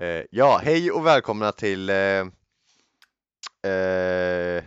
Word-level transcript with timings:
Eh, 0.00 0.24
ja, 0.30 0.60
hej 0.64 0.90
och 0.92 1.06
välkomna 1.06 1.52
till 1.52 1.90
eh, 1.90 1.96
eh, 3.72 4.64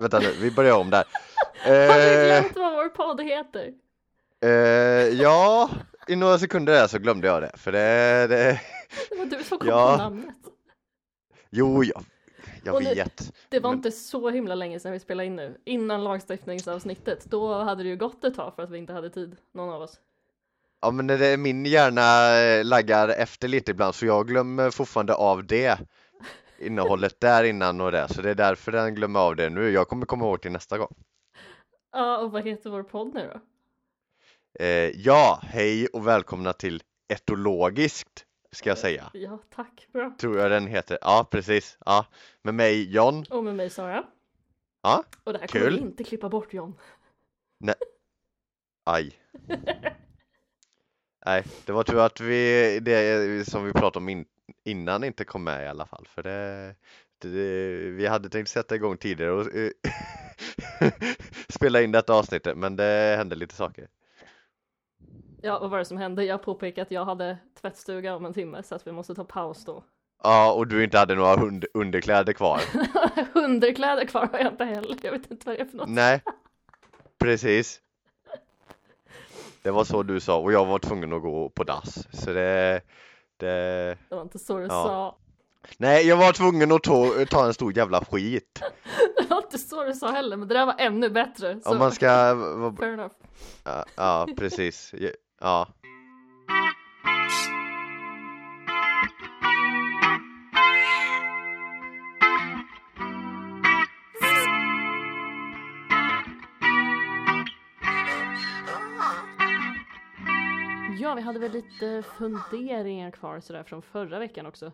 Vänta 0.00 0.18
nu, 0.18 0.32
vi 0.40 0.50
börjar 0.50 0.74
om 0.78 0.90
där. 0.90 1.04
har 1.64 1.70
du 1.72 2.30
Eh, 2.30 2.40
glömt 2.40 2.56
vad 2.56 2.72
vår 2.72 2.88
podd 2.88 3.20
heter? 3.20 3.72
eh, 4.40 4.50
ja, 5.20 5.70
i 6.08 6.16
några 6.16 6.38
sekunder 6.38 6.72
där 6.72 6.86
så 6.86 6.98
glömde 6.98 7.26
jag 7.26 7.42
det, 7.42 7.50
för 7.56 7.72
det, 7.72 8.26
det 8.26 8.60
Det 9.10 9.16
var 9.18 9.26
du 9.26 9.44
som 9.44 9.58
kom 9.58 9.68
Ja. 9.68 9.92
på 9.96 10.02
namnet. 10.02 10.34
jo, 11.50 11.84
jag, 11.84 12.04
jag 12.64 12.82
nu- 12.84 12.94
vet. 12.94 13.32
Det 13.48 13.60
var 13.60 13.70
Men- 13.70 13.78
inte 13.78 13.90
så 13.90 14.30
himla 14.30 14.54
länge 14.54 14.80
sedan 14.80 14.92
vi 14.92 15.00
spelade 15.00 15.26
in 15.26 15.36
nu. 15.36 15.60
Innan 15.64 16.04
lagstiftningsavsnittet. 16.04 17.24
Då 17.24 17.54
hade 17.62 17.82
det 17.82 17.88
ju 17.88 17.96
gått 17.96 18.24
ett 18.24 18.34
tag 18.34 18.54
för 18.56 18.62
att 18.62 18.70
vi 18.70 18.78
inte 18.78 18.92
hade 18.92 19.10
tid, 19.10 19.36
någon 19.52 19.74
av 19.74 19.82
oss. 19.82 20.00
Ja, 20.84 20.90
men 20.90 21.06
det, 21.06 21.26
är- 21.26 21.36
min 21.36 21.66
hjärna 21.66 22.36
eh, 22.38 22.64
laggar 22.64 23.08
efter 23.08 23.48
lite 23.48 23.70
ibland, 23.70 23.94
så 23.94 24.06
jag 24.06 24.26
glömmer 24.28 24.70
fortfarande 24.70 25.14
av 25.14 25.46
det 25.46 25.78
innehållet 26.58 27.20
där 27.20 27.44
innan 27.44 27.80
och 27.80 27.92
det, 27.92 28.08
så 28.14 28.22
det 28.22 28.30
är 28.30 28.34
därför 28.34 28.72
den 28.72 28.94
glömmer 28.94 29.20
av 29.20 29.36
det 29.36 29.50
nu. 29.50 29.70
Jag 29.70 29.88
kommer 29.88 30.06
komma 30.06 30.24
ihåg 30.24 30.40
till 30.42 30.52
nästa 30.52 30.78
gång. 30.78 30.94
Ja, 31.92 32.18
och 32.18 32.32
vad 32.32 32.44
heter 32.44 32.70
vår 32.70 32.82
podd 32.82 33.14
nu 33.14 33.30
då? 33.34 33.40
Eh, 34.64 34.90
ja, 34.90 35.40
hej 35.42 35.86
och 35.86 36.06
välkomna 36.06 36.52
till 36.52 36.82
Etologiskt, 37.08 38.24
ska 38.52 38.68
jag 38.70 38.78
säga. 38.78 39.10
Ja, 39.12 39.38
tack. 39.54 39.88
Bra. 39.92 40.14
Tror 40.20 40.38
jag 40.38 40.50
den 40.50 40.66
heter. 40.66 40.98
Ja, 41.00 41.26
precis. 41.30 41.78
Ja, 41.86 42.06
med 42.42 42.54
mig 42.54 42.92
John. 42.94 43.24
Och 43.30 43.44
med 43.44 43.54
mig 43.56 43.70
Sara. 43.70 44.04
Ja, 44.82 45.04
Och 45.24 45.32
det 45.32 45.38
här 45.38 45.46
kommer 45.46 45.64
kul. 45.64 45.74
vi 45.74 45.80
inte 45.80 46.04
klippa 46.04 46.28
bort 46.28 46.52
John. 46.54 46.74
aj. 48.84 49.12
Nej, 51.26 51.44
det 51.64 51.72
var 51.72 51.82
tur 51.82 51.98
att 51.98 52.20
vi, 52.20 52.80
det 52.80 53.48
som 53.48 53.64
vi 53.64 53.72
pratade 53.72 54.02
om 54.02 54.08
in, 54.08 54.24
innan 54.64 55.04
inte 55.04 55.24
kom 55.24 55.44
med 55.44 55.64
i 55.64 55.68
alla 55.68 55.86
fall, 55.86 56.06
för 56.08 56.22
det, 56.22 56.74
det 57.18 57.28
vi 57.90 58.06
hade 58.06 58.28
tänkt 58.28 58.48
sätta 58.48 58.74
igång 58.74 58.96
tidigare 58.96 59.32
och 59.32 59.54
eh, 59.54 59.70
spela 61.48 61.82
in 61.82 61.92
detta 61.92 62.14
avsnittet, 62.14 62.56
men 62.56 62.76
det 62.76 63.14
hände 63.18 63.36
lite 63.36 63.54
saker. 63.54 63.88
Ja, 65.42 65.58
vad 65.58 65.70
var 65.70 65.78
det 65.78 65.84
som 65.84 65.96
hände? 65.96 66.24
Jag 66.24 66.42
påpekade 66.42 66.82
att 66.82 66.90
jag 66.90 67.04
hade 67.04 67.38
tvättstuga 67.60 68.16
om 68.16 68.24
en 68.24 68.34
timme 68.34 68.62
så 68.62 68.74
att 68.74 68.86
vi 68.86 68.92
måste 68.92 69.14
ta 69.14 69.24
paus 69.24 69.64
då. 69.64 69.84
Ja, 70.22 70.52
och 70.52 70.66
du 70.66 70.84
inte 70.84 70.98
hade 70.98 71.14
några 71.14 71.36
hund, 71.36 71.64
underkläder 71.74 72.32
kvar. 72.32 72.60
Underkläder 73.34 74.06
kvar 74.06 74.28
har 74.32 74.38
jag 74.38 74.52
inte 74.52 74.64
heller. 74.64 74.96
Jag 75.02 75.12
vet 75.12 75.30
inte 75.30 75.46
vad 75.46 75.56
det 75.56 75.60
är 75.60 75.66
för 75.66 75.76
något. 75.76 75.88
Nej, 75.88 76.22
precis. 77.18 77.80
Det 79.64 79.70
var 79.70 79.84
så 79.84 80.02
du 80.02 80.20
sa 80.20 80.36
och 80.38 80.52
jag 80.52 80.66
var 80.66 80.78
tvungen 80.78 81.12
att 81.12 81.22
gå 81.22 81.48
på 81.48 81.64
dass, 81.64 82.08
så 82.12 82.32
det, 82.32 82.80
det 83.36 83.46
Det 84.08 84.14
var 84.14 84.22
inte 84.22 84.38
så 84.38 84.56
du 84.58 84.62
Ja. 84.62 84.68
sa. 84.68 85.16
Nej, 85.78 86.06
jag 86.06 86.16
var 86.16 86.32
tvungen 86.32 86.72
att 86.72 86.82
ta, 86.82 87.06
ta 87.30 87.46
en 87.46 87.54
stor 87.54 87.76
jävla 87.76 88.04
skit. 88.04 88.62
Det 89.16 89.30
var 89.30 89.36
inte 89.36 89.58
så 89.58 89.84
du 89.84 89.94
sa 89.94 90.10
heller, 90.10 90.36
men 90.36 90.48
det 90.48 90.54
där 90.54 90.66
var 90.66 90.74
ännu 90.78 91.10
bättre. 91.10 91.60
Så 91.60 91.70
Om 91.70 91.78
man 91.78 91.92
ska, 91.92 92.06
fair 92.78 92.92
enough. 92.92 93.14
ja, 93.64 93.84
ja 93.96 94.26
precis, 94.36 94.94
ja. 95.40 95.66
Vi 111.16 111.22
hade 111.22 111.38
väl 111.38 111.52
lite 111.52 112.02
funderingar 112.02 113.10
kvar 113.10 113.40
sådär 113.40 113.62
från 113.62 113.82
förra 113.82 114.18
veckan 114.18 114.46
också. 114.46 114.72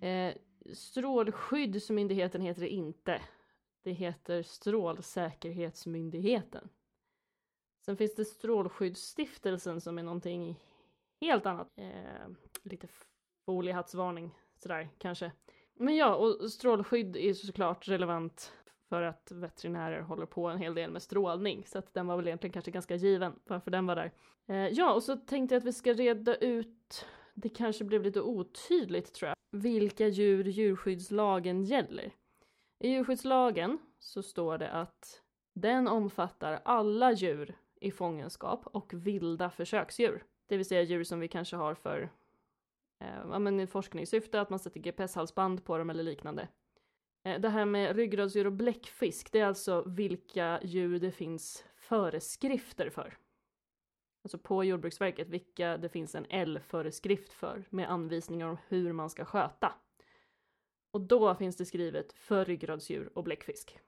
Eh, 0.00 0.34
Strålskyddsmyndigheten 0.74 2.40
heter 2.40 2.60
det 2.60 2.68
inte. 2.68 3.22
Det 3.82 3.92
heter 3.92 4.42
Strålsäkerhetsmyndigheten. 4.42 6.68
Sen 7.84 7.96
finns 7.96 8.14
det 8.14 8.24
Strålskyddsstiftelsen 8.24 9.80
som 9.80 9.98
är 9.98 10.02
någonting 10.02 10.60
helt 11.20 11.46
annat. 11.46 11.72
Eh, 11.76 12.28
lite 12.62 12.88
foliehattsvarning 13.46 14.34
sådär 14.58 14.88
kanske. 14.98 15.32
Men 15.74 15.96
ja, 15.96 16.14
och 16.14 16.50
strålskydd 16.50 17.16
är 17.16 17.34
såklart 17.34 17.88
relevant 17.88 18.52
för 18.92 19.02
att 19.02 19.32
veterinärer 19.32 20.00
håller 20.00 20.26
på 20.26 20.48
en 20.48 20.58
hel 20.58 20.74
del 20.74 20.90
med 20.90 21.02
strålning. 21.02 21.64
Så 21.66 21.78
att 21.78 21.94
den 21.94 22.06
var 22.06 22.16
väl 22.16 22.26
egentligen 22.26 22.52
kanske 22.52 22.70
ganska 22.70 22.96
given 22.96 23.32
varför 23.44 23.70
den 23.70 23.86
var 23.86 23.96
där. 23.96 24.12
Eh, 24.46 24.68
ja, 24.68 24.92
och 24.94 25.02
så 25.02 25.16
tänkte 25.16 25.54
jag 25.54 25.60
att 25.60 25.66
vi 25.66 25.72
ska 25.72 25.92
reda 25.92 26.36
ut, 26.36 27.06
det 27.34 27.48
kanske 27.48 27.84
blev 27.84 28.02
lite 28.02 28.20
otydligt 28.20 29.14
tror 29.14 29.28
jag, 29.28 29.36
vilka 29.50 30.08
djur 30.08 30.44
djurskyddslagen 30.44 31.64
gäller. 31.64 32.14
I 32.78 32.88
djurskyddslagen 32.88 33.78
så 33.98 34.22
står 34.22 34.58
det 34.58 34.70
att 34.70 35.22
den 35.54 35.88
omfattar 35.88 36.60
alla 36.64 37.12
djur 37.12 37.54
i 37.80 37.90
fångenskap 37.90 38.66
och 38.66 38.94
vilda 38.94 39.50
försöksdjur. 39.50 40.24
Det 40.46 40.56
vill 40.56 40.66
säga 40.66 40.82
djur 40.82 41.04
som 41.04 41.20
vi 41.20 41.28
kanske 41.28 41.56
har 41.56 41.74
för 41.74 42.10
eh, 43.00 43.06
ja, 43.30 43.38
men 43.38 43.60
i 43.60 43.66
forskningssyfte, 43.66 44.40
att 44.40 44.50
man 44.50 44.58
sätter 44.58 44.80
GPS-halsband 44.80 45.64
på 45.64 45.78
dem 45.78 45.90
eller 45.90 46.02
liknande. 46.02 46.48
Eh, 47.22 47.40
det 47.40 47.48
här 47.48 47.64
med 47.64 47.96
ryggradsdjur 47.96 48.46
och 48.46 48.52
bläckfisk, 48.52 49.32
det 49.32 49.40
är 49.40 49.46
alltså 49.46 49.82
vilka 49.86 50.60
djur 50.62 50.98
det 50.98 51.12
finns 51.12 51.64
föreskrifter 51.76 52.90
för. 52.90 53.18
Alltså 54.24 54.38
på 54.38 54.64
Jordbruksverket, 54.64 55.28
vilka 55.28 55.76
det 55.76 55.88
finns 55.88 56.14
en 56.14 56.26
L-föreskrift 56.30 57.32
för 57.32 57.64
med 57.70 57.90
anvisningar 57.90 58.48
om 58.48 58.56
hur 58.68 58.92
man 58.92 59.10
ska 59.10 59.24
sköta. 59.24 59.74
Och 60.90 61.00
då 61.00 61.34
finns 61.34 61.56
det 61.56 61.64
skrivet 61.64 62.12
för 62.12 62.44
ryggradsdjur 62.44 63.10
och 63.14 63.24
bläckfisk. 63.24 63.78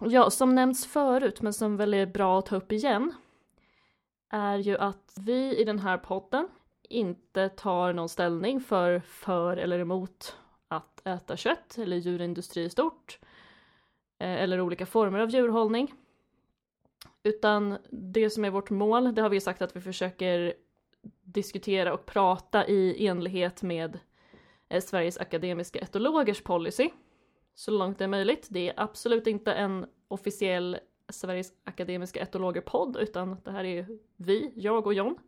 Ja, 0.00 0.30
som 0.30 0.54
nämnts 0.54 0.86
förut, 0.86 1.42
men 1.42 1.52
som 1.52 1.76
väl 1.76 1.94
är 1.94 2.06
bra 2.06 2.38
att 2.38 2.46
ta 2.46 2.56
upp 2.56 2.72
igen, 2.72 3.14
är 4.28 4.58
ju 4.58 4.78
att 4.78 5.14
vi 5.20 5.56
i 5.56 5.64
den 5.64 5.78
här 5.78 5.98
podden 5.98 6.48
inte 6.82 7.48
tar 7.48 7.92
någon 7.92 8.08
ställning 8.08 8.60
för 8.60 9.00
för 9.00 9.56
eller 9.56 9.78
emot 9.78 10.36
att 10.76 11.06
äta 11.06 11.36
kött 11.36 11.78
eller 11.78 11.96
djurindustri 11.96 12.62
i 12.64 12.70
stort 12.70 13.18
eh, 14.18 14.42
eller 14.42 14.60
olika 14.60 14.86
former 14.86 15.18
av 15.18 15.30
djurhållning. 15.30 15.94
Utan 17.22 17.78
det 17.90 18.30
som 18.30 18.44
är 18.44 18.50
vårt 18.50 18.70
mål, 18.70 19.14
det 19.14 19.22
har 19.22 19.28
vi 19.28 19.40
sagt 19.40 19.62
att 19.62 19.76
vi 19.76 19.80
försöker 19.80 20.54
diskutera 21.22 21.94
och 21.94 22.06
prata 22.06 22.66
i 22.66 23.06
enlighet 23.06 23.62
med 23.62 23.98
eh, 24.68 24.80
Sveriges 24.80 25.18
akademiska 25.18 25.78
etologers 25.78 26.42
policy. 26.42 26.90
Så 27.54 27.70
långt 27.70 27.98
det 27.98 28.04
är 28.04 28.08
möjligt. 28.08 28.46
Det 28.50 28.68
är 28.68 28.74
absolut 28.76 29.26
inte 29.26 29.52
en 29.52 29.86
officiell 30.08 30.78
Sveriges 31.08 31.52
akademiska 31.64 32.20
etologer-podd 32.20 32.96
utan 32.96 33.36
det 33.44 33.50
här 33.50 33.64
är 33.64 33.86
vi, 34.16 34.52
jag 34.56 34.86
och 34.86 34.94
John. 34.94 35.18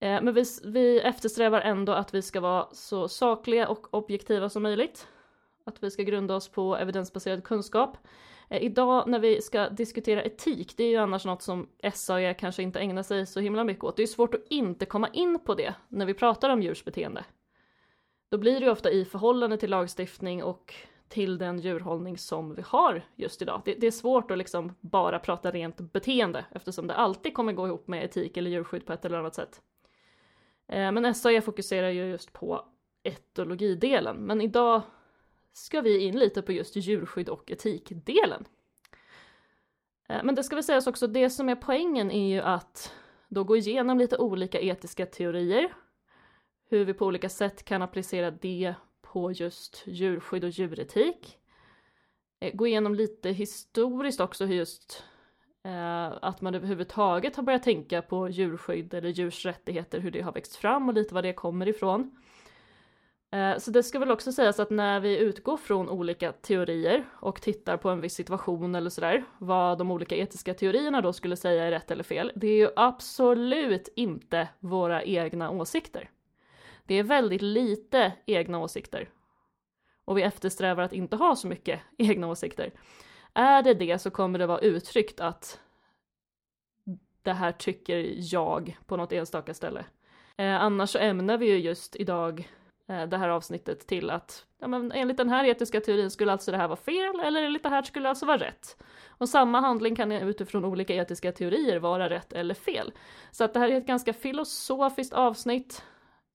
Eh, 0.00 0.22
men 0.22 0.34
vi, 0.34 0.44
vi 0.64 1.00
eftersträvar 1.00 1.60
ändå 1.60 1.92
att 1.92 2.14
vi 2.14 2.22
ska 2.22 2.40
vara 2.40 2.68
så 2.72 3.08
sakliga 3.08 3.68
och 3.68 3.94
objektiva 3.94 4.48
som 4.48 4.62
möjligt. 4.62 5.06
Att 5.64 5.82
vi 5.82 5.90
ska 5.90 6.02
grunda 6.02 6.36
oss 6.36 6.48
på 6.48 6.76
evidensbaserad 6.76 7.44
kunskap. 7.44 7.96
Eh, 8.48 8.62
idag 8.62 9.08
när 9.08 9.18
vi 9.18 9.42
ska 9.42 9.68
diskutera 9.68 10.22
etik, 10.22 10.76
det 10.76 10.84
är 10.84 10.88
ju 10.88 10.96
annars 10.96 11.24
något 11.24 11.42
som 11.42 11.68
SAE 11.94 12.34
kanske 12.34 12.62
inte 12.62 12.80
ägnar 12.80 13.02
sig 13.02 13.26
så 13.26 13.40
himla 13.40 13.64
mycket 13.64 13.84
åt. 13.84 13.96
Det 13.96 14.02
är 14.02 14.06
svårt 14.06 14.34
att 14.34 14.46
inte 14.50 14.86
komma 14.86 15.08
in 15.08 15.38
på 15.38 15.54
det 15.54 15.74
när 15.88 16.06
vi 16.06 16.14
pratar 16.14 16.50
om 16.50 16.62
djurs 16.62 16.84
beteende. 16.84 17.24
Då 18.30 18.38
blir 18.38 18.60
det 18.60 18.66
ju 18.66 18.72
ofta 18.72 18.90
i 18.90 19.04
förhållande 19.04 19.56
till 19.56 19.70
lagstiftning 19.70 20.42
och 20.42 20.74
till 21.08 21.38
den 21.38 21.58
djurhållning 21.58 22.18
som 22.18 22.54
vi 22.54 22.62
har 22.62 23.04
just 23.16 23.42
idag. 23.42 23.62
Det, 23.64 23.74
det 23.74 23.86
är 23.86 23.90
svårt 23.90 24.30
att 24.30 24.38
liksom 24.38 24.74
bara 24.80 25.18
prata 25.18 25.50
rent 25.50 25.76
beteende 25.92 26.44
eftersom 26.50 26.86
det 26.86 26.94
alltid 26.94 27.34
kommer 27.34 27.52
gå 27.52 27.66
ihop 27.66 27.88
med 27.88 28.04
etik 28.04 28.36
eller 28.36 28.50
djurskydd 28.50 28.86
på 28.86 28.92
ett 28.92 29.04
eller 29.04 29.18
annat 29.18 29.34
sätt. 29.34 29.62
Eh, 30.68 30.92
men 30.92 31.14
SAE 31.14 31.40
fokuserar 31.40 31.90
ju 31.90 32.04
just 32.04 32.32
på 32.32 32.64
etologidelen, 33.02 34.16
men 34.16 34.40
idag 34.40 34.82
ska 35.52 35.80
vi 35.80 35.98
in 35.98 36.18
lite 36.18 36.42
på 36.42 36.52
just 36.52 36.76
djurskydd 36.76 37.28
och 37.28 37.50
etikdelen. 37.50 38.44
Eh, 40.08 40.24
men 40.24 40.34
det 40.34 40.42
ska 40.42 40.56
väl 40.56 40.64
sägas 40.64 40.86
också, 40.86 41.06
det 41.06 41.30
som 41.30 41.48
är 41.48 41.54
poängen 41.54 42.10
är 42.10 42.28
ju 42.28 42.40
att 42.40 42.92
då 43.28 43.44
gå 43.44 43.56
igenom 43.56 43.98
lite 43.98 44.18
olika 44.18 44.60
etiska 44.60 45.06
teorier, 45.06 45.72
hur 46.68 46.84
vi 46.84 46.94
på 46.94 47.06
olika 47.06 47.28
sätt 47.28 47.64
kan 47.64 47.82
applicera 47.82 48.30
det 48.30 48.74
på 49.02 49.32
just 49.32 49.82
djurskydd 49.86 50.44
och 50.44 50.50
djuretik. 50.50 51.38
Eh, 52.40 52.54
gå 52.54 52.66
igenom 52.66 52.94
lite 52.94 53.30
historiskt 53.30 54.20
också 54.20 54.44
hur 54.44 54.54
just 54.54 55.04
Eh, 55.64 56.12
att 56.22 56.40
man 56.40 56.54
överhuvudtaget 56.54 57.36
har 57.36 57.42
börjat 57.42 57.62
tänka 57.62 58.02
på 58.02 58.28
djurskydd 58.28 58.94
eller 58.94 59.08
djurs 59.08 59.46
rättigheter, 59.46 60.00
hur 60.00 60.10
det 60.10 60.20
har 60.20 60.32
växt 60.32 60.56
fram 60.56 60.88
och 60.88 60.94
lite 60.94 61.14
var 61.14 61.22
det 61.22 61.32
kommer 61.32 61.68
ifrån. 61.68 62.10
Eh, 63.32 63.58
Så 63.58 63.70
det 63.70 63.82
ska 63.82 63.98
väl 63.98 64.10
också 64.10 64.32
sägas 64.32 64.60
att 64.60 64.70
när 64.70 65.00
vi 65.00 65.18
utgår 65.18 65.56
från 65.56 65.88
olika 65.88 66.32
teorier 66.32 67.04
och 67.12 67.40
tittar 67.42 67.76
på 67.76 67.90
en 67.90 68.00
viss 68.00 68.14
situation 68.14 68.74
eller 68.74 68.90
sådär, 68.90 69.24
vad 69.38 69.78
de 69.78 69.90
olika 69.90 70.16
etiska 70.16 70.54
teorierna 70.54 71.00
då 71.00 71.12
skulle 71.12 71.36
säga 71.36 71.64
är 71.64 71.70
rätt 71.70 71.90
eller 71.90 72.04
fel, 72.04 72.32
det 72.34 72.46
är 72.46 72.56
ju 72.56 72.70
absolut 72.76 73.88
inte 73.96 74.48
våra 74.60 75.02
egna 75.02 75.50
åsikter. 75.50 76.10
det 76.86 76.94
är 76.94 77.02
väldigt 77.02 77.42
lite 77.42 78.12
egna 78.26 78.58
åsikter. 78.58 79.08
Och 80.04 80.18
vi 80.18 80.22
eftersträvar 80.22 80.82
att 80.82 80.92
inte 80.92 81.16
ha 81.16 81.36
så 81.36 81.48
mycket 81.48 81.80
egna 81.98 82.28
åsikter. 82.28 82.70
Är 83.38 83.62
det 83.62 83.74
det 83.74 83.98
så 83.98 84.10
kommer 84.10 84.38
det 84.38 84.46
vara 84.46 84.58
uttryckt 84.58 85.20
att 85.20 85.60
det 87.22 87.32
här 87.32 87.52
tycker 87.52 88.14
jag 88.16 88.76
på 88.86 88.96
något 88.96 89.12
enstaka 89.12 89.54
ställe. 89.54 89.84
Eh, 90.36 90.62
annars 90.62 90.90
så 90.90 90.98
ämnar 90.98 91.38
vi 91.38 91.46
ju 91.46 91.58
just 91.58 91.96
idag 91.96 92.48
eh, 92.88 93.06
det 93.06 93.16
här 93.16 93.28
avsnittet 93.28 93.86
till 93.86 94.10
att 94.10 94.46
ja, 94.60 94.68
men 94.68 94.92
enligt 94.92 95.16
den 95.16 95.28
här 95.28 95.44
etiska 95.44 95.80
teorin 95.80 96.10
skulle 96.10 96.32
alltså 96.32 96.50
det 96.50 96.56
här 96.56 96.68
vara 96.68 96.76
fel 96.76 97.20
eller 97.20 97.42
enligt 97.42 97.62
det 97.62 97.68
här 97.68 97.82
skulle 97.82 98.04
det 98.04 98.10
alltså 98.10 98.26
vara 98.26 98.38
rätt. 98.38 98.76
Och 99.08 99.28
samma 99.28 99.60
handling 99.60 99.96
kan 99.96 100.12
utifrån 100.12 100.64
olika 100.64 100.94
etiska 100.94 101.32
teorier 101.32 101.78
vara 101.78 102.10
rätt 102.10 102.32
eller 102.32 102.54
fel. 102.54 102.92
Så 103.30 103.44
att 103.44 103.54
det 103.54 103.60
här 103.60 103.68
är 103.68 103.78
ett 103.78 103.86
ganska 103.86 104.12
filosofiskt 104.12 105.12
avsnitt. 105.12 105.84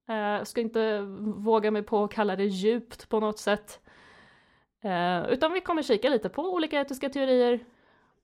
Eh, 0.10 0.44
ska 0.44 0.62
inte 0.62 1.00
våga 1.38 1.72
mig 1.72 1.84
på 1.84 2.04
att 2.04 2.14
kalla 2.14 2.36
det 2.36 2.46
djupt 2.46 3.10
på 3.10 3.20
något 3.20 3.40
sätt. 3.40 3.83
Eh, 4.84 5.30
utan 5.30 5.54
vi 5.54 5.62
kommer 5.62 5.82
kika 5.82 6.10
lite 6.10 6.30
på 6.30 6.54
olika 6.54 6.82
etiska 6.82 7.10
teorier 7.10 7.60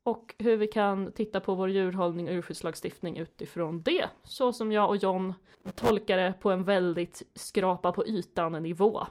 och 0.03 0.35
hur 0.37 0.57
vi 0.57 0.67
kan 0.67 1.11
titta 1.11 1.39
på 1.39 1.55
vår 1.55 1.69
djurhållning 1.69 2.27
och 2.27 2.33
djurskyddslagstiftning 2.33 3.17
utifrån 3.17 3.81
det. 3.81 4.09
Så 4.23 4.53
som 4.53 4.71
jag 4.71 4.89
och 4.89 4.97
John 4.97 5.33
tolkar 5.75 6.17
det 6.17 6.33
på 6.39 6.51
en 6.51 6.63
väldigt 6.63 7.21
skrapa 7.35 7.91
på 7.91 8.07
ytan 8.07 8.63
nivå 8.63 9.07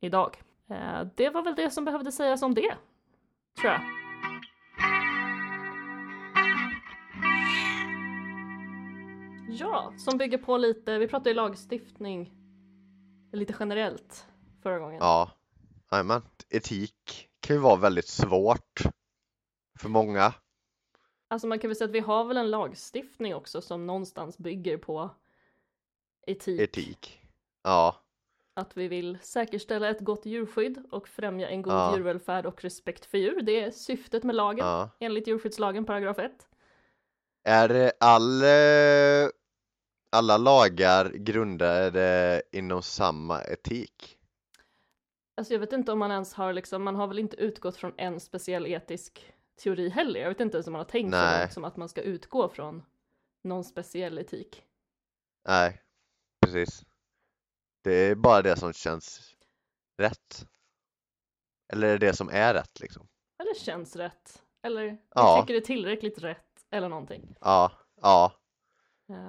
idag. 0.00 0.36
Eh, 0.70 1.06
det 1.14 1.30
var 1.30 1.42
väl 1.42 1.54
det 1.54 1.70
som 1.70 1.84
behövde 1.84 2.12
sägas 2.12 2.42
om 2.42 2.54
det, 2.54 2.74
tror 3.60 3.72
jag. 3.72 3.80
Ja, 9.50 9.92
som 9.96 10.18
bygger 10.18 10.38
på 10.38 10.56
lite, 10.56 10.98
vi 10.98 11.08
pratade 11.08 11.30
ju 11.30 11.36
lagstiftning 11.36 12.32
lite 13.32 13.54
generellt 13.60 14.26
förra 14.62 14.78
gången. 14.78 14.98
Ja, 15.00 15.30
men 15.90 16.22
etik 16.48 17.28
kan 17.40 17.56
ju 17.56 17.62
vara 17.62 17.76
väldigt 17.76 18.08
svårt 18.08 18.82
för 19.78 19.88
många. 19.88 20.34
Alltså 21.28 21.46
man 21.46 21.58
kan 21.58 21.68
väl 21.68 21.76
säga 21.76 21.88
att 21.88 21.94
vi 21.94 22.00
har 22.00 22.24
väl 22.24 22.36
en 22.36 22.50
lagstiftning 22.50 23.34
också 23.34 23.60
som 23.60 23.86
någonstans 23.86 24.38
bygger 24.38 24.76
på 24.76 25.10
etik. 26.26 26.60
Etik. 26.60 27.22
Ja. 27.62 27.96
Att 28.54 28.76
vi 28.76 28.88
vill 28.88 29.18
säkerställa 29.22 29.88
ett 29.88 30.00
gott 30.00 30.26
djurskydd 30.26 30.82
och 30.90 31.08
främja 31.08 31.48
en 31.48 31.62
god 31.62 31.72
Ja. 31.72 31.96
djurvälfärd 31.96 32.46
och 32.46 32.64
respekt 32.64 33.04
för 33.06 33.18
djur. 33.18 33.42
Det 33.42 33.60
är 33.60 33.70
syftet 33.70 34.24
med 34.24 34.34
lagen 34.34 34.66
ja. 34.66 34.90
enligt 35.00 35.26
djurskyddslagen 35.26 35.84
paragraf 35.84 36.18
1. 36.18 36.48
Är 37.44 37.92
all, 38.00 38.42
alla 40.12 40.36
lagar 40.36 41.10
grundade 41.10 42.42
inom 42.52 42.82
samma 42.82 43.42
etik? 43.42 44.17
Alltså 45.38 45.52
jag 45.52 45.60
vet 45.60 45.72
inte 45.72 45.92
om 45.92 45.98
man 45.98 46.10
ens 46.10 46.34
har 46.34 46.52
liksom, 46.52 46.82
man 46.82 46.96
har 46.96 47.06
väl 47.06 47.18
inte 47.18 47.36
utgått 47.36 47.76
från 47.76 47.94
en 47.96 48.20
speciell 48.20 48.66
etisk 48.66 49.32
teori 49.62 49.88
heller. 49.88 50.20
Jag 50.20 50.28
vet 50.28 50.40
inte 50.40 50.56
ens 50.56 50.66
om 50.66 50.72
man 50.72 50.80
har 50.80 50.84
tänkt 50.84 51.12
så 51.14 51.20
Nej. 51.20 51.40
långt 51.40 51.52
som 51.52 51.64
att 51.64 51.76
man 51.76 51.88
ska 51.88 52.02
utgå 52.02 52.48
från 52.48 52.82
någon 53.44 53.64
speciell 53.64 54.18
etik. 54.18 54.64
Nej, 55.48 55.82
precis. 56.46 56.84
Det 57.84 57.92
är 57.92 58.14
bara 58.14 58.42
det 58.42 58.56
som 58.56 58.72
känns 58.72 59.34
rätt. 60.02 60.46
Eller 61.72 61.98
det 61.98 62.16
som 62.16 62.28
är 62.28 62.54
rätt 62.54 62.80
liksom? 62.80 63.08
Eller 63.42 63.54
känns 63.54 63.96
rätt. 63.96 64.42
Eller 64.62 64.98
Ja. 65.14 65.40
tycker 65.40 65.54
det 65.54 65.60
är 65.60 65.66
tillräckligt 65.66 66.18
rätt. 66.18 66.64
Eller 66.70 66.88
någonting. 66.88 67.34
Ja, 67.40 67.72
ja, 68.02 68.32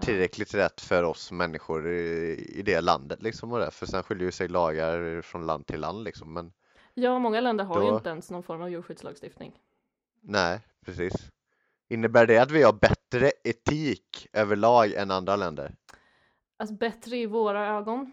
tillräckligt 0.01 0.53
rätt 0.53 0.81
för 0.81 1.03
oss 1.03 1.31
människor 1.31 1.87
i, 1.89 2.61
det 2.65 2.81
landet 2.81 3.21
liksom 3.21 3.51
och 3.51 3.59
det. 3.59 3.71
För 3.71 3.85
sen 3.85 4.03
skiljer 4.03 4.25
ju 4.25 4.31
sig 4.31 4.47
lagar 4.47 5.21
från 5.21 5.45
land 5.45 5.67
till 5.67 5.79
land 5.79 6.03
liksom. 6.03 6.33
Men 6.33 6.53
Ja, 6.93 7.19
många 7.19 7.41
länder 7.41 7.63
har 7.65 7.81
ju 7.83 7.89
Då- 7.89 7.95
inte 7.97 8.09
ens 8.09 8.31
någon 8.31 8.43
form 8.43 8.61
av 8.61 8.69
djurskyddslagstiftning. 8.69 9.59
nej, 10.21 10.59
precis. 10.85 11.13
Innebär 11.89 12.27
det 12.27 12.37
att 12.37 12.51
vi 12.51 12.63
har 12.63 12.73
bättre 12.73 13.31
etik 13.43 14.27
överlag 14.33 14.93
än 14.93 15.11
andra 15.11 15.35
länder? 15.35 15.75
Alltså 16.57 16.75
bättre 16.75 17.17
i 17.17 17.25
våra 17.25 17.67
ögon. 17.67 18.11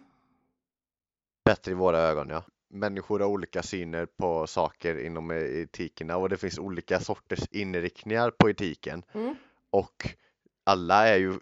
Bättre 1.44 1.72
i 1.72 1.74
våra 1.74 1.98
ögon, 1.98 2.28
ja. 2.28 2.44
Människor 2.68 3.20
har 3.20 3.26
olika 3.26 3.62
syner 3.62 4.06
på 4.06 4.46
saker 4.46 4.98
inom 5.06 5.30
etikerna 5.30 6.16
och 6.16 6.28
det 6.28 6.36
finns 6.36 6.58
olika 6.58 7.00
sorters 7.00 7.46
inriktningar 7.50 8.30
på 8.30 8.50
etiken. 8.50 9.02
Mm. 9.12 9.34
Och 9.70 10.14
alla 10.64 11.08
är 11.08 11.16
ju 11.16 11.38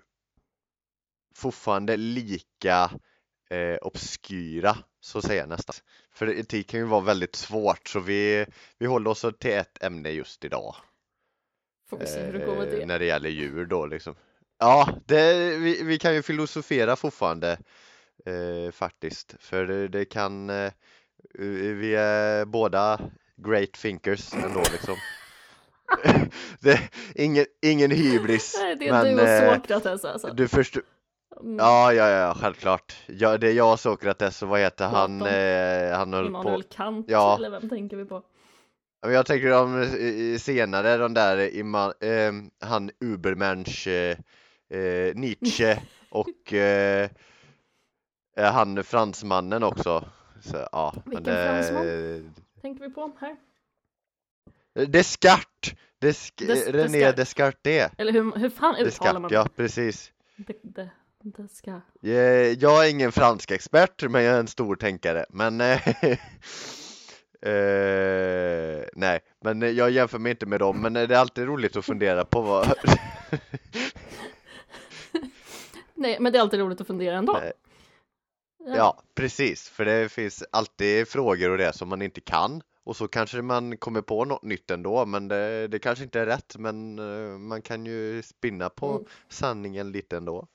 fortfarande 1.37 1.97
lika 1.97 2.91
eh, 3.51 3.77
obskyra, 3.81 4.77
så 5.01 5.19
att 5.19 5.25
säga 5.25 5.47
nästan. 5.47 5.75
För 6.13 6.39
etik 6.39 6.69
kan 6.69 6.81
ju 6.81 6.87
vara 6.87 7.01
väldigt 7.01 7.37
svårt, 7.37 7.89
så 7.89 8.01
vi, 8.01 8.47
vi 8.79 8.87
håller 8.87 9.11
oss 9.11 9.25
till 9.39 9.53
ett 9.53 9.83
ämne 9.83 10.11
just 10.11 10.45
idag. 10.45 10.75
Får 11.91 11.99
vi 11.99 12.07
se 12.07 12.21
hur 12.21 12.33
det 12.33 12.47
går 12.47 12.57
med 12.57 12.73
eh, 12.73 12.79
det. 12.79 12.87
när 12.87 12.99
det 12.99 13.05
gäller 13.05 13.31
djur 13.31 13.67
då 13.67 13.87
liksom. 13.87 14.15
Ja, 14.59 14.89
det, 15.07 15.57
vi, 15.57 15.83
vi 15.83 15.99
kan 15.99 16.15
ju 16.15 16.23
filosofera 16.23 16.97
fortfarande 16.97 17.59
eh, 18.27 18.73
faktiskt, 18.73 19.35
för 19.39 19.67
det, 19.67 19.89
det 19.89 20.05
kan 20.05 20.51
eh, 20.51 20.73
vi 21.39 21.95
är 21.95 22.45
båda 22.45 23.01
great 23.37 23.73
thinkers 23.73 24.35
ändå 24.35 24.63
liksom. 24.73 24.97
det, 26.61 26.81
ingen, 27.15 27.47
ingen 27.63 27.91
hybris, 27.91 28.57
Nej, 28.61 28.77
det 28.77 28.89
är 28.89 28.93
men 28.93 29.17
du 29.17 29.23
och 29.23 29.29
eh, 29.29 29.55
Sokrates 29.55 30.05
alltså. 30.05 30.33
du 30.33 30.49
förstår, 30.49 30.83
Mm, 31.41 31.57
ja, 31.59 31.93
ja, 31.93 32.09
ja, 32.11 32.35
självklart. 32.41 32.97
Ja, 33.07 33.39
det 33.39 33.49
är 33.49 33.53
jag 33.53 33.73
och 33.73 33.81
Sokrates 33.81 34.43
och 34.43 34.49
vad 34.49 34.61
heter 34.61 34.87
han, 34.89 35.23
eh, 35.23 35.99
han 35.99 36.13
höll 36.13 36.25
på, 36.25 36.29
Immanuel 36.29 36.63
Kant, 36.63 37.07
Ja. 37.09 37.37
eller 37.37 37.51
vem 37.51 37.69
tänker 37.69 37.97
vi 37.97 38.05
på? 38.05 38.15
Ja, 39.01 39.07
men 39.09 39.13
jag 39.15 39.27
tänker 39.27 39.51
de 39.51 39.83
eh, 39.83 40.39
senare, 40.39 40.97
de 40.97 41.15
där, 41.15 41.55
Ima, 41.57 41.95
eh, 42.01 42.33
han 42.61 42.91
Ubermensch, 43.01 43.87
eh, 43.89 44.17
eh, 44.71 45.15
Nietzsche 45.15 45.79
och 46.11 46.53
eh, 46.53 47.09
eh, 48.37 48.53
han 48.53 48.85
fransmannen 48.85 49.63
också. 49.63 50.05
Så, 50.41 50.69
ja, 50.73 50.93
men 50.95 51.03
Vilken 51.05 51.35
det, 51.35 51.47
fransman? 51.49 52.35
Tänker 52.63 52.85
vi 52.89 52.91
på 52.95 53.13
här? 53.21 53.37
Descartes! 54.87 55.75
Des, 55.99 56.33
Des- 56.37 56.67
René 56.73 56.99
Descartes. 56.99 57.17
Descartes. 57.17 57.91
Eller 57.99 58.13
hur, 58.13 58.33
hur 58.37 58.51
fan 58.51 58.77
uttalar 58.77 59.21
man 59.21 59.23
Descartes, 59.31 59.33
ja 59.33 59.47
precis. 59.57 60.13
det? 60.37 60.55
Det, 60.63 60.91
det 61.25 61.49
ska... 61.49 61.71
Eh, 62.03 62.13
Jag 62.53 62.87
är 62.87 62.91
ingen 62.91 63.13
fransk 63.13 63.51
expert, 63.51 64.03
men 64.11 64.23
jag 64.23 64.35
är 64.35 64.41
en 64.41 64.47
stor 64.49 64.77
tänkare. 64.77 65.27
Men 65.29 65.61
eh, 65.61 65.77
nej, 68.95 69.21
men 69.45 69.77
jag 69.77 69.91
jämför 69.91 70.19
mig 70.19 70.31
inte 70.31 70.47
med 70.47 70.61
dem. 70.61 70.81
Men 70.81 70.93
det 70.93 71.01
är 71.01 71.15
alltid 71.15 71.45
roligt 71.47 71.77
att 71.77 71.85
fundera 71.85 72.25
på 72.25 72.41
vad 72.41 72.75
Nej, 75.95 76.17
men 76.21 76.33
det 76.33 76.39
är 76.39 76.41
alltid 76.41 76.61
roligt 76.61 76.81
att 76.81 76.87
fundera 76.87 77.17
ändå. 77.17 77.33
Nej. 77.41 77.53
Ja, 78.77 79.03
precis, 79.15 79.69
för 79.69 79.85
det 79.85 80.09
finns 80.09 80.45
alltid 80.51 81.09
frågor 81.09 81.51
och 81.51 81.59
det 81.59 81.73
som 81.73 81.89
man 81.89 82.03
inte 82.03 82.21
kan 82.21 82.63
och 82.85 82.97
så 82.97 83.09
kanske 83.09 83.43
man 83.43 83.77
kommer 83.77 84.01
på 84.01 84.25
något 84.25 84.43
nytt 84.43 84.71
ändå, 84.71 85.07
men 85.07 85.29
det, 85.29 85.69
det 85.69 85.79
kanske 85.79 86.05
inte 86.05 86.21
är 86.21 86.27
rätt, 86.27 86.57
men 86.59 86.95
man 87.47 87.63
kan 87.63 87.87
ju 87.87 88.23
spinna 88.23 88.69
på 88.71 88.91
Mm. 88.91 89.05
sanningen 89.29 89.93
lite 89.93 90.17
ändå. 90.17 90.47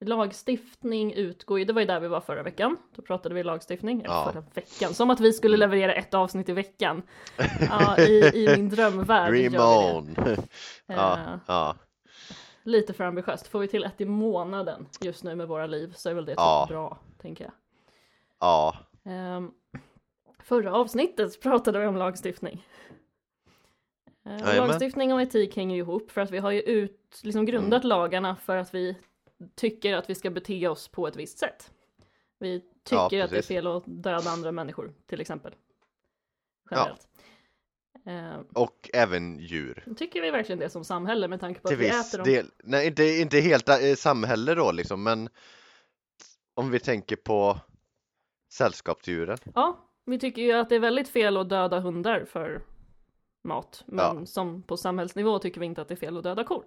Lagstiftning 0.00 1.12
utgår 1.14 1.58
ju, 1.58 1.64
det 1.64 1.72
var 1.72 1.80
ju 1.80 1.86
där 1.86 2.00
vi 2.00 2.08
var 2.08 2.20
förra 2.20 2.42
veckan. 2.42 2.76
Då 2.96 3.02
pratade 3.02 3.34
vi 3.34 3.42
lagstiftning, 3.42 4.02
Ja. 4.04 4.30
förra 4.32 4.44
veckan. 4.54 4.94
Som 4.94 5.10
att 5.10 5.20
vi 5.20 5.32
skulle 5.32 5.54
Mm. 5.56 5.70
leverera 5.70 5.92
ett 5.94 6.14
avsnitt 6.14 6.48
i 6.48 6.52
veckan. 6.52 7.02
Ja, 7.70 7.98
i, 7.98 8.30
i 8.34 8.56
min 8.56 8.68
drömvärld 8.68 9.32
Dream 9.32 9.52
gör 9.54 10.02
vi 10.04 10.14
det. 10.24 10.30
on! 10.36 10.36
Ja, 10.86 11.38
ja, 11.46 11.76
lite 12.62 12.92
för 12.92 13.04
ambitiöst. 13.04 13.46
Får 13.48 13.58
vi 13.58 13.68
till 13.68 13.84
ett 13.84 14.00
i 14.00 14.04
månaden 14.04 14.86
just 15.00 15.24
nu 15.24 15.34
med 15.34 15.48
våra 15.48 15.66
liv 15.66 15.92
så 15.96 16.08
är 16.10 16.14
väl 16.14 16.24
det 16.24 16.32
typ 16.32 16.38
Ja. 16.38 16.66
bra, 16.68 16.98
tänker 17.22 17.44
jag. 17.44 17.52
ja, 18.40 18.76
Ehm, 19.04 19.50
förra 20.38 20.74
avsnittet 20.74 21.40
pratade 21.42 21.78
vi 21.78 21.86
om 21.86 21.96
lagstiftning. 21.96 22.66
Eh, 24.26 24.56
lagstiftning 24.56 25.12
och 25.12 25.22
etik 25.22 25.56
hänger 25.56 25.76
ju 25.76 25.82
ihop 25.82 26.10
för 26.10 26.20
att 26.20 26.30
vi 26.30 26.38
har 26.38 26.50
ju 26.50 26.60
ut, 26.60 27.20
liksom 27.22 27.46
grundat 27.46 27.84
Mm. 27.84 27.88
lagarna 27.88 28.36
för 28.36 28.56
att 28.56 28.74
vi 28.74 28.96
tycker 29.54 29.94
att 29.94 30.10
vi 30.10 30.14
ska 30.14 30.30
bete 30.30 30.68
oss 30.68 30.88
på 30.88 31.06
ett 31.06 31.16
visst 31.16 31.38
sätt. 31.38 31.70
Vi 32.38 32.62
Ja, 32.90 33.08
tycker 33.08 33.24
att 33.24 33.30
det 33.30 33.38
är 33.38 33.42
fel 33.42 33.66
att 33.66 33.82
döda 33.86 34.30
andra 34.30 34.52
människor, 34.52 34.94
till 35.06 35.20
exempel. 35.20 35.54
Generellt. 36.70 37.08
Ehm, 38.06 38.44
och 38.54 38.90
även 38.94 39.38
djur. 39.38 39.84
tycker 39.96 40.22
vi 40.22 40.30
verkligen 40.30 40.58
det 40.58 40.70
som 40.70 40.84
samhälle 40.84 41.28
med 41.28 41.40
tanke 41.40 41.60
på 41.60 41.68
Till 41.68 41.76
att 41.76 41.82
vi 41.82 41.88
äter 41.88 42.18
dem? 42.18 42.24
del, 42.26 42.50
nej 42.64 42.86
inte, 42.86 43.04
inte 43.04 43.40
helt 43.40 43.68
eh, 43.68 43.94
samhälle 43.96 44.54
då 44.54 44.72
liksom, 44.72 45.02
men 45.02 45.28
om 46.54 46.70
vi 46.70 46.80
tänker 46.80 47.16
på 47.16 47.58
sällskapsdjuren. 48.52 49.38
Ja, 49.54 49.88
vi 50.04 50.18
tycker 50.18 50.42
ju 50.42 50.52
att 50.52 50.68
det 50.68 50.74
är 50.74 50.80
väldigt 50.80 51.08
fel 51.08 51.36
att 51.36 51.48
döda 51.48 51.80
hundar 51.80 52.24
för 52.24 52.62
mat. 53.44 53.84
Men 53.86 53.98
Ja. 54.18 54.26
som 54.26 54.62
på 54.62 54.76
samhällsnivå 54.76 55.38
tycker 55.38 55.60
vi 55.60 55.66
inte 55.66 55.82
att 55.82 55.88
det 55.88 55.94
är 55.94 55.96
fel 55.96 56.16
att 56.16 56.22
döda 56.24 56.44
kor. 56.44 56.64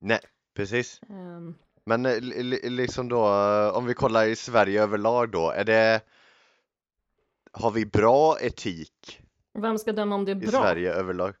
Nej, 0.00 0.20
precis. 0.58 1.00
Ehm, 1.10 1.54
Men 1.84 2.06
eh, 2.06 2.20
li- 2.20 2.42
li- 2.42 2.70
liksom 2.70 3.08
då, 3.08 3.26
eh, 3.26 3.76
om 3.76 3.86
vi 3.86 3.94
kollar 3.94 4.26
i 4.26 4.36
Sverige 4.36 4.82
överlag 4.82 5.30
då, 5.30 5.50
är 5.50 5.64
det 5.64 6.00
Har 7.52 7.70
vi 7.70 7.86
bra 7.86 8.36
etik 8.40 9.20
Vem 9.58 9.78
ska 9.78 9.92
döma 9.92 10.14
om 10.14 10.24
det 10.24 10.32
är 10.32 10.36
i 10.36 10.38
bra? 10.38 10.50
Sverige 10.50 10.92
överlag? 10.92 11.34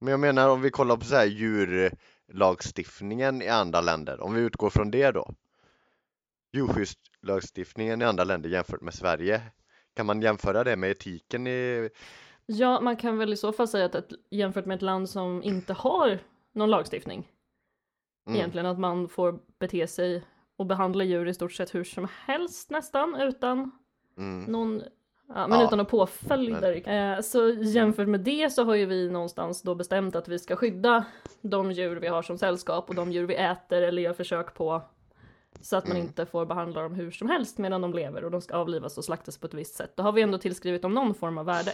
Men 0.00 0.10
jag 0.10 0.20
menar 0.20 0.48
om 0.48 0.60
vi 0.62 0.70
kollar 0.70 0.96
på 0.96 1.04
så 1.04 1.14
här 1.14 1.26
djurlagstiftningen 1.26 3.42
i 3.42 3.48
andra 3.48 3.80
länder, 3.80 4.20
om 4.20 4.34
vi 4.34 4.40
utgår 4.40 4.70
från 4.70 4.90
det 4.90 5.10
då 5.10 5.34
Djurskyddslagstiftningen 6.52 8.02
i 8.02 8.04
andra 8.04 8.24
länder 8.24 8.50
jämfört 8.50 8.80
med 8.80 8.94
Sverige 8.94 9.42
Kan 9.94 10.06
man 10.06 10.22
jämföra 10.22 10.64
det 10.64 10.76
med 10.76 10.90
etiken 10.90 11.46
i 11.46 11.90
Ja, 12.46 12.80
man 12.80 12.96
kan 12.96 13.18
väl 13.18 13.32
i 13.32 13.36
så 13.36 13.52
fall 13.52 13.68
säga 13.68 13.84
att 13.84 13.94
ett, 13.94 14.08
jämfört 14.30 14.66
med 14.66 14.74
ett 14.74 14.82
land 14.82 15.10
som 15.10 15.42
inte 15.42 15.72
har 15.72 16.18
någon 16.52 16.70
lagstiftning, 16.70 17.28
mm, 18.26 18.38
egentligen 18.38 18.66
att 18.66 18.78
man 18.78 19.08
får 19.08 19.38
bete 19.58 19.86
sig 19.86 20.22
och 20.56 20.66
behandla 20.66 21.04
djur 21.04 21.28
i 21.28 21.34
stort 21.34 21.52
sett 21.52 21.74
hur 21.74 21.84
som 21.84 22.08
helst 22.26 22.70
nästan 22.70 23.14
utan 23.20 23.70
mm, 24.18 24.44
någon 24.52 24.82
Ja, 25.28 25.46
men 25.46 25.58
Ja. 25.60 25.66
utan 25.66 25.80
att 25.80 25.88
påföljder. 25.88 26.88
Eh, 26.88 27.20
så 27.20 27.48
jämfört 27.50 28.08
med 28.08 28.20
det 28.20 28.50
så 28.52 28.64
har 28.64 28.74
ju 28.74 28.86
vi 28.86 29.10
någonstans 29.10 29.62
då 29.62 29.74
bestämt 29.74 30.16
att 30.16 30.28
vi 30.28 30.38
ska 30.38 30.56
skydda 30.56 31.04
de 31.40 31.72
djur 31.72 31.96
vi 31.96 32.06
har 32.06 32.22
som 32.22 32.38
sällskap 32.38 32.88
och 32.88 32.94
de 32.94 33.12
djur 33.12 33.26
vi 33.26 33.34
äter 33.34 33.82
eller 33.82 34.02
gör 34.02 34.12
försök 34.12 34.54
på. 34.54 34.82
Så 35.60 35.76
att 35.76 35.86
man 35.88 35.96
Mm. 35.96 36.06
inte 36.08 36.26
får 36.26 36.46
behandla 36.46 36.82
dem 36.82 36.94
hur 36.94 37.10
som 37.10 37.28
helst 37.28 37.58
medan 37.58 37.80
de 37.80 37.92
lever 37.94 38.24
och 38.24 38.30
de 38.30 38.40
ska 38.40 38.56
avlivas 38.56 38.98
och 38.98 39.04
slaktas 39.04 39.38
på 39.38 39.46
ett 39.46 39.54
visst 39.54 39.74
sätt. 39.74 39.92
Då 39.96 40.02
har 40.02 40.12
vi 40.12 40.22
ändå 40.22 40.38
tillskrivit 40.38 40.82
dem 40.82 40.94
någon 40.94 41.14
form 41.14 41.38
av 41.38 41.46
värde. 41.46 41.72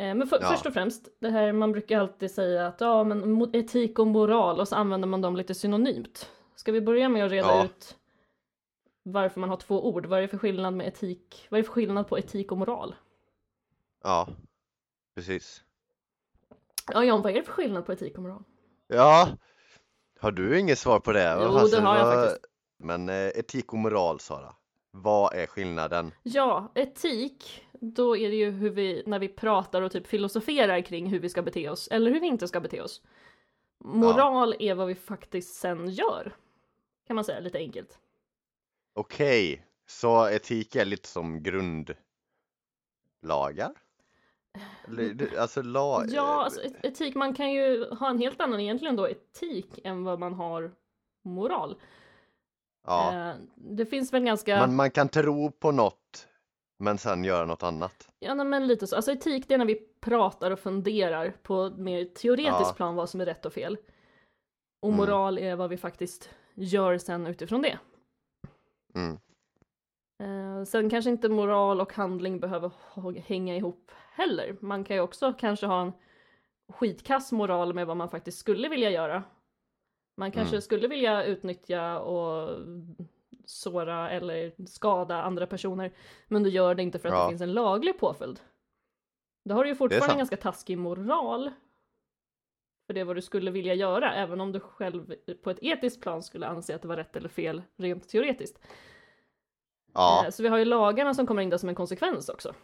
Eh, 0.00 0.14
men 0.14 0.26
för, 0.26 0.38
Ja. 0.42 0.48
först 0.50 0.66
och 0.66 0.72
främst, 0.72 1.08
det 1.20 1.30
här 1.30 1.52
man 1.52 1.72
brukar 1.72 1.98
alltid 2.00 2.30
säga 2.30 2.66
att 2.66 2.80
ja 2.80 3.04
men 3.04 3.50
etik 3.54 3.98
och 3.98 4.06
moral 4.06 4.60
och 4.60 4.68
så 4.68 4.76
använder 4.76 5.08
man 5.08 5.20
dem 5.20 5.36
lite 5.36 5.54
synonymt. 5.54 6.30
Ska 6.56 6.72
vi 6.72 6.80
börja 6.80 7.08
med 7.08 7.24
att 7.26 7.30
reda 7.32 7.48
Ja. 7.48 7.64
ut 7.64 7.96
varför 9.02 9.40
man 9.40 9.48
har 9.50 9.56
två 9.56 9.88
ord? 9.88 10.06
Vad 10.06 10.18
är 10.18 10.22
det 10.22 10.28
för 10.28 10.38
skillnad 10.38 10.74
med 10.74 10.88
etik? 10.88 11.46
Vad 11.50 11.58
är 11.58 11.62
det 11.62 11.66
för 11.66 11.72
skillnad 11.72 12.08
på 12.08 12.18
etik 12.18 12.52
och 12.52 12.58
moral? 12.58 12.94
Ja, 14.02 14.28
precis 15.14 15.62
Ja 16.92 17.04
John, 17.04 17.22
vad 17.22 17.32
är 17.32 17.36
det 17.36 17.42
för 17.42 17.52
skillnad 17.52 17.86
på 17.86 17.92
etik 17.92 18.16
och 18.16 18.22
moral? 18.22 18.42
Ja, 18.86 19.28
har 20.20 20.32
du 20.32 20.58
inget 20.60 20.78
svar 20.78 21.00
på 21.00 21.12
det? 21.12 21.38
Jo, 21.42 21.48
Vad 21.52 21.60
fasen, 21.60 21.82
det 21.84 21.88
har 21.90 21.96
jag 21.98 22.14
faktiskt. 22.14 22.44
Men 22.78 23.08
eh, 23.08 23.14
etik 23.28 23.72
och 23.72 23.78
moral 23.78 24.20
Sara, 24.20 24.54
vad 24.90 25.34
är 25.34 25.46
skillnaden? 25.46 26.12
Ja, 26.22 26.72
etik, 26.74 27.64
då 27.80 28.16
är 28.16 28.30
det 28.30 28.36
ju 28.36 28.50
hur 28.50 28.70
vi, 28.70 29.02
när 29.06 29.18
vi 29.18 29.28
pratar 29.28 29.82
och 29.82 29.92
typ 29.92 30.06
filosoferar 30.06 30.80
kring 30.80 31.06
hur 31.06 31.18
vi 31.18 31.28
ska 31.28 31.42
bete 31.42 31.68
oss, 31.68 31.88
eller 31.88 32.10
hur 32.10 32.20
vi 32.20 32.26
inte 32.26 32.48
ska 32.48 32.60
bete 32.60 32.80
oss. 32.80 33.02
Moral 33.84 34.54
är 34.58 34.74
vad 34.74 34.86
vi 34.86 34.94
faktiskt 34.94 35.54
sen 35.54 35.90
gör, 35.90 36.36
kan 37.06 37.16
man 37.16 37.24
säga 37.24 37.40
lite 37.40 37.58
enkelt. 37.58 37.98
Okej, 38.94 39.66
så 39.86 40.28
etik 40.28 40.76
är 40.76 40.84
lite 40.84 41.08
som 41.08 41.42
grundlagar? 41.42 41.96
Alltså 45.38 45.62
lag... 45.62 46.06
Ja, 46.08 46.44
alltså 46.44 46.62
et- 46.62 46.84
etik, 46.84 47.14
man 47.14 47.34
kan 47.34 47.52
ju 47.52 47.84
ha 47.90 48.10
en 48.10 48.18
helt 48.18 48.40
annan 48.40 48.60
egentligen 48.60 48.96
då 48.96 49.08
etik 49.08 49.78
än 49.84 50.04
vad 50.04 50.18
man 50.18 50.34
har 50.34 50.72
moral. 51.24 51.76
ja. 52.86 53.28
Eh, 53.30 53.34
det 53.54 53.86
finns 53.86 54.12
väl 54.12 54.24
ganska... 54.24 54.58
Man, 54.58 54.76
man 54.76 54.90
kan 54.90 55.08
tro 55.08 55.50
på 55.50 55.72
något 55.72 56.28
men 56.80 56.98
sen 56.98 57.24
göra 57.24 57.46
något 57.46 57.62
annat. 57.62 58.08
Ja 58.18 58.34
men 58.34 58.66
lite 58.66 58.86
så. 58.86 58.96
Alltså 58.96 59.12
etik 59.12 59.48
det 59.48 59.54
är 59.54 59.58
när 59.58 59.64
vi 59.66 59.74
pratar 60.00 60.50
och 60.50 60.58
funderar 60.58 61.30
på 61.42 61.70
mer 61.76 62.04
teoretiskt 62.04 62.60
Ja. 62.60 62.72
plan 62.76 62.94
vad 62.94 63.10
som 63.10 63.20
är 63.20 63.24
rätt 63.26 63.46
och 63.46 63.52
fel. 63.52 63.76
Och 64.82 64.88
Mm. 64.88 64.96
moral 64.96 65.38
är 65.38 65.56
vad 65.56 65.70
vi 65.70 65.76
faktiskt 65.76 66.30
gör 66.54 66.98
sen 66.98 67.26
utifrån 67.26 67.62
det. 67.62 67.78
Mm. 68.94 69.18
Eh, 70.22 70.64
sen 70.64 70.90
kanske 70.90 71.10
inte 71.10 71.28
moral 71.28 71.80
och 71.80 71.92
handling 71.92 72.40
behöver 72.40 72.70
hänga 73.20 73.56
ihop 73.56 73.90
heller. 74.12 74.56
Man 74.60 74.84
kan 74.84 74.96
ju 74.96 75.02
också 75.02 75.32
kanske 75.32 75.66
ha 75.66 75.82
en 75.82 75.92
skitkass 76.72 77.32
moral 77.32 77.74
med 77.74 77.86
vad 77.86 77.96
man 77.96 78.10
faktiskt 78.10 78.38
skulle 78.38 78.68
vilja 78.68 78.90
göra. 78.90 79.22
Man 80.16 80.30
kanske 80.32 80.54
Mm. 80.56 80.62
skulle 80.62 80.88
vilja 80.88 81.24
utnyttja 81.24 81.98
och 82.00 82.58
såra 83.50 84.10
eller 84.10 84.66
skada 84.66 85.22
andra 85.22 85.46
personer. 85.46 85.92
Men 86.28 86.42
du 86.42 86.50
gör 86.50 86.74
det 86.74 86.82
inte 86.82 86.98
för 86.98 87.08
att 87.08 87.14
Ja. 87.14 87.22
det 87.24 87.28
finns 87.30 87.42
en 87.42 87.52
laglig 87.52 87.98
påföljd. 87.98 88.40
Då 89.44 89.54
har 89.54 89.64
du 89.64 89.70
ju 89.70 89.76
fortfarande 89.76 90.12
en 90.14 90.18
ganska 90.18 90.36
taskig 90.36 90.78
moral. 90.78 91.50
För 92.86 92.94
det 92.94 93.00
är 93.00 93.04
vad 93.04 93.16
du 93.16 93.22
skulle 93.22 93.50
vilja 93.50 93.74
göra, 93.74 94.14
även 94.14 94.40
om 94.40 94.52
du 94.52 94.60
själv 94.60 95.14
på 95.42 95.50
ett 95.50 95.58
etiskt 95.62 96.00
plan 96.02 96.22
skulle 96.22 96.46
anse 96.46 96.74
att 96.74 96.82
det 96.82 96.88
var 96.88 96.96
rätt 96.96 97.16
eller 97.16 97.28
fel 97.28 97.62
rent 97.76 98.08
teoretiskt. 98.08 98.58
Ja, 99.94 100.22
Eh, 100.24 100.30
Så 100.30 100.42
vi 100.42 100.48
har 100.48 100.58
ju 100.58 100.64
lagarna 100.64 101.14
som 101.14 101.26
kommer 101.26 101.42
in 101.42 101.50
där 101.50 101.58
som 101.58 101.68
en 101.68 101.74
konsekvens 101.74 102.28
också. 102.28 102.54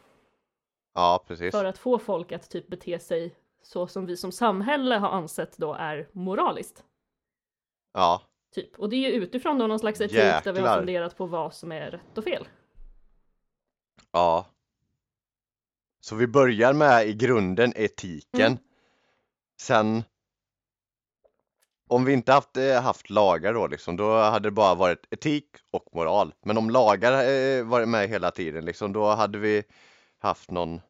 ja 0.95 1.25
precis. 1.27 1.55
För 1.55 1.65
att 1.65 1.79
få 1.79 1.99
folk 1.99 2.33
att 2.33 2.51
typ 2.51 2.69
bete 2.69 2.99
sig 2.99 3.35
så 3.63 3.87
som 3.87 4.07
vi 4.07 4.17
som 4.17 4.33
samhälle 4.33 4.95
har 4.97 5.09
ansett 5.09 5.57
då 5.57 5.75
är 5.75 6.09
moraliskt. 6.13 6.85
Ja, 7.93 8.23
Typ. 8.57 8.79
Och 8.79 8.89
det 8.89 8.97
är 8.97 9.11
ju 9.11 9.15
utifrån 9.15 9.59
då 9.59 9.67
någon 9.67 9.79
slags 9.79 10.01
etik 10.01 10.17
där 10.17 10.43
vi 10.43 10.49
har 10.49 10.57
Jäklar. 10.57 10.77
funderat 10.79 11.17
på 11.17 11.27
vad 11.27 11.55
som 11.55 11.73
är 11.73 11.91
rätt 11.91 12.19
och 12.19 12.25
fel. 12.25 12.49
ja. 14.13 14.47
Så 16.01 16.17
vi 16.17 16.27
börjar 16.27 16.73
med 16.73 17.09
i 17.09 17.15
grunden 17.15 17.73
etiken. 17.77 18.47
Mm. 18.47 18.59
Sen 19.61 20.05
om 21.89 22.05
vi 22.05 22.13
inte 22.13 22.33
haft, 22.33 22.57
eh, 22.57 22.83
haft 22.83 23.11
lagar 23.11 23.55
då 23.55 23.67
liksom, 23.67 23.97
då 23.97 24.19
hade 24.19 24.47
det 24.47 24.53
bara 24.53 24.75
varit 24.75 25.07
etik 25.11 25.47
och 25.71 25.89
moral. 25.93 26.35
Men 26.43 26.59
om 26.59 26.71
lagar 26.71 27.29
eh, 27.29 27.65
varit 27.65 27.89
med 27.89 28.09
hela 28.09 28.31
tiden 28.31 28.65
liksom, 28.65 28.93
då 28.93 29.07
hade 29.07 29.39
vi 29.39 29.63
haft 30.19 30.51
någon 30.51 30.81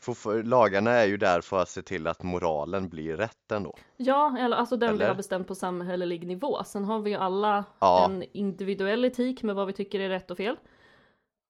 för, 0.00 0.42
Lagarna 0.42 0.90
är 0.90 1.06
ju 1.06 1.16
där 1.16 1.40
för 1.40 1.62
att 1.62 1.68
se 1.68 1.82
till 1.82 2.06
att 2.06 2.22
moralen 2.22 2.88
blir 2.88 3.16
rätt 3.16 3.52
ändå. 3.52 3.76
Ja, 3.96 4.36
eller 4.38 4.56
alltså 4.56 4.76
den 4.76 4.88
vi 4.90 4.94
Eller? 4.94 5.08
har 5.08 5.14
bestämt 5.14 5.48
på 5.48 5.54
samhällelig 5.54 6.26
nivå. 6.26 6.64
Sen 6.64 6.84
har 6.84 7.00
vi 7.00 7.10
ju 7.10 7.16
alla 7.16 7.64
Ja. 7.78 8.04
en 8.10 8.24
individuell 8.32 9.04
etik 9.04 9.42
med 9.42 9.54
vad 9.54 9.66
vi 9.66 9.72
tycker 9.72 10.00
är 10.00 10.08
rätt 10.08 10.30
och 10.30 10.36
fel. 10.36 10.56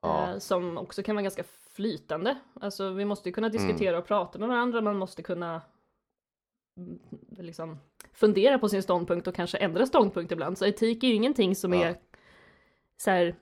Ja. 0.03 0.31
Eh, 0.31 0.39
som 0.39 0.79
också 0.79 1.03
kan 1.03 1.15
vara 1.17 1.23
ganska 1.23 1.43
flytande. 1.75 2.39
Alltså 2.61 2.91
vi 2.91 3.05
måste 3.05 3.29
ju 3.29 3.33
kunna 3.33 3.47
Mm. 3.49 3.59
diskutera 3.67 3.99
och 3.99 4.07
prata 4.07 4.39
med 4.39 4.49
varandra, 4.49 4.81
man 4.81 4.97
måste 4.99 5.23
kunna 5.23 5.63
mm, 6.77 6.99
liksom 7.39 7.79
fundera 8.13 8.59
på 8.59 8.69
sin 8.69 8.83
ståndpunkt 8.83 9.27
och 9.27 9.35
kanske 9.35 9.59
ändra 9.59 9.87
ståndpunkt 9.87 10.33
ibland. 10.33 10.59
Så 10.59 10.65
etik 10.67 11.05
är 11.05 11.09
ju 11.09 11.15
ingenting 11.15 11.57
som 11.57 11.73
Ja. 11.73 11.85
är 11.85 11.97
så 12.97 13.11
här 13.11 13.35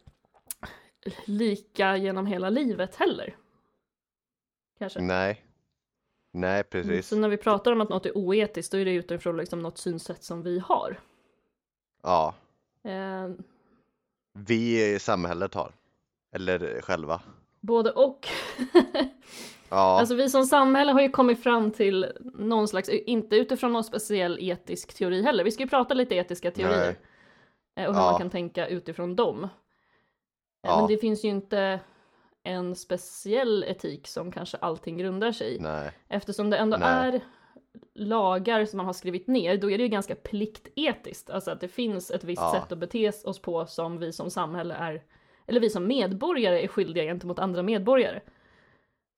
lika 1.24 1.96
genom 1.96 2.26
hela 2.26 2.50
livet 2.50 2.96
heller. 2.96 3.36
Kanske. 4.80 5.00
Nej. 5.00 5.44
Nej, 6.32 6.50
Mm, 6.54 6.64
precis. 6.70 7.08
Så 7.08 7.16
när 7.16 7.28
vi 7.28 7.36
pratar 7.36 7.72
om 7.72 7.80
att 7.80 7.88
något 7.88 8.06
är 8.06 8.16
oetiskt, 8.16 8.72
då 8.72 8.78
är 8.78 8.84
det 8.84 8.92
utifrån 8.94 9.36
liksom 9.36 9.58
något 9.58 9.78
synsätt 9.78 10.22
som 10.24 10.42
vi 10.42 10.58
har. 10.58 11.00
Ja, 12.02 12.34
Eh, 12.84 13.28
vi 14.32 14.94
i 14.94 14.98
samhället 14.98 15.54
har. 15.54 15.72
Eller 16.34 16.80
själva. 16.80 17.20
både 17.60 17.90
och. 17.92 18.28
Ja, 19.72 20.00
Alltså 20.00 20.14
vi 20.14 20.30
som 20.30 20.44
samhälle 20.46 20.92
har 20.92 21.00
ju 21.00 21.08
kommit 21.10 21.42
fram 21.42 21.70
till 21.70 22.12
någon 22.34 22.68
slags, 22.68 22.88
inte 22.88 23.36
utifrån 23.36 23.72
någon 23.72 23.84
speciell 23.84 24.38
etisk 24.40 24.94
teori 24.94 25.22
heller. 25.22 25.44
Vi 25.44 25.50
ska 25.50 25.62
ju 25.62 25.68
prata 25.68 25.94
lite 25.94 26.14
etiska 26.14 26.50
teorier. 26.50 26.96
Nej. 27.76 27.84
eh, 27.84 27.88
Och 27.88 27.94
hur 27.94 28.00
Ja. 28.02 28.10
man 28.10 28.18
kan 28.20 28.30
tänka 28.30 28.66
utifrån 28.66 29.16
dem. 29.16 29.44
Eh, 29.44 29.50
Ja. 30.62 30.78
Men 30.80 30.88
det 30.88 30.98
finns 30.98 31.24
ju 31.24 31.28
inte 31.28 31.80
en 32.42 32.74
speciell 32.76 33.64
etik 33.64 34.06
som 34.06 34.32
kanske 34.32 34.56
allting 34.56 34.98
grundar 34.98 35.32
sig 35.32 35.54
i. 35.56 35.58
nej. 35.60 35.92
Eftersom 36.08 36.50
det 36.50 36.56
ändå 36.56 36.76
Nej. 36.76 36.88
är 36.88 37.20
lagar 37.94 38.64
som 38.64 38.76
man 38.76 38.86
har 38.86 38.92
skrivit 38.92 39.26
ner, 39.26 39.56
då 39.58 39.70
är 39.70 39.78
det 39.78 39.82
ju 39.84 39.88
ganska 39.88 40.14
pliktetiskt. 40.14 41.30
Alltså 41.30 41.50
att 41.50 41.60
det 41.60 41.68
finns 41.68 42.10
ett 42.10 42.24
visst 42.24 42.42
Ja. 42.42 42.52
sätt 42.62 42.72
att 42.72 42.78
bete 42.78 43.12
oss 43.24 43.42
på 43.42 43.66
som 43.66 43.98
vi 43.98 44.12
som 44.12 44.30
samhälle 44.30 44.74
är, 44.74 45.02
eller 45.46 45.60
vi 45.60 45.70
som 45.70 45.86
medborgare 45.86 46.62
är 46.64 46.68
skyldiga 46.68 47.04
gentemot 47.04 47.38
andra 47.38 47.62
medborgare. 47.62 48.20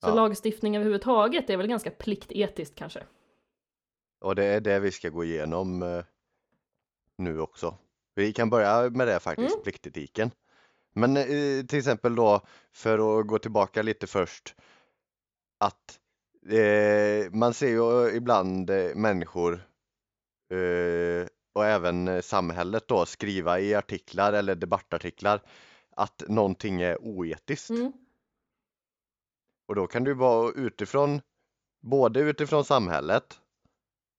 Så 0.05 0.09
Ja. 0.09 0.15
lagstiftning 0.15 0.77
överhuvudtaget 0.77 1.51
är 1.51 1.57
väl 1.57 1.67
ganska 1.67 1.91
pliktetiskt 1.91 2.75
kanske. 2.79 3.03
Och 4.21 4.35
det 4.35 4.45
är 4.45 4.61
det 4.61 4.81
vi 4.81 4.91
ska 4.91 5.09
gå 5.09 5.25
igenom 5.25 5.83
eh, 5.83 6.05
nu 7.19 7.41
också. 7.41 7.75
Vi 8.15 8.33
kan 8.33 8.51
börja 8.51 8.91
med 8.91 9.09
det 9.09 9.21
faktiskt, 9.21 9.55
Mm. 9.55 9.63
pliktetiken. 9.65 10.31
Men 10.93 11.17
eh, 11.17 11.67
till 11.67 11.79
exempel 11.79 12.15
då, 12.15 12.41
för 12.73 13.21
att 13.21 13.27
gå 13.27 13.39
tillbaka 13.39 13.83
lite 13.83 14.07
först, 14.07 14.55
att 15.59 15.99
eh, 16.49 17.31
man 17.33 17.55
ser 17.55 17.69
ju 17.69 18.17
ibland 18.17 18.71
eh, 18.71 18.95
människor 18.95 19.53
eh, 20.51 21.27
och 21.53 21.67
även 21.67 22.09
eh, 22.09 22.21
samhället 22.21 22.89
då 22.89 23.07
skriva 23.07 23.61
i 23.61 23.75
artiklar 23.75 24.33
eller 24.33 24.55
debattartiklar 24.55 25.43
att 25.97 26.23
någonting 26.29 26.83
är 26.83 27.03
oetiskt. 27.03 27.71
Mm. 27.71 27.93
Och 29.69 29.75
då 29.75 29.87
kan 29.87 30.05
ju 30.05 30.15
vara 30.15 30.53
utifrån, 30.53 31.21
både 31.81 32.21
utifrån 32.21 32.65
samhället 32.65 33.41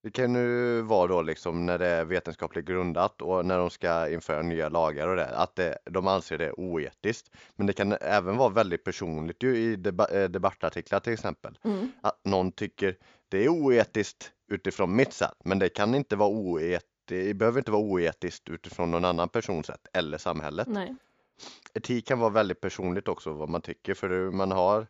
Det 0.04 0.10
kan 0.10 0.34
ju 0.34 0.80
vara 0.82 1.06
då 1.06 1.22
liksom 1.22 1.66
när 1.66 1.78
det 1.78 1.86
är 1.86 2.04
vetenskapligt 2.04 2.64
grundat 2.64 3.22
och 3.22 3.46
när 3.46 3.58
de 3.58 3.70
ska 3.70 4.08
införa 4.08 4.42
nya 4.42 4.68
lagar 4.68 5.08
och 5.08 5.16
det, 5.16 5.26
att 5.26 5.56
det, 5.56 5.78
de 5.84 6.06
anser 6.06 6.38
det 6.38 6.52
oetiskt. 6.52 7.30
Men 7.56 7.66
det 7.66 7.72
kan 7.72 7.92
även 7.92 8.36
vara 8.36 8.48
väldigt 8.48 8.84
personligt 8.84 9.42
ju 9.42 9.56
i 9.56 9.76
deba 9.76 10.06
eh, 10.06 10.28
debattartiklar 10.28 11.00
till 11.00 11.12
exempel. 11.12 11.58
Mm. 11.64 11.92
Att 12.00 12.20
någon 12.24 12.52
tycker 12.52 12.96
det 13.28 13.44
är 13.44 13.48
oetiskt 13.48 14.32
utifrån 14.48 14.96
mitt 14.96 15.12
sätt, 15.12 15.36
men 15.44 15.58
det 15.58 15.68
kan 15.68 15.94
inte 15.94 16.16
vara 16.16 16.28
oetiskt 16.30 16.88
det 17.04 17.34
behöver 17.34 17.58
inte 17.60 17.70
vara 17.70 17.82
oetiskt 17.82 18.48
utifrån 18.48 18.90
någon 18.90 19.04
annan 19.04 19.28
persons 19.28 19.66
sätt 19.66 19.86
eller 19.92 20.18
samhället. 20.18 20.68
Nej. 20.68 20.94
Etik 21.74 22.06
kan 22.06 22.18
vara 22.18 22.30
väldigt 22.30 22.60
personligt 22.60 23.08
också 23.08 23.32
vad 23.32 23.48
man 23.48 23.62
tycker 23.62 23.94
för 23.94 24.30
man 24.30 24.52
har 24.52 24.86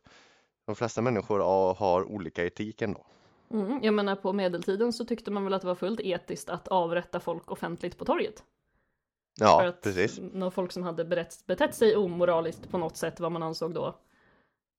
de 0.66 0.76
flesta 0.76 1.02
människor 1.02 1.40
har- 1.40 1.74
har 1.74 2.04
olika 2.04 2.44
etik 2.44 2.82
ändå. 2.82 3.06
Mm. 3.54 3.80
Jag 3.82 3.94
menar 3.94 4.16
på 4.16 4.32
medeltiden 4.32 4.92
så 4.92 5.04
tyckte 5.04 5.30
man 5.30 5.44
väl 5.44 5.54
att 5.54 5.60
det 5.62 5.66
var 5.68 5.74
fullt 5.74 6.00
etiskt 6.00 6.50
att 6.50 6.68
avrätta 6.68 7.20
folk 7.20 7.50
offentligt 7.50 7.98
på 7.98 8.04
torget. 8.04 8.38
för 9.38 9.44
Ja, 9.44 9.68
att 9.68 9.80
precis. 9.80 10.20
några 10.32 10.50
folk 10.50 10.72
som 10.72 10.82
hade 10.82 11.04
berett, 11.04 11.46
betett 11.46 11.74
sig 11.74 11.96
omoraliskt 11.96 12.70
på 12.70 12.78
något 12.78 12.96
sätt 12.96 13.20
vad 13.20 13.32
man 13.32 13.42
ansåg 13.42 13.74
då. 13.74 13.86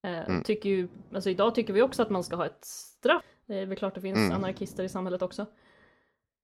Eh, 0.04 0.20
Mm. 0.30 0.44
tycker 0.44 0.70
ju, 0.70 0.88
alltså 1.14 1.30
idag 1.30 1.56
tycker 1.56 1.74
vi 1.74 1.82
också 1.82 2.02
att 2.02 2.10
man 2.10 2.24
ska 2.24 2.36
ha 2.36 2.46
ett 2.46 2.66
straff. 2.66 3.24
Det 3.46 3.56
är 3.56 3.66
väl 3.66 3.78
klart 3.78 3.96
det 3.96 4.02
finns 4.02 4.18
Mm. 4.18 4.32
anarkister 4.32 4.84
i 4.84 4.90
samhället 4.90 5.22
också. 5.22 5.46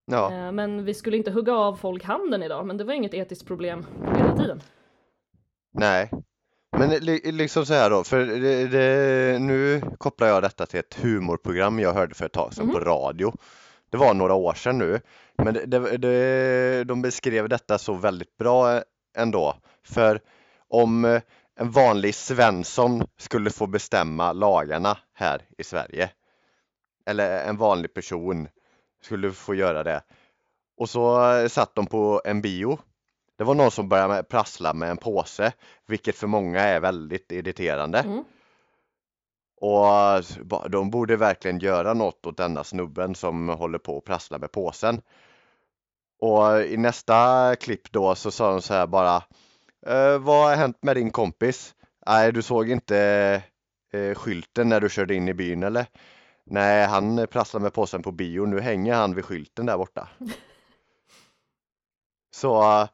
Ja, 0.05 0.33
Eh, 0.33 0.51
men 0.51 0.85
vi 0.85 0.93
skulle 0.93 1.17
inte 1.17 1.31
hugga 1.31 1.53
av 1.55 1.75
folk 1.75 2.03
handen 2.03 2.43
idag, 2.43 2.65
men 2.65 2.77
det 2.77 2.83
var 2.83 2.93
inget 2.93 3.13
etiskt 3.13 3.47
problem 3.47 3.85
på 4.05 4.11
medeltiden. 4.11 4.61
nej. 5.73 6.11
Men 6.77 6.89
li 6.89 7.31
liksom 7.31 7.65
så 7.65 7.73
här 7.73 7.89
då, 7.89 8.03
för 8.03 8.25
det, 8.25 8.67
det, 8.67 9.39
nu 9.39 9.81
kopplar 9.97 10.27
jag 10.27 10.43
detta 10.43 10.65
till 10.65 10.79
ett 10.79 10.93
humorprogram 11.01 11.79
jag 11.79 11.93
hörde 11.93 12.15
för 12.15 12.25
ett 12.25 12.31
tag 12.33 12.53
sedan 12.53 12.67
på 12.71 12.77
Mhm. 12.77 12.85
radio. 12.85 13.33
Det 13.89 13.97
var 13.97 14.13
några 14.13 14.33
år 14.33 14.53
sedan 14.53 14.77
nu, 14.77 15.01
men 15.37 15.53
det, 15.53 15.65
det, 15.65 15.97
det, 15.97 16.83
de 16.83 17.01
beskrev 17.01 17.49
detta 17.49 17.77
så 17.77 17.93
väldigt 17.93 18.37
bra 18.37 18.81
ändå. 19.17 19.55
För 19.83 20.19
om 20.67 21.05
eh, 21.05 21.21
en 21.59 21.71
vanlig 21.71 22.15
Svensson 22.15 23.03
skulle 23.17 23.49
få 23.49 23.67
bestämma 23.67 24.33
lagarna 24.33 24.97
här 25.13 25.41
i 25.57 25.63
Sverige, 25.63 26.09
eller 27.05 27.45
en 27.45 27.57
vanlig 27.57 27.93
person 27.93 28.47
skulle 29.03 29.31
få 29.31 29.55
göra 29.55 29.83
det. 29.83 30.01
Och 30.77 30.89
så 30.89 31.33
eh, 31.33 31.47
satt 31.47 31.75
de 31.75 31.85
på 31.85 32.21
en 32.25 32.41
bio. 32.41 32.79
Det 33.41 33.45
var 33.45 33.55
någon 33.55 33.71
som 33.71 33.89
började 33.89 34.13
med, 34.13 34.29
prassla 34.29 34.73
med 34.73 34.89
en 34.89 34.97
påse, 34.97 35.53
vilket 35.87 36.15
för 36.15 36.27
många 36.27 36.59
är 36.59 36.79
väldigt 36.79 37.31
irriterande. 37.31 37.99
Mm. 37.99 38.23
Och 39.61 39.85
de 40.71 40.89
borde 40.89 41.15
verkligen 41.15 41.59
göra 41.59 41.93
något 41.93 42.25
åt 42.25 42.37
denna 42.37 42.63
snubben 42.63 43.15
som 43.15 43.49
håller 43.49 43.77
på 43.77 43.97
att 43.97 44.03
prassla 44.03 44.37
med 44.37 44.51
påsen. 44.51 45.01
Och 46.19 46.61
i 46.61 46.77
nästa 46.77 47.55
klipp 47.55 47.91
då 47.91 48.15
så 48.15 48.31
sa 48.31 48.51
de 48.51 48.61
så 48.61 48.73
här 48.73 48.87
bara 48.87 49.15
eh, 49.87 50.17
Vad 50.17 50.49
har 50.49 50.55
hänt 50.55 50.77
med 50.81 50.95
din 50.95 51.11
kompis? 51.11 51.75
Nej, 52.05 52.31
du 52.31 52.41
såg 52.41 52.69
inte 52.69 52.97
eh, 53.93 54.15
skylten 54.15 54.69
när 54.69 54.79
du 54.79 54.89
körde 54.89 55.15
in 55.15 55.27
i 55.27 55.33
byn 55.33 55.63
eller? 55.63 55.85
Nej, 56.43 56.85
han 56.85 57.27
prasslar 57.27 57.61
med 57.61 57.73
påsen 57.73 58.03
på 58.03 58.11
bio. 58.11 58.45
Nu 58.45 58.59
hänger 58.59 58.93
han 58.93 59.15
vid 59.15 59.25
skylten 59.25 59.65
där 59.65 59.77
borta. 59.77 60.07
Så 62.35 62.87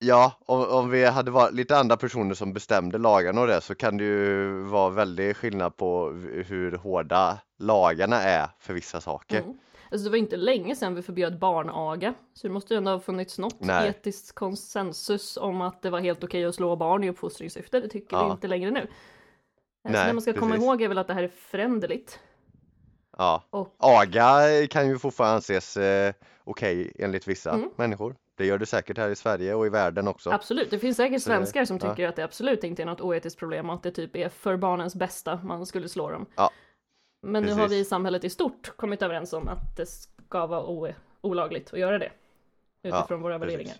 ja, 0.00 0.32
om, 0.46 0.64
om 0.68 0.90
vi 0.90 1.04
hade 1.04 1.30
varit 1.30 1.54
lite 1.54 1.76
andra 1.76 1.96
personer 1.96 2.34
som 2.34 2.52
bestämde 2.52 2.98
lagarna 2.98 3.40
och 3.40 3.46
det 3.46 3.60
så 3.60 3.74
kan 3.74 3.96
det 3.96 4.04
ju 4.04 4.62
vara 4.62 4.90
väldigt 4.90 5.36
skillnad 5.36 5.76
på 5.76 6.10
hur 6.46 6.72
hårda 6.76 7.38
lagarna 7.58 8.22
är 8.22 8.48
för 8.58 8.74
vissa 8.74 9.00
saker. 9.00 9.40
Mm. 9.40 9.58
Alltså 9.92 10.04
det 10.04 10.10
var 10.10 10.16
inte 10.16 10.36
länge 10.36 10.76
sedan 10.76 10.94
vi 10.94 11.02
förbjöd 11.02 11.38
barnaga, 11.38 12.14
så 12.34 12.46
det 12.46 12.52
måste 12.52 12.74
ju 12.74 12.78
ändå 12.78 12.90
ha 12.90 13.00
funnits 13.00 13.38
något 13.38 13.60
Nej. 13.60 13.88
etiskt 13.88 14.34
konsensus 14.34 15.36
om 15.36 15.60
att 15.60 15.82
det 15.82 15.90
var 15.90 16.00
helt 16.00 16.24
okej 16.24 16.44
att 16.44 16.54
slå 16.54 16.76
barn 16.76 17.04
i 17.04 17.10
uppfostringssyfte. 17.10 17.80
Det 17.80 17.88
tycker 17.88 18.16
vi 18.16 18.22
Ja. 18.22 18.32
inte 18.32 18.48
längre 18.48 18.70
nu. 18.70 18.80
Nej, 18.80 18.88
så 19.84 19.90
Nej, 19.98 20.06
det 20.06 20.12
man 20.12 20.22
ska 20.22 20.32
komma 20.32 20.50
precis. 20.54 20.64
ihåg 20.66 20.82
är 20.82 20.88
väl 20.88 20.98
att 20.98 21.06
det 21.08 21.14
här 21.14 21.22
är 21.22 21.28
föränderligt. 21.28 22.20
Ja. 23.18 23.42
Och 23.50 23.74
Aga 23.78 24.40
kan 24.70 24.88
ju 24.88 24.98
fortfarande 24.98 25.34
anses 25.34 25.76
eh, 25.76 26.12
okej 26.44 26.92
enligt 26.98 27.28
vissa 27.28 27.50
Mm. 27.50 27.70
människor. 27.76 28.14
Det 28.40 28.46
gör 28.46 28.58
det 28.58 28.66
säkert 28.66 28.98
här 28.98 29.10
i 29.10 29.16
Sverige 29.16 29.54
och 29.54 29.66
i 29.66 29.68
världen 29.68 30.08
också. 30.08 30.30
absolut, 30.30 30.70
det 30.70 30.78
finns 30.78 30.96
säkert 30.96 31.22
svenskar 31.22 31.64
som 31.64 31.78
ja. 31.82 31.90
tycker 31.90 32.08
att 32.08 32.16
det 32.16 32.24
absolut 32.24 32.64
inte 32.64 32.82
är 32.82 32.86
något 32.86 33.00
oetiskt 33.00 33.38
problem 33.38 33.70
och 33.70 33.76
att 33.76 33.82
det 33.82 33.90
typ 33.90 34.16
är 34.16 34.28
för 34.28 34.56
barnens 34.56 34.94
bästa 34.94 35.40
man 35.44 35.66
skulle 35.66 35.88
slå 35.88 36.10
dem. 36.10 36.26
Ja, 36.36 36.50
Men 37.22 37.42
nu 37.42 37.52
har 37.52 37.56
precis. 37.56 37.72
vi 37.72 37.80
i 37.80 37.84
samhället 37.84 38.24
i 38.24 38.30
stort 38.30 38.76
kommit 38.76 39.02
överens 39.02 39.32
om 39.32 39.48
att 39.48 39.76
det 39.76 39.86
ska 39.86 40.46
vara 40.46 40.94
olagligt 41.20 41.72
att 41.72 41.78
göra 41.78 41.98
det. 41.98 42.12
Utifrån 42.82 43.22
våra 43.22 43.38
precis. 43.38 43.52
värderingar. 43.52 43.76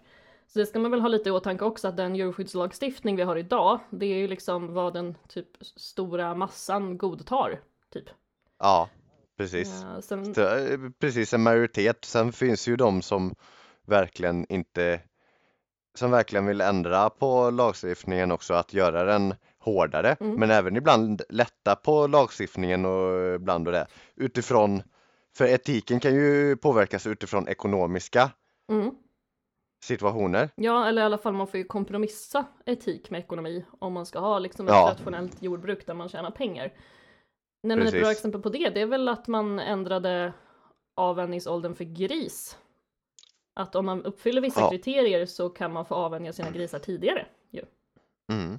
Så 0.46 0.58
det 0.58 0.66
ska 0.66 0.78
man 0.78 0.90
väl 0.90 1.00
ha 1.00 1.08
lite 1.08 1.28
i 1.28 1.32
åtanke 1.32 1.64
också 1.64 1.88
att 1.88 1.96
den 1.96 2.16
djurskyddslagstiftning 2.16 3.16
vi 3.16 3.22
har 3.22 3.36
idag, 3.36 3.78
det 3.90 4.06
är 4.06 4.18
ju 4.18 4.28
liksom 4.28 4.74
vad 4.74 4.94
den 4.94 5.14
typ 5.28 5.48
stora 5.60 6.34
massan 6.34 6.98
godtar. 6.98 7.60
Typ. 7.92 8.04
Ja, 8.58 8.88
precis. 9.36 9.84
Eh, 9.84 10.00
sen, 10.00 10.34
eh, 10.34 10.90
precis 10.98 11.34
en 11.34 11.42
majoritet. 11.42 12.04
Sen 12.04 12.32
finns 12.32 12.68
ju 12.68 12.76
de 12.76 13.02
som 13.02 13.34
verkligen 13.90 14.46
inte 14.52 15.00
som 15.98 16.10
verkligen 16.10 16.46
vill 16.46 16.60
ändra 16.60 17.10
på 17.10 17.50
lagstiftningen 17.50 18.32
också, 18.32 18.54
att 18.54 18.72
göra 18.74 19.04
den 19.04 19.34
hårdare, 19.58 20.16
Mm. 20.20 20.34
men 20.34 20.50
även 20.50 20.76
ibland 20.76 21.22
lätta 21.28 21.76
på 21.76 22.06
lagstiftningen 22.06 22.84
och 22.86 23.34
ibland 23.34 23.66
och 23.68 23.72
det 23.72 23.86
utifrån, 24.16 24.82
för 25.36 25.44
etiken 25.44 26.00
kan 26.00 26.14
ju 26.14 26.56
påverkas 26.56 27.06
utifrån 27.06 27.48
ekonomiska 27.48 28.30
mm. 28.70 28.90
situationer. 29.84 30.50
Ja, 30.54 30.86
eller 30.86 31.02
i 31.02 31.04
alla 31.04 31.18
fall 31.18 31.32
man 31.32 31.46
får 31.46 31.58
ju 31.58 31.64
kompromissa 31.64 32.44
etik 32.66 33.10
med 33.10 33.20
ekonomi 33.20 33.64
om 33.78 33.92
man 33.92 34.06
ska 34.06 34.18
ha 34.18 34.38
liksom 34.38 34.66
ett 34.66 34.72
Ja. 34.74 34.90
rationellt 34.92 35.42
jordbruk 35.42 35.86
där 35.86 35.94
man 35.94 36.08
tjänar 36.08 36.30
pengar. 36.30 36.72
Nej, 37.62 37.76
men 37.76 37.86
ett 37.86 38.00
bra 38.00 38.10
exempel 38.10 38.42
på 38.42 38.48
det, 38.48 38.70
det 38.70 38.80
är 38.80 38.86
väl 38.86 39.08
att 39.08 39.26
man 39.28 39.58
ändrade 39.58 40.32
avvänjningsåldern 40.96 41.74
för 41.74 41.84
gris. 41.84 42.58
Att 43.60 43.74
om 43.74 43.86
man 43.86 44.04
uppfyller 44.04 44.40
vissa 44.40 44.60
Ja. 44.60 44.70
kriterier 44.70 45.26
så 45.26 45.48
kan 45.48 45.72
man 45.72 45.84
få 45.86 45.94
avvänja 45.94 46.32
sina 46.32 46.50
grisar 46.50 46.78
tidigare. 46.78 47.26
Ju. 47.50 47.62
Mm. 48.32 48.58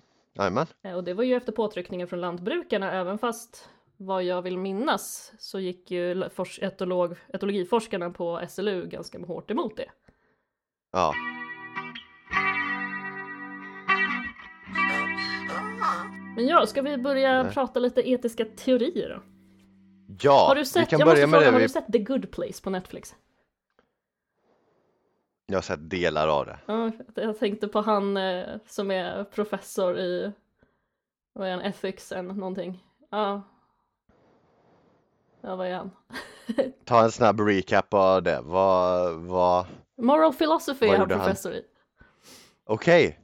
Eh, 0.84 0.94
Och 0.96 1.04
det 1.04 1.14
var 1.14 1.24
ju 1.24 1.36
efter 1.36 1.52
påtryckningen 1.52 2.08
från 2.08 2.22
lantbrukarna, 2.22 2.92
även 2.92 3.18
fast 3.18 3.70
vad 3.98 4.24
jag 4.24 4.42
vill 4.42 4.58
minnas 4.58 5.34
så 5.40 5.60
gick 5.60 5.92
ju 5.92 6.24
etolog, 6.62 7.16
etologiforskarna 7.34 8.10
på 8.10 8.42
SLU 8.50 8.86
ganska 8.88 9.20
hårt 9.26 9.52
emot 9.52 9.78
det. 9.78 9.90
Ja. 10.92 11.14
Men 16.36 16.48
ja, 16.48 16.66
ska 16.66 16.82
vi 16.82 16.98
börja 16.98 17.44
Nej. 17.44 17.54
prata 17.54 17.80
lite 17.80 18.10
etiska 18.10 18.46
teorier 18.46 19.10
då? 19.10 19.22
Ja, 20.22 20.46
har 20.48 20.56
du 20.56 20.62
vi 20.62 20.66
sett, 20.66 20.90
kan 20.90 21.00
jag 21.00 21.08
börja 21.08 21.28
med 21.28 21.40
fråga, 21.40 21.46
det 21.46 21.52
har 21.52 21.60
vi... 21.60 21.66
du 21.66 21.70
sett 21.70 21.92
The 21.92 22.00
Good 22.00 22.32
Place 22.32 22.64
på 22.64 22.70
Netflix? 22.70 23.16
Jag 25.52 25.58
har 25.58 25.62
sett 25.62 25.90
delar 25.90 26.28
av 26.28 26.46
det. 26.46 26.58
Ja, 26.66 26.92
jag 27.16 27.40
tänkte 27.40 27.68
på 27.68 27.82
han 27.82 28.18
eh, 28.18 28.46
som 28.68 28.92
är 28.92 29.24
professor 29.24 29.98
i, 30.00 30.32
vad 31.34 31.48
är 31.48 31.52
han, 31.52 31.62
ethics 31.62 32.12
eller 32.12 32.34
någonting. 32.34 32.84
Ja. 33.10 33.42
Ja, 35.42 35.56
vad 35.56 35.68
är 35.68 35.76
han? 35.76 35.92
Ta 36.86 37.04
en 37.04 37.12
snabb 37.12 37.40
recap 37.40 37.94
av 37.94 38.24
det. 38.24 38.40
Vad, 38.44 39.14
vad, 39.16 39.66
Moral 39.98 40.34
philosophy 40.34 40.86
Vad 40.88 40.94
är 40.96 40.98
han 41.00 41.04
gjorde 41.04 41.16
han? 41.16 41.24
professor 41.26 41.54
i. 41.54 41.62
okej, 42.66 43.18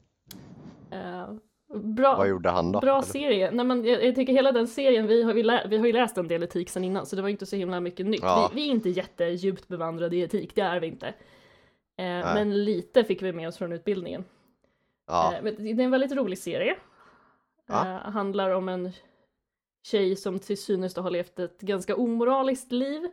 Eh, 0.91 1.27
bra, 1.75 2.15
vad 2.17 2.27
gjorde 2.29 2.49
han 2.49 2.71
då? 2.71 2.79
Bra 2.79 2.93
Eller? 2.97 3.01
serie. 3.07 3.51
Nej, 3.51 3.65
men 3.65 3.85
jag, 3.85 4.05
jag 4.05 4.15
tycker 4.15 4.33
hela 4.33 4.51
den 4.51 4.67
serien, 4.67 5.07
vi 5.07 5.23
har, 5.23 5.33
ju 5.33 5.43
lä- 5.43 5.67
vi 5.69 5.77
har 5.77 5.85
ju 5.85 5.93
läst 5.93 6.17
en 6.17 6.27
del 6.27 6.43
etik 6.43 6.69
sen 6.69 6.83
innan 6.83 7.05
så 7.05 7.15
det 7.15 7.21
var 7.21 7.29
inte 7.29 7.45
så 7.45 7.55
himla 7.55 7.79
mycket 7.79 8.05
nytt. 8.05 8.21
Ja. 8.23 8.49
Vi, 8.53 8.61
vi 8.61 8.67
är 8.67 8.71
inte 8.71 8.89
jättedjupt 8.89 9.67
bevandrade 9.67 10.15
i 10.15 10.21
etik, 10.21 10.55
det 10.55 10.61
är 10.61 10.79
vi 10.79 10.87
inte. 10.87 11.13
Eh, 11.97 12.33
men 12.33 12.63
lite 12.65 13.03
fick 13.03 13.21
vi 13.21 13.33
med 13.33 13.47
oss 13.47 13.57
från 13.57 13.71
utbildningen. 13.71 14.25
Ja, 15.07 15.33
Eh, 15.35 15.43
men 15.43 15.55
det 15.55 15.69
är 15.81 15.85
en 15.85 15.91
väldigt 15.91 16.11
rolig 16.11 16.37
serie. 16.37 16.75
Ja. 17.65 17.87
Eh, 17.87 18.11
handlar 18.11 18.49
om 18.51 18.69
en 18.69 18.91
tjej 19.87 20.15
som 20.15 20.39
till 20.39 20.61
synes 20.61 20.95
har 20.95 21.09
levt 21.11 21.39
ett 21.39 21.61
ganska 21.61 21.95
omoraliskt 21.95 22.71
liv. 22.71 23.09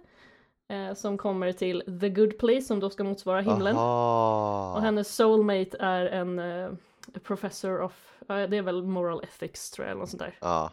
Som 0.95 1.19
kommer 1.19 1.53
till 1.53 1.99
the 2.01 2.09
good 2.09 2.39
place 2.39 2.61
som 2.61 2.81
då 2.81 2.91
ska 2.91 3.05
motsvara 3.05 3.41
himlen. 3.41 3.77
Aha. 3.77 4.75
Och 4.77 4.83
hennes 4.83 5.17
soulmate 5.17 5.77
är 5.81 6.07
en 6.07 6.79
professor 7.23 7.81
of, 7.81 8.15
det 8.27 8.57
är 8.57 8.63
väl 8.63 8.83
moral 8.83 9.23
ethics 9.23 9.71
tror 9.71 9.87
jag 9.87 9.91
eller 9.91 10.01
något 10.01 10.11
sånt 10.11 10.23
där. 10.23 10.39
Ja, 10.41 10.73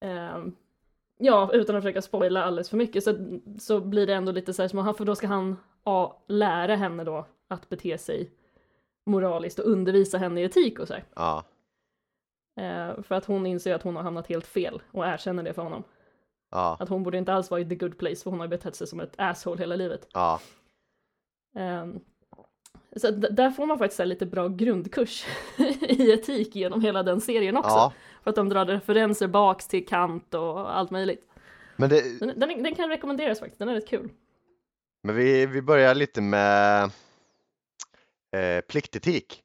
Ehm, 0.00 0.56
ja, 1.18 1.50
utan 1.52 1.76
att 1.76 1.82
försöka 1.82 2.02
spoila 2.02 2.44
alldeles 2.44 2.70
för 2.70 2.76
mycket 2.76 3.04
så, 3.04 3.40
så 3.58 3.80
blir 3.80 4.06
det 4.06 4.14
ändå 4.14 4.32
lite 4.32 4.52
så 4.52 4.62
här 4.62 4.92
för 4.92 5.04
då 5.04 5.14
ska 5.14 5.26
han 5.26 5.56
ja, 5.84 6.22
lära 6.26 6.76
henne 6.76 7.04
då 7.04 7.26
att 7.48 7.68
bete 7.68 7.98
sig 7.98 8.30
moraliskt 9.06 9.58
och 9.58 9.70
undervisa 9.70 10.18
henne 10.18 10.40
i 10.40 10.44
etik 10.44 10.78
och 10.78 10.88
så 10.88 10.94
här. 10.94 11.04
ja, 11.14 11.44
Eh, 12.60 13.02
för 13.02 13.14
att 13.14 13.24
hon 13.24 13.46
inser 13.46 13.74
att 13.74 13.82
hon 13.82 13.96
har 13.96 14.02
hamnat 14.02 14.26
helt 14.26 14.46
fel 14.46 14.82
och 14.92 15.06
erkänner 15.06 15.42
det 15.42 15.52
för 15.52 15.62
honom. 15.62 15.84
Ja, 16.50 16.76
Att 16.80 16.88
hon 16.88 17.02
borde 17.02 17.18
inte 17.18 17.32
alls 17.32 17.50
vara 17.50 17.60
i 17.60 17.68
the 17.68 17.74
good 17.74 17.98
place 17.98 18.22
för 18.22 18.30
hon 18.30 18.40
har 18.40 18.48
betett 18.48 18.76
sig 18.76 18.86
som 18.86 19.00
ett 19.00 19.14
asshole 19.18 19.58
hela 19.60 19.76
livet. 19.76 20.08
ja, 20.12 20.40
Ehm, 21.56 22.00
så 22.96 23.10
d- 23.10 23.28
där 23.30 23.50
får 23.50 23.66
man 23.66 23.78
faktiskt 23.78 23.98
här 23.98 24.06
lite 24.06 24.26
bra 24.26 24.48
grundkurs 24.48 25.24
i 25.88 26.12
etik 26.12 26.56
genom 26.56 26.80
hela 26.80 27.02
den 27.02 27.20
serien 27.20 27.56
också. 27.56 27.70
ja. 27.76 27.92
För 28.26 28.30
att 28.30 28.36
de 28.36 28.48
drar 28.48 28.66
referenser 28.66 29.26
baks 29.26 29.66
till 29.66 29.86
Kant 29.86 30.34
och 30.34 30.76
allt 30.76 30.90
möjligt. 30.90 31.28
Men, 31.76 31.88
det, 31.90 32.18
Den, 32.20 32.38
den, 32.40 32.62
den 32.62 32.74
kan 32.74 32.88
rekommenderas 32.88 33.38
faktiskt, 33.38 33.58
den 33.58 33.68
är 33.68 33.74
rätt 33.74 33.88
kul. 33.88 34.08
men 35.02 35.16
vi, 35.16 35.46
vi 35.46 35.62
börjar 35.62 35.94
lite 35.94 36.20
med 36.20 36.82
eh, 38.36 38.60
pliktetik. 38.68 39.42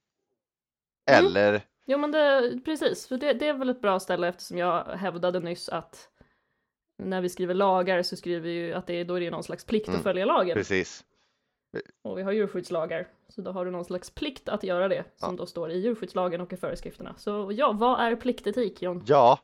Mm. 1.12 1.26
Eller, 1.26 1.62
Jo 1.86 1.98
men 1.98 2.12
det, 2.12 2.60
precis, 2.66 3.08
för 3.08 3.18
det, 3.18 3.34
det 3.34 3.48
är 3.48 3.54
väl 3.54 3.70
ett 3.70 3.82
bra 3.82 4.00
ställe 4.00 4.28
eftersom 4.28 4.58
jag 4.58 4.84
hävdade 4.86 5.40
nyss 5.40 5.70
att 5.70 6.10
när 7.04 7.22
vi 7.22 7.30
skriver 7.30 7.54
lagar 7.54 8.04
så 8.04 8.16
skriver 8.16 8.40
vi 8.42 8.52
ju 8.52 8.74
att 8.74 8.88
det 8.88 8.94
är, 8.94 9.06
då 9.06 9.16
är 9.16 9.22
det 9.22 9.30
någon 9.32 9.44
slags 9.44 9.66
plikt 9.66 9.88
Mm, 9.88 9.98
att 9.98 10.04
följa 10.04 10.26
lagen. 10.26 10.56
precis. 10.56 11.04
Och 12.02 12.18
vi 12.18 12.24
har 12.24 12.32
djurskyddslagar, 12.32 13.08
så 13.30 13.42
då 13.42 13.52
har 13.52 13.66
du 13.66 13.72
någon 13.72 13.86
slags 13.86 14.10
plikt 14.10 14.50
att 14.50 14.64
göra 14.64 14.88
det 14.88 15.04
som 15.18 15.36
då 15.36 15.46
står 15.46 15.72
i 15.72 15.80
djurskyddslagen 15.80 16.42
och 16.42 16.54
i 16.54 16.58
föreskrifterna. 16.58 17.16
Så 17.18 17.52
ja, 17.54 17.72
vad 17.72 18.00
är 18.00 18.16
pliktetik 18.16 18.82
John? 18.82 19.04
Ja, 19.08 19.40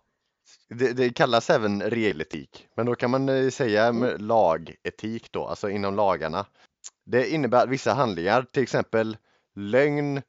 det, 0.70 0.94
det 0.94 1.10
kallas 1.10 1.50
även 1.50 1.82
regeletik, 1.82 2.68
men 2.76 2.86
då 2.86 2.96
kan 2.96 3.12
man 3.12 3.30
eh, 3.30 3.50
säga 3.50 3.92
med 3.92 4.22
lagetik 4.22 5.32
då, 5.32 5.46
alltså 5.46 5.70
inom 5.70 5.96
lagarna. 5.96 6.46
Det 7.06 7.30
innebär 7.30 7.64
att 7.64 7.70
vissa 7.70 7.94
handlingar, 7.94 8.42
till 8.42 8.64
exempel 8.64 9.18
lögn, 9.56 10.22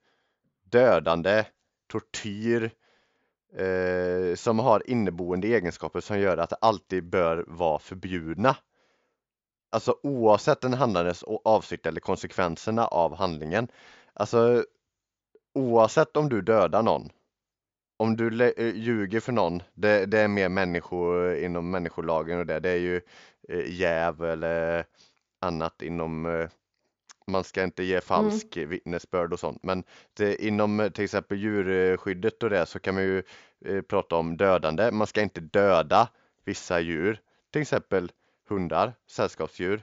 dödande, 0.65 1.45
tortyr, 1.87 2.71
eh, 3.57 4.35
som 4.35 4.59
har 4.59 4.91
inneboende 4.91 5.49
egenskaper 5.49 6.01
som 6.01 6.21
gör 6.21 6.37
att 6.37 6.51
det 6.51 6.57
alltid 6.61 7.05
bör 7.05 7.45
vara 7.49 7.79
förbjudna. 7.79 8.57
Alltså 9.71 9.99
oavsett 10.03 10.61
den 10.61 10.75
handlandes 10.75 11.23
avsikt 11.45 11.87
eller 11.87 12.01
konsekvenserna 12.01 12.87
av 12.87 13.15
handlingen. 13.17 13.69
Alltså 14.15 14.65
oavsett 15.55 16.17
om 16.17 16.29
du 16.29 16.43
dödar 16.43 16.83
någon 16.83 17.11
om 17.99 18.17
du 18.17 18.53
eh, 18.57 18.77
ljuger 18.77 19.21
för 19.21 19.33
någon, 19.33 19.63
det, 19.75 20.07
det 20.07 20.19
är 20.19 20.29
mer 20.29 20.49
människor 20.49 21.37
inom 21.37 21.71
människolagen 21.71 22.39
och 22.39 22.47
det, 22.47 22.61
det 22.61 22.71
är 22.71 22.77
ju 22.77 23.01
eh, 23.49 23.73
jäv 23.73 24.25
eller 24.25 24.85
annat 25.41 25.83
inom 25.83 26.27
eh, 26.27 26.49
man 27.27 27.45
ska 27.45 27.63
inte 27.63 27.83
ge 27.83 28.01
falsk 28.01 28.57
vittnesbörd 28.57 29.33
och 29.33 29.41
sånt 29.41 29.63
men 29.63 29.85
det, 30.15 30.45
inom 30.45 30.81
eh, 30.81 30.89
till 30.89 31.05
exempel 31.05 31.39
djurskyddet 31.39 32.43
och 32.43 32.51
det 32.51 32.67
så 32.67 32.79
kan 32.79 32.95
man 32.95 33.03
ju 33.03 33.23
eh, 33.65 33.83
prata 33.83 34.17
om 34.17 34.37
dödande, 34.37 34.91
man 34.91 35.07
ska 35.07 35.23
inte 35.23 35.41
döda 35.41 36.09
vissa 36.45 36.81
djur, 36.81 37.21
till 37.53 37.63
exempel 37.63 38.13
hundar, 38.49 38.93
sällskapsdjur 39.07 39.83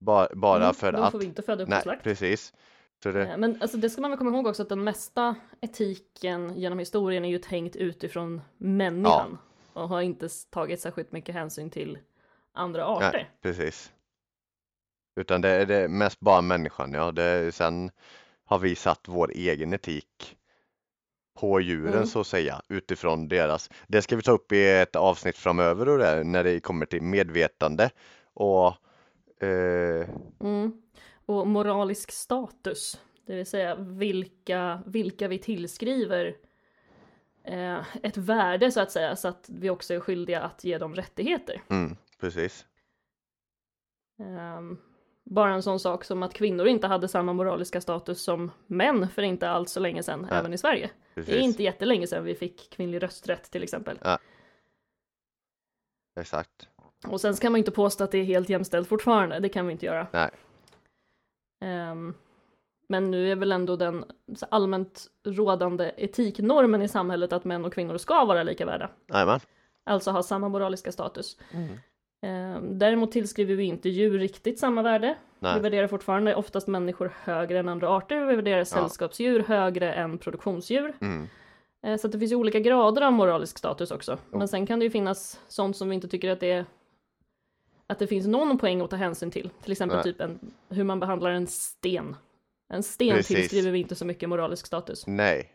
bara, 0.00 0.28
bara 0.34 0.62
Mm, 0.62 0.74
för 0.74 0.92
de 0.92 1.02
att 1.02 1.12
får 1.12 1.18
vi 1.18 1.24
inte 1.24 1.42
föda 1.42 1.62
upp 1.62 1.68
Nej, 1.68 1.82
slakt. 1.82 2.02
precis. 2.04 2.54
Det, 3.02 3.20
Eh, 3.22 3.36
Men 3.36 3.62
alltså, 3.62 3.76
det 3.76 3.90
ska 3.90 4.00
man 4.00 4.10
väl 4.10 4.18
komma 4.18 4.30
ihåg 4.36 4.46
också 4.46 4.62
att 4.62 4.68
den 4.68 4.84
mesta 4.84 5.34
etiken 5.60 6.54
genom 6.58 6.78
historien 6.78 7.24
är 7.24 7.28
ju 7.28 7.38
tänkt 7.38 7.76
utifrån 7.76 8.40
människan 8.58 9.38
och 9.72 9.88
har 9.88 10.00
inte 10.00 10.28
tagit 10.50 10.80
särskilt 10.80 11.12
mycket 11.12 11.34
hänsyn 11.34 11.70
till 11.70 11.98
andra 12.52 12.86
arter. 12.86 13.12
Nej, 13.12 13.30
precis. 13.42 13.92
Utan 15.20 15.40
det 15.40 15.48
är 15.48 15.66
det 15.66 15.88
mest 15.88 16.20
bara 16.20 16.40
människan, 16.40 16.92
ja. 16.92 17.12
Det, 17.12 17.52
sen 17.54 17.90
har 18.44 18.58
vi 18.58 18.74
satt 18.74 19.08
vår 19.08 19.30
egen 19.34 19.72
etik 19.72 20.36
på 21.40 21.60
djuren 21.60 21.94
Mm. 21.94 22.06
så 22.06 22.20
att 22.20 22.26
säga, 22.26 22.62
utifrån 22.68 23.28
deras. 23.28 23.70
Det 23.86 24.02
ska 24.02 24.16
vi 24.16 24.22
ta 24.22 24.32
upp 24.32 24.52
i 24.52 24.68
ett 24.68 24.96
avsnitt 24.96 25.36
framöver 25.36 25.88
och 25.88 25.98
det, 25.98 26.24
när 26.24 26.44
det 26.44 26.60
kommer 26.60 26.86
till 26.86 27.02
medvetande 27.02 27.90
och 28.34 28.66
eh, 29.44 30.08
Mm. 30.40 30.72
Och 31.26 31.46
moralisk 31.46 32.10
status, 32.12 33.00
det 33.26 33.34
vill 33.36 33.46
säga 33.46 33.74
vilka, 33.74 34.82
vilka 34.86 35.28
vi 35.28 35.38
tillskriver 35.38 36.36
eh, 37.44 37.80
ett 38.02 38.16
värde 38.16 38.70
så 38.72 38.80
att 38.80 38.90
säga, 38.90 39.16
så 39.16 39.28
att 39.28 39.46
vi 39.48 39.70
också 39.70 39.94
är 39.94 40.00
skyldiga 40.00 40.40
att 40.42 40.64
ge 40.64 40.78
dem 40.78 40.94
rättigheter. 40.94 41.62
mm, 41.70 41.96
precis. 42.20 42.66
Ehm, 44.20 44.78
bara 45.30 45.54
en 45.54 45.62
sån 45.62 45.80
sak 45.80 46.04
som 46.04 46.22
att 46.22 46.34
kvinnor 46.34 46.66
inte 46.66 46.86
hade 46.86 47.08
samma 47.08 47.32
moraliska 47.32 47.80
status 47.80 48.22
som 48.22 48.50
män 48.66 49.08
för 49.08 49.22
inte 49.22 49.50
alls 49.50 49.72
så 49.72 49.80
länge 49.80 50.02
sedan, 50.02 50.26
Nej, 50.30 50.38
även 50.38 50.54
i 50.54 50.58
Sverige. 50.58 50.90
precis. 51.14 51.34
Det 51.34 51.40
är 51.40 51.42
inte 51.42 51.62
jättelänge 51.62 52.06
sedan 52.06 52.24
vi 52.24 52.34
fick 52.34 52.70
kvinnlig 52.70 53.02
rösträtt 53.02 53.50
till 53.50 53.62
exempel. 53.62 53.98
Exakt. 56.20 56.68
Och 57.08 57.20
sen 57.20 57.36
ska 57.36 57.50
man 57.50 57.58
inte 57.58 57.70
påstå 57.70 58.04
att 58.04 58.10
det 58.10 58.18
är 58.18 58.24
helt 58.24 58.48
jämställt 58.48 58.88
fortfarande, 58.88 59.40
det 59.40 59.48
kan 59.48 59.66
vi 59.66 59.72
inte 59.72 59.86
göra. 59.86 60.06
Nej. 60.12 60.30
Ehm, 61.60 62.14
men 62.88 63.10
nu 63.10 63.32
är 63.32 63.36
väl 63.36 63.52
ändå 63.52 63.76
den 63.76 64.04
allmänt 64.48 65.06
rådande 65.24 65.92
etiknormen 65.96 66.82
i 66.82 66.88
samhället 66.88 67.32
att 67.32 67.44
män 67.44 67.64
och 67.64 67.72
kvinnor 67.74 67.98
ska 67.98 68.24
vara 68.24 68.42
lika 68.42 68.66
värda. 68.66 68.90
Jajamän. 69.08 69.40
Alltså 69.84 70.10
ha 70.10 70.22
samma 70.22 70.48
moraliska 70.48 70.92
status. 70.92 71.38
Mm. 71.52 71.78
Ehm, 72.22 72.78
däremot 72.78 73.12
tillskriver 73.12 73.54
vi 73.54 73.64
inte 73.64 73.88
djur 73.88 74.18
riktigt 74.18 74.58
samma 74.58 74.82
värde. 74.82 75.06
Vi 75.38 75.46
Nej. 75.48 75.60
värderar 75.60 75.86
fortfarande 75.86 76.34
oftast 76.34 76.68
människor 76.68 77.12
högre 77.22 77.58
än 77.58 77.68
andra 77.68 77.88
arter. 77.88 78.26
Vi 78.26 78.36
värderar 78.36 78.64
sällskapsdjur 78.64 79.42
högre 79.42 79.92
än 79.92 80.18
produktionsdjur. 80.18 80.92
Mm. 81.00 81.28
Eh, 81.82 81.96
Så 81.96 82.08
det 82.08 82.18
finns 82.18 82.32
ju 82.32 82.36
olika 82.36 82.60
grader 82.60 83.02
av 83.02 83.12
moralisk 83.12 83.58
status 83.58 83.90
också. 83.90 84.18
Jo. 84.32 84.38
Men 84.38 84.48
sen 84.48 84.66
kan 84.66 84.78
det 84.78 84.84
ju 84.84 84.90
finnas 84.90 85.40
sånt 85.48 85.76
som 85.76 85.88
vi 85.88 85.94
inte 85.94 86.08
tycker 86.08 86.30
att 86.30 86.40
det 86.40 86.52
är 86.52 86.64
att 87.86 87.98
det 87.98 88.06
finns 88.06 88.26
någon 88.26 88.58
poäng 88.58 88.80
att 88.80 88.90
ta 88.90 88.96
hänsyn 88.96 89.30
till. 89.30 89.50
Till 89.62 89.72
exempel 89.72 89.96
Nej. 89.96 90.04
typ 90.04 90.20
en, 90.20 90.38
hur 90.68 90.84
man 90.84 91.00
behandlar 91.00 91.30
en 91.30 91.46
sten. 91.46 92.16
En 92.72 92.82
sten 92.82 93.16
Precis. 93.16 93.36
tillskriver 93.36 93.70
vi 93.70 93.78
inte 93.78 93.94
så 93.94 94.04
mycket 94.04 94.28
moralisk 94.28 94.66
status. 94.66 95.06
Nej. 95.06 95.50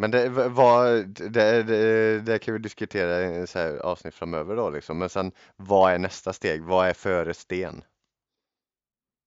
Men 0.00 0.10
det, 0.10 0.28
vad, 0.48 1.06
det, 1.08 1.62
det, 1.62 2.20
det 2.20 2.38
kan 2.38 2.54
vi 2.54 2.60
diskutera 2.60 3.36
i 3.42 3.46
så 3.46 3.58
här 3.58 3.76
avsnitt 3.78 4.14
framöver 4.14 4.56
då 4.56 4.70
liksom. 4.70 4.98
Men 4.98 5.08
sen 5.08 5.32
vad 5.56 5.92
är 5.92 5.98
nästa 5.98 6.32
steg? 6.32 6.62
Vad 6.64 6.88
är 6.88 6.92
före 6.92 7.34
sten? 7.34 7.84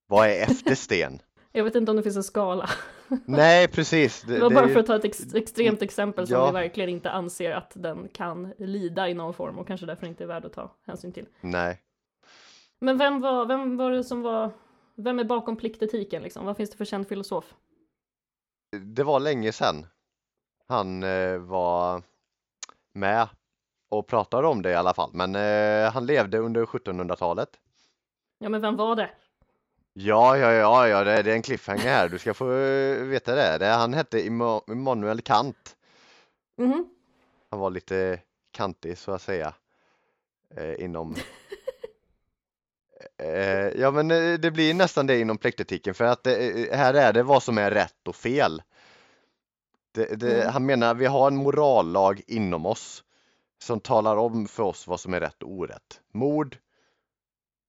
Vad 0.08 0.28
är 0.28 0.42
efter 0.44 0.76
sten? 0.76 1.20
Jag 1.52 1.64
vet 1.64 1.76
inte 1.76 1.92
om 1.92 1.98
det 1.98 2.04
finns 2.04 2.16
en 2.16 2.24
skala. 2.24 2.70
Nej, 3.26 3.68
precis. 3.68 4.22
Det 4.22 4.40
var 4.40 4.50
det 4.50 4.56
bara 4.56 4.64
är 4.64 4.68
ju- 4.68 4.74
för 4.74 4.80
att 4.80 4.86
ta 4.86 4.96
ett 4.96 5.06
ex 5.06 5.34
extremt 5.36 5.82
exempel 5.82 6.28
som 6.28 6.34
Ja. 6.36 6.46
vi 6.46 6.52
verkligen 6.54 6.90
inte 6.90 7.12
anser 7.12 7.52
att 7.52 7.72
den 7.76 8.08
kan 8.08 8.54
lida 8.58 9.10
i 9.10 9.14
någon 9.14 9.34
form 9.34 9.58
och 9.60 9.68
kanske 9.68 9.86
därför 9.86 10.08
inte 10.08 10.24
är 10.24 10.28
värd 10.28 10.46
att 10.46 10.54
ta 10.54 10.76
hänsyn 10.88 11.12
till. 11.12 11.26
Nej. 11.42 11.82
Men 12.82 12.98
vem 12.98 13.22
var, 13.22 13.46
vem 13.46 13.78
var 13.78 13.92
det 13.92 14.04
som 14.04 14.22
var, 14.22 14.52
vem 14.96 15.20
är 15.20 15.24
bakom 15.24 15.58
pliktetiken 15.58 16.24
liksom? 16.24 16.46
Vad 16.46 16.58
finns 16.58 16.70
det 16.70 16.78
för 16.78 16.86
känd 16.86 17.08
filosof? 17.08 17.54
Det 18.96 19.04
var 19.04 19.20
länge 19.20 19.52
sedan 19.52 19.86
han 20.72 21.04
eh, 21.04 21.38
var 21.38 22.02
med 22.94 23.28
och 23.90 24.08
pratade 24.08 24.48
om 24.48 24.62
det 24.62 24.72
i 24.72 24.76
alla 24.76 24.94
fall. 24.94 25.10
Men 25.14 25.36
eh, 25.36 25.92
han 25.94 26.06
levde 26.06 26.38
under 26.38 26.66
1700-talet. 26.66 27.50
Ja 28.40 28.50
men 28.50 28.62
vem 28.62 28.76
var 28.76 28.96
det? 28.96 29.10
Ja, 29.94 30.38
ja, 30.38 30.52
ja, 30.52 30.88
ja, 30.88 31.04
det, 31.04 31.24
det 31.24 31.32
är 31.32 31.36
en 31.36 31.42
cliffhanger 31.42 31.82
här. 31.84 32.10
Du 32.10 32.20
ska 32.20 32.34
få 32.34 32.52
eh, 32.52 33.04
veta 33.04 33.36
det. 33.36 33.58
det 33.58 33.66
han 33.66 33.94
hette 33.94 34.22
Imma- 34.28 34.72
Immanuel 34.72 35.22
Kant. 35.22 35.76
Mhm. 36.58 36.90
Han 37.50 37.60
var 37.60 37.70
lite 37.70 38.20
kantig 38.52 38.98
så 38.98 39.12
att 39.12 39.22
säga 39.22 39.54
eh, 40.56 40.84
inom 40.84 41.16
eh, 43.18 43.68
Ja 43.80 43.92
men 43.92 44.08
det 44.42 44.52
blir 44.54 44.74
nästan 44.74 45.08
det 45.08 45.20
inom 45.20 45.38
plektetiken 45.38 45.94
för 45.94 46.06
att 46.06 46.28
eh, 46.28 46.34
här 46.72 46.94
är 46.94 47.14
det 47.14 47.24
vad 47.24 47.44
som 47.44 47.58
är 47.58 47.72
rätt 47.72 48.08
och 48.08 48.16
fel. 48.16 48.62
Det, 49.92 50.20
det, 50.20 50.42
Mm. 50.42 50.54
Han 50.54 50.66
menar 50.66 50.94
vi 50.94 51.06
har 51.06 51.28
en 51.28 51.36
morallag 51.36 52.22
inom 52.28 52.66
oss 52.66 53.04
som 53.64 53.80
talar 53.80 54.18
om 54.18 54.48
för 54.48 54.64
oss 54.64 54.88
vad 54.88 55.00
som 55.00 55.14
är 55.14 55.20
rätt 55.20 55.44
och 55.44 55.52
orätt. 55.52 56.02
Mord, 56.12 56.58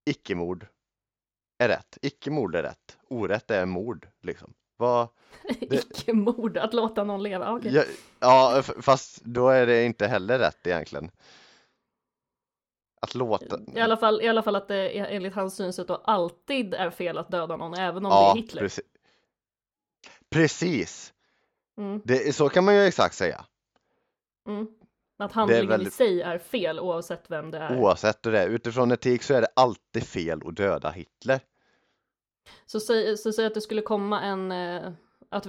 icke-mord 0.04 0.66
är 1.58 1.68
rätt. 1.68 1.98
Icke-mord 2.02 2.54
är 2.54 2.62
rätt. 2.62 2.98
Orätt 3.08 3.50
är 3.50 3.66
mord 3.66 4.08
liksom. 4.20 4.54
Vad, 4.76 5.08
Icke-mord, 5.60 6.58
att 6.58 6.74
låta 6.74 7.04
någon 7.04 7.22
leva. 7.22 7.52
Okej. 7.52 7.72
Ja, 7.74 7.84
ja, 8.20 8.62
fast 8.62 9.24
då 9.24 9.48
är 9.48 9.66
det 9.66 9.84
inte 9.84 10.06
heller 10.06 10.38
rätt 10.38 10.66
egentligen. 10.66 11.10
Att 13.00 13.14
låta... 13.14 13.58
I 13.74 13.80
alla, 13.80 13.96
fall, 13.96 14.22
I 14.22 14.28
alla 14.28 14.42
fall 14.42 14.56
att 14.56 14.68
det 14.68 14.98
är, 14.98 15.06
enligt 15.06 15.34
hans 15.34 15.56
synsätt 15.56 15.88
då 15.88 15.94
alltid 15.94 16.74
är 16.74 16.90
fel 16.90 17.18
att 17.18 17.30
döda 17.30 17.56
någon, 17.56 17.74
även 17.74 18.06
om 18.06 18.12
ja, 18.12 18.32
det 18.34 18.38
är 18.40 18.42
Hitler. 18.42 18.62
Precis. 18.62 18.84
precis. 20.30 21.12
Mm, 21.78 22.00
Det, 22.04 22.36
så 22.36 22.48
kan 22.48 22.64
man 22.64 22.74
ju 22.74 22.80
exakt 22.84 23.14
säga. 23.14 23.44
mm. 24.48 24.66
Att 25.18 25.32
handlingen 25.32 25.68
väldigt- 25.68 25.88
i 25.88 25.90
sig 25.96 26.22
är 26.22 26.38
fel 26.38 26.80
oavsett 26.80 27.30
vem 27.30 27.50
det 27.50 27.58
är. 27.58 27.78
Oavsett 27.80 28.22
det. 28.22 28.44
Utifrån 28.44 28.92
etik 28.92 29.22
så 29.22 29.34
är 29.34 29.40
det 29.40 29.48
alltid 29.56 30.02
fel 30.06 30.40
att 30.46 30.56
döda 30.56 30.90
Hitler. 30.90 31.40
Så 32.66 32.80
säg, 32.80 33.16
så 33.16 33.32
säg 33.32 33.46
att 33.46 33.54
det 33.54 33.60
skulle 33.60 33.82
komma 33.82 34.20
en, 34.22 34.52
eh, 34.52 34.92
att, 35.28 35.46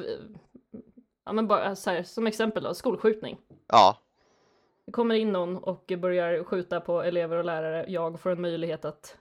ja 1.25 1.33
men 1.33 1.47
bara 1.47 1.75
så 1.75 1.89
här, 1.89 2.03
som 2.03 2.27
exempel 2.27 2.63
då, 2.63 2.73
skolskjutning. 2.73 3.37
Ja, 3.67 3.97
Det 4.85 4.91
kommer 4.91 5.15
in 5.15 5.31
någon 5.31 5.57
och 5.57 5.91
börjar 5.97 6.43
skjuta 6.43 6.81
på 6.81 7.01
elever 7.03 7.37
och 7.37 7.45
lärare. 7.45 7.85
Jag 7.87 8.19
får 8.19 8.29
en 8.29 8.41
möjlighet 8.41 8.85
att 8.85 9.17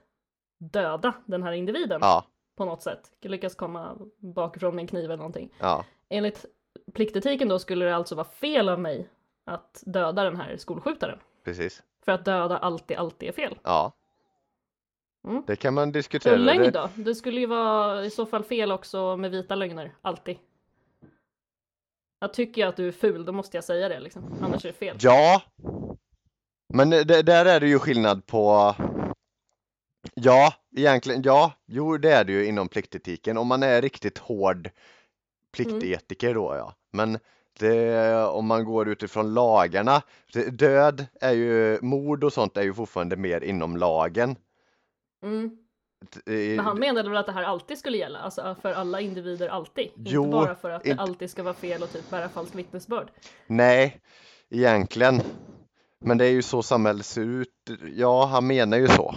döda 0.59 1.13
den 1.25 1.43
här 1.43 1.51
individen 1.51 1.99
Ja, 2.01 2.25
på 2.55 2.65
något 2.65 2.81
sätt. 2.81 3.11
Lyckas 3.21 3.55
komma 3.55 3.97
bakifrån 4.17 4.75
med 4.75 4.81
en 4.83 4.87
kniv 4.87 5.05
eller 5.05 5.17
någonting. 5.17 5.53
ja, 5.59 5.85
Enligt 6.09 6.45
pliktetiken 6.93 7.47
då 7.47 7.59
skulle 7.59 7.85
det 7.85 7.95
alltså 7.95 8.15
vara 8.15 8.27
fel 8.27 8.69
av 8.69 8.79
mig 8.79 9.09
att 9.45 9.83
döda 9.85 10.23
den 10.23 10.35
här 10.35 10.57
skolskjutaren. 10.57 11.19
precis. 11.43 11.83
För 12.05 12.11
att 12.11 12.25
döda 12.25 12.57
alltid, 12.57 12.97
alltid 12.97 13.29
är 13.29 13.33
fel. 13.33 13.57
Ja. 13.63 13.93
Mm. 15.27 15.43
Det 15.47 15.55
kan 15.55 15.73
man 15.73 15.91
diskutera. 15.91 16.33
Och 16.33 16.39
lögn 16.39 16.71
då? 16.71 16.89
Det 16.95 17.15
skulle 17.15 17.39
ju 17.39 17.45
vara 17.45 18.05
i 18.05 18.09
så 18.09 18.25
fall 18.25 18.43
fel 18.43 18.71
också 18.71 19.17
med 19.17 19.31
vita 19.31 19.55
lögner, 19.55 19.95
alltid. 20.01 20.37
Jag 22.19 22.33
tycker 22.33 22.61
jag 22.61 22.69
att 22.69 22.77
du 22.77 22.87
är 22.87 22.91
ful, 22.91 23.25
då 23.25 23.31
måste 23.31 23.57
jag 23.57 23.63
säga 23.63 23.89
det 23.89 23.99
liksom. 23.99 24.37
Annars 24.41 24.65
är 24.65 24.69
det 24.69 24.77
fel. 24.77 24.97
Ja, 24.99 25.41
men 26.73 26.89
det, 26.89 27.21
där 27.21 27.45
är 27.45 27.59
det 27.59 27.67
ju 27.67 27.79
skillnad 27.79 28.25
på 28.25 28.75
Ja, 30.15 30.53
egentligen, 30.75 31.21
ja, 31.21 31.51
jo 31.65 31.97
det 31.97 32.11
är 32.11 32.23
det 32.23 32.31
ju 32.31 32.45
inom 32.45 32.67
pliktetiken. 32.67 33.37
Om 33.37 33.47
man 33.47 33.63
är 33.63 33.81
riktigt 33.81 34.17
hård 34.17 34.69
pliktetiker 35.53 36.33
då 36.33 36.55
ja. 36.55 36.73
Men 36.91 37.19
det, 37.59 38.15
om 38.25 38.45
man 38.47 38.65
går 38.65 38.89
utifrån 38.89 39.33
lagarna, 39.33 40.01
död 40.51 41.05
är 41.21 41.31
ju, 41.31 41.79
mord 41.81 42.23
och 42.23 42.33
sånt 42.33 42.57
är 42.57 42.61
ju 42.63 42.73
fortfarande 42.73 43.15
mer 43.15 43.43
inom 43.43 43.77
lagen. 43.77 44.35
Mm. 45.23 45.57
Eh, 46.25 46.33
Men 46.33 46.59
han 46.59 46.79
menade 46.79 47.09
väl 47.09 47.17
att 47.17 47.25
det 47.25 47.31
här 47.31 47.43
alltid 47.43 47.77
skulle 47.77 47.97
gälla? 47.97 48.19
Alltså 48.19 48.55
för 48.61 48.73
alla 48.73 49.01
individer 49.01 49.47
alltid? 49.47 49.91
Jo, 49.95 50.23
inte 50.23 50.31
bara 50.31 50.55
för 50.55 50.69
att 50.69 50.83
det 50.83 50.99
alltid 50.99 51.29
ska 51.29 51.43
vara 51.43 51.53
fel 51.53 51.83
och 51.83 51.91
typ 51.91 52.09
bära 52.09 52.29
falskt 52.29 52.55
vittnesbörd. 52.55 53.07
Nej, 53.47 54.01
egentligen. 54.49 55.21
Men 55.99 56.17
det 56.17 56.25
är 56.25 56.31
ju 56.31 56.41
så 56.41 56.63
samhället 56.63 57.05
ser 57.05 57.21
ut. 57.21 57.49
Ja, 57.93 58.25
han 58.25 58.47
menar 58.47 58.77
ju 58.77 58.87
så. 58.87 59.15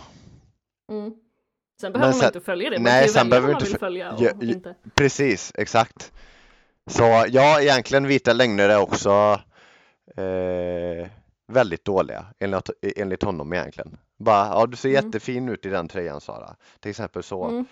Mm. 0.91 1.15
Sen 1.81 1.93
behöver 1.93 2.13
sen- 2.13 2.19
man 2.21 2.27
inte 2.29 2.41
följa 2.41 2.71
det, 2.71 2.77
man 2.77 2.83
nej, 2.85 3.09
kan 3.15 3.25
ju 3.25 3.31
välja 3.31 3.41
vad 3.41 3.43
man 3.43 3.51
inte 3.51 3.65
vill 3.65 3.71
föl- 3.73 3.79
följa 3.81 4.13
och 4.13 4.23
ja. 4.23 4.31
inte. 4.43 4.75
Precis, 4.95 5.53
exakt. 5.55 6.13
Så 6.91 7.25
ja, 7.29 7.61
egentligen 7.61 8.07
vita 8.07 8.33
lögner 8.33 8.69
är 8.69 8.79
också 8.81 9.41
eh, 10.17 11.09
väldigt 11.49 11.85
dåliga 11.85 12.27
enligt, 12.39 12.71
enligt 12.97 13.23
honom 13.23 13.53
egentligen. 13.53 13.99
Bara, 14.19 14.47
ja 14.47 14.67
du 14.67 14.77
ser 14.77 14.89
Mm. 14.89 15.05
jättefin 15.05 15.49
ut 15.49 15.67
i 15.67 15.69
den 15.69 15.89
tröjan 15.89 16.21
Sara. 16.21 16.57
Till 16.81 16.91
exempel 16.91 17.23
så. 17.23 17.45
Mm. 17.45 17.67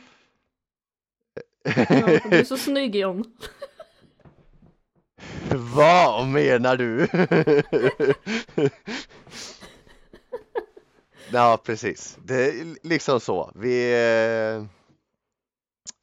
Ja, 1.88 2.18
du 2.30 2.38
är 2.38 2.44
så 2.44 2.56
snygg 2.56 2.96
John. 2.96 3.24
Vad 5.74 6.26
menar 6.26 6.76
du? 6.76 7.08
ja, 11.32 11.58
precis. 11.64 12.18
Det 12.24 12.34
är 12.34 12.86
liksom 12.88 13.20
så. 13.20 13.52
Vi 13.54 13.92
eh, 13.92 14.56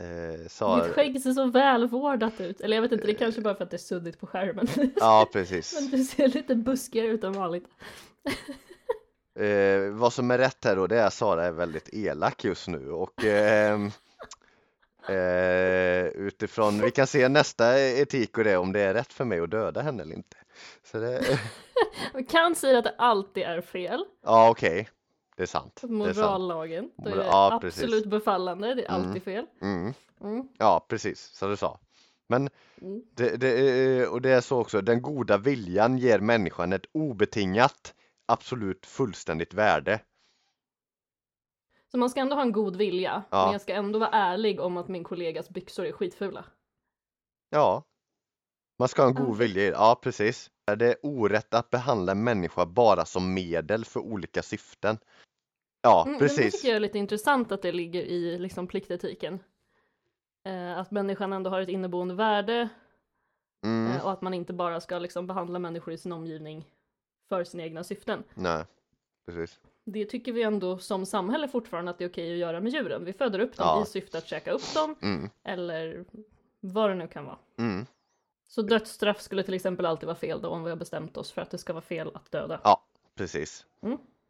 eh, 0.08 0.48
sa... 0.48 0.84
Ditt 0.84 0.94
skägg 0.94 1.22
ser 1.22 1.34
så 1.34 1.46
välvårdat 1.46 2.42
ut. 2.42 2.62
Eller 2.62 2.78
jag 2.78 2.82
vet 2.82 2.92
inte, 2.92 3.06
det 3.06 3.12
är 3.12 3.18
kanske 3.18 3.42
bara 3.42 3.56
för 3.56 3.64
att 3.64 3.72
det 3.72 3.78
är 3.78 3.80
suddigt 3.80 4.20
på 4.20 4.28
skärmen. 4.28 4.68
Ja, 4.96 5.30
precis. 5.34 5.74
Men 5.82 6.00
du 6.00 6.04
ser 6.04 6.28
lite 6.28 6.56
buskigare 6.56 7.08
ut 7.08 7.24
än 7.24 7.34
vanligt. 7.34 7.66
Eh, 9.36 9.92
vad 9.92 10.14
som 10.14 10.32
är 10.32 10.38
rätt 10.38 10.66
här 10.66 10.76
då, 10.76 10.88
det 10.88 11.00
är 11.00 11.08
att 11.08 11.14
Sara 11.14 11.46
är 11.46 11.52
väldigt 11.52 11.90
elak 11.94 12.44
just 12.44 12.68
nu 12.68 12.92
och 12.92 13.24
ehm, 13.24 13.92
eh, 15.10 16.06
utifrån, 16.06 16.82
vi 16.82 16.92
kan 16.92 17.08
se 17.08 17.30
nästa 17.30 17.80
etik 17.80 18.38
och 18.38 18.44
det 18.44 18.58
om 18.58 18.72
det 18.72 18.80
är 18.80 18.94
rätt 18.94 19.14
för 19.14 19.26
mig 19.26 19.40
att 19.40 19.52
döda 19.52 19.82
henne 19.82 20.04
eller 20.04 20.16
inte. 20.16 20.38
Så 20.84 20.98
det, 20.98 21.40
Kant 22.30 22.58
säger 22.58 22.78
att 22.78 22.84
det 22.84 22.96
alltid 22.98 23.44
är 23.44 23.62
fel. 23.62 24.06
ja 24.24 24.50
okej, 24.50 24.78
sant. 24.86 25.01
Det 25.42 25.46
är 25.46 25.48
sant. 25.48 25.82
Morallagen. 25.84 26.92
Då 26.98 27.10
är 27.10 27.16
det 27.16 27.24
Ja, 27.26 27.58
precis. 27.62 27.84
absolut 27.84 28.06
befallande, 28.06 28.74
det 28.74 28.86
är 28.86 28.96
Mm. 28.96 29.08
alltid 29.08 29.24
fel. 29.24 29.46
Mm. 29.62 29.94
Mm. 30.22 30.48
Ja, 30.58 30.86
precis 30.90 31.20
som 31.22 31.50
du 31.50 31.58
sa. 31.58 31.80
Men 32.30 32.50
Mm. 32.82 33.04
det, 33.14 33.38
det, 33.38 33.48
är- 33.50 34.10
och 34.12 34.22
det 34.22 34.30
är 34.30 34.42
så 34.42 34.60
också, 34.60 34.82
den 34.82 35.02
goda 35.02 35.38
viljan 35.38 35.98
ger 35.98 36.20
människan 36.20 36.74
ett 36.74 36.86
obetingat, 36.92 37.94
absolut 38.26 38.86
fullständigt 38.86 39.54
värde. 39.54 40.00
Så 41.92 41.98
man 41.98 42.10
ska 42.10 42.20
ändå 42.20 42.36
ha 42.36 42.42
en 42.42 42.52
god 42.52 42.76
vilja, 42.76 43.24
Ja. 43.30 43.44
men 43.46 43.52
jag 43.52 43.62
ska 43.62 43.74
ändå 43.74 44.00
vara 44.00 44.10
ärlig 44.10 44.60
om 44.60 44.78
att 44.78 44.88
min 44.88 45.04
kollegas 45.04 45.50
byxor 45.50 45.86
är 45.86 45.92
skitfula. 45.92 46.46
Ja, 47.50 47.84
man 48.80 48.88
ska 48.88 49.02
ha 49.02 49.10
en 49.10 49.16
god 49.16 49.26
Okej. 49.36 49.48
vilja. 49.48 49.64
det. 49.64 49.70
Ja, 49.70 50.00
precis. 50.04 50.52
Är 50.72 50.76
det 50.76 50.96
orätt 51.04 51.54
att 51.54 51.70
behandla 51.70 52.12
en 52.12 52.24
människa 52.24 52.66
bara 52.66 53.06
som 53.06 53.34
medel 53.34 53.86
för 53.86 54.00
olika 54.00 54.42
syften? 54.44 54.98
Ja, 55.82 56.02
Mm, 56.02 56.12
men 56.12 56.20
Det 56.22 56.28
precis. 56.36 56.54
tycker 56.56 56.68
jag 56.68 56.76
är 56.76 56.80
lite 56.80 56.98
intressant 57.00 57.52
att 57.52 57.62
det 57.62 57.72
ligger 57.72 58.02
i 58.02 58.40
liksom, 58.40 58.68
pliktetiken. 58.68 59.40
Eh, 60.46 60.78
att 60.80 60.92
människan 60.92 61.34
ändå 61.34 61.50
har 61.50 61.62
ett 61.62 61.70
inneboende 61.70 62.14
värde 62.14 62.70
Mm, 63.66 63.92
eh, 63.92 64.06
och 64.06 64.12
att 64.12 64.22
man 64.22 64.34
inte 64.34 64.54
bara 64.54 64.82
ska 64.82 65.00
liksom, 65.00 65.28
behandla 65.28 65.60
människor 65.60 65.94
i 65.94 65.98
sin 65.98 66.12
omgivning 66.12 66.66
för 67.30 67.44
sina 67.44 67.64
egna 67.64 67.84
syften. 67.84 68.24
nej, 68.34 68.66
precis. 69.26 69.60
Det 69.86 70.06
tycker 70.06 70.32
vi 70.32 70.44
ändå 70.44 70.78
som 70.78 71.06
samhälle 71.06 71.48
fortfarande 71.48 71.92
att 71.92 71.98
det 71.98 72.04
är 72.04 72.10
okej 72.10 72.32
att 72.34 72.38
göra 72.40 72.60
med 72.62 72.72
djuren. 72.74 73.06
Vi 73.06 73.14
föder 73.14 73.40
upp 73.40 73.58
dem 73.58 73.68
Ja. 73.68 73.84
i 73.84 73.86
syfte 73.86 74.18
att 74.18 74.28
käka 74.28 74.52
upp 74.52 74.74
dem 74.74 74.96
Mm, 75.02 75.30
eller 75.44 76.06
vad 76.60 76.90
det 76.90 76.96
nu 76.96 77.08
kan 77.08 77.26
vara. 77.26 77.38
mm. 77.58 77.86
Så 78.48 78.62
dödsstraff 78.62 79.22
skulle 79.22 79.44
till 79.44 79.54
exempel 79.54 79.86
alltid 79.86 80.08
vara 80.08 80.16
fel 80.18 80.42
då 80.42 80.50
om 80.50 80.64
vi 80.64 80.70
har 80.70 80.78
bestämt 80.78 81.18
oss 81.18 81.32
för 81.32 81.42
att 81.42 81.52
det 81.52 81.58
ska 81.58 81.74
vara 81.74 81.82
fel 81.82 82.12
att 82.14 82.32
döda. 82.32 82.62
Ja, 82.64 82.84
precis. 83.16 83.66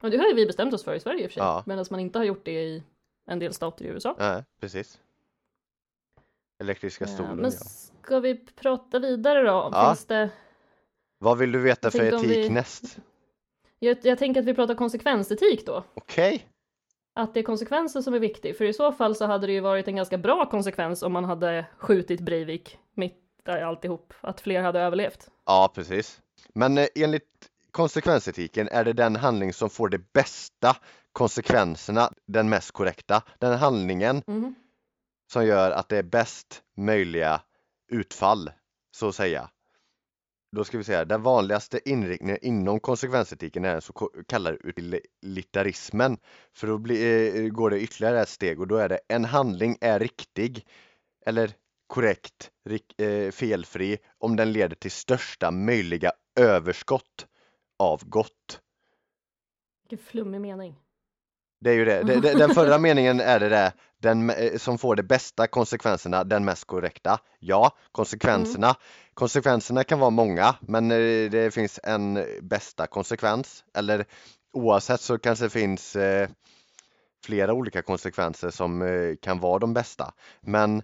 Och 0.01 0.11
det 0.11 0.17
har 0.17 0.27
ju 0.27 0.33
vi 0.33 0.45
bestämt 0.45 0.73
oss 0.73 0.83
för 0.83 0.93
i 0.95 0.99
Sverige 0.99 1.23
i 1.23 1.27
och 1.27 1.31
för 1.31 1.33
sig. 1.33 1.43
Ja. 1.43 1.63
Medan 1.65 1.85
man 1.91 1.99
inte 1.99 2.19
har 2.19 2.25
gjort 2.25 2.45
det 2.45 2.63
i 2.63 2.83
en 3.25 3.39
del 3.39 3.53
stater 3.53 3.85
i 3.85 3.87
USA. 3.87 4.15
Nej, 4.19 4.43
precis. 4.61 4.99
Elektriska 6.59 7.05
Eh, 7.05 7.09
stolen, 7.13 7.35
Men 7.35 7.51
ja. 7.51 7.57
ska 8.03 8.19
vi 8.19 8.35
prata 8.55 8.99
vidare 8.99 9.41
då? 9.41 9.69
Ja. 9.71 9.87
Finns 9.89 10.05
det... 10.05 10.29
Vad 11.17 11.37
vill 11.37 11.51
du 11.51 11.59
veta 11.59 11.91
för 11.91 12.03
etik 12.03 12.29
vi- 12.31 12.49
näst? 12.49 12.97
jag, 13.79 13.97
jag 14.03 14.17
tänker 14.17 14.41
att 14.41 14.47
vi 14.47 14.53
pratar 14.53 14.75
konsekvensetik 14.75 15.65
då. 15.65 15.83
Okej, 15.93 16.47
Att 17.13 17.33
det 17.33 17.39
är 17.39 17.43
konsekvenser 17.43 18.01
som 18.01 18.13
är 18.13 18.19
viktigt. 18.19 18.57
För 18.57 18.65
i 18.65 18.73
så 18.73 18.91
fall 18.91 19.15
så 19.15 19.25
hade 19.25 19.47
det 19.47 19.53
ju 19.53 19.59
varit 19.59 19.87
en 19.87 19.95
ganska 19.95 20.17
bra 20.17 20.49
konsekvens 20.49 21.03
om 21.03 21.11
man 21.11 21.23
hade 21.25 21.65
skjutit 21.77 22.19
Breivik 22.21 22.77
mitt 22.93 23.17
i 23.47 23.51
alltihop. 23.51 24.13
Att 24.21 24.41
fler 24.41 24.61
hade 24.61 24.79
överlevt. 24.79 25.29
ja 25.45 25.71
precis. 25.75 26.21
Men 26.53 26.77
eh, 26.77 26.87
enligt 26.95 27.50
konsekvensetiken 27.71 28.67
är 28.67 28.84
det 28.86 28.93
den 28.93 29.15
handling 29.15 29.53
som 29.53 29.69
får 29.69 29.89
de 29.89 29.97
bästa 30.13 30.77
konsekvenserna 31.12 32.13
den 32.27 32.49
mest 32.49 32.71
korrekta. 32.71 33.23
Den 33.39 33.57
handlingen 33.57 34.23
Mhm. 34.27 34.55
som 35.34 35.45
gör 35.45 35.71
att 35.71 35.89
det 35.89 35.97
är 35.97 36.03
bäst 36.03 36.62
möjliga 36.77 37.41
utfall, 37.91 38.51
så 38.97 39.07
att 39.07 39.15
säga. 39.15 39.49
Då 40.55 40.63
ska 40.63 40.77
vi 40.77 40.84
säga, 40.84 41.05
den 41.05 41.21
vanligaste 41.21 41.89
inriktningen 41.89 42.38
inom 42.41 42.79
konsekvensetiken 42.79 43.65
är 43.65 43.71
den 43.71 43.81
så 43.81 43.93
kallade 44.27 44.57
utilitarismen. 44.57 46.17
För 46.55 46.67
då 46.67 46.77
blir, 46.77 47.36
eh, 47.36 47.49
går 47.49 47.69
det 47.69 47.79
ytterligare 47.81 48.21
ett 48.21 48.29
steg 48.29 48.60
och 48.60 48.67
då 48.67 48.75
är 48.77 48.89
det 48.89 48.99
en 49.07 49.25
handling 49.25 49.77
är 49.81 49.99
riktig 49.99 50.67
eller 51.25 51.51
korrekt, 51.88 52.51
eh, 52.97 53.31
felfri 53.31 53.97
om 54.17 54.36
den 54.36 54.51
leder 54.51 54.75
till 54.75 54.91
största 54.91 55.51
möjliga 55.51 56.12
överskott 56.39 57.27
av 57.82 58.06
gott. 58.06 58.60
Vilken 59.89 60.06
flummig 60.06 60.41
mening. 60.41 60.76
Det 61.60 61.70
är 61.70 61.74
ju 61.74 61.86
det. 61.86 62.04
den 62.22 62.54
förra 62.54 62.78
meningen 62.88 63.20
är 63.20 63.39
det 63.39 63.50
där, 63.50 63.72
den 64.00 64.30
eh, 64.30 64.58
som 64.58 64.78
får 64.78 64.96
de 64.96 65.04
bästa 65.04 65.48
konsekvenserna, 65.48 66.24
den 66.24 66.46
mest 66.46 66.65
korrekta. 66.65 67.20
Ja, 67.39 67.72
konsekvenserna. 67.91 68.76
Konsekvenserna 69.13 69.84
kan 69.84 70.00
vara 70.00 70.10
många, 70.10 70.56
men 70.62 70.91
eh, 70.91 71.30
det 71.32 71.54
finns 71.54 71.80
en 71.84 72.26
bästa 72.41 72.88
konsekvens. 72.88 73.63
Eller 73.74 74.06
oavsett 74.54 75.02
så 75.02 75.17
kanske 75.17 75.46
det 75.46 75.50
finns 75.50 75.96
eh, 75.96 76.30
flera 77.26 77.54
olika 77.54 77.82
konsekvenser 77.82 78.50
som 78.50 78.82
eh, 78.82 79.15
kan 79.22 79.39
vara 79.39 79.60
de 79.60 79.74
bästa. 79.74 80.13
Men 80.41 80.82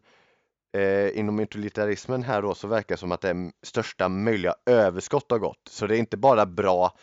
eh, 0.78 1.20
inom 1.20 1.40
utilitarismen 1.40 2.24
här 2.24 2.42
då 2.42 2.56
så 2.56 2.68
verkar 2.68 2.96
det 2.96 3.00
som 3.00 3.12
att 3.12 3.22
det 3.22 3.52
största 3.64 4.10
möjliga 4.10 4.56
överskott 4.66 5.32
av 5.32 5.38
gott. 5.40 5.68
Så 5.70 5.88
det 5.88 5.96
är 5.96 6.00
inte 6.00 6.18
bara 6.18 6.46
bra 6.46 6.98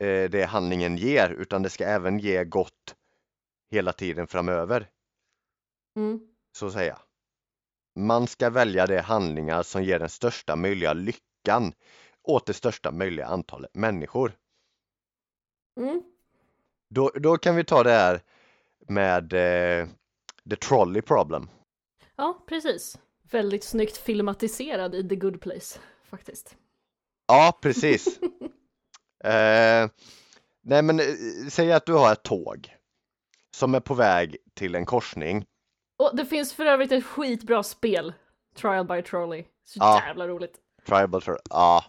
eh, 0.00 0.30
det 0.30 0.48
handlingen 0.48 0.96
ger 0.96 1.30
utan 1.30 1.62
det 1.62 1.70
ska 1.70 1.84
även 1.84 2.18
ge 2.18 2.44
gott 2.44 2.94
hela 3.70 3.92
tiden 3.92 4.26
framöver, 4.26 4.90
Mm. 5.96 6.20
så 6.56 6.66
att 6.66 6.72
säga. 6.72 6.98
Man 7.96 8.26
ska 8.26 8.50
välja 8.50 8.86
de 8.86 8.98
handlingar 9.00 9.62
som 9.62 9.82
ger 9.82 9.98
den 9.98 10.08
största 10.08 10.56
möjliga 10.56 10.92
lyckan 10.92 11.72
åt 12.22 12.46
det 12.46 12.52
största 12.54 12.90
möjliga 12.92 13.26
antalet 13.26 13.74
människor. 13.74 14.32
Mm. 15.80 16.02
Då, 16.90 17.10
då 17.14 17.38
kan 17.38 17.56
vi 17.56 17.64
ta 17.64 17.82
det 17.82 17.90
här 17.90 18.22
med 18.88 19.32
eh, 19.32 19.88
the 20.50 20.56
trolley 20.56 21.02
problem. 21.02 21.48
Ja, 22.16 22.44
precis. 22.46 22.98
Väldigt 23.30 23.64
snyggt 23.64 23.96
filmatiserad 23.96 24.94
i 24.94 25.08
The 25.08 25.16
Good 25.16 25.40
Place, 25.40 25.78
faktiskt. 26.10 26.56
Ja, 27.28 27.58
precis. 27.62 28.18
Eh, 29.24 29.88
nej 30.62 30.82
men 30.82 31.00
eh, 31.00 31.06
säg 31.50 31.72
att 31.72 31.86
du 31.86 31.92
har 31.92 32.12
ett 32.12 32.22
tåg 32.22 32.76
som 33.56 33.74
är 33.74 33.80
på 33.80 33.94
väg 33.94 34.36
till 34.54 34.74
en 34.74 34.86
korsning. 34.86 35.44
Och 35.98 36.16
det 36.16 36.26
finns 36.26 36.52
för 36.52 36.66
övrigt 36.66 36.92
ett 36.92 37.04
skitbra 37.04 37.62
spel, 37.62 38.12
Trial 38.56 38.86
by 38.86 39.02
Trolley. 39.02 39.44
Så 39.64 39.78
Ja. 39.78 40.02
jävla 40.06 40.28
roligt. 40.28 40.56
Tribal 40.86 41.22
Tro- 41.22 41.36
ja. 41.50 41.84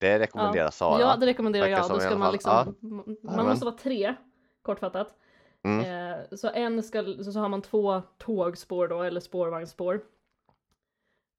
Det 0.00 0.18
rekommenderas 0.18 0.76
Sara. 0.76 1.00
Ja, 1.00 1.16
det 1.16 1.26
rekommenderar 1.26 1.68
Verkar 1.68 1.82
jag. 1.82 1.90
Då 1.90 2.00
ska 2.00 2.18
man 2.18 2.32
liksom, 2.32 2.76
Ja. 3.22 3.32
man 3.36 3.46
måste 3.46 3.64
vara 3.64 3.76
tre, 3.76 4.14
kortfattat. 4.62 5.14
Mm. 5.66 6.10
Eh, 6.20 6.36
så 6.36 6.48
en 6.50 6.82
ska, 6.82 7.02
så, 7.04 7.32
så 7.32 7.40
har 7.40 7.48
man 7.48 7.62
två 7.62 8.02
tågspår 8.18 8.88
då, 8.88 9.02
eller 9.02 9.20
spårvagnsspår. 9.20 10.00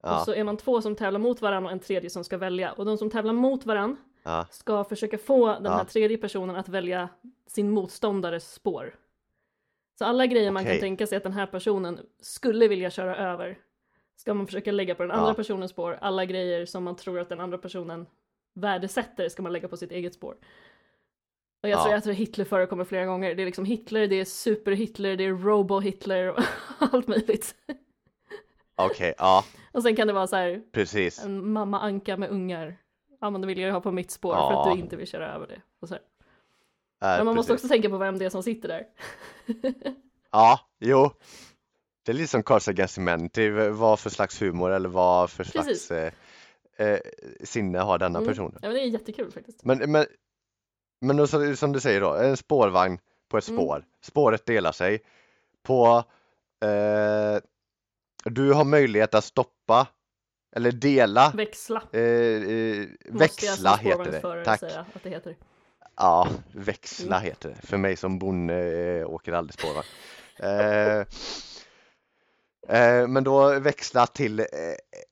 Ja, 0.02 0.18
Och 0.18 0.24
så 0.24 0.34
är 0.34 0.44
man 0.44 0.56
två 0.56 0.82
som 0.82 0.96
tävlar 0.96 1.20
mot 1.20 1.40
varandra 1.42 1.68
och 1.68 1.72
en 1.72 1.80
tredje 1.80 2.10
som 2.10 2.24
ska 2.24 2.38
välja. 2.38 2.72
Och 2.72 2.84
de 2.84 2.98
som 2.98 3.10
tävlar 3.10 3.32
mot 3.32 3.66
varandra 3.66 3.96
ja, 4.22 4.46
ska 4.50 4.84
försöka 4.84 5.18
få 5.18 5.46
den 5.46 5.66
här 5.66 5.78
Ja. 5.78 5.84
tredje 5.84 6.18
personen 6.18 6.56
att 6.56 6.68
välja 6.68 7.08
sin 7.46 7.70
motståndares 7.70 8.52
spår. 8.52 8.94
Så 9.98 10.04
alla 10.04 10.26
grejer 10.26 10.50
man 10.50 10.62
kan 10.62 10.70
Okej. 10.70 10.80
tänka 10.80 11.06
sig 11.06 11.16
att 11.16 11.22
den 11.22 11.32
här 11.32 11.46
personen 11.46 12.00
skulle 12.20 12.68
vilja 12.68 12.90
köra 12.90 13.16
över 13.16 13.58
ska 14.16 14.34
man 14.34 14.46
försöka 14.46 14.72
lägga 14.72 14.94
på 14.94 15.02
den 15.02 15.10
andra 15.12 15.34
personens 15.34 15.70
spår. 15.70 15.98
Alla 16.00 16.24
grejer 16.24 16.66
som 16.66 16.84
man 16.84 16.96
tror 16.96 17.18
att 17.20 17.28
den 17.28 17.40
andra 17.40 17.58
personen 17.58 18.06
värdesätter 18.52 19.28
ska 19.28 19.42
man 19.42 19.52
lägga 19.52 19.68
på 19.68 19.76
sitt 19.76 19.92
eget 19.92 20.14
spår. 20.14 20.36
Och 21.62 21.68
jag, 21.68 21.78
Ja. 21.78 21.82
tror, 21.82 21.94
jag 21.94 22.02
tror 22.04 22.14
Hitler 22.14 22.44
förekommer 22.44 22.84
flera 22.84 23.06
gånger. 23.06 23.34
Det 23.34 23.42
är 23.42 23.46
liksom 23.46 23.64
Hitler, 23.64 24.06
det 24.08 24.20
är 24.20 24.24
super-Hitler, 24.24 25.16
det 25.16 25.24
är 25.24 25.32
robo-Hitler 25.32 26.28
och 26.28 26.42
allt 26.94 27.08
möjligt. 27.08 27.54
okej, 28.76 29.14
ja, 29.18 29.44
Och 29.72 29.82
sen 29.82 29.96
kan 29.96 30.06
det 30.06 30.12
vara 30.12 30.26
så 30.26 30.36
här 30.36 30.62
precis. 30.72 31.24
en 31.24 31.52
mamma 31.52 31.80
anka 31.80 32.16
med 32.16 32.30
ungar. 32.30 32.76
Ja 33.20 33.30
men 33.30 33.40
det 33.40 33.46
vill 33.46 33.58
jag 33.58 33.72
ha 33.72 33.80
på 33.80 33.92
mitt 33.92 34.10
spår 34.10 34.32
för 34.34 34.38
Ja. 34.40 34.68
att 34.70 34.74
du 34.74 34.80
inte 34.80 34.96
vill 34.96 35.06
köra 35.08 35.34
över 35.34 35.46
det. 35.46 35.60
Och 35.80 35.88
så 35.88 35.94
här. 35.94 36.02
Äh, 37.12 37.16
Men 37.18 37.26
man 37.26 37.34
måste 37.36 37.52
precis. 37.52 37.64
också 37.64 37.72
tänka 37.74 37.88
på 37.88 37.98
vem 37.98 38.18
det 38.18 38.24
är 38.24 38.30
som 38.30 38.42
sitter 38.42 38.68
där. 38.68 38.86
Ja, 40.30 40.60
jo. 40.78 41.10
Det 42.04 42.12
är 42.12 42.14
lite 42.14 42.28
som 42.30 42.42
Cards 42.42 42.68
Against 42.68 42.96
Humanity, 42.98 43.50
vad 43.70 44.00
för 44.00 44.10
slags 44.10 44.42
humor 44.42 44.70
eller 44.70 44.88
vad 44.88 45.30
för 45.30 45.44
slags 45.44 45.90
eh, 45.90 46.12
eh, 46.76 46.98
sinne 47.44 47.78
har 47.78 47.98
denna 47.98 48.18
Mm. 48.18 48.28
personen. 48.28 48.58
Ja 48.62 48.68
men 48.68 48.74
det 48.74 48.80
är 48.82 48.86
jättekul 48.86 49.30
faktiskt. 49.32 49.64
Men, 49.64 49.92
men, 49.92 50.06
men 51.00 51.16
då, 51.16 51.26
som 51.56 51.72
du 51.72 51.80
säger 51.80 52.00
då, 52.00 52.14
en 52.14 52.36
spårvagn 52.36 52.98
på 53.28 53.38
ett 53.38 53.48
Mm. 53.48 53.58
spår. 53.60 53.84
Spåret 54.02 54.46
delar 54.46 54.72
sig. 54.72 55.02
På, 55.62 56.04
eh, 56.64 57.38
du 58.24 58.52
har 58.52 58.64
möjlighet 58.64 59.14
att 59.14 59.24
stoppa 59.24 59.86
eller 60.56 60.72
dela, 60.72 61.32
Växla. 61.36 61.82
eh, 61.92 62.00
eh, 62.02 62.86
växla 63.06 63.76
heter 63.76 64.04
det. 64.36 64.44
Tack. 64.44 64.60
säga 64.60 64.86
att 64.94 65.02
det 65.02 65.10
heter. 65.10 65.36
Ja, 65.96 66.28
växla 66.52 67.16
Mm. 67.16 67.26
heter 67.26 67.48
det. 67.48 67.66
För 67.66 67.76
mig 67.76 67.96
som 67.96 68.18
bonde 68.18 68.54
eh, 69.00 69.08
åker 69.10 69.32
aldrig 69.32 69.54
spårvagn. 69.54 69.86
Eh, 70.40 70.98
eh, 72.68 73.06
men 73.08 73.24
då 73.24 73.58
växla 73.58 74.06
till 74.06 74.46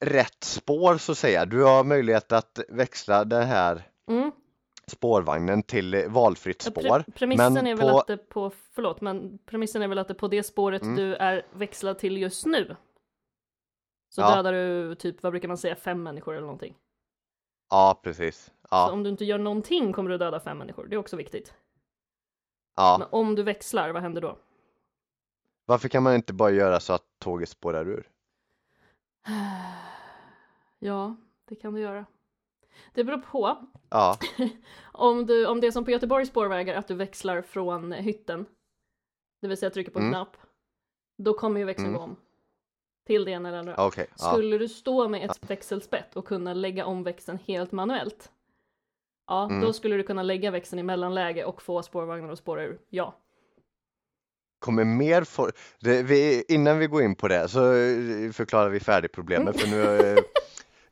rätt 0.01 0.45
spår 0.45 0.99
så 0.99 1.13
att 1.13 1.19
säga. 1.19 1.45
Du 1.45 1.63
har 1.63 1.85
möjlighet 1.85 2.33
att 2.33 2.61
växla 2.69 3.25
den 3.25 3.47
här 3.47 3.83
Mm. 4.09 4.33
Spårvagnen 4.91 5.63
till 5.63 5.95
eh, 5.95 6.09
valfritt 6.09 6.63
spår. 6.63 6.83
Pre- 6.83 7.13
premissen 7.13 7.53
men 7.55 7.67
är 7.67 7.75
väl 7.77 7.91
på- 7.91 7.99
att 7.99 8.07
det 8.07 8.17
på, 8.17 8.51
förlåt, 8.73 9.01
men 9.01 9.39
premissen 9.47 9.83
är 9.83 9.89
väl 9.89 9.99
att 9.99 10.09
det 10.09 10.15
på 10.15 10.29
det 10.29 10.43
spåret 10.43 10.83
Mm. 10.83 10.97
du 10.97 11.15
är 11.15 11.47
växlad 11.53 11.99
till 11.99 12.17
just 12.19 12.47
nu. 12.47 12.77
Så 14.09 14.21
Ja. 14.21 14.35
dödar 14.37 14.53
du 14.53 14.95
typ, 14.95 15.23
vad 15.23 15.33
brukar 15.33 15.49
man 15.49 15.59
säga, 15.59 15.77
fem 15.77 16.03
människor 16.03 16.33
eller 16.35 16.47
någonting. 16.47 16.77
Ja, 17.71 18.01
precis. 18.03 18.45
Så 18.45 18.53
Ja, 18.71 18.91
om 18.93 19.03
du 19.03 19.11
inte 19.11 19.25
gör 19.25 19.39
någonting 19.39 19.93
kommer 19.93 20.11
du 20.11 20.19
döda 20.19 20.41
fem 20.41 20.59
människor, 20.59 20.87
det 20.87 20.95
är 20.97 20.99
också 20.99 21.17
viktigt. 21.17 21.55
ja. 22.77 22.97
Men 22.99 23.09
om 23.11 23.35
du 23.35 23.43
växlar, 23.43 23.91
vad 23.91 24.03
händer 24.03 24.21
då? 24.21 24.39
Varför 25.65 25.89
kan 25.89 26.03
man 26.03 26.15
inte 26.15 26.33
bara 26.33 26.51
göra 26.51 26.81
så 26.81 26.93
att 26.93 27.05
tåget 27.19 27.49
spårar 27.49 27.89
ur? 27.89 28.11
Ja, 30.79 31.17
det 31.45 31.55
kan 31.57 31.75
du 31.75 31.81
göra. 31.81 32.07
Det 32.95 33.05
beror 33.05 33.19
på. 33.19 33.57
Ja, 33.91 34.19
Om, 34.93 35.27
du, 35.27 35.47
om 35.47 35.61
det 35.61 35.67
är 35.67 35.71
som 35.71 35.85
på 35.85 35.91
Göteborgs 35.91 36.29
spårvägar, 36.29 36.75
att 36.75 36.89
du 36.89 36.95
växlar 36.95 37.43
från 37.43 37.93
hytten, 37.93 38.47
det 39.43 39.49
vill 39.49 39.57
säga 39.57 39.71
trycker 39.71 39.91
på 39.93 39.99
en 39.99 40.05
Mm. 40.05 40.13
knapp, 40.13 40.37
då 41.19 41.35
kommer 41.35 41.61
ju 41.61 41.67
växeln 41.67 41.89
Mm. 41.89 41.99
gå 41.99 42.05
om. 42.05 42.17
Till 43.07 43.25
det 43.25 43.31
ena 43.31 43.49
eller 43.49 43.59
andra. 43.59 43.75
Ja. 43.77 43.91
Skulle 44.17 44.59
du 44.59 44.69
stå 44.69 45.09
med 45.09 45.31
ett 45.31 45.51
växelspett 45.51 46.17
och 46.17 46.27
kunna 46.27 46.55
lägga 46.55 46.85
om 46.87 47.03
växeln 47.03 47.39
helt 47.47 47.73
manuellt, 47.73 48.31
ja, 49.27 49.45
Mm. 49.45 49.61
då 49.61 49.73
skulle 49.73 49.97
du 49.97 50.03
kunna 50.03 50.23
lägga 50.23 50.51
växeln 50.51 50.79
i 50.81 50.83
mellanläge 50.83 51.45
och 51.45 51.63
få 51.63 51.83
spårvagnen 51.83 52.31
att 52.31 52.39
spåra 52.39 52.63
ur. 52.65 52.79
Ja. 52.89 53.15
Kommer 54.59 54.85
mer 54.85 55.25
for... 55.25 55.53
det, 55.81 56.03
vi, 56.03 56.45
innan 56.49 56.79
vi 56.79 56.87
går 56.87 57.03
in 57.03 57.15
på 57.15 57.29
det 57.29 57.49
så 57.49 57.73
eh, 57.73 58.31
förklarar 58.33 58.69
vi 58.69 58.81
färdigt 58.81 59.13
problemet 59.13 59.61
för 59.61 59.69
nu 59.71 59.83
eh, 59.83 60.19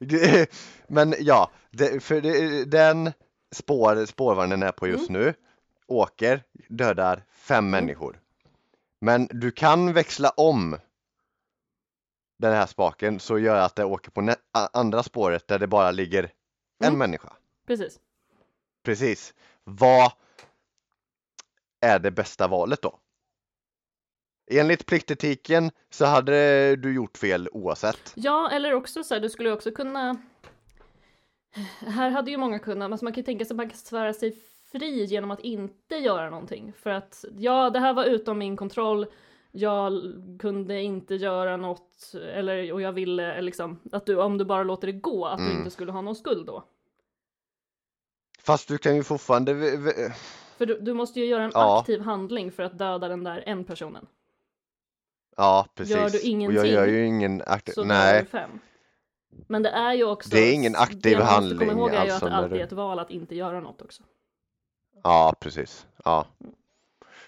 Men 0.87 1.15
ja, 1.19 1.51
det, 1.71 2.03
för 2.03 2.21
det, 2.21 2.65
den 2.65 3.13
spår, 3.53 4.07
spårvagnen 4.07 4.63
är 4.63 4.73
på 4.73 4.87
just 4.89 5.11
nu 5.11 5.35
åker, 5.87 6.43
dödar 6.69 7.25
fem 7.33 7.71
människor. 7.71 8.21
Men 9.01 9.29
du 9.31 9.51
kan 9.51 9.93
växla 9.93 10.31
om 10.31 10.77
den 12.39 12.53
här 12.53 12.67
spaken 12.67 13.21
så 13.21 13.39
gör 13.39 13.57
att 13.57 13.77
det 13.77 13.85
åker 13.85 14.11
på 14.11 14.35
andra 14.73 15.03
spåret 15.03 15.49
där 15.49 15.59
det 15.59 15.67
bara 15.67 15.91
ligger 15.91 16.33
en 16.79 16.87
Mm. 16.87 16.99
människa. 16.99 17.33
Precis. 17.67 18.01
Precis. 18.83 19.35
Vad 19.65 20.13
är 21.81 21.99
det 21.99 22.11
bästa 22.11 22.49
valet 22.49 22.83
då? 22.83 22.99
Enligt 24.51 24.87
pliktetiken 24.87 25.71
så 25.91 26.05
hade 26.05 26.77
du 26.77 26.95
gjort 26.95 27.19
fel 27.19 27.49
oavsett. 27.53 28.13
Ja, 28.15 28.51
eller 28.53 28.73
också 28.75 29.05
så 29.05 29.15
här, 29.15 29.21
du 29.21 29.31
skulle 29.31 29.53
också 29.53 29.71
kunna 29.71 30.17
här 31.87 32.11
hade 32.11 32.31
ju 32.31 32.37
många 32.37 32.59
kunnat, 32.59 32.93
alltså 32.93 33.05
man 33.05 33.13
kan 33.13 33.21
ju 33.21 33.25
tänka 33.25 33.45
sig 33.45 33.53
att 33.55 33.57
man 33.57 33.69
kan 33.69 33.79
svära 33.79 34.13
sig 34.15 34.37
fri 34.73 35.05
genom 35.05 35.31
att 35.31 35.41
inte 35.41 35.95
göra 35.97 36.31
någonting. 36.31 36.73
För 36.83 36.91
att 36.91 37.25
ja, 37.39 37.71
det 37.71 37.79
här 37.79 37.95
var 37.95 38.05
utom 38.05 38.39
min 38.39 38.57
kontroll, 38.57 39.07
jag 39.53 40.01
kunde 40.39 40.83
inte 40.83 41.15
göra 41.15 41.57
något, 41.57 42.15
eller, 42.35 42.73
och 42.73 42.83
jag 42.83 42.93
ville 42.93 43.43
liksom, 43.43 43.81
att 43.93 44.07
du, 44.07 44.17
om 44.17 44.39
du 44.39 44.45
bara 44.45 44.63
låter 44.63 44.87
det 44.87 44.93
gå, 44.93 45.27
att 45.27 45.39
du 45.39 45.45
Mm. 45.45 45.59
inte 45.59 45.71
skulle 45.71 45.93
ha 45.93 46.01
någon 46.01 46.17
skuld 46.17 46.47
då. 46.47 46.65
Fast 48.39 48.69
du 48.69 48.79
kan 48.79 48.97
ju 48.97 49.03
fortfarande 49.03 49.55
För 50.57 50.67
du, 50.67 50.79
du 50.81 50.95
måste 50.95 51.21
ju 51.21 51.27
göra 51.27 51.45
en 51.45 51.51
Ja. 51.55 51.81
aktiv 51.81 52.01
handling 52.01 52.53
för 52.53 52.63
att 52.63 52.79
döda 52.79 53.09
den 53.09 53.25
där 53.25 53.43
en 53.47 53.65
personen. 53.65 54.07
Ja 55.37 55.67
precis. 55.75 55.95
Gör 55.97 56.01
du 56.01 56.07
Och 56.09 56.15
jag 56.15 56.25
ingenting, 56.25 56.73
gör 56.73 56.87
ju 56.87 57.07
ingen 57.07 57.43
aktiv... 57.47 57.73
Så 57.73 57.83
dödar 57.83 57.95
du 57.95 58.03
Nej, 58.13 58.25
fem. 58.27 58.51
Men 59.47 59.63
det 59.63 59.71
är 59.71 59.93
ju 59.95 60.05
också, 60.05 60.31
Det 60.31 60.39
är 60.39 60.55
ingen 60.55 60.77
aktiv 60.77 61.01
det 61.03 61.11
man 61.11 61.19
måste 61.21 61.35
handling, 61.35 61.69
komma 61.69 61.81
ihåg 61.81 61.89
är 61.91 61.93
ju 62.05 62.11
alltså, 62.11 62.27
att 62.27 62.31
det 62.31 62.37
alltid 62.37 62.59
är 62.61 62.65
ett 62.65 62.73
val 62.73 62.99
att 62.99 63.11
inte 63.11 63.35
göra 63.35 63.61
något 63.61 63.83
också. 63.83 64.03
ja 65.03 65.35
precis. 65.41 65.87
Ja. 66.05 66.27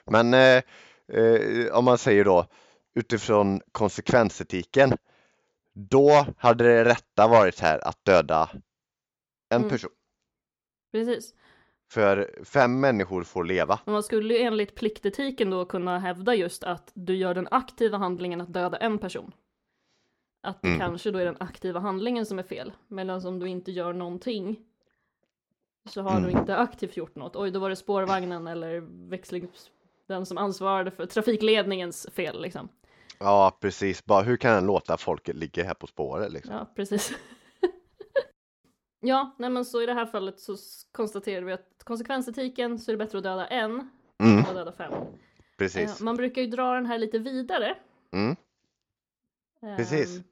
Men 0.04 0.34
eh, 0.34 0.62
eh, 1.12 1.72
om 1.72 1.84
man 1.84 1.98
säger 1.98 2.24
då 2.24 2.46
utifrån 2.94 3.60
konsekvensetiken 3.72 4.96
då 5.72 6.26
hade 6.38 6.64
det 6.64 6.84
rätta 6.84 7.28
varit 7.28 7.60
här 7.60 7.88
att 7.88 8.04
döda 8.04 8.50
en 9.48 9.56
Mm. 9.58 9.70
person. 9.70 9.90
Precis. 10.92 11.34
För 11.90 12.40
fem 12.44 12.80
människor 12.80 13.22
får 13.24 13.44
leva. 13.44 13.80
Men 13.84 13.92
man 13.92 14.02
skulle 14.02 14.34
ju 14.34 14.40
enligt 14.40 14.74
pliktetiken 14.74 15.50
då 15.50 15.64
kunna 15.64 15.98
hävda 15.98 16.34
just 16.34 16.64
att 16.64 16.90
du 16.94 17.16
gör 17.16 17.34
den 17.34 17.48
aktiva 17.50 17.98
handlingen 17.98 18.40
att 18.40 18.52
döda 18.52 18.76
en 18.76 18.98
person. 18.98 19.32
Att 20.42 20.62
det 20.62 20.68
Mm. 20.68 20.80
kanske 20.80 21.10
då 21.10 21.18
är 21.18 21.24
den 21.24 21.36
aktiva 21.40 21.80
handlingen 21.80 22.26
som 22.26 22.38
är 22.38 22.42
fel. 22.42 22.72
Medan 22.88 23.26
om 23.26 23.38
du 23.38 23.48
inte 23.48 23.72
gör 23.72 23.92
någonting 23.92 24.56
så 25.88 26.02
har 26.02 26.20
du 26.20 26.26
Mm. 26.28 26.38
inte 26.40 26.56
aktivt 26.56 26.96
gjort 26.96 27.16
något. 27.16 27.36
Oj, 27.36 27.50
då 27.50 27.58
var 27.60 27.70
det 27.70 27.76
spårvagnen 27.76 28.46
eller 28.46 28.80
växling, 29.10 29.48
den 30.08 30.26
som 30.26 30.38
ansvarade 30.38 30.90
för 30.90 31.06
trafikledningens 31.06 32.06
fel 32.12 32.42
liksom. 32.42 32.68
Ja 33.18 33.58
precis, 33.60 34.04
bara 34.04 34.22
hur 34.22 34.36
kan 34.36 34.54
den 34.54 34.66
låta 34.66 34.96
folket 34.96 35.36
ligga 35.36 35.64
här 35.64 35.74
på 35.74 35.86
spåret 35.86 36.32
liksom? 36.32 36.54
Ja, 36.54 36.66
precis. 36.76 37.12
ja, 39.00 39.34
nej 39.38 39.50
men 39.50 39.64
så 39.64 39.82
i 39.82 39.86
det 39.86 39.94
här 39.94 40.06
fallet 40.06 40.40
så 40.40 40.56
konstaterade 40.92 41.46
vi 41.46 41.52
att 41.52 41.84
konsekvensetiken 41.84 42.78
så 42.78 42.90
är 42.90 42.92
det 42.96 43.04
bättre 43.04 43.18
att 43.18 43.24
döda 43.24 43.46
en 43.46 43.90
Mm, 44.18 44.38
än 44.38 44.44
att 44.46 44.54
döda 44.54 44.72
fem. 44.72 44.92
precis. 45.58 46.00
Eh, 46.00 46.04
Man 46.04 46.16
brukar 46.16 46.42
ju 46.42 46.48
dra 46.48 46.74
den 46.74 46.86
här 46.86 46.98
lite 46.98 47.18
vidare. 47.18 47.74
Mm, 48.12 48.36
Precis. 49.76 50.16
Ehm, 50.16 50.22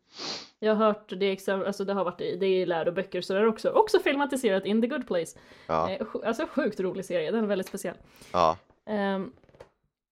Jag 0.59 0.75
har 0.75 0.87
hört 0.87 1.13
det, 1.21 1.31
exempel, 1.33 1.67
alltså 1.67 1.85
det 1.85 1.93
har 1.93 2.05
varit 2.05 2.21
i, 2.21 2.37
det 2.37 2.47
är 2.47 2.63
i 2.63 2.67
läroböcker 2.67 3.21
så 3.21 3.33
det 3.35 3.39
är 3.41 3.47
också, 3.47 3.71
också 3.71 3.99
filmatiserat 3.99 4.67
in 4.67 4.81
the 4.83 4.87
good 4.89 5.07
place. 5.07 5.39
ja, 5.67 5.91
Eh, 5.91 6.07
Alltså 6.25 6.47
sjukt 6.47 6.81
rolig 6.81 7.05
serie, 7.05 7.31
den 7.31 7.45
är 7.45 7.49
väldigt 7.49 7.67
speciell. 7.69 7.97
ja, 8.33 8.57
Um, 8.87 9.33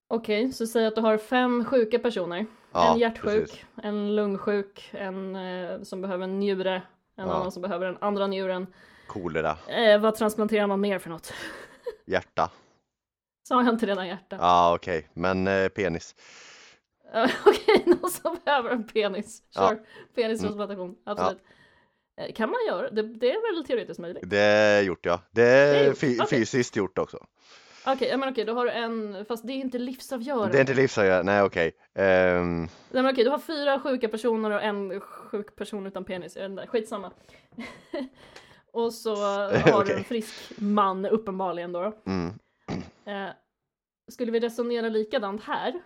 Okej, 0.08 0.52
så 0.52 0.66
säg 0.66 0.86
att 0.86 0.94
du 0.94 1.00
har 1.00 1.18
fem 1.18 1.64
sjuka 1.64 1.98
personer. 1.98 2.46
ja, 2.72 2.92
en 2.92 2.98
hjärtsjuk, 2.98 3.24
precis. 3.24 3.64
en 3.82 4.16
lungsjuk, 4.16 4.90
en 4.92 5.36
eh, 5.36 5.82
som 5.82 6.00
behöver 6.02 6.24
en 6.24 6.38
njure 6.40 6.82
En 7.16 7.26
Ja. 7.28 7.34
annan 7.34 7.52
som 7.52 7.62
behöver 7.62 7.86
den 7.86 7.98
andra 8.00 8.26
njuren. 8.26 8.66
Kolera, 9.06 9.56
Eh, 9.68 10.00
vad 10.00 10.14
transplanterar 10.14 10.66
man 10.66 10.80
mer 10.80 10.98
för 10.98 11.10
något? 11.10 11.32
hjärta. 12.06 12.50
Sa 13.48 13.62
jag 13.64 13.74
inte 13.74 13.86
redan 13.86 14.08
hjärta? 14.08 14.36
Ja 14.40 14.74
okej, 14.74 15.08
men 15.14 15.46
eh, 15.46 15.68
penis. 15.68 16.14
Okej, 17.46 17.82
någon 17.86 18.10
som 18.10 18.36
behöver 18.44 18.70
en 18.70 18.84
penis. 18.86 19.42
Ja. 19.54 19.68
Sure. 19.68 19.80
Penistransplantation, 20.14 20.96
absolut. 21.06 21.42
Eh, 22.20 22.32
Kan 22.34 22.50
man 22.50 22.58
göra? 22.68 22.90
Det, 22.90 23.02
det 23.02 23.30
är 23.32 23.54
väl 23.54 23.64
teoretiskt 23.66 24.00
möjligt? 24.00 24.22
Det 24.26 24.38
är 24.40 24.82
gjort 24.82 25.06
ja. 25.06 25.20
Det 25.30 25.42
är, 25.42 25.74
är 25.74 25.86
gjort, 25.86 25.96
okej. 26.02 26.26
fysiskt 26.28 26.76
gjort 26.76 26.98
också. 26.98 27.26
Okej, 27.86 28.08
ja, 28.08 28.16
men 28.16 28.28
okej, 28.28 28.44
då 28.44 28.54
har 28.54 28.64
du 28.64 28.70
en, 28.70 29.24
fast 29.24 29.46
det 29.46 29.52
är 29.52 29.56
inte 29.56 29.78
livsavgörande. 29.78 30.52
Det 30.52 30.58
är 30.58 30.60
inte 30.60 30.74
livsavgörande, 30.74 31.32
nej 31.32 31.42
okej. 31.42 31.72
Ehm, 31.94 32.58
Nej 32.90 33.02
men 33.02 33.06
okej, 33.06 33.24
du 33.24 33.30
har 33.30 33.38
fyra 33.38 33.80
sjuka 33.80 34.08
personer 34.08 34.50
och 34.50 34.62
en 34.62 35.00
sjuk 35.00 35.56
person 35.56 35.86
utan 35.86 36.04
penis. 36.04 36.36
Jag 36.36 36.42
vet 36.42 36.50
inte, 36.50 36.66
skitsamma. 36.66 37.10
och 38.72 38.92
så 38.94 39.14
har 39.72 39.84
du 39.84 39.92
en 39.92 40.04
frisk 40.04 40.34
man 40.58 41.06
uppenbarligen 41.06 41.72
då. 41.72 41.92
mm, 42.06 42.30
Eh, 43.04 43.28
skulle 44.08 44.32
vi 44.32 44.40
resonera 44.40 44.88
likadant 44.88 45.42
här 45.44 45.82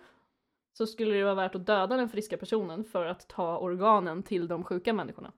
så 0.77 0.87
skulle 0.87 1.15
det 1.15 1.23
vara 1.23 1.35
värt 1.35 1.55
att 1.55 1.65
döda 1.65 1.97
den 1.97 2.09
friska 2.09 2.37
personen 2.37 2.83
för 2.83 3.05
att 3.05 3.27
ta 3.27 3.57
organen 3.57 4.23
till 4.23 4.47
de 4.47 4.63
sjuka 4.63 4.93
människorna. 4.93 5.31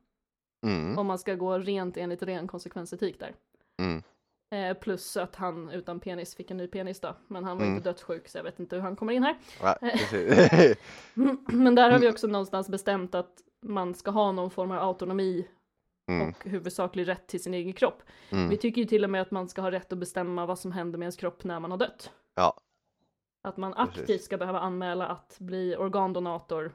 mm, 0.65 0.97
Om 0.97 1.07
man 1.07 1.19
ska 1.19 1.35
gå 1.35 1.57
rent 1.57 1.97
enligt 1.97 2.23
ren 2.23 2.47
konsekvensetik 2.47 3.19
där. 3.19 3.33
mm. 3.81 4.03
Eh, 4.55 4.73
plus 4.77 5.17
att 5.17 5.35
han 5.35 5.69
utan 5.69 5.99
penis 5.99 6.35
fick 6.35 6.51
en 6.51 6.57
ny 6.57 6.67
penis 6.67 6.99
då. 6.99 7.15
Men 7.27 7.43
han 7.43 7.57
var 7.57 7.63
Mm. 7.65 7.75
inte 7.77 7.89
dödssjuk 7.89 8.27
så 8.27 8.37
jag 8.37 8.43
vet 8.43 8.59
inte 8.59 8.75
hur 8.75 8.83
han 8.83 8.95
kommer 8.95 9.13
in 9.13 9.23
här. 9.23 9.37
Ja, 9.61 9.77
precis. 9.81 10.77
Men 11.47 11.75
där 11.75 11.91
har 11.91 11.99
vi 11.99 12.09
också 12.11 12.27
någonstans 12.27 12.69
bestämt 12.69 13.15
att 13.15 13.41
man 13.61 13.93
ska 13.95 14.11
ha 14.11 14.31
någon 14.31 14.51
form 14.51 14.71
av 14.71 14.79
autonomi 14.79 15.47
mm, 16.11 16.29
och 16.29 16.45
huvudsaklig 16.45 17.07
rätt 17.07 17.27
till 17.27 17.43
sin 17.43 17.53
egen 17.53 17.73
kropp. 17.73 18.03
mm. 18.29 18.49
Vi 18.49 18.57
tycker 18.57 18.81
ju 18.81 18.87
till 18.87 19.03
och 19.03 19.09
med 19.09 19.21
att 19.21 19.31
man 19.31 19.49
ska 19.49 19.61
ha 19.61 19.71
rätt 19.71 19.93
att 19.93 19.99
bestämma 19.99 20.45
vad 20.45 20.59
som 20.59 20.71
händer 20.71 20.99
med 20.99 21.05
ens 21.05 21.15
kropp 21.17 21.43
när 21.43 21.59
man 21.59 21.71
har 21.71 21.77
dött. 21.77 22.11
Ja. 22.35 22.53
Att 23.47 23.57
man 23.57 23.73
Precis. 23.73 23.99
aktivt 24.01 24.23
ska 24.23 24.37
behöva 24.37 24.59
anmäla 24.59 25.07
att 25.07 25.37
bli 25.39 25.75
organdonator. 25.75 26.65
Eh, 26.65 26.71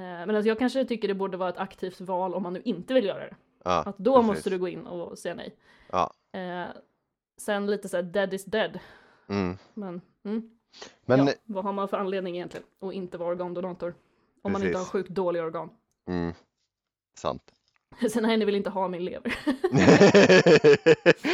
Men 0.00 0.30
alltså 0.30 0.48
jag 0.48 0.58
kanske 0.58 0.84
tycker 0.84 1.08
det 1.08 1.14
borde 1.14 1.36
vara 1.36 1.48
ett 1.48 1.58
aktivt 1.58 2.00
val 2.00 2.34
om 2.34 2.42
man 2.42 2.52
nu 2.52 2.62
inte 2.64 2.94
vill 2.94 3.04
göra 3.04 3.20
det. 3.20 3.36
Ja, 3.66 3.82
Att 3.82 3.98
då 3.98 4.14
precis. 4.14 4.26
måste 4.26 4.50
du 4.50 4.58
gå 4.58 4.68
in 4.68 4.86
och 4.86 5.18
säga 5.18 5.34
nej. 5.34 5.56
Ja. 5.90 6.12
Eh, 6.32 6.66
sen 7.40 7.66
lite 7.66 7.88
så 7.88 7.96
här 7.96 8.02
dead 8.02 8.34
is 8.34 8.44
dead. 8.44 8.78
Mm. 9.28 9.58
Men, 9.74 10.00
mm, 10.24 10.50
Men 11.04 11.26
ja, 11.26 11.32
vad 11.44 11.64
har 11.64 11.72
man 11.72 11.88
för 11.88 11.96
anledning 11.96 12.36
egentligen 12.36 12.66
att 12.80 12.92
inte 12.92 13.18
vara 13.18 13.28
organdonator? 13.28 13.94
Om 14.42 14.52
man 14.52 14.62
inte 14.62 14.76
har 14.78 14.84
Precis. 14.84 14.92
sjukt 14.92 15.08
dåliga 15.10 15.42
organ. 15.44 15.70
mm, 16.08 16.32
sant. 17.18 17.42
Sen 18.12 18.22
nej, 18.22 18.36
ni 18.36 18.44
vill 18.44 18.54
inte 18.54 18.70
ha 18.70 18.88
min 18.88 19.04
lever. 19.04 19.38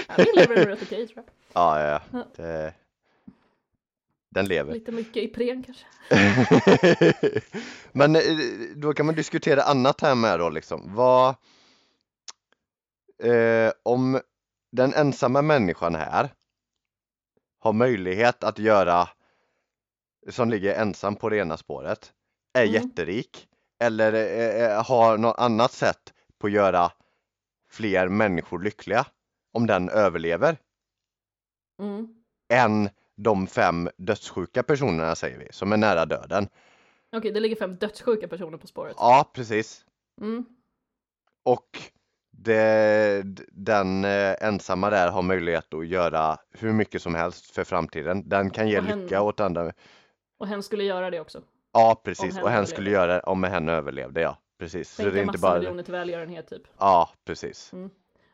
Ja, 0.09 0.15
min 0.19 0.35
lever 0.37 0.57
är 0.57 0.67
rätt 0.67 0.83
okej 0.83 1.07
tror 1.09 1.25
jag. 1.27 1.35
ja, 1.53 1.81
ja, 1.81 2.01
ja. 2.13 2.19
Ja. 2.19 2.25
Det... 2.37 2.75
Den 4.31 4.47
lever. 4.47 4.75
Lite 4.75 4.93
mycket 4.93 5.17
Ipren 5.23 5.63
kanske. 5.63 5.85
Men 7.93 8.17
eh, 8.17 8.23
då 8.77 8.93
kan 8.93 9.07
man 9.07 9.15
diskutera 9.15 9.63
annat 9.63 10.01
här 10.01 10.15
med 10.15 10.39
då 10.39 10.51
liksom. 10.51 10.95
Vad 10.95 11.35
eh, 13.23 13.73
om 13.83 14.21
den 14.73 14.95
ensamma 14.95 15.43
människan 15.43 15.95
här 15.95 16.33
har 17.59 17.73
möjlighet 17.73 18.45
att 18.45 18.59
göra 18.59 19.09
som 20.31 20.51
ligger 20.51 20.75
ensam 20.75 21.17
på 21.17 21.29
det 21.29 21.37
ena 21.37 21.57
spåret 21.57 22.13
är 22.59 22.63
Mm. 22.63 22.75
jätterik 22.75 23.49
eller 23.81 24.13
eh, 24.13 24.65
eh, 24.73 24.85
har 24.87 25.19
något 25.19 25.39
annat 25.39 25.73
sätt 25.73 26.15
på 26.39 26.47
att 26.47 26.53
göra 26.53 26.93
fler 27.69 28.09
människor 28.09 28.59
lyckliga 28.63 29.07
om 29.53 29.67
den 29.67 29.89
överlever 29.89 30.57
Mm. 31.81 32.15
än 32.53 32.89
de 33.17 33.47
fem 33.47 33.89
dödssjuka 33.97 34.63
personerna 34.63 35.15
säger 35.15 35.39
vi 35.39 35.49
som 35.53 35.73
är 35.73 35.77
nära 35.77 36.07
döden. 36.07 36.49
Okej, 37.17 37.33
det 37.33 37.41
ligger 37.41 37.57
fem 37.57 37.77
dödssjuka 37.77 38.29
personer 38.29 38.59
på 38.59 38.67
spåret. 38.67 38.97
Ja, 38.99 39.31
precis. 39.35 39.85
Mm. 40.21 40.45
Och 41.43 41.69
det, 42.37 43.23
den 43.53 44.05
eh, 44.05 44.35
ensamma 44.41 44.91
där 44.91 45.11
har 45.11 45.23
möjlighet 45.23 45.75
att 45.75 45.87
göra 45.87 46.39
hur 46.51 46.73
mycket 46.73 47.03
som 47.03 47.15
helst 47.15 47.51
för 47.55 47.65
framtiden. 47.65 48.29
Den 48.29 48.51
kan 48.51 48.69
ge 48.69 48.81
hen- 48.81 49.03
lycka 49.03 49.23
åt 49.23 49.41
andra. 49.41 49.73
Och 50.39 50.47
hen 50.47 50.63
skulle 50.63 50.85
göra 50.85 51.11
det 51.11 51.21
också. 51.21 51.43
Ja, 51.73 52.01
precis. 52.05 52.35
hen 52.35 52.45
Och 52.45 52.51
hen 52.51 52.67
skulle 52.67 52.91
göra 52.91 53.13
det 53.15 53.21
om 53.21 53.45
hen 53.45 53.69
överlevde, 53.69 54.21
ja. 54.21 54.39
Precis. 54.59 54.91
Så 54.91 55.03
Skänka 55.03 55.15
det 55.15 55.21
är 55.21 55.25
inte 55.25 55.39
bara... 55.39 55.59
miljoner 55.59 55.83
till 55.83 55.93
välgörenhet 55.93 56.49
typ. 56.49 56.63
Ja, 56.79 57.11
precis. 57.25 57.73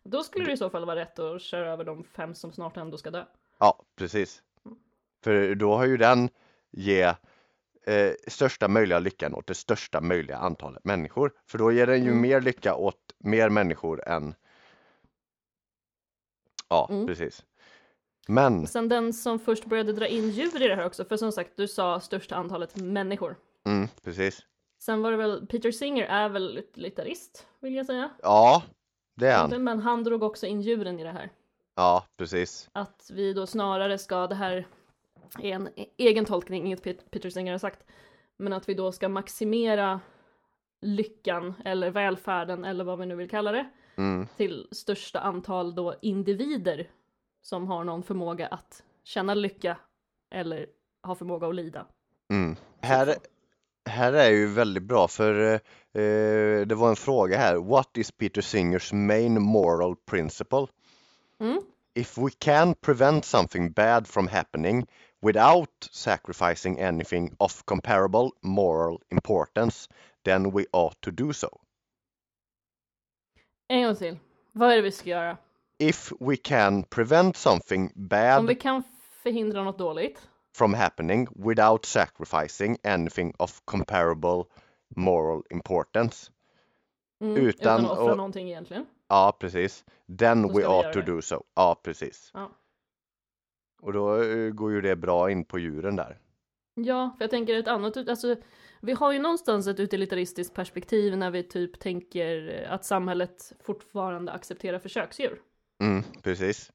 Då 0.03 0.23
skulle 0.23 0.45
det 0.45 0.53
i 0.53 0.57
så 0.57 0.71
fall 0.71 0.85
vara 0.85 0.97
rätt 0.97 1.19
att 1.19 1.43
köra 1.43 1.73
över 1.73 1.85
de 1.85 2.05
fem 2.05 2.35
som 2.35 2.53
snart 2.53 2.77
ändå 2.77 2.97
ska 2.97 3.11
dö. 3.11 3.25
Ja, 3.59 3.83
precis. 3.97 4.43
För 5.25 5.55
då 5.55 5.77
har 5.77 5.85
ju 5.87 5.97
den 5.97 6.29
ge 6.71 7.15
eh, 7.89 8.13
största 8.29 8.69
möjliga 8.69 8.99
lyckan 8.99 9.35
åt 9.35 9.47
det 9.47 9.55
största 9.55 10.01
möjliga 10.01 10.37
antalet 10.37 10.85
människor. 10.85 11.33
För 11.51 11.59
då 11.59 11.73
ger 11.73 11.87
den 11.87 12.05
ju 12.05 12.11
Mm. 12.11 12.21
mer 12.23 12.41
lycka 12.41 12.75
åt 12.75 12.97
mer 13.19 13.49
människor 13.51 14.09
än 14.09 14.35
Ja, 16.69 16.89
Mm. 16.91 17.07
precis. 17.07 17.45
Men, 18.29 18.67
Sen 18.67 18.89
den 18.89 19.13
som 19.13 19.39
först 19.39 19.65
började 19.65 19.93
dra 19.93 20.07
in 20.07 20.31
djur 20.31 20.63
i 20.63 20.69
det 20.69 20.75
här 20.75 20.87
också, 20.87 21.05
för 21.05 21.17
som 21.17 21.33
sagt, 21.33 21.57
du 21.57 21.69
sa 21.69 22.01
största 22.01 22.37
antalet 22.37 22.77
människor. 22.77 23.37
mm, 23.67 23.89
precis. 24.03 24.41
Sen 24.83 25.03
var 25.03 25.11
det 25.11 25.17
väl, 25.17 25.47
Peter 25.47 25.71
Singer 25.71 26.05
är 26.07 26.29
väl 26.29 26.63
gitarrist, 26.75 27.47
vill 27.61 27.75
jag 27.75 27.87
säga. 27.87 28.11
Ja, 28.23 28.63
det 29.17 29.27
är 29.29 29.37
han. 29.39 29.65
Men 29.65 29.79
han 29.81 30.05
drog 30.05 30.23
också 30.23 30.47
in 30.47 30.61
djuren 30.63 30.99
i 30.99 31.05
det 31.05 31.11
här. 31.13 31.31
Ja, 31.77 32.05
precis. 32.17 32.69
Att 32.73 33.11
vi 33.13 33.33
då 33.33 33.47
snarare 33.47 33.99
ska, 33.99 34.27
det 34.27 34.35
här 34.35 34.67
är 35.39 35.53
en 35.53 35.69
e- 35.77 35.87
egen 35.97 36.25
tolkning, 36.25 36.67
inget 36.67 36.83
Pet- 36.85 37.11
Peter 37.11 37.31
Singer 37.31 37.53
har 37.53 37.59
sagt, 37.59 37.85
men 38.37 38.53
att 38.53 38.69
vi 38.69 38.75
då 38.75 38.93
ska 38.93 39.09
maximera 39.09 40.01
lyckan 40.81 41.55
eller 41.65 41.91
välfärden 41.91 42.65
eller 42.65 42.85
vad 42.85 42.99
vi 42.99 43.07
nu 43.07 43.15
vill 43.17 43.31
kalla 43.31 43.53
det 43.53 43.71
Mm, 43.97 44.27
till 44.37 44.69
största 44.73 45.21
antal 45.21 45.75
då 45.75 45.95
individer 46.03 46.91
som 47.43 47.67
har 47.67 47.85
någon 47.85 48.03
förmåga 48.03 48.47
att 48.47 48.83
känna 49.05 49.35
lycka 49.35 49.77
eller 50.31 50.67
ha 51.03 51.15
förmåga 51.15 51.47
att 51.49 51.55
lida. 51.55 51.87
mm. 52.31 52.57
Här, 52.81 53.15
här 53.91 54.13
är 54.13 54.31
ju 54.31 54.47
väldigt 54.47 54.83
bra 54.83 55.09
för 55.09 55.53
eh, 55.55 55.61
det 56.67 56.75
var 56.75 56.89
en 56.89 56.97
fråga 56.97 57.37
här. 57.39 57.57
What 57.57 57.97
is 57.97 58.13
Peter 58.13 58.41
Singers 58.43 58.93
main 58.93 59.43
moral 59.43 59.97
principle? 59.97 60.67
Mm. 61.41 61.61
If 61.95 62.19
we 62.19 62.31
can 62.39 62.75
prevent 62.75 63.25
something 63.25 63.73
bad 63.73 64.07
from 64.07 64.29
happening 64.29 64.87
without 65.23 65.89
sacrificing 65.91 66.81
anything 66.81 67.35
of 67.39 67.65
comparable 67.65 68.31
moral 68.43 68.99
importance, 69.11 69.89
then 70.25 70.51
we 70.51 70.65
ought 70.73 71.01
to 71.01 71.11
do 71.11 71.33
so. 71.33 71.61
En 73.69 73.83
gång 73.83 73.97
till. 73.97 74.19
Vad 74.53 74.71
är 74.73 74.77
det 74.77 74.83
vi 74.83 74.93
ska 74.93 75.11
göra? 75.11 75.37
If 75.79 76.13
we 76.21 76.37
can 76.37 76.83
prevent 76.83 77.37
something 77.37 77.83
Om 77.83 78.09
bad 78.09 78.47
vi 78.47 78.55
kan 78.55 78.83
förhindra 79.23 79.65
något 79.65 79.79
dåligt. 79.79 80.29
from 80.57 80.75
happening 80.75 81.29
without 81.35 81.85
sacrificing 81.85 82.77
anything 82.85 83.35
of 83.39 83.61
comparable 83.65 84.45
moral 84.97 85.43
importance. 85.51 86.31
Mm, 87.21 87.37
Utan 87.37 87.49
utan 87.49 87.85
att 87.85 87.91
offra 87.99 88.11
att- 88.11 88.17
någonting 88.17 88.49
egentligen. 88.49 88.87
Ja, 89.09 89.37
precis. 89.41 89.85
Then 90.19 90.43
Då 90.43 90.49
we 90.59 90.67
ought 90.67 90.93
to 90.93 91.01
det. 91.01 91.07
do 91.07 91.23
so. 91.23 91.45
Ja, 91.55 91.81
precis. 91.83 92.31
Ja. 92.35 92.51
Och 93.81 93.93
då 93.93 94.23
eh, 94.23 94.51
går 94.51 94.73
ju 94.73 94.81
det 94.81 94.97
bra 94.97 95.31
in 95.31 95.45
på 95.45 95.59
djuren 95.59 95.97
där. 95.97 96.19
Ja, 96.75 97.15
för 97.19 97.25
jag 97.25 97.31
tänker 97.31 97.55
ett 97.59 97.69
annat, 97.69 97.97
alltså 98.09 98.37
vi 98.81 98.93
har 98.93 99.13
ju 99.13 99.19
någonstans 99.19 99.67
ett 99.67 99.81
utilitaristiskt 99.81 100.55
perspektiv 100.55 101.17
när 101.17 101.31
vi 101.31 101.43
typ 101.43 101.81
tänker 101.81 102.63
att 102.71 102.85
samhället 102.85 103.53
fortfarande 103.61 104.33
accepterar 104.33 104.79
försöksdjur. 104.79 105.41
Mm, 105.83 106.03
precis. 106.23 106.73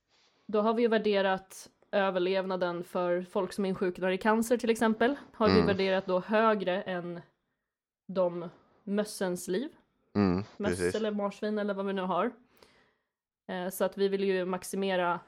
Då 0.47 0.61
har 0.61 0.73
vi 0.73 0.81
ju 0.81 0.87
värderat 0.87 1.69
överlevnaden 1.91 2.83
för 2.83 3.21
folk 3.21 3.53
som 3.53 3.65
insjuknar 3.65 4.11
i 4.11 4.17
cancer 4.17 4.57
till 4.57 4.69
exempel. 4.69 5.15
Har 5.33 5.47
vi 5.47 5.53
Mm. 5.53 5.65
värderat 5.67 6.05
då 6.05 6.19
högre 6.19 6.81
än 6.81 7.21
de 8.07 8.49
mössens 8.83 9.47
liv. 9.47 9.69
Mm, 10.15 10.43
Möss 10.57 10.69
precis. 10.69 10.95
eller 10.95 11.11
marsvin 11.11 11.57
eller 11.59 11.73
vad 11.73 11.85
vi 11.85 11.93
nu 11.93 12.01
har. 12.01 12.31
Eh, 13.47 13.69
Så 13.69 13.83
att 13.85 13.97
vi 13.97 14.07
vill 14.07 14.23
ju 14.23 14.45
maximera 14.45 15.19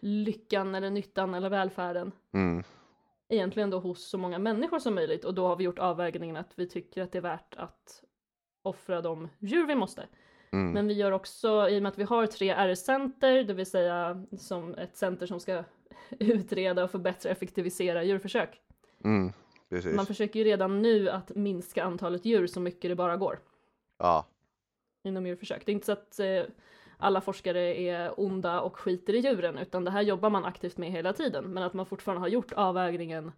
lyckan 0.00 0.74
eller 0.74 0.90
nyttan 0.90 1.34
eller 1.34 1.50
välfärden 1.50 2.12
Mm, 2.32 2.62
egentligen 3.28 3.70
då 3.70 3.78
hos 3.78 4.08
så 4.08 4.18
många 4.18 4.38
människor 4.38 4.78
som 4.78 4.94
möjligt 4.94 5.24
och 5.24 5.34
då 5.34 5.46
har 5.46 5.56
vi 5.56 5.64
gjort 5.64 5.78
avvägningen 5.78 6.36
att 6.36 6.52
vi 6.54 6.68
tycker 6.68 7.02
att 7.02 7.12
det 7.12 7.18
är 7.18 7.22
värt 7.22 7.54
att 7.56 8.02
offra 8.62 9.00
de 9.00 9.28
djur 9.38 9.66
vi 9.66 9.74
måste. 9.74 10.06
mm, 10.52 10.72
Men 10.72 10.88
vi 10.88 10.94
gör 10.94 11.12
också, 11.12 11.68
i 11.68 11.78
och 11.78 11.82
med 11.82 11.90
att 11.92 11.98
vi 11.98 12.04
har 12.04 12.26
tre 12.26 12.50
R-center, 12.50 13.44
det 13.44 13.54
vill 13.54 13.66
säga 13.66 14.26
som 14.38 14.74
ett 14.74 14.96
center 14.96 15.26
som 15.26 15.40
ska 15.40 15.64
utreda 16.18 16.84
och 16.84 16.90
förbättra 16.90 17.30
och 17.30 17.36
effektivisera 17.36 18.04
djurförsök. 18.04 18.60
mm. 19.04 19.32
Man 19.96 20.06
försöker 20.06 20.38
ju 20.40 20.44
redan 20.44 20.82
nu 20.82 21.10
att 21.10 21.34
minska 21.34 21.84
antalet 21.84 22.24
djur 22.24 22.46
så 22.46 22.60
mycket 22.60 22.90
det 22.90 22.94
bara 22.94 23.16
går. 23.16 23.38
Ja, 23.98 24.26
inom 25.04 25.26
djurförsök. 25.26 25.66
Det 25.66 25.72
är 25.72 25.74
inte 25.74 25.86
så 25.86 25.92
att 25.92 26.18
eh, 26.20 26.42
alla 26.96 27.20
forskare 27.20 27.76
är 27.80 28.20
onda 28.20 28.60
och 28.60 28.76
skiter 28.78 29.14
i 29.14 29.18
djuren, 29.18 29.58
utan 29.58 29.84
det 29.84 29.90
här 29.90 30.02
jobbar 30.02 30.30
man 30.30 30.44
aktivt 30.44 30.76
med 30.76 30.90
hela 30.90 31.12
tiden. 31.12 31.44
Men 31.44 31.62
att 31.62 31.74
man 31.74 31.86
fortfarande 31.86 32.20
har 32.20 32.28
gjort 32.28 32.52
avvägningen 32.52 33.32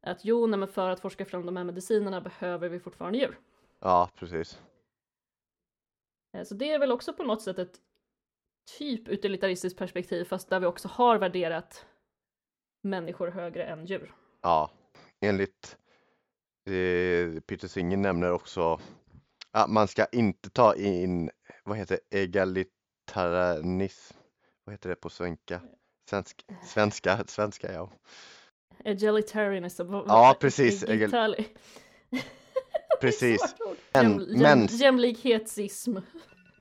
att 0.00 0.24
jo, 0.24 0.46
nej, 0.46 0.58
men 0.58 0.68
för 0.68 0.90
att 0.90 1.00
forska 1.00 1.24
fram 1.24 1.46
de 1.46 1.56
här 1.56 1.64
medicinerna 1.64 2.20
behöver 2.20 2.68
vi 2.68 2.80
fortfarande 2.80 3.18
djur. 3.18 3.38
ja 3.80 4.10
precis. 4.14 4.60
Eh, 6.36 6.44
Så 6.44 6.54
det 6.54 6.70
är 6.72 6.78
väl 6.78 6.92
också 6.92 7.12
på 7.12 7.22
något 7.22 7.42
sätt 7.42 7.58
ett 7.58 7.76
typ 8.78 9.08
utilitaristiskt 9.08 9.78
perspektiv, 9.78 10.24
fast 10.24 10.48
där 10.48 10.60
vi 10.60 10.66
också 10.66 10.88
har 10.88 11.18
värderat 11.18 11.86
människor 12.82 13.28
högre 13.28 13.64
än 13.64 13.86
djur. 13.86 14.14
Ja, 14.42 14.70
enligt 15.20 15.76
eh, 16.66 17.40
Peter 17.40 17.68
Singer 17.68 17.96
nämner 17.96 18.32
också 18.32 18.80
att 19.50 19.70
man 19.70 19.88
ska 19.88 20.06
inte 20.12 20.50
ta 20.50 20.74
in, 20.74 21.30
vad 21.64 21.76
heter 21.76 21.98
egalitarianism? 23.16 24.14
Vad 24.64 24.72
heter 24.72 24.88
det 24.88 24.96
på 24.96 25.10
svenska? 25.10 25.60
Svensk, 26.10 26.44
svenska, 26.64 27.24
svenska 27.26 27.72
ja. 27.72 27.90
Egalitarianism. 28.84 29.86
vad- 29.92 30.04
Ja, 30.08 30.36
precis, 30.40 30.84
Egalitali- 30.84 31.44
Precis. 33.00 33.40
Svårt 33.40 33.68
ord. 33.68 33.76
En, 33.92 34.26
Jäm, 34.40 34.66
jämlikhetsism. 34.70 35.96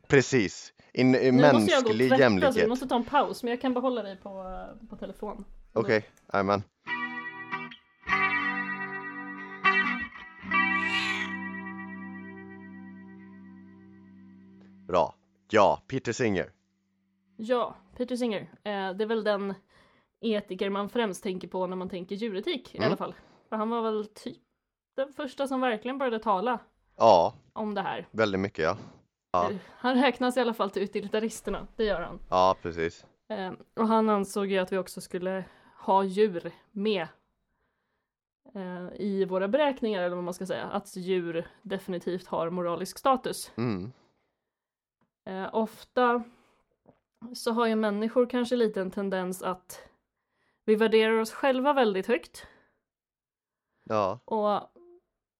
precis. 0.07 0.73
In, 0.93 1.11
Nu 1.11 1.31
måste 1.31 1.71
jag 1.71 1.83
gå 1.83 1.89
och 1.89 1.95
mänsklig 1.95 2.09
tvätta 2.09 2.15
så 2.15 2.17
vi 2.17 2.21
jämlikhet. 2.23 2.69
måste 2.69 2.87
ta 2.87 2.95
en 2.95 3.03
paus, 3.03 3.43
men 3.43 3.49
jag 3.49 3.61
kan 3.61 3.73
behålla 3.73 4.03
dig 4.03 4.17
på, 4.23 4.29
eh, 4.29 4.87
på 4.89 4.95
telefon. 4.95 5.45
Okej, 5.73 6.05
jajamän. 6.33 6.59
Bra. 6.59 6.69
Ja, 15.49 15.81
Peter 15.87 16.11
Singer. 16.13 16.51
Ja, 17.37 17.75
Peter 17.97 18.15
Singer. 18.15 18.41
Eh, 18.41 18.93
det 18.93 19.03
är 19.03 19.05
väl 19.05 19.23
den 19.23 19.53
etiker 20.21 20.69
man 20.69 20.89
främst 20.89 21.23
tänker 21.23 21.47
på 21.47 21.67
när 21.67 21.75
man 21.75 21.89
tänker 21.89 22.15
djuretik 22.15 22.75
i 22.75 22.77
Mm. 22.77 22.87
alla 22.87 22.97
fall. 22.97 23.15
För 23.49 23.55
han 23.55 23.69
var 23.69 23.81
väl 23.81 24.05
typ 24.05 24.37
den 24.95 25.13
första 25.13 25.47
som 25.47 25.61
verkligen 25.61 25.97
började 25.97 26.19
tala 26.19 26.59
Ja, 26.97 27.33
om 27.53 27.73
det 27.73 27.81
här. 27.81 28.07
väldigt 28.11 28.41
mycket 28.41 28.63
ja. 28.63 28.77
Ja. 29.31 29.51
Eh, 29.51 29.57
Han 29.69 29.95
räknas 30.01 30.37
i 30.37 30.39
alla 30.39 30.53
fall 30.53 30.69
till 30.69 30.81
utilitaristerna, 30.83 31.67
det 31.75 31.83
gör 31.83 32.01
han. 32.01 32.19
Ja, 32.29 32.55
precis. 32.61 33.05
Eh, 33.29 33.51
och 33.75 33.87
han 33.87 34.09
ansåg 34.09 34.45
ju 34.51 34.57
att 34.57 34.71
vi 34.71 34.77
också 34.77 35.01
skulle 35.01 35.45
ha 35.85 36.03
djur 36.03 36.51
med 36.71 37.07
eh, 38.55 38.87
i 39.01 39.25
våra 39.25 39.47
beräkningar, 39.47 40.01
eller 40.03 40.15
vad 40.15 40.23
man 40.25 40.33
ska 40.33 40.45
säga. 40.45 40.65
Att 40.65 40.95
djur 40.95 41.47
definitivt 41.61 42.27
har 42.27 42.49
moralisk 42.49 42.97
status. 42.97 43.51
Mm. 43.57 43.91
Eh, 45.27 45.49
ofta 45.53 46.23
så 47.33 47.51
har 47.51 47.67
ju 47.67 47.75
människor 47.75 48.29
kanske 48.29 48.55
lite 48.55 48.81
en 48.81 48.91
tendens 48.91 49.41
att 49.43 49.89
vi 50.65 50.75
värderar 50.75 51.19
oss 51.19 51.31
själva 51.31 51.73
väldigt 51.73 52.07
högt. 52.07 52.47
Ja, 53.83 54.19
Och 54.25 54.71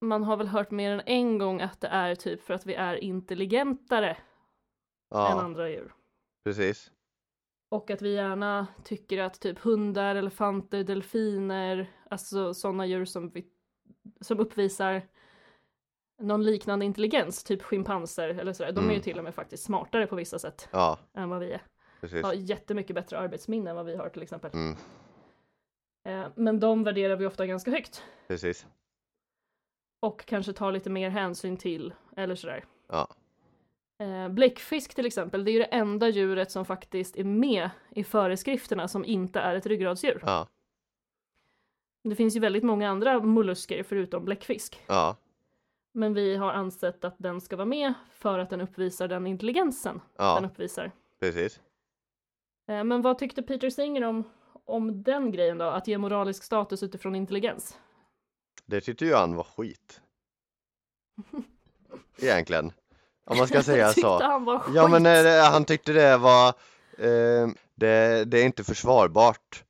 man 0.02 0.24
har 0.24 0.38
väl 0.38 0.48
hört 0.48 0.72
mer 0.72 0.92
än 0.92 1.02
en 1.06 1.38
gång 1.38 1.62
att 1.62 1.82
det 1.82 1.88
är 1.88 2.16
typ 2.16 2.42
för 2.44 2.54
att 2.54 2.66
vi 2.66 2.74
är 2.74 2.96
intelligentare 2.96 4.10
än 4.10 4.18
ja, 5.10 5.42
andra 5.42 5.70
djur. 5.70 5.94
precis. 6.44 6.92
Och 7.70 7.92
att 7.92 8.02
vi 8.02 8.14
gärna 8.14 8.68
tycker 8.84 9.22
att 9.22 9.40
typ 9.40 9.60
hundar, 9.60 10.16
elefanter, 10.16 10.84
delfiner, 10.84 11.92
alltså 12.10 12.54
sådana 12.54 12.86
djur 12.86 13.06
som, 13.06 13.30
vi, 13.30 13.48
som 14.22 14.40
uppvisar 14.40 15.02
någon 16.20 16.44
liknande 16.44 16.86
intelligens, 16.86 17.44
typ 17.44 17.62
schimpanser 17.64 18.30
eller 18.30 18.54
sådär, 18.54 18.72
de 18.72 18.80
är 18.80 18.84
ju 18.90 18.92
Mm. 18.92 19.02
till 19.04 19.18
och 19.18 19.24
med 19.24 19.36
faktiskt 19.36 19.64
smartare 19.64 20.08
på 20.08 20.16
vissa 20.16 20.40
sätt 20.40 20.70
Ja, 20.72 21.00
än 21.14 21.30
vad 21.30 21.40
vi 21.40 21.52
är. 21.52 21.62
precis. 22.02 22.24
Har 22.24 22.34
jättemycket 22.34 22.96
bättre 22.96 23.20
arbetsminne 23.20 23.70
än 23.70 23.76
vad 23.76 23.86
vi 23.86 23.96
har 23.96 24.10
till 24.10 24.22
exempel. 24.22 24.52
Mm, 24.54 24.76
Eh, 26.08 26.28
men 26.36 26.60
de 26.60 26.84
värderar 26.84 27.16
vi 27.16 27.26
ofta 27.26 27.46
ganska 27.48 27.72
högt. 27.72 28.04
precis. 28.28 28.68
Och 30.00 30.26
kanske 30.26 30.54
tar 30.54 30.72
lite 30.72 30.90
mer 30.90 31.10
hänsyn 31.10 31.58
till, 31.58 31.94
eller 32.18 32.36
sådär. 32.36 32.66
Ja. 32.88 33.08
Eh, 34.00 34.30
bläckfisk 34.30 34.96
till 34.96 35.06
exempel, 35.06 35.44
det 35.46 35.52
är 35.52 35.54
ju 35.54 35.60
det 35.60 35.66
enda 35.66 36.10
djuret 36.10 36.52
som 36.52 36.66
faktiskt 36.66 37.16
är 37.18 37.24
med 37.24 37.70
i 37.90 38.04
föreskrifterna 38.04 38.88
som 38.88 39.06
inte 39.06 39.40
är 39.40 39.56
ett 39.56 39.66
ryggradsdjur. 39.66 40.20
Ja, 40.26 40.48
Det 42.04 42.16
finns 42.16 42.36
ju 42.36 42.40
väldigt 42.40 42.64
många 42.64 42.90
andra 42.90 43.20
mollusker 43.20 43.84
förutom 43.84 44.26
bläckfisk. 44.26 44.82
ja, 44.88 45.16
Men 45.98 46.14
vi 46.14 46.36
har 46.36 46.52
ansett 46.54 47.06
att 47.06 47.16
den 47.18 47.42
ska 47.42 47.56
vara 47.56 47.66
med 47.66 47.94
för 48.12 48.40
att 48.40 48.50
den 48.50 48.62
uppvisar 48.62 49.08
den 49.08 49.28
intelligensen 49.28 50.02
den 50.18 50.26
ja, 50.26 50.42
uppvisar. 50.46 50.92
precis. 51.20 51.60
Eh, 52.68 52.84
men 52.84 53.02
vad 53.02 53.18
tyckte 53.18 53.42
Peter 53.42 53.70
Singer 53.70 54.04
om, 54.04 54.24
om 54.66 55.04
den 55.04 55.32
grejen 55.32 55.58
då? 55.58 55.66
Att 55.66 55.88
ge 55.88 55.98
moralisk 55.98 56.44
status 56.44 56.84
utifrån 56.84 57.16
intelligens? 57.16 57.78
Det 58.66 58.82
tyckte 58.82 59.06
ju 59.06 59.14
han 59.14 59.36
var 59.36 59.44
skit. 59.44 60.02
Egentligen. 62.22 62.72
Om 63.26 63.38
man 63.38 63.48
ska 63.48 63.64
säga 63.64 63.90
så. 63.94 64.22
han 64.22 64.46
var 64.46 64.60
skit. 64.60 64.76
Ja 64.76 64.88
men 64.88 65.06
eh, 65.06 65.52
han 65.52 65.66
tyckte 65.66 65.94
det 65.94 66.18
var 66.18 66.48
eh, 66.98 67.48
det, 67.76 68.26
det 68.26 68.40
är 68.40 68.46
inte 68.46 68.64
försvarbart 68.64 69.64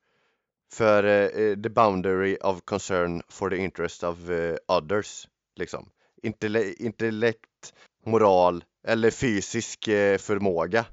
för 0.73 1.03
eh, 1.03 1.55
the 1.55 1.69
boundary 1.69 2.38
of 2.41 2.61
concern 2.65 3.21
for 3.30 3.49
the 3.49 3.57
interest 3.57 4.03
of 4.03 4.30
eh, 4.30 4.55
others 4.67 5.28
liksom. 5.55 5.89
Intelle 6.24 6.74
intellekt, 6.74 7.74
moral 8.05 8.63
eller 8.84 9.11
fysisk 9.11 9.88
eh, 9.88 10.18
förmåga. 10.18 10.86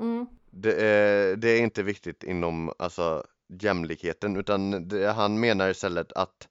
Mm, 0.00 0.26
Det, 0.50 0.72
eh, 0.72 1.36
det 1.38 1.48
är 1.48 1.60
inte 1.60 1.82
viktigt 1.82 2.24
inom 2.24 2.72
alltså 2.78 3.26
jämlikheten 3.48 4.36
utan 4.36 4.88
det, 4.88 5.12
han 5.12 5.40
menar 5.40 5.68
istället 5.70 6.12
att 6.12 6.48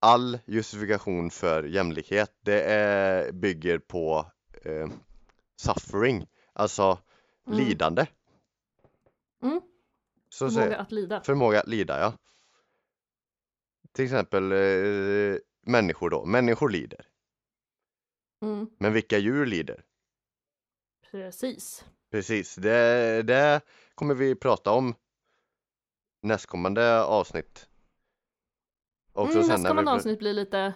all 0.00 0.38
justifikation 0.46 1.30
för 1.30 1.62
jämlikhet 1.64 2.32
det 2.40 2.62
är, 2.62 3.32
bygger 3.32 3.78
på 3.78 4.26
eh, 4.64 4.88
suffering, 5.56 6.26
alltså 6.52 6.98
Mm. 7.46 7.58
lidande. 7.58 8.06
Mm. 9.42 9.60
Så 10.28 10.48
förmåga 10.48 10.64
säger, 10.64 10.78
att 10.78 10.92
lida. 10.92 11.20
förmåga 11.20 11.60
att 11.60 11.68
lida, 11.68 12.00
ja. 12.00 12.12
Till 13.92 14.04
exempel 14.04 14.52
eh, 14.52 15.36
människor 15.66 16.10
då, 16.10 16.24
människor 16.24 16.68
lider. 16.70 17.06
Mm, 18.42 18.66
Men 18.78 18.92
vilka 18.92 19.18
djur 19.18 19.46
lider? 19.46 19.84
precis. 21.10 21.84
Precis, 22.10 22.54
det, 22.54 23.22
det 23.22 23.60
kommer 23.94 24.14
vi 24.14 24.34
prata 24.34 24.70
om 24.72 24.94
nästkommande 26.22 27.02
avsnitt. 27.04 27.68
Också 29.12 29.38
Mm, 29.38 29.48
nästkommande 29.48 29.90
vi- 29.92 29.96
avsnitt 29.96 30.18
blir 30.18 30.32
lite 30.32 30.74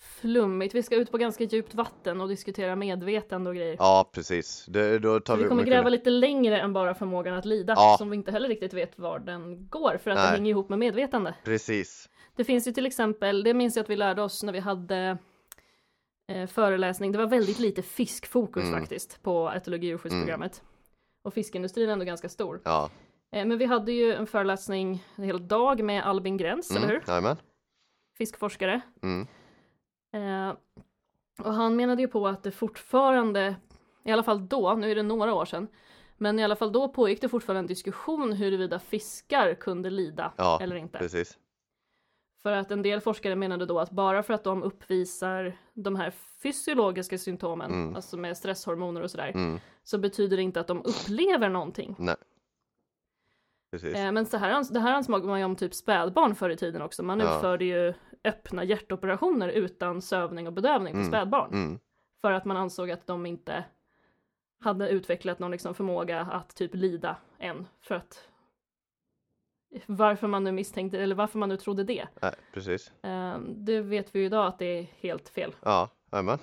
flummigt. 0.00 0.74
Vi 0.74 0.82
ska 0.82 0.96
ut 0.96 1.10
på 1.10 1.18
ganska 1.18 1.44
djupt 1.44 1.74
vatten 1.74 2.20
och 2.20 2.28
diskutera 2.28 2.76
medvetande 2.76 3.50
och 3.50 3.56
grejer. 3.56 3.76
Ja, 3.78 4.10
precis. 4.12 4.64
Det, 4.66 4.98
då 4.98 5.20
tar 5.20 5.36
vi 5.36 5.42
vi 5.42 5.48
kommer 5.48 5.62
mycket- 5.62 5.74
gräva 5.74 5.88
lite 5.88 6.10
längre 6.10 6.60
än 6.60 6.72
bara 6.72 6.94
förmågan 6.94 7.34
att 7.34 7.44
lida, 7.44 7.72
Ja. 7.76 7.94
som 7.98 8.10
vi 8.10 8.16
inte 8.16 8.30
heller 8.32 8.48
riktigt 8.48 8.72
vet 8.74 8.98
var 8.98 9.18
den 9.18 9.68
går, 9.68 9.98
för 10.02 10.10
att 10.10 10.16
Nej. 10.16 10.26
det 10.30 10.36
hänger 10.36 10.50
ihop 10.50 10.68
med 10.68 10.78
medvetande. 10.78 11.34
Precis. 11.44 12.08
Det 12.38 12.44
finns 12.44 12.68
ju 12.68 12.72
till 12.72 12.86
exempel, 12.86 13.42
det 13.42 13.54
minns 13.54 13.76
jag 13.76 13.82
att 13.82 13.90
vi 13.90 13.96
lärde 13.96 14.22
oss 14.22 14.42
när 14.42 14.52
vi 14.52 14.58
hade 14.58 15.18
eh, 16.28 16.46
föreläsning, 16.46 17.12
det 17.12 17.18
var 17.18 17.26
väldigt 17.26 17.58
lite 17.58 17.82
fiskfokus 17.82 18.64
Mm. 18.64 18.80
faktiskt 18.80 19.22
på 19.22 19.52
etologi 19.56 19.80
och 19.80 19.84
djurskyddsprogrammet. 19.84 20.62
Och 21.22 21.34
fiskindustrin 21.34 21.88
är 21.88 21.92
ändå 21.92 22.04
ganska 22.04 22.28
stor. 22.28 22.60
Ja. 22.64 22.90
Eh, 23.32 23.46
men 23.46 23.58
vi 23.58 23.64
hade 23.64 23.92
ju 23.92 24.12
en 24.14 24.26
föreläsning 24.26 25.04
en 25.16 25.24
hel 25.24 25.48
dag 25.48 25.82
med 25.82 26.06
Albin 26.06 26.36
Gräns, 26.36 26.70
eller 26.70 26.86
hur? 26.86 26.94
Mm. 26.94 27.04
Jajamän. 27.06 27.36
Fiskforskare. 28.18 28.80
Mm. 29.02 29.26
Eh, 30.12 30.56
och 31.46 31.54
han 31.54 31.76
menade 31.76 32.02
ju 32.02 32.08
på 32.08 32.28
att 32.28 32.42
det 32.42 32.50
fortfarande, 32.50 33.56
i 34.04 34.12
alla 34.12 34.22
fall 34.22 34.48
då, 34.48 34.74
nu 34.74 34.90
är 34.90 34.94
det 34.94 35.02
några 35.02 35.34
år 35.34 35.44
sedan, 35.44 35.68
men 36.16 36.38
i 36.38 36.44
alla 36.44 36.56
fall 36.56 36.72
då 36.72 36.88
pågick 36.88 37.20
det 37.20 37.28
fortfarande 37.28 37.58
en 37.60 37.66
diskussion 37.66 38.32
huruvida 38.32 38.78
fiskar 38.78 39.54
kunde 39.54 39.90
lida 39.90 40.32
Ja, 40.36 40.58
eller 40.62 40.76
inte. 40.76 40.98
Precis. 40.98 41.38
För 42.42 42.52
att 42.52 42.70
en 42.70 42.82
del 42.82 43.00
forskare 43.00 43.36
menade 43.36 43.66
då 43.66 43.78
att 43.80 43.90
bara 43.90 44.22
för 44.22 44.34
att 44.34 44.44
de 44.44 44.62
uppvisar 44.62 45.56
de 45.74 45.96
här 45.96 46.10
fysiologiska 46.42 47.18
symptomen, 47.18 47.70
Mm. 47.72 47.96
alltså 47.96 48.16
med 48.16 48.36
stresshormoner 48.36 49.00
och 49.02 49.10
sådär, 49.10 49.28
Mm. 49.34 49.60
så 49.84 49.98
betyder 49.98 50.36
det 50.36 50.42
inte 50.42 50.60
att 50.60 50.66
de 50.66 50.78
upplever 50.84 51.48
någonting. 51.48 51.94
Nej. 51.98 52.16
Precis. 53.70 53.94
Eh, 53.96 54.12
men 54.12 54.26
så 54.26 54.36
här, 54.36 54.72
det 54.72 54.80
här 54.80 54.92
ansåg 54.92 55.24
man 55.24 55.38
ju 55.38 55.44
om 55.44 55.56
typ 55.56 55.74
spädbarn 55.74 56.34
förr 56.34 56.50
i 56.50 56.56
tiden 56.56 56.82
också. 56.82 57.02
Man 57.02 57.20
Ja. 57.20 57.34
utförde 57.36 57.64
ju 57.64 57.94
öppna 58.24 58.64
hjärtoperationer 58.64 59.48
utan 59.48 60.02
sövning 60.02 60.46
och 60.46 60.52
bedövning 60.52 60.92
på 60.92 60.98
Mm. 60.98 61.10
spädbarn. 61.10 61.52
Mm. 61.52 61.78
För 62.20 62.32
att 62.32 62.44
man 62.44 62.56
ansåg 62.56 62.90
att 62.90 63.06
de 63.06 63.26
inte 63.26 63.64
hade 64.60 64.88
utvecklat 64.88 65.38
någon 65.38 65.50
liksom 65.50 65.74
förmåga 65.74 66.20
att 66.20 66.54
typ 66.56 66.74
lida 66.74 67.16
än. 67.38 67.66
För 67.80 67.94
att 67.94 68.28
varför 69.86 70.26
man 70.26 70.44
nu 70.44 70.52
misstänkte, 70.52 70.98
eller 71.00 71.14
varför 71.14 71.38
man 71.38 71.48
nu 71.48 71.56
trodde 71.56 71.84
det. 71.84 72.06
Nej, 72.22 72.34
precis. 72.52 72.92
Eh, 73.04 73.38
det 73.40 73.80
vet 73.80 74.14
vi 74.14 74.18
ju 74.20 74.26
idag 74.26 74.46
att 74.46 74.58
det 74.58 74.64
är 74.78 74.82
helt 75.00 75.28
fel. 75.28 75.54
Ja, 75.62 75.88
jajamän. 76.12 76.38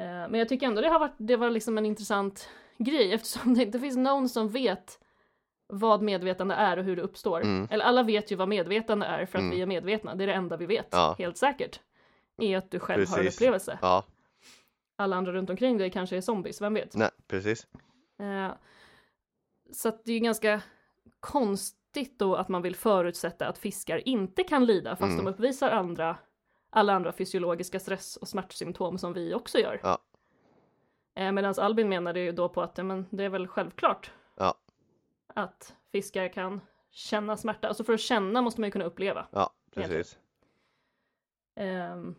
Eh, 0.00 0.04
Men 0.06 0.34
jag 0.34 0.48
tycker 0.48 0.66
ändå 0.66 0.80
det 0.80 0.88
har 0.88 0.98
varit, 1.00 1.14
det 1.18 1.36
var 1.36 1.50
liksom 1.50 1.78
en 1.78 1.86
intressant 1.86 2.48
grej 2.78 3.12
eftersom 3.14 3.54
det 3.54 3.62
inte 3.62 3.80
finns 3.80 3.96
någon 3.96 4.28
som 4.28 4.48
vet 4.48 4.98
vad 5.66 6.02
medvetande 6.02 6.54
är 6.54 6.76
och 6.76 6.84
hur 6.84 6.96
det 6.96 7.02
uppstår. 7.02 7.40
Mm. 7.40 7.68
Eller 7.70 7.84
alla 7.84 8.02
vet 8.02 8.32
ju 8.32 8.36
vad 8.36 8.48
medvetande 8.48 9.06
är 9.06 9.26
för 9.26 9.38
att 9.38 9.42
Mm. 9.42 9.56
vi 9.56 9.62
är 9.62 9.66
medvetna, 9.66 10.14
det 10.14 10.24
är 10.24 10.28
det 10.28 10.34
enda 10.34 10.56
vi 10.56 10.66
vet, 10.66 10.88
Ja. 10.90 11.14
helt 11.18 11.36
säkert. 11.36 11.80
Är 12.42 12.56
att 12.58 12.70
du 12.70 12.78
själv 12.78 13.08
har 13.08 13.18
en 13.18 13.24
Precis. 13.24 13.40
upplevelse. 13.40 13.78
Ja, 13.82 14.04
Alla 14.96 15.16
andra 15.16 15.32
runt 15.32 15.50
omkring 15.50 15.78
dig 15.78 15.90
kanske 15.90 16.16
är 16.16 16.20
zombies, 16.20 16.60
vem 16.62 16.74
vet? 16.74 16.94
nej, 16.96 17.10
precis. 17.26 17.66
Eh, 18.18 18.52
så 19.72 19.88
att 19.88 20.04
det 20.04 20.10
är 20.12 20.14
ju 20.14 20.20
ganska 20.20 20.62
konstigt 21.94 22.18
då 22.18 22.34
att 22.36 22.48
man 22.48 22.62
vill 22.62 22.76
förutsätta 22.76 23.48
att 23.48 23.58
fiskar 23.58 24.08
inte 24.08 24.42
kan 24.44 24.64
lida 24.64 24.96
fast 24.96 25.12
Mm. 25.12 25.24
de 25.24 25.30
uppvisar 25.30 25.70
andra, 25.70 26.16
alla 26.70 26.92
andra 26.92 27.12
fysiologiska 27.12 27.80
stress 27.80 28.16
och 28.16 28.28
smärtsymptom 28.28 28.98
som 28.98 29.12
vi 29.12 29.34
också 29.34 29.58
gör. 29.58 29.80
Ja. 29.82 29.98
Eh, 31.14 31.32
Medan 31.32 31.54
Albin 31.58 31.88
menade 31.88 32.20
ju 32.20 32.32
då 32.32 32.48
på 32.48 32.62
att 32.62 32.76
men 32.76 33.06
det 33.10 33.24
är 33.24 33.28
väl 33.28 33.48
självklart 33.48 34.10
Ja. 34.36 34.54
att 35.34 35.74
fiskar 35.92 36.28
kan 36.28 36.60
känna 36.90 37.36
smärta. 37.36 37.68
Alltså 37.68 37.84
för 37.84 37.92
att 37.92 38.00
känna 38.00 38.42
måste 38.42 38.60
man 38.60 38.68
ju 38.68 38.72
kunna 38.72 38.84
uppleva. 38.84 39.26
Ja, 39.30 39.50
precis. 39.74 40.18
Ehm, 41.54 42.14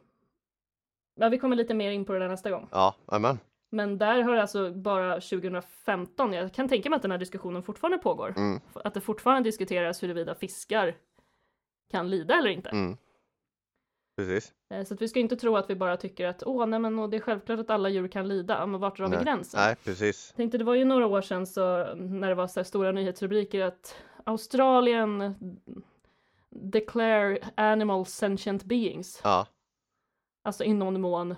ja, 1.15 1.29
vi 1.29 1.39
kommer 1.39 1.55
lite 1.55 1.73
mer 1.73 1.91
in 1.91 2.05
på 2.05 2.13
det 2.13 2.19
där 2.19 2.27
nästa 2.29 2.49
gång. 2.51 2.67
Ja, 2.71 2.95
jajamän. 3.11 3.39
Men 3.71 3.97
där 3.97 4.21
har 4.21 4.35
det 4.35 4.41
alltså 4.41 4.71
bara 4.73 5.13
2015, 5.13 6.33
jag 6.33 6.53
kan 6.53 6.69
tänka 6.69 6.89
mig 6.89 6.95
att 6.97 7.01
den 7.01 7.11
här 7.11 7.17
diskussionen 7.17 7.63
fortfarande 7.63 7.97
pågår. 7.97 8.33
Mm, 8.37 8.59
Att 8.73 8.93
det 8.93 9.01
fortfarande 9.01 9.47
diskuteras 9.47 10.03
huruvida 10.03 10.35
fiskar 10.35 10.95
kan 11.91 12.09
lida 12.09 12.35
eller 12.37 12.49
inte. 12.49 12.69
mm. 12.69 12.97
Precis. 14.17 14.53
Eh, 14.69 14.83
Så 14.83 14.93
att 14.93 15.01
vi 15.01 15.07
ska 15.07 15.19
inte 15.19 15.35
tro 15.35 15.57
att 15.57 15.69
vi 15.69 15.75
bara 15.75 15.97
tycker 15.97 16.27
att 16.27 16.43
åh, 16.45 16.65
nej 16.65 16.79
men 16.79 16.99
och 16.99 17.09
det 17.09 17.17
är 17.17 17.21
självklart 17.21 17.59
att 17.59 17.69
alla 17.69 17.89
djur 17.89 18.07
kan 18.07 18.27
lida. 18.27 18.65
Men 18.65 18.79
vart 18.79 18.97
drar 18.97 19.07
vi 19.07 19.23
gränsen? 19.23 19.59
Nej, 19.59 19.75
precis. 19.83 20.29
Jag 20.31 20.37
tänkte 20.37 20.57
det 20.57 20.63
var 20.63 20.75
ju 20.75 20.85
några 20.85 21.07
år 21.07 21.21
sedan 21.21 21.47
så 21.47 21.93
när 21.95 22.29
det 22.29 22.35
var 22.35 22.47
så 22.47 22.59
här 22.59 22.63
stora 22.65 22.91
nyhetsrubriker 22.91 23.61
att 23.61 23.95
Australien 24.23 25.35
declare 26.49 27.39
animals 27.55 28.09
sentient 28.09 28.63
beings. 28.63 29.21
Ja, 29.23 29.47
Alltså 30.43 30.63
i 30.63 30.73
någon 30.73 31.01
mån 31.01 31.35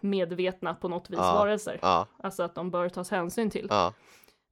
medvetna 0.00 0.74
på 0.74 0.88
något 0.88 1.10
vis 1.10 1.18
Ja. 1.18 1.34
varelser. 1.34 1.78
ja, 1.82 2.06
Alltså 2.18 2.42
att 2.42 2.54
de 2.54 2.70
bör 2.70 2.88
tas 2.88 3.10
hänsyn 3.10 3.50
till. 3.50 3.66
ja, 3.70 3.92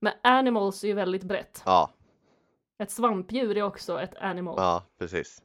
Men 0.00 0.12
animals 0.22 0.84
är 0.84 0.88
ju 0.88 0.94
väldigt 0.94 1.24
brett. 1.24 1.62
ja, 1.66 1.90
Ett 2.82 2.90
svampdjur 2.90 3.56
är 3.56 3.62
också 3.62 4.00
ett 4.00 4.14
animal. 4.16 4.54
ja, 4.58 4.82
precis. 4.98 5.42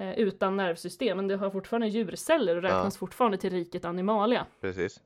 Eh, 0.00 0.18
utan 0.18 0.56
nervsystem. 0.56 1.16
Men 1.16 1.28
det 1.28 1.36
har 1.36 1.50
fortfarande 1.50 1.88
djurceller 1.88 2.56
och 2.56 2.62
räknas 2.62 2.96
fortfarande 2.96 3.38
till 3.38 3.50
riket 3.50 3.84
animalia. 3.84 4.46
Precis. 4.60 5.00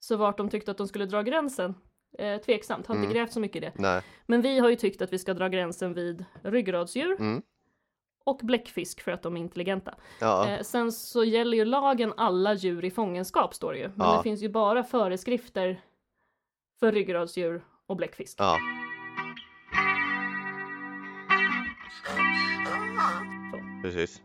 Så 0.00 0.16
vart 0.16 0.36
de 0.38 0.48
tyckte 0.48 0.70
att 0.70 0.76
de 0.78 0.88
skulle 0.88 1.06
dra 1.06 1.22
gränsen, 1.22 1.74
eh, 2.18 2.40
tveksamt, 2.40 2.86
har 2.86 2.94
inte 2.94 3.04
Mm. 3.06 3.14
grävt 3.14 3.32
så 3.32 3.40
mycket 3.40 3.56
i 3.56 3.60
det. 3.60 3.72
Nej. 3.74 4.02
Men 4.26 4.42
vi 4.42 4.58
har 4.58 4.68
ju 4.70 4.76
tyckt 4.76 5.02
att 5.02 5.12
vi 5.12 5.18
ska 5.18 5.34
dra 5.34 5.48
gränsen 5.48 5.94
vid 5.94 6.24
ryggradsdjur 6.42 7.16
Mm. 7.20 7.42
Och 8.24 8.40
bläckfisk 8.42 9.00
för 9.00 9.12
att 9.12 9.22
de 9.22 9.36
är 9.36 9.40
intelligenta. 9.40 9.94
Ja, 10.20 10.48
Eh, 10.48 10.60
sen 10.62 10.92
så 10.92 11.24
gäller 11.24 11.56
ju 11.56 11.64
lagen 11.64 12.12
alla 12.16 12.54
djur 12.54 12.84
i 12.84 12.90
fångenskap 12.90 13.54
står 13.54 13.72
det 13.72 13.78
ju. 13.78 13.88
Men 13.88 14.06
Ja. 14.08 14.16
det 14.16 14.22
finns 14.22 14.42
ju 14.42 14.48
bara 14.48 14.84
föreskrifter 14.84 15.80
för 16.80 16.92
ryggradsdjur 16.92 17.64
och 17.86 17.96
bläckfisk. 17.96 18.36
ja, 18.40 18.58
precis. 23.82 24.22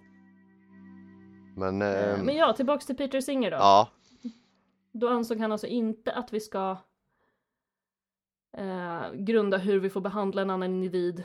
Men, 1.56 1.82
Eh, 1.82 2.14
ehm, 2.14 2.26
Men 2.26 2.36
ja, 2.36 2.54
tillbaks 2.54 2.86
till 2.86 2.98
Peter 2.98 3.22
Singer 3.22 3.52
då. 3.52 3.58
ja, 3.58 3.90
Då 4.92 5.10
ansåg 5.10 5.40
han 5.40 5.52
alltså 5.52 5.68
inte 5.68 6.12
att 6.14 6.34
vi 6.34 6.40
ska 6.40 6.78
eh, 8.58 9.12
grunda 9.14 9.58
hur 9.58 9.80
vi 9.80 9.90
får 9.90 10.02
behandla 10.02 10.42
en 10.42 10.50
annan 10.50 10.74
individ 10.74 11.24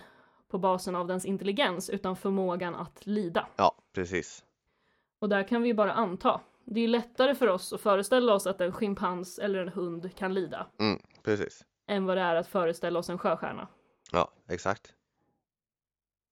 på 0.54 0.58
basen 0.58 0.96
av 0.96 1.06
dens 1.06 1.24
intelligens, 1.24 1.90
utan 1.90 2.16
förmågan 2.16 2.74
att 2.74 3.06
lida. 3.06 3.46
ja, 3.56 3.74
precis. 3.92 4.44
Och 5.18 5.28
där 5.28 5.48
kan 5.48 5.62
vi 5.62 5.68
ju 5.68 5.74
bara 5.74 5.92
anta. 5.92 6.40
Det 6.64 6.80
är 6.80 6.88
lättare 6.88 7.34
för 7.34 7.46
oss 7.46 7.72
att 7.72 7.80
föreställa 7.80 8.34
oss 8.34 8.46
att 8.46 8.60
en 8.60 8.72
schimpans 8.72 9.38
eller 9.38 9.58
en 9.58 9.68
hund 9.68 10.14
kan 10.16 10.34
lida, 10.34 10.66
Mm, 10.80 10.98
precis. 11.22 11.64
än 11.88 12.06
vad 12.06 12.16
det 12.16 12.20
är 12.20 12.34
att 12.34 12.46
föreställa 12.46 12.98
oss 12.98 13.10
en 13.10 13.18
sjöstjärna. 13.18 13.68
Ja, 14.12 14.30
exakt. 14.48 14.94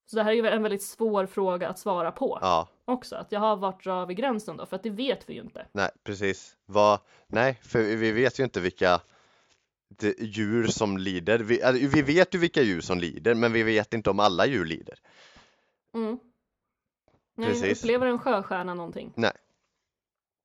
Så 0.07 0.17
det 0.17 0.23
här 0.23 0.31
är 0.31 0.35
ju 0.37 0.47
en 0.47 0.63
väldigt 0.63 0.83
svår 0.83 1.27
fråga 1.27 1.69
att 1.69 1.79
svara 1.79 2.13
på 2.13 2.39
Ja, 2.41 2.69
också. 2.85 3.17
Att 3.17 3.33
jag 3.33 3.41
har 3.41 3.57
vart 3.57 3.85
drar 3.85 4.07
vi 4.07 4.15
gränsen 4.15 4.57
då? 4.57 4.67
För 4.67 4.77
att 4.77 4.83
det 4.83 4.91
vet 4.91 5.29
vi 5.29 5.35
ju 5.35 5.41
inte. 5.41 5.67
nej, 5.73 5.91
precis. 6.05 6.57
Vad, 6.67 7.01
nej, 7.27 7.61
för 7.63 7.79
vi 7.97 8.13
vet 8.13 8.39
ju 8.41 8.45
inte 8.45 8.61
vilka 8.61 9.01
djur 10.19 10.67
som 10.67 10.99
lider. 10.99 11.39
Vi, 11.39 11.61
eller, 11.61 11.79
vi 11.89 12.03
vet 12.03 12.35
ju 12.35 12.39
vilka 12.39 12.63
djur 12.63 12.81
som 12.81 12.99
lider, 12.99 13.35
men 13.35 13.53
vi 13.53 13.63
vet 13.63 13.95
inte 13.95 14.11
om 14.11 14.21
alla 14.21 14.47
djur 14.47 14.65
lider. 14.65 14.99
Mm. 15.95 16.19
Nej, 17.37 17.49
Precis. 17.49 17.85
upplever 17.85 18.07
en 18.07 18.19
sjöstjärna 18.19 18.75
någonting? 18.75 19.13
Nej. 19.17 19.33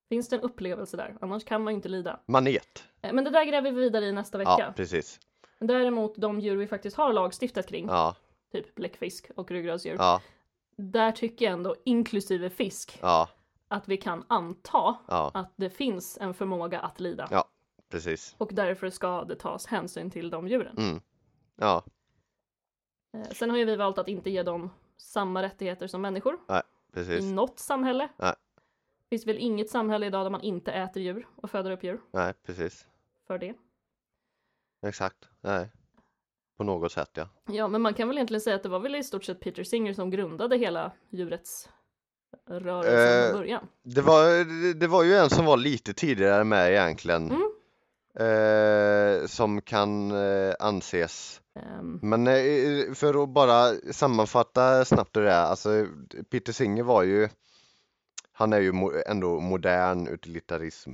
Finns 0.10 0.30
det 0.30 0.36
en 0.36 0.42
upplevelse 0.42 0.98
där? 0.98 1.18
Annars 1.22 1.44
kan 1.46 1.64
man 1.64 1.74
ju 1.74 1.76
inte 1.76 1.90
lida. 1.90 2.20
Manet. 2.26 2.84
Eh, 3.02 3.14
Men 3.14 3.24
det 3.24 3.30
där 3.30 3.46
gräver 3.46 3.72
vi 3.72 3.80
vidare 3.82 4.06
i 4.06 4.12
nästa 4.12 4.44
Ja, 4.44 4.56
vecka. 4.58 4.74
precis. 4.76 5.20
Däremot 5.60 6.16
de 6.16 6.40
djur 6.40 6.56
vi 6.56 6.68
faktiskt 6.68 6.98
har 6.98 7.14
lagstiftat 7.14 7.68
kring, 7.68 7.88
Ja, 7.88 8.16
typ 8.52 8.76
bläckfisk 8.76 9.30
och 9.36 9.52
ryggradsdjur, 9.52 9.96
ja, 10.00 10.22
där 10.78 11.12
tycker 11.12 11.46
jag 11.46 11.54
ändå, 11.54 11.76
inklusive 11.86 12.50
fisk, 12.50 12.98
ja, 13.02 13.30
att 13.68 13.88
vi 13.88 13.98
kan 13.98 14.26
anta 14.28 14.96
ja, 15.08 15.32
att 15.34 15.54
det 15.56 15.70
finns 15.70 16.18
en 16.22 16.34
förmåga 16.34 16.80
att 16.80 17.00
lida. 17.00 17.28
Precis. 17.90 18.36
Och 18.38 18.50
därför 18.54 18.90
ska 18.90 19.24
det 19.24 19.36
tas 19.36 19.66
hänsyn 19.66 20.10
till 20.12 20.30
de 20.30 20.48
djuren. 20.48 20.78
Mm. 20.78 21.02
Ja, 21.56 21.84
Eh, 23.14 23.24
Sen 23.32 23.50
har 23.50 23.58
ju 23.58 23.66
vi 23.66 23.76
valt 23.76 23.98
att 23.98 24.08
inte 24.08 24.30
ge 24.30 24.44
dem 24.44 24.70
samma 24.98 25.42
rättigheter 25.44 25.88
som 25.88 26.02
människor 26.02 26.40
precis. 26.94 27.24
i 27.24 27.32
något 27.32 27.60
samhälle. 27.60 28.10
Nej. 28.18 28.34
Det 29.00 29.10
finns 29.10 29.28
väl 29.28 29.38
inget 29.38 29.70
samhälle 29.70 30.06
idag 30.06 30.26
där 30.26 30.30
man 30.30 30.42
inte 30.42 30.72
äter 30.72 31.04
djur 31.04 31.28
och 31.36 31.50
föder 31.52 31.72
upp 31.72 31.84
djur 31.84 32.02
Nej, 32.12 32.34
precis. 32.46 32.88
för 33.28 33.38
det. 33.38 33.54
Exakt. 34.88 35.30
Nej. 35.42 35.72
På 36.58 36.64
något 36.64 36.92
sätt, 36.92 37.10
ja. 37.14 37.30
Ja, 37.46 37.68
men 37.68 37.82
man 37.82 37.94
kan 37.94 38.08
väl 38.08 38.18
egentligen 38.18 38.42
säga 38.42 38.56
att 38.56 38.64
det 38.64 38.70
var 38.70 38.80
väl 38.80 38.96
i 38.96 39.04
stort 39.04 39.24
sett 39.24 39.40
Peter 39.40 39.64
Singer 39.64 39.94
som 39.94 40.10
grundade 40.10 40.58
hela 40.58 40.92
djurets 41.10 41.70
rörelse 42.46 43.20
Eh, 43.20 43.30
från 43.32 43.40
början. 43.40 43.68
Det 43.84 44.02
var, 44.02 44.44
det 44.74 44.88
var 44.88 45.04
ju 45.04 45.14
en 45.16 45.30
som 45.30 45.46
var 45.46 45.58
lite 45.58 45.94
tidigare 45.94 46.44
med 46.44 46.72
egentligen. 46.72 47.30
Mm. 47.32 47.52
Eh, 48.20 49.28
som 49.28 49.62
kan 49.62 50.12
eh, 50.12 50.54
anses 50.60 51.42
Ehm, 51.56 52.00
Men 52.02 52.28
eh, 52.28 52.94
för 52.94 53.24
att 53.24 53.30
bara 53.30 53.74
sammanfatta 53.92 54.86
snabbt 54.86 55.14
det 55.14 55.24
där, 55.24 55.44
alltså 55.44 55.88
Peter 56.32 56.54
Singer 56.54 56.84
var 56.84 57.04
ju 57.04 57.30
Han 58.32 58.54
är 58.54 58.60
ju 58.60 58.72
mo- 58.72 59.04
ändå 59.08 59.40
modern 59.40 60.08
utilitarism 60.08 60.92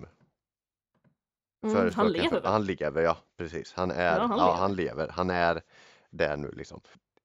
mm, 1.63 1.91
han 1.95 2.11
lever 2.11 2.29
för-? 2.29 2.41
Han 2.49 2.65
lever, 2.65 3.01
ja 3.01 3.17
precis. 3.37 3.73
Han 3.73 3.91
är, 3.91 4.17
Ja, 4.19 4.25
han 4.27 4.37
ja, 4.39 4.45
lever. 4.45 4.57
han 4.59 4.75
lever. 4.75 5.07
Han 5.07 5.29
är 5.29 5.61
där 6.09 6.37
nu 6.37 6.51
liksom. 6.51 6.81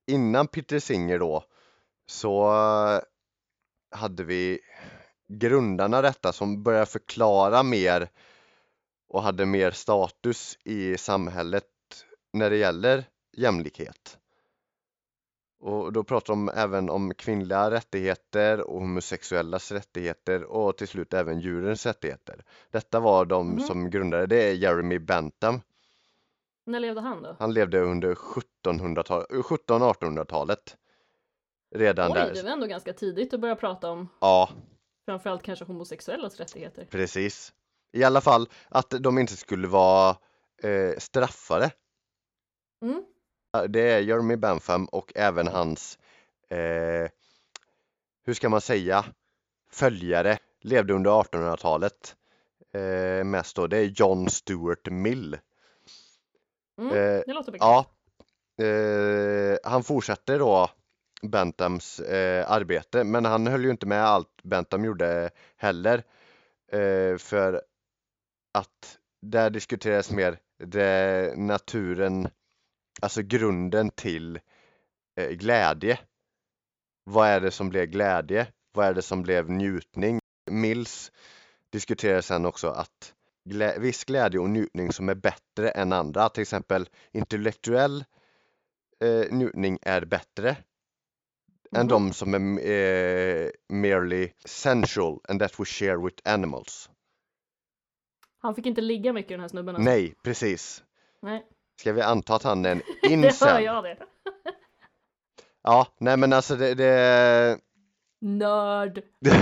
Innan 0.07 0.47
Peter 0.47 0.79
Singer 0.79 1.19
då 1.19 1.43
så 2.05 2.51
hade 3.91 4.23
vi 4.23 4.59
grundarna 5.27 6.01
detta 6.01 6.33
som 6.33 6.63
började 6.63 6.85
förklara 6.85 7.63
mer 7.63 8.09
och 9.09 9.21
hade 9.23 9.45
mer 9.45 9.71
status 9.71 10.57
i 10.63 10.97
samhället 10.97 11.65
när 12.33 12.49
det 12.49 12.57
gäller 12.57 13.03
jämlikhet. 13.37 14.17
Och 15.61 15.93
då 15.93 16.03
pratar 16.03 16.33
de 16.33 16.49
även 16.49 16.89
om 16.89 17.13
kvinnliga 17.13 17.71
rättigheter 17.71 18.61
och 18.61 18.79
homosexuellas 18.79 19.71
rättigheter 19.71 20.43
och 20.43 20.77
till 20.77 20.87
slut 20.87 21.13
även 21.13 21.39
djurens 21.39 21.85
rättigheter. 21.85 22.43
Detta 22.71 22.99
var 22.99 23.25
de 23.25 23.49
Mhm. 23.49 23.59
som 23.59 23.89
grundade, 23.89 24.25
det 24.27 24.53
Jeremy 24.53 24.99
Bentham. 24.99 25.61
När 26.65 26.79
levde 26.79 27.01
han 27.01 27.23
då? 27.23 27.35
Han 27.39 27.53
levde 27.53 27.79
under 27.79 28.15
1700-talet, 28.15 29.27
1700-1800-talet. 29.29 30.77
Redan 31.75 32.11
Oj, 32.11 32.15
där. 32.17 32.33
det 32.33 32.43
var 32.43 32.49
ändå 32.49 32.65
ganska 32.67 32.93
tidigt 32.93 33.33
att 33.33 33.39
börja 33.39 33.55
prata 33.55 33.91
om 33.91 34.07
Ja, 34.21 34.49
framförallt 35.05 35.43
kanske 35.43 35.65
homosexuellas 35.65 36.37
rättigheter. 36.39 36.85
precis. 36.91 37.53
I 37.91 38.03
alla 38.03 38.21
fall 38.21 38.49
att 38.69 38.89
de 38.89 39.17
inte 39.17 39.37
skulle 39.37 39.67
vara 39.67 40.17
eh, 40.63 40.97
straffade. 40.97 41.71
Mm. 42.81 43.03
Det 43.69 43.81
är 43.81 43.99
Jeremy 43.99 44.35
Bentham 44.35 44.85
och 44.85 45.11
även 45.15 45.47
hans, 45.47 45.99
eh, 46.49 47.09
hur 48.25 48.33
ska 48.33 48.49
man 48.49 48.61
säga, 48.61 49.05
följare 49.71 50.37
levde 50.61 50.93
under 50.93 51.11
1800-talet. 51.11 52.15
Eh, 52.73 53.23
mest 53.23 53.55
då, 53.55 53.67
det 53.67 53.77
är 53.77 53.93
John 53.95 54.29
Stuart 54.29 54.89
Mill. 54.89 55.37
Mm. 56.81 56.89
Eh, 56.95 57.21
Det 57.25 57.33
låter 57.33 57.51
bekant. 57.51 57.87
Ja, 58.57 58.65
eh, 58.65 59.57
han 59.63 59.83
fortsatte 59.83 60.37
då 60.37 60.69
Benthams 61.21 61.99
eh, 61.99 62.51
arbete, 62.51 63.03
men 63.03 63.25
han 63.25 63.47
höll 63.47 63.63
ju 63.65 63.71
inte 63.71 63.85
med 63.85 64.05
allt 64.05 64.43
Bentham 64.43 64.85
gjorde 64.85 65.29
heller. 65.57 66.03
Eh, 66.71 67.17
för 67.17 67.61
att 68.51 68.99
där 69.21 69.49
diskuteras 69.49 70.11
mer 70.11 70.39
det, 70.57 71.33
naturen, 71.37 72.29
alltså 73.01 73.21
grunden 73.21 73.89
till 73.89 74.39
eh, 75.15 75.29
glädje. 75.29 75.99
Vad 77.03 77.27
är 77.27 77.41
det 77.41 77.51
som 77.51 77.69
blev 77.69 77.85
glädje? 77.85 78.47
Vad 78.73 78.87
är 78.87 78.93
det 78.93 79.01
som 79.01 79.23
blev 79.23 79.49
njutning? 79.49 80.19
Mills 80.51 81.11
diskuterar 81.69 82.21
sen 82.21 82.45
också 82.45 82.67
att 82.67 83.13
glä 83.49 83.79
viss 83.79 84.03
glädje 84.03 84.39
och 84.39 84.49
njutning 84.49 84.91
som 84.91 85.09
är 85.09 85.15
bättre 85.15 85.69
än 85.69 85.93
andra, 85.93 86.29
till 86.29 86.41
exempel 86.41 86.89
intellektuell 87.11 88.05
eh, 88.99 89.31
njutning 89.31 89.79
är 89.81 90.05
bättre 90.05 90.49
än 91.75 91.81
Mhm. 91.85 91.87
de 91.87 92.13
som 92.13 92.33
är 92.33 92.59
eh, 93.45 93.49
merely 93.69 94.31
sensual 94.45 95.19
and 95.27 95.39
that 95.39 95.59
we 95.59 95.65
share 95.65 95.97
with 95.97 96.21
animals. 96.25 96.89
Han 98.41 98.55
fick 98.55 98.65
inte 98.65 98.81
ligga 98.81 99.13
mycket 99.13 99.29
den 99.29 99.39
här 99.39 99.47
snubben. 99.47 99.75
alltså. 99.75 99.89
Nej, 99.91 100.15
precis. 100.23 100.83
Nej. 101.21 101.45
Ska 101.79 101.93
vi 101.93 102.01
anta 102.01 102.35
att 102.35 102.43
han 102.43 102.65
är 102.65 102.71
en 102.71 102.77
Det 103.01 103.07
hör 103.09 103.13
incel? 103.13 103.63
jag 103.63 103.83
det. 103.83 103.97
Ja, 105.63 105.87
nej 105.97 106.17
men 106.17 106.33
alltså 106.33 106.55
det, 106.55 106.73
det... 106.73 107.57
Nörd. 108.21 109.01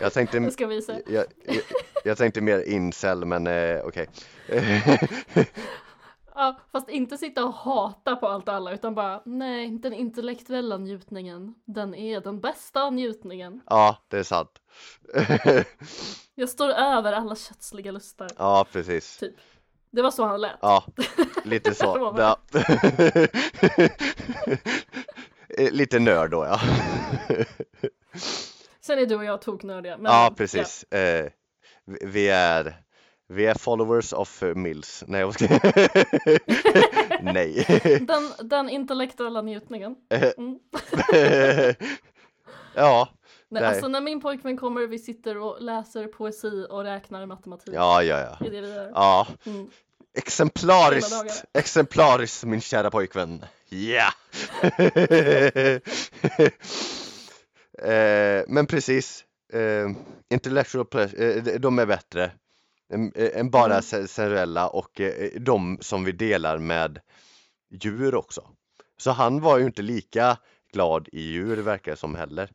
jag 0.00 0.12
tänkte 0.12 0.36
Jag 0.38 0.52
ska 0.52 0.66
visa. 0.66 0.92
jag, 1.06 1.24
jag, 1.44 1.62
jag 2.04 2.18
tänkte 2.18 2.40
mer 2.40 2.62
incel 2.68 3.24
men 3.24 3.46
eh, 3.46 3.80
okej. 3.84 4.08
Ja, 6.34 6.60
fast 6.72 6.88
inte 6.88 7.18
sitta 7.18 7.44
och 7.44 7.54
hata 7.54 8.16
på 8.16 8.28
allt 8.28 8.48
och 8.48 8.54
alla 8.54 8.72
utan 8.72 8.94
bara 8.94 9.22
nej, 9.24 9.70
den 9.70 9.92
intellektuella 9.92 10.76
njutningen, 10.76 11.54
den 11.64 11.94
är 11.94 12.20
den 12.20 12.40
bästa 12.40 12.90
njutningen. 12.90 13.60
ja, 13.66 13.96
det 14.08 14.18
är 14.18 14.22
sant. 14.22 14.50
Jag 16.34 16.48
står 16.48 16.68
över 16.68 17.12
alla 17.12 17.36
kötsliga 17.36 17.92
lustar. 17.92 18.28
ja, 18.38 18.66
precis. 18.72 19.16
Typ. 19.18 19.34
Det 19.90 20.02
var 20.02 20.10
så 20.10 20.24
han 20.24 20.40
lät. 20.40 20.56
Ja, 20.62 20.84
lite 21.44 21.74
så. 21.74 22.14
Ja. 22.18 22.38
Eh, 25.58 25.70
lite 25.72 25.98
nörd 25.98 26.30
då 26.30 26.44
ja. 26.44 26.60
Sen 28.80 28.98
är 28.98 29.06
du 29.06 29.16
och 29.16 29.24
jag 29.24 29.42
toknördiga. 29.42 29.96
Men, 29.98 30.12
Ja, 30.12 30.34
precis. 30.36 30.84
Eh, 30.84 31.30
vi- 31.84 32.06
vi 32.06 32.28
är 32.28 32.82
vi 33.30 33.46
är 33.46 33.54
followers 33.54 34.12
of 34.12 34.42
eh, 34.42 34.54
Mills. 34.54 35.04
Nej, 35.06 35.20
jag 35.20 35.34
ska... 35.34 35.46
Nej. 37.22 37.66
Den, 38.00 38.48
den 38.48 38.68
intellektuella 38.68 39.42
njutningen. 39.42 39.96
Mm. 40.36 40.58
ja, 42.74 43.08
Nej, 43.48 43.62
Nej. 43.62 43.70
alltså 43.70 43.88
när 43.88 44.00
min 44.00 44.20
pojkvän 44.20 44.56
kommer, 44.56 44.86
vi 44.86 44.98
sitter 44.98 45.38
och 45.38 45.62
läser 45.62 46.06
poesi 46.06 46.66
och 46.70 46.82
räknar 46.84 47.26
matematik. 47.26 47.74
ja, 47.74 48.02
ja, 48.02 48.18
ja. 48.20 48.36
Det 48.40 48.46
är 48.46 48.50
det 48.50 48.60
vi 48.60 48.74
gör. 48.74 48.90
Ja, 48.94 49.26
Mm. 49.46 49.70
Exemplariskt, 50.14 51.44
exemplariskt 51.52 52.44
min 52.44 52.60
kära 52.60 52.90
pojkvän. 52.90 53.44
Ja! 53.68 54.12
eh, 57.82 58.44
men 58.48 58.66
precis, 58.66 59.24
eh, 59.52 59.90
intellectual 60.30 60.84
pleasure, 60.84 61.34
eh, 61.34 61.60
de 61.60 61.78
är 61.78 61.86
bättre 61.86 62.32
än, 62.90 63.50
bara 63.50 63.72
Mm. 63.72 63.82
sensuella 63.82 64.68
och 64.68 65.00
eh, 65.00 65.30
de 65.40 65.78
som 65.80 66.04
vi 66.04 66.12
delar 66.12 66.58
med 66.58 67.00
djur 67.70 68.14
också. 68.14 68.48
Så 68.96 69.10
han 69.10 69.40
var 69.40 69.58
ju 69.58 69.64
inte 69.64 69.82
lika 69.82 70.38
glad 70.72 71.08
i 71.12 71.20
djur 71.20 71.56
verkar 71.56 71.92
det 71.92 71.96
som 71.96 72.14
heller. 72.14 72.50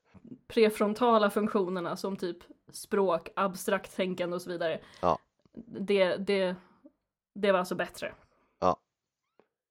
Prefrontala 0.47 1.29
funktionerna 1.29 1.97
som 1.97 2.17
typ 2.17 2.37
språk, 2.71 3.29
abstrakt 3.35 3.95
tänkande 3.95 4.35
och 4.35 4.41
så 4.41 4.49
vidare. 4.49 4.79
Ja. 5.01 5.19
Det, 5.79 6.15
det, 6.15 6.55
det 7.35 7.51
var 7.51 7.59
alltså 7.59 7.75
bättre. 7.75 8.13
Ja. 8.59 8.77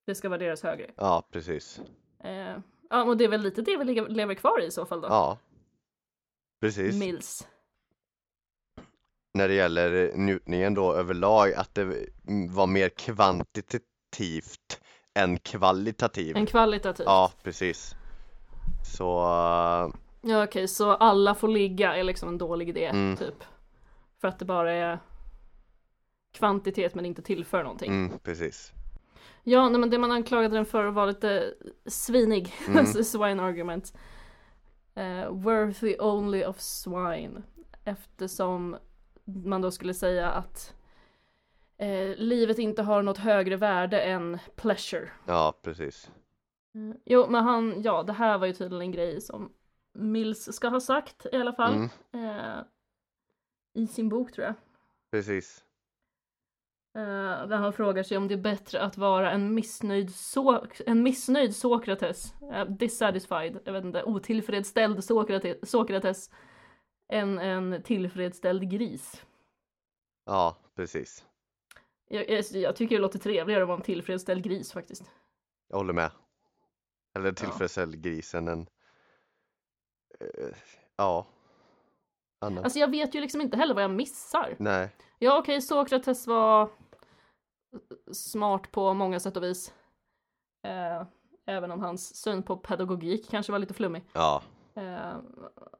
Det 0.06 0.14
ska 0.14 0.28
värderas 0.28 0.62
högre. 0.62 0.90
Ja, 0.96 1.28
precis. 1.30 1.80
Eh, 2.24 2.56
ja, 2.90 3.04
och 3.04 3.16
det 3.16 3.24
är 3.24 3.28
väl 3.28 3.40
lite 3.42 3.62
det 3.62 3.76
vi 3.76 3.84
le- 3.84 4.08
lever 4.08 4.34
kvar 4.34 4.60
i 4.62 4.66
i 4.66 4.70
så 4.70 4.86
fall 4.86 5.00
då. 5.00 5.08
Ja, 5.08 5.38
precis. 6.60 6.94
Mills. 6.94 7.46
När 9.35 9.49
det 9.49 9.55
gäller 9.55 10.12
njutningen 10.16 10.74
då 10.74 10.93
överlag 10.95 11.53
att 11.55 11.74
det 11.74 12.07
var 12.51 12.66
mer 12.66 12.89
kvantitativt 12.89 14.80
än 15.14 15.39
kvalitativt. 15.39 16.37
En 16.37 16.47
kvalitativ. 16.47 17.05
Ja, 17.07 17.32
precis. 17.43 17.95
Så 18.97 19.20
eh, 19.22 19.95
Ja 20.30 20.45
okej, 20.45 20.68
så 20.68 20.91
alla 20.91 21.35
får 21.35 21.49
ligga 21.49 21.97
är 21.97 22.05
liksom 22.05 22.28
en 22.28 22.39
dålig 22.39 22.68
idé, 22.68 22.85
Mm. 22.87 23.16
typ. 23.16 23.45
För 24.20 24.28
att 24.28 24.39
det 24.39 24.45
bara 24.45 24.72
är 24.72 24.99
kvantitet 26.32 26.95
men 26.95 27.07
inte 27.07 27.22
tillför 27.22 27.62
någonting. 27.62 27.91
mm, 27.93 28.18
precis. 28.18 28.72
Ja, 29.43 29.68
nej, 29.68 29.80
men 29.80 29.91
det 29.91 29.99
man 29.99 30.12
anklagade 30.12 30.55
den 30.57 30.66
för 30.66 30.85
var 30.85 31.07
lite 31.07 31.55
svinig, 31.87 32.55
Mm. 32.68 32.87
swine 33.05 33.41
argument. 33.43 33.93
Eh, 34.95 35.28
worthy 35.30 35.97
only 35.99 36.45
of 36.45 36.61
swine. 36.61 37.43
Eftersom 37.85 38.76
man 39.25 39.61
då 39.62 39.70
skulle 39.70 39.95
säga 39.95 40.31
att 40.31 40.75
eh, 41.77 42.16
livet 42.16 42.59
inte 42.59 42.83
har 42.83 43.03
något 43.03 43.18
högre 43.18 43.57
värde 43.57 44.01
än 44.03 44.39
pleasure. 44.57 45.11
Ja, 45.27 45.55
precis. 45.62 46.11
Mm. 46.75 46.99
Jo, 47.05 47.27
men 47.31 47.45
han, 47.45 47.83
ja, 47.83 48.03
det 48.03 48.12
här 48.12 48.39
var 48.39 48.47
ju 48.47 48.53
tydligen 48.53 48.83
en 48.83 48.93
grej 48.93 49.20
som 49.20 49.53
Mills 49.93 50.53
ska 50.53 50.68
ha 50.68 50.81
sagt 50.81 51.27
i 51.33 51.37
alla 51.37 51.53
fall. 51.53 51.75
Mm, 51.75 51.89
Eh, 52.29 52.62
I 53.75 53.87
sin 53.87 54.09
bok 54.09 54.33
tror 54.33 54.45
jag. 54.47 54.55
precis. 55.11 55.64
Eh, 56.97 57.47
där 57.49 57.57
han 57.57 57.72
frågar 57.72 58.03
sig 58.03 58.16
om 58.16 58.29
det 58.29 58.35
är 58.35 58.39
bättre 58.39 58.83
att 58.83 58.97
vara 58.97 59.31
en 59.31 59.55
missnöjd, 59.55 60.09
so- 60.09 60.83
en 60.87 61.03
missnöjd 61.03 61.57
Sokrates, 61.57 62.35
eh, 62.53 62.64
dissatisfied, 62.66 63.59
jag 63.64 63.72
vet 63.72 63.85
inte, 63.85 64.03
otillfredsställd 64.05 65.05
Sokrates, 65.05 65.70
Sokrates 65.70 66.31
än 67.14 67.38
en 67.38 67.82
tillfredsställd 67.82 68.70
gris. 68.70 69.24
Ja, 70.24 70.56
precis. 70.74 71.24
Jag, 72.08 72.30
jag, 72.30 72.44
jag 72.52 72.76
tycker 72.76 72.96
det 72.96 73.02
låter 73.02 73.18
trevligare 73.18 73.62
att 73.62 73.68
vara 73.68 73.78
en 73.78 73.84
tillfredsställd 73.84 74.44
gris 74.44 74.72
faktiskt. 74.72 75.10
Jag 75.68 75.76
håller 75.76 75.92
med. 75.92 76.10
Eller 77.16 77.32
tillfredsställ 77.32 77.96
grisen 77.96 78.48
än 78.48 78.66
eh, 80.20 80.56
Ja. 80.96 81.26
Anna. 82.40 82.62
Alltså 82.62 82.78
jag 82.78 82.90
vet 82.90 83.14
ju 83.14 83.20
liksom 83.20 83.40
inte 83.40 83.56
heller 83.56 83.74
vad 83.74 83.84
jag 83.84 83.90
missar. 83.90 84.56
Nej. 84.58 84.88
Ja 85.18 85.38
okej, 85.38 85.60
Sokrates 85.62 86.26
var 86.26 86.70
smart 88.12 88.70
på 88.70 88.94
många 88.94 89.20
sätt 89.20 89.36
och 89.36 89.42
vis. 89.42 89.74
Eh, 90.66 91.06
även 91.46 91.70
om 91.70 91.80
hans 91.80 92.16
syn 92.16 92.42
på 92.42 92.56
pedagogik 92.56 93.30
kanske 93.30 93.52
var 93.52 93.58
lite 93.58 93.74
flummig. 93.74 94.04
Ja. 94.12 94.42
Eh, 94.77 95.16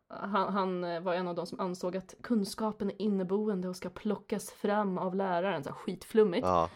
han, 0.09 0.53
han 0.53 1.05
var 1.05 1.15
en 1.15 1.29
av 1.29 1.35
de 1.35 1.47
som 1.47 1.61
ansåg 1.61 1.97
att 1.97 2.15
kunskapen 2.23 2.91
är 2.91 3.03
inneboende 3.03 3.69
och 3.69 3.77
ska 3.77 3.91
plockas 3.91 4.51
fram 4.51 4.99
av 4.99 5.15
läraren. 5.15 5.63
Så 5.65 5.69
här 5.71 5.77
skitflummigt. 5.77 6.47
Ja, 6.47 6.69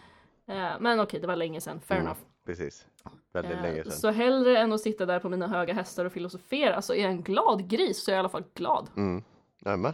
Eh, 0.51 0.71
men 0.81 1.01
okej, 1.01 1.21
det 1.21 1.27
var 1.27 1.37
länge 1.37 1.61
sedan. 1.61 1.81
Fair 1.81 1.97
Mm. 2.01 2.07
enough. 2.07 2.21
precis. 2.47 2.87
Väldigt 3.33 3.57
Eh, 3.57 3.63
länge 3.63 3.83
sedan. 3.83 3.93
Så 3.93 4.11
hellre 4.11 4.59
än 4.59 4.73
att 4.73 4.81
sitta 4.81 5.07
där 5.07 5.21
på 5.21 5.29
mina 5.29 5.47
höga 5.49 5.75
hästar 5.75 6.05
och 6.05 6.13
filosofera, 6.13 6.75
alltså 6.77 6.95
är 6.95 7.03
jag 7.03 7.11
en 7.11 7.23
glad 7.23 7.69
gris 7.69 8.05
så 8.05 8.11
är 8.11 8.15
jag 8.15 8.19
i 8.19 8.21
alla 8.21 8.29
fall 8.29 8.45
glad. 8.55 8.91
Mm. 8.97 9.23
Nämen. 9.59 9.93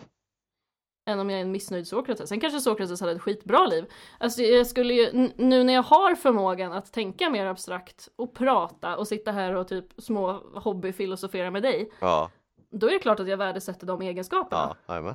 Än 1.06 1.20
om 1.20 1.30
jag 1.30 1.38
är 1.38 1.42
en 1.44 1.52
missnöjd 1.52 1.88
Sokrates. 1.88 2.28
Sen 2.28 2.40
kanske 2.40 2.60
Sokrates 2.60 3.00
hade 3.00 3.12
ett 3.12 3.22
skitbra 3.22 3.66
liv. 3.66 3.92
Alltså 4.18 4.42
jag 4.42 4.66
skulle 4.66 4.94
ju, 4.94 5.30
nu 5.36 5.64
när 5.64 5.72
jag 5.72 5.82
har 5.82 6.14
förmågan 6.14 6.72
att 6.72 6.92
tänka 6.92 7.30
mer 7.30 7.46
abstrakt 7.46 8.08
och 8.16 8.34
prata 8.34 8.96
och 8.96 9.08
sitta 9.08 9.32
här 9.32 9.54
och 9.54 9.68
typ 9.68 9.86
små 9.98 10.32
hobbyfilosofera 10.54 11.50
med 11.50 11.62
dig. 11.62 11.90
Ja, 12.00 12.30
Då 12.70 12.86
är 12.86 12.90
det 12.90 12.98
klart 12.98 13.20
att 13.20 13.28
jag 13.28 13.36
värdesätter 13.36 13.86
de 13.86 14.02
egenskaperna. 14.02 14.76
ja, 14.86 14.94
nämen. 14.94 15.14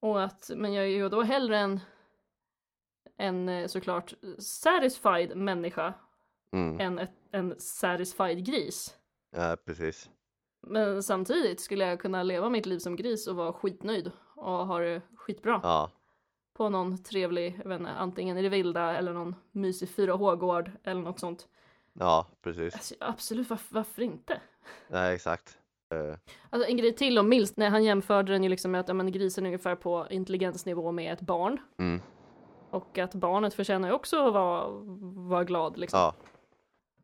Och 0.00 0.22
att, 0.22 0.50
men 0.56 0.72
jag 0.72 0.84
är 0.84 0.88
ju 0.88 1.08
då 1.08 1.22
hellre 1.22 1.58
en, 1.58 1.80
en 3.16 3.48
eh, 3.48 3.66
såklart 3.66 4.14
satisfied 4.38 5.36
människa 5.36 5.94
Mm. 6.52 6.80
än 6.80 6.98
ett, 6.98 7.12
en 7.32 7.54
satisfied 7.60 8.46
gris. 8.46 8.96
Ja, 9.36 9.56
precis. 9.64 10.10
Men 10.66 11.02
samtidigt 11.02 11.60
skulle 11.60 11.84
jag 11.84 12.00
kunna 12.00 12.22
leva 12.22 12.48
mitt 12.48 12.66
liv 12.66 12.78
som 12.78 12.96
gris 12.96 13.26
och 13.26 13.36
vara 13.36 13.52
skitnöjd 13.52 14.10
och 14.38 14.66
ha 14.66 14.78
det 14.78 15.02
skitbra. 15.16 15.60
Ja, 15.62 15.90
På 16.56 16.68
någon 16.68 17.02
trevlig, 17.02 17.60
jag 17.62 17.68
vet 17.68 17.80
inte, 17.80 17.92
antingen 17.92 18.38
i 18.38 18.42
det 18.42 18.48
vilda 18.48 18.96
eller 18.96 19.12
någon 19.12 19.34
mysig 19.52 19.88
4H-gård 19.88 20.70
eller 20.84 21.00
något 21.00 21.18
sånt. 21.20 21.48
ja, 21.92 22.26
precis. 22.42 22.74
Alltså, 22.74 22.94
absolut, 23.00 23.50
varför, 23.50 23.74
varför 23.74 24.02
inte? 24.02 24.40
Nej, 24.88 25.14
exakt. 25.14 25.58
Eh, 25.94 26.16
Alltså 26.50 26.68
en 26.70 26.76
grej 26.76 26.94
till 26.94 27.18
om 27.18 27.28
Mills, 27.28 27.56
när 27.56 27.70
han 27.70 27.84
jämförde 27.84 28.32
den 28.32 28.42
ju 28.44 28.48
liksom 28.48 28.70
med 28.70 28.80
att 28.80 28.88
ja, 28.88 28.94
men, 28.94 29.12
grisen 29.12 29.44
är 29.44 29.48
ungefär 29.48 29.74
på 29.76 30.06
intelligensnivå 30.10 30.92
med 30.92 31.12
ett 31.12 31.20
barn. 31.20 31.58
Mm. 31.78 32.00
Och 32.70 32.98
att 32.98 33.14
barnet 33.14 33.54
förtjänar 33.54 33.88
ju 33.88 33.94
också 33.94 34.26
att 34.26 34.32
vara, 34.34 34.68
vara 35.28 35.44
glad 35.44 35.78
liksom. 35.78 36.00
Ja, 36.00 36.14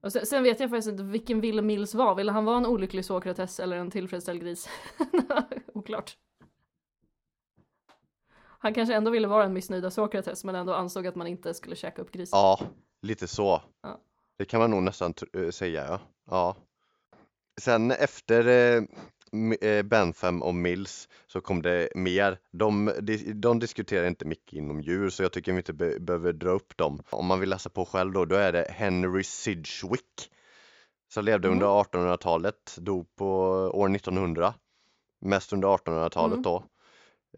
Och 0.03 0.13
sen, 0.13 0.27
sen 0.27 0.43
vet 0.43 0.61
jag 0.61 0.71
faktiskt 0.71 0.89
inte 0.89 1.03
vilken 1.03 1.41
ville 1.41 1.63
Mills 1.63 1.95
var. 1.95 2.15
Ville 2.15 2.33
han 2.33 2.45
vara 2.45 2.57
en 2.57 2.67
olycklig 2.67 3.05
Sokrates 3.05 3.61
eller 3.61 3.77
en 3.77 3.91
tillfredsställd 3.91 4.41
gris? 4.41 4.69
Oklart. 5.75 6.17
Han 8.65 8.75
kanske 8.75 8.95
ändå 8.95 9.11
ville 9.11 9.29
vara 9.29 9.45
en 9.45 9.53
missnöjda 9.53 9.91
Sokrates 9.91 10.45
men 10.45 10.55
ändå 10.55 10.75
ansåg 10.75 11.07
att 11.07 11.15
man 11.15 11.27
inte 11.27 11.55
skulle 11.55 11.77
käka 11.77 12.03
upp 12.03 12.11
grisen. 12.13 12.39
Ja, 12.39 12.61
lite 13.03 13.27
så. 13.27 13.63
Ja. 13.83 14.01
Det 14.39 14.45
kan 14.45 14.61
man 14.61 14.71
nog 14.71 14.83
nästan 14.83 15.15
eh, 15.33 15.51
säga, 15.51 15.85
ja. 15.89 16.01
ja. 16.31 16.57
Sen 17.61 17.91
efter 17.91 18.47
eh, 18.47 18.83
eh, 19.71 19.83
Bentham 19.83 20.43
och 20.43 20.55
Mills 20.55 21.09
så 21.27 21.41
kom 21.41 21.63
det 21.63 21.89
mer. 21.95 22.39
De, 22.53 22.93
de, 23.01 23.17
de 23.35 23.59
diskuterar 23.59 24.07
inte 24.07 24.25
mycket 24.25 24.53
inom 24.53 24.81
djur 24.81 25.11
så 25.11 25.23
jag 25.23 25.33
tycker 25.33 25.53
vi 25.53 25.59
inte 25.59 25.73
be, 25.73 26.01
behöver 26.01 26.33
dra 26.33 26.51
upp 26.51 26.77
dem. 26.77 27.03
Om 27.11 27.27
man 27.27 27.41
vill 27.41 27.49
läsa 27.49 27.71
på 27.71 27.85
själv 27.85 28.13
då, 28.13 28.25
då 28.25 28.35
är 28.37 28.53
det 28.53 28.67
Henry 28.71 29.25
Sidgwick 29.25 30.31
som 31.13 31.25
levde 31.25 31.49
Mm. 31.49 31.57
under 31.59 31.67
1800-talet, 31.83 32.77
dog 32.79 33.17
på 33.17 33.27
år 33.75 33.95
1900. 33.97 34.55
Mest 35.21 35.53
under 35.53 35.69
1800-talet 35.69 36.33
Mm. 36.33 36.43
då. 36.43 36.65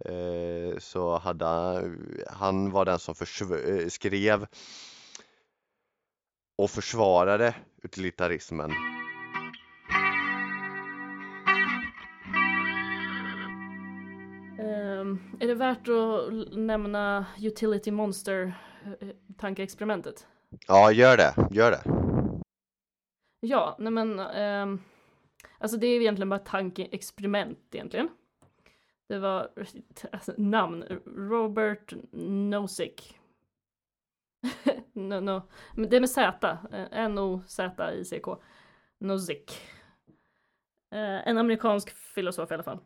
Eh, 0.05 0.79
så 0.79 1.19
hade 1.19 1.45
han, 1.45 1.99
han 2.31 2.71
var 2.71 2.85
den 2.85 2.99
som 2.99 3.15
försv- 3.15 3.83
eh, 3.83 3.89
skrev 3.89 4.47
och 6.59 6.71
försvarade 6.71 7.55
utilitarismen. 7.83 8.71
Ehm, 14.59 15.19
är 15.41 15.47
det 15.47 15.55
värt 15.55 15.89
att 15.89 16.57
nämna 16.59 17.27
Utility 17.41 17.91
Monster 17.91 18.55
eh, 19.01 19.09
tankeexperimentet? 19.39 20.27
Ja, 20.67 20.93
gör 20.93 21.17
det, 21.17 21.35
gör 21.51 21.71
det. 21.71 21.83
Ja, 23.41 23.77
nej 23.79 23.93
men 23.93 24.19
ehm, 24.19 24.81
alltså 25.59 25.77
det 25.77 25.87
är 25.87 26.01
egentligen 26.01 26.29
bara 26.29 26.41
ett 26.41 26.47
tankeexperiment 26.47 27.59
egentligen. 27.73 28.09
Det 29.09 29.19
var 29.19 29.51
alltså, 30.13 30.33
namn 30.37 30.85
Robert 31.07 31.93
Nozick. 32.51 33.19
no, 34.93 35.21
no. 35.21 35.43
Men 35.75 35.91
Det 35.91 35.97
är 35.97 36.01
med 36.01 36.11
Z, 36.11 36.59
eh, 36.73 36.87
N-O-Z-I-C-K. 36.91 38.37
Nozick. 38.99 39.61
Eh, 40.91 41.29
en 41.29 41.39
amerikansk 41.39 41.91
filosof 41.91 42.51
i 42.51 42.55
alla 42.55 42.63
fall. 42.63 42.79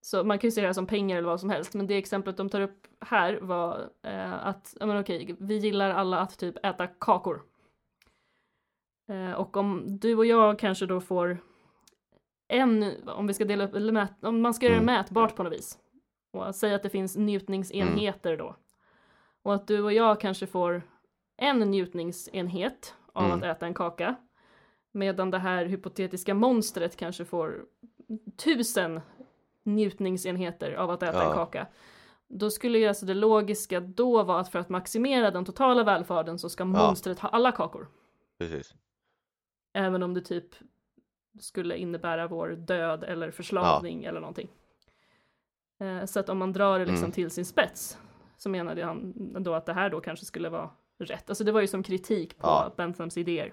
Så 0.00 0.24
man 0.24 0.38
kan 0.38 0.48
ju 0.48 0.52
se 0.52 0.60
det 0.60 0.66
här 0.66 0.72
som 0.72 0.86
pengar 0.86 1.16
eller 1.16 1.28
vad 1.28 1.40
som 1.40 1.50
helst, 1.50 1.74
men 1.74 1.86
det 1.86 1.96
exemplet 1.96 2.36
de 2.36 2.48
tar 2.48 2.60
upp 2.60 2.86
här 3.00 3.38
var 3.40 3.90
eh, 4.02 4.46
att, 4.46 4.76
ja 4.80 4.86
men 4.86 5.00
okej, 5.00 5.36
vi 5.38 5.56
gillar 5.56 5.90
alla 5.90 6.18
att 6.18 6.38
typ 6.38 6.66
äta 6.66 6.86
kakor. 6.86 7.42
Eh, 9.08 9.32
och 9.32 9.56
om 9.56 9.98
du 9.98 10.16
och 10.16 10.26
jag 10.26 10.58
kanske 10.58 10.86
då 10.86 11.00
får 11.00 11.38
en, 12.48 12.92
om 13.06 13.26
vi 13.26 13.34
ska 13.34 13.44
dela 13.44 13.64
upp, 13.64 13.74
eller 13.74 13.92
mät, 13.92 14.24
om 14.24 14.40
man 14.40 14.54
ska 14.54 14.66
göra 14.66 14.74
det 14.76 14.82
Mm. 14.82 14.94
mätbart 14.94 15.36
på 15.36 15.42
något 15.42 15.52
vis. 15.52 15.78
Och 16.32 16.54
säga 16.54 16.76
att 16.76 16.82
det 16.82 16.90
finns 16.90 17.16
njutningsenheter 17.16 18.36
då. 18.36 18.56
Och 19.42 19.54
att 19.54 19.66
du 19.66 19.82
och 19.82 19.92
jag 19.92 20.20
kanske 20.20 20.46
får 20.46 20.82
en 21.36 21.58
njutningsenhet 21.58 22.94
av 23.12 23.24
Mm. 23.24 23.36
att 23.38 23.44
äta 23.44 23.66
en 23.66 23.74
kaka. 23.74 24.14
Medan 24.92 25.30
det 25.30 25.38
här 25.38 25.64
hypotetiska 25.64 26.34
monstret 26.34 26.96
kanske 26.96 27.24
får 27.24 27.64
tusen 28.44 29.00
njutningsenheter 29.62 30.72
av 30.72 30.90
att 30.90 31.02
äta 31.02 31.22
en 31.22 31.28
Ja. 31.28 31.34
kaka. 31.34 31.66
Då 32.28 32.50
skulle 32.50 32.78
ju 32.78 32.86
alltså 32.86 33.06
det 33.06 33.14
logiska 33.14 33.80
då 33.80 34.22
vara 34.22 34.40
att 34.40 34.48
för 34.48 34.58
att 34.58 34.68
maximera 34.68 35.30
den 35.30 35.44
totala 35.44 35.84
välfärden 35.84 36.38
så 36.38 36.48
ska 36.48 36.64
monstret 36.64 37.18
ha 37.18 37.28
alla 37.28 37.52
kakor. 37.52 37.88
Precis. 38.38 38.74
Även 39.72 40.02
om 40.02 40.14
det 40.14 40.20
typ 40.20 40.54
skulle 41.38 41.76
innebära 41.76 42.26
vår 42.28 42.48
död 42.48 43.04
eller 43.04 43.30
förslavning 43.30 44.04
eller 44.04 44.20
någonting. 44.20 44.48
Eh, 45.80 46.04
så 46.04 46.20
att 46.20 46.28
om 46.28 46.38
man 46.38 46.52
drar 46.52 46.78
det 46.78 46.84
liksom 46.84 47.04
Mm. 47.04 47.12
till 47.12 47.30
sin 47.30 47.44
spets 47.44 47.98
så 48.36 48.48
menade 48.48 48.84
han 48.84 49.12
då 49.42 49.54
att 49.54 49.66
det 49.66 49.72
här 49.72 49.90
då 49.90 50.00
kanske 50.00 50.26
skulle 50.26 50.48
vara 50.48 50.70
rätt. 50.98 51.28
Alltså 51.30 51.44
det 51.44 51.52
var 51.52 51.60
ju 51.60 51.66
som 51.66 51.82
kritik 51.82 52.38
på 52.38 52.46
Ja. 52.46 52.72
Benthams 52.76 53.16
idéer. 53.16 53.52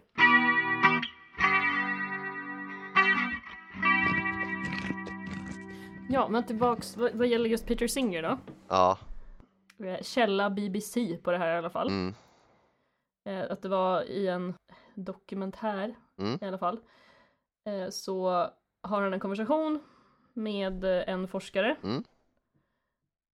Ja, 6.10 6.28
men 6.30 6.44
tillbaks 6.44 6.98
vad, 6.98 7.12
vad 7.16 7.28
gäller 7.28 7.50
just 7.50 7.66
Peter 7.68 7.88
Singer 7.88 8.24
då. 8.24 8.38
Ja. 8.68 8.98
Eh, 9.86 10.02
Källa 10.04 10.50
BBC 10.50 11.18
på 11.24 11.32
det 11.32 11.38
här 11.38 11.56
i 11.56 11.58
alla 11.58 11.70
fall. 11.70 11.88
Mm. 11.88 12.14
Eh, 13.26 13.52
att 13.52 13.62
det 13.62 13.70
var 13.70 14.02
i 14.02 14.28
en 14.28 14.54
dokumentär 14.96 15.96
Mm. 16.20 16.38
i 16.42 16.46
alla 16.46 16.58
fall. 16.58 16.80
Eh, 17.66 17.90
så 17.90 18.30
har 18.82 19.02
han 19.02 19.14
en 19.14 19.20
konversation 19.20 19.80
med 20.34 20.84
eh, 20.84 21.10
en 21.14 21.28
forskare 21.28 21.76
Mm. 21.84 22.04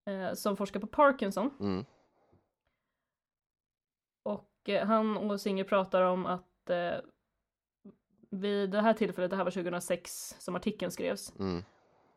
eh, 0.06 0.34
som 0.34 0.58
forskar 0.58 0.80
på 0.80 0.88
Parkinson. 0.88 1.50
Mm. 1.60 1.86
Och 4.24 4.70
han 4.86 5.18
och 5.18 5.42
Singer 5.42 5.64
pratar 5.64 6.02
om 6.02 6.26
att 6.26 6.48
vid 8.30 8.70
det 8.70 8.82
här 8.82 8.94
tillfället, 8.94 9.30
det 9.32 9.38
här 9.38 9.44
var 9.44 9.52
2006 9.52 10.36
som 10.40 10.56
artikeln 10.56 10.92
skrevs, 10.92 11.34
Mm. 11.40 11.64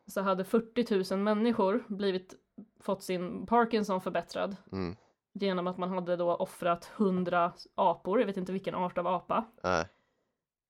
så 0.07 0.21
hade 0.21 0.43
40 0.43 1.13
000 1.15 1.23
människor 1.23 1.83
blivit, 1.87 2.33
fått 2.79 3.03
sin 3.03 3.45
Parkinson 3.45 4.01
förbättrad 4.01 4.55
Mm. 4.71 4.95
genom 5.33 5.67
att 5.67 5.77
man 5.77 5.89
hade 5.89 6.15
då 6.15 6.35
offrat 6.35 6.91
100 6.97 7.53
apor, 7.75 8.19
jag 8.19 8.27
vet 8.27 8.37
inte 8.37 8.51
vilken 8.51 8.75
art 8.75 8.97
av 8.97 9.07
apa, 9.07 9.45
Nej. 9.63 9.85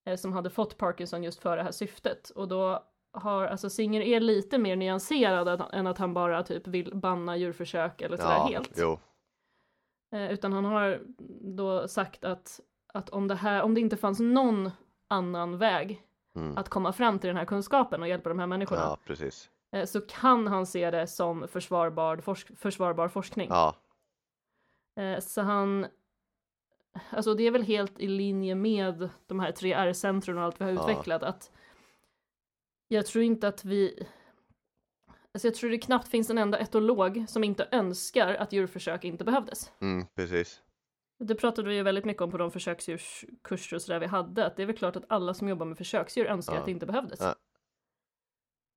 Eh, 0.06 0.16
som 0.16 0.34
hade 0.34 0.50
fått 0.50 0.78
Parkinson 0.78 1.24
just 1.24 1.40
för 1.40 1.58
det 1.58 1.64
här 1.64 1.72
syftet. 1.72 2.30
Och 2.30 2.48
då 2.48 2.84
har, 3.14 3.46
alltså 3.46 3.70
Singer 3.70 4.02
är 4.02 4.20
lite 4.20 4.58
mer 4.58 4.76
nyanserad 4.76 5.48
än- 5.48 5.62
än 5.74 5.88
att 5.88 5.98
han 5.98 6.14
bara 6.14 6.44
typ 6.44 6.68
vill 6.68 6.96
banna 6.96 7.38
djurförsök 7.38 8.02
eller 8.02 8.18
sådär 8.18 8.36
Ja, 8.38 8.48
helt. 8.48 8.72
jo. 8.78 9.00
Eh, 10.16 10.32
utan 10.32 10.54
han 10.54 10.66
har 10.66 11.02
då 11.56 11.88
sagt 11.88 12.24
att, 12.26 12.60
att 12.94 13.10
om, 13.10 13.28
det 13.28 13.36
här, 13.36 13.62
om 13.62 13.74
det 13.76 13.82
inte 13.82 13.98
fanns 13.98 14.20
någon 14.20 14.72
annan 15.08 15.58
väg 15.58 16.02
Mm. 16.38 16.58
att 16.58 16.70
komma 16.70 16.94
fram 16.94 17.20
till 17.20 17.28
den 17.28 17.38
här 17.38 17.46
kunskapen 17.46 18.02
och 18.02 18.08
hjälpa 18.08 18.30
de 18.30 18.40
här 18.40 18.48
människorna 18.48 18.82
Ja, 18.82 18.98
precis. 19.06 19.50
eh, 19.72 19.86
så 19.86 20.02
kan 20.02 20.48
han 20.48 20.66
se 20.66 20.92
det 20.92 21.08
som 21.08 21.48
försvarbar, 21.48 22.18
forsk- 22.18 22.56
försvarbar 22.56 23.08
forskning. 23.08 23.48
Ja. 23.50 23.76
Så 25.22 25.42
han, 25.42 25.86
alltså 27.10 27.34
det 27.34 27.44
är 27.44 27.52
väl 27.52 27.64
helt 27.64 28.00
i 28.00 28.08
linje 28.08 28.56
med 28.56 29.10
de 29.28 29.40
här 29.40 29.52
tre 29.52 29.74
R-centren 29.74 30.38
och 30.38 30.44
allt 30.44 30.62
vi 30.62 30.66
har 30.66 30.72
Ja. 30.72 30.82
utvecklat 30.92 31.24
att 31.24 31.52
jag 32.88 33.06
tror 33.06 33.24
inte 33.24 33.48
att 33.48 33.66
vi, 33.66 34.08
alltså 35.34 35.48
jag 35.48 35.56
tror 35.56 35.70
det 35.70 35.78
knappt 35.78 36.08
finns 36.08 36.30
en 36.30 36.38
enda 36.38 36.60
etolog 36.60 37.26
som 37.28 37.44
inte 37.44 37.68
önskar 37.72 38.34
att 38.36 38.54
djurförsök 38.54 39.04
inte 39.04 39.24
behövdes. 39.24 39.72
Mm, 39.82 40.08
precis. 40.16 40.62
Det 41.20 41.36
pratade 41.36 41.70
vi 41.70 41.76
ju 41.76 41.84
väldigt 41.84 42.06
mycket 42.06 42.22
om 42.22 42.32
på 42.32 42.38
de 42.38 42.52
försöksdjurskurser 42.52 43.76
och 43.76 43.82
sådär 43.82 44.00
vi 44.00 44.06
hade, 44.06 44.46
att 44.46 44.56
det 44.56 44.62
är 44.62 44.66
väl 44.68 44.78
klart 44.78 44.96
att 44.96 45.06
alla 45.10 45.34
som 45.34 45.50
jobbar 45.50 45.66
med 45.66 45.78
försöksdjur 45.78 46.26
önskar 46.26 46.54
Ja. 46.54 46.60
att 46.60 46.66
det 46.66 46.72
inte 46.72 46.86
behövdes. 46.86 47.20
Ja. 47.22 47.36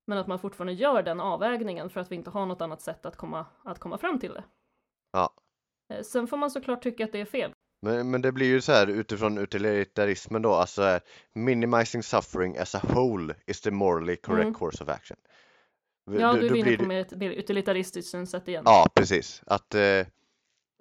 Men 0.07 0.17
att 0.17 0.27
man 0.27 0.39
fortfarande 0.39 0.73
gör 0.73 1.03
den 1.03 1.19
avvägningen 1.19 1.89
för 1.89 1.99
att 1.99 2.11
vi 2.11 2.15
inte 2.15 2.29
har 2.29 2.45
något 2.45 2.61
annat 2.61 2.81
sätt 2.81 3.05
att 3.05 3.15
komma, 3.15 3.45
att 3.63 3.79
komma 3.79 3.97
fram 3.97 4.19
till 4.19 4.33
det. 4.33 4.43
Ja. 5.11 5.33
Eh, 5.93 6.01
Sen 6.01 6.27
får 6.27 6.37
man 6.37 6.51
såklart 6.51 6.83
tycka 6.83 7.03
att 7.05 7.11
det 7.11 7.21
är 7.21 7.25
fel. 7.25 7.53
Men, 7.81 8.11
men 8.11 8.21
det 8.21 8.31
blir 8.31 8.47
ju 8.47 8.61
så 8.61 8.71
här 8.71 8.87
utifrån 8.87 9.37
utilitarismen 9.37 10.41
då, 10.41 10.53
alltså 10.53 10.83
eh, 10.83 11.01
minimizing 11.33 12.03
suffering 12.03 12.57
as 12.57 12.75
a 12.75 12.81
whole 12.83 13.35
is 13.45 13.61
the 13.61 13.71
morally 13.71 14.15
correct 14.15 14.41
Mm. 14.47 14.53
course 14.53 14.83
of 14.83 14.89
action. 14.89 15.17
Ja, 16.11 16.33
du 16.33 16.39
är 16.45 16.55
inne 16.55 16.63
blir 16.63 16.77
på 16.77 16.85
mer 16.85 17.05
mer 17.15 17.29
utilitaristiskt 17.31 18.11
synsätt 18.11 18.47
igen. 18.47 18.63
Ja, 18.65 18.89
precis. 18.93 19.41
Att 19.45 19.75
eh, 19.75 20.05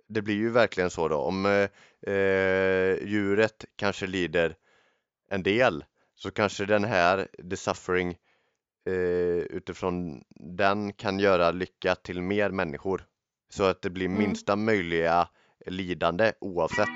det 0.08 0.22
blir 0.22 0.34
ju 0.34 0.50
verkligen 0.50 0.90
så 0.90 1.08
då. 1.08 1.16
Om 1.16 1.46
eh, 1.46 2.12
eh, 2.14 2.98
djuret 3.08 3.64
kanske 3.76 4.06
lider 4.06 4.56
en 5.30 5.42
del 5.42 5.84
så 6.14 6.30
kanske 6.30 6.64
den 6.66 6.84
här, 6.84 7.28
the 7.50 7.56
suffering, 7.56 8.18
eh, 8.86 8.94
utifrån 9.56 10.24
den 10.58 10.92
kan 10.92 11.18
göra 11.18 11.50
lycka 11.50 11.94
till 11.94 12.22
mer 12.22 12.50
människor. 12.50 13.04
Så 13.50 13.64
att 13.64 13.82
det 13.82 13.90
blir 13.90 14.06
Mm. 14.06 14.18
minsta 14.18 14.56
möjliga 14.56 15.28
lidande 15.70 16.32
oavsett. 16.40 16.88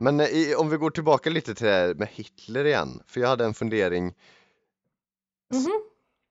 Men 0.00 0.20
i, 0.20 0.54
om 0.54 0.68
vi 0.70 0.76
går 0.76 0.90
tillbaka 0.90 1.30
lite 1.30 1.54
till 1.54 1.66
det 1.66 1.72
här 1.72 1.94
med 1.94 2.08
Hitler 2.08 2.64
igen, 2.64 3.02
för 3.06 3.20
jag 3.20 3.28
hade 3.28 3.44
en 3.44 3.54
fundering 3.54 4.14
Mhm. 5.52 5.82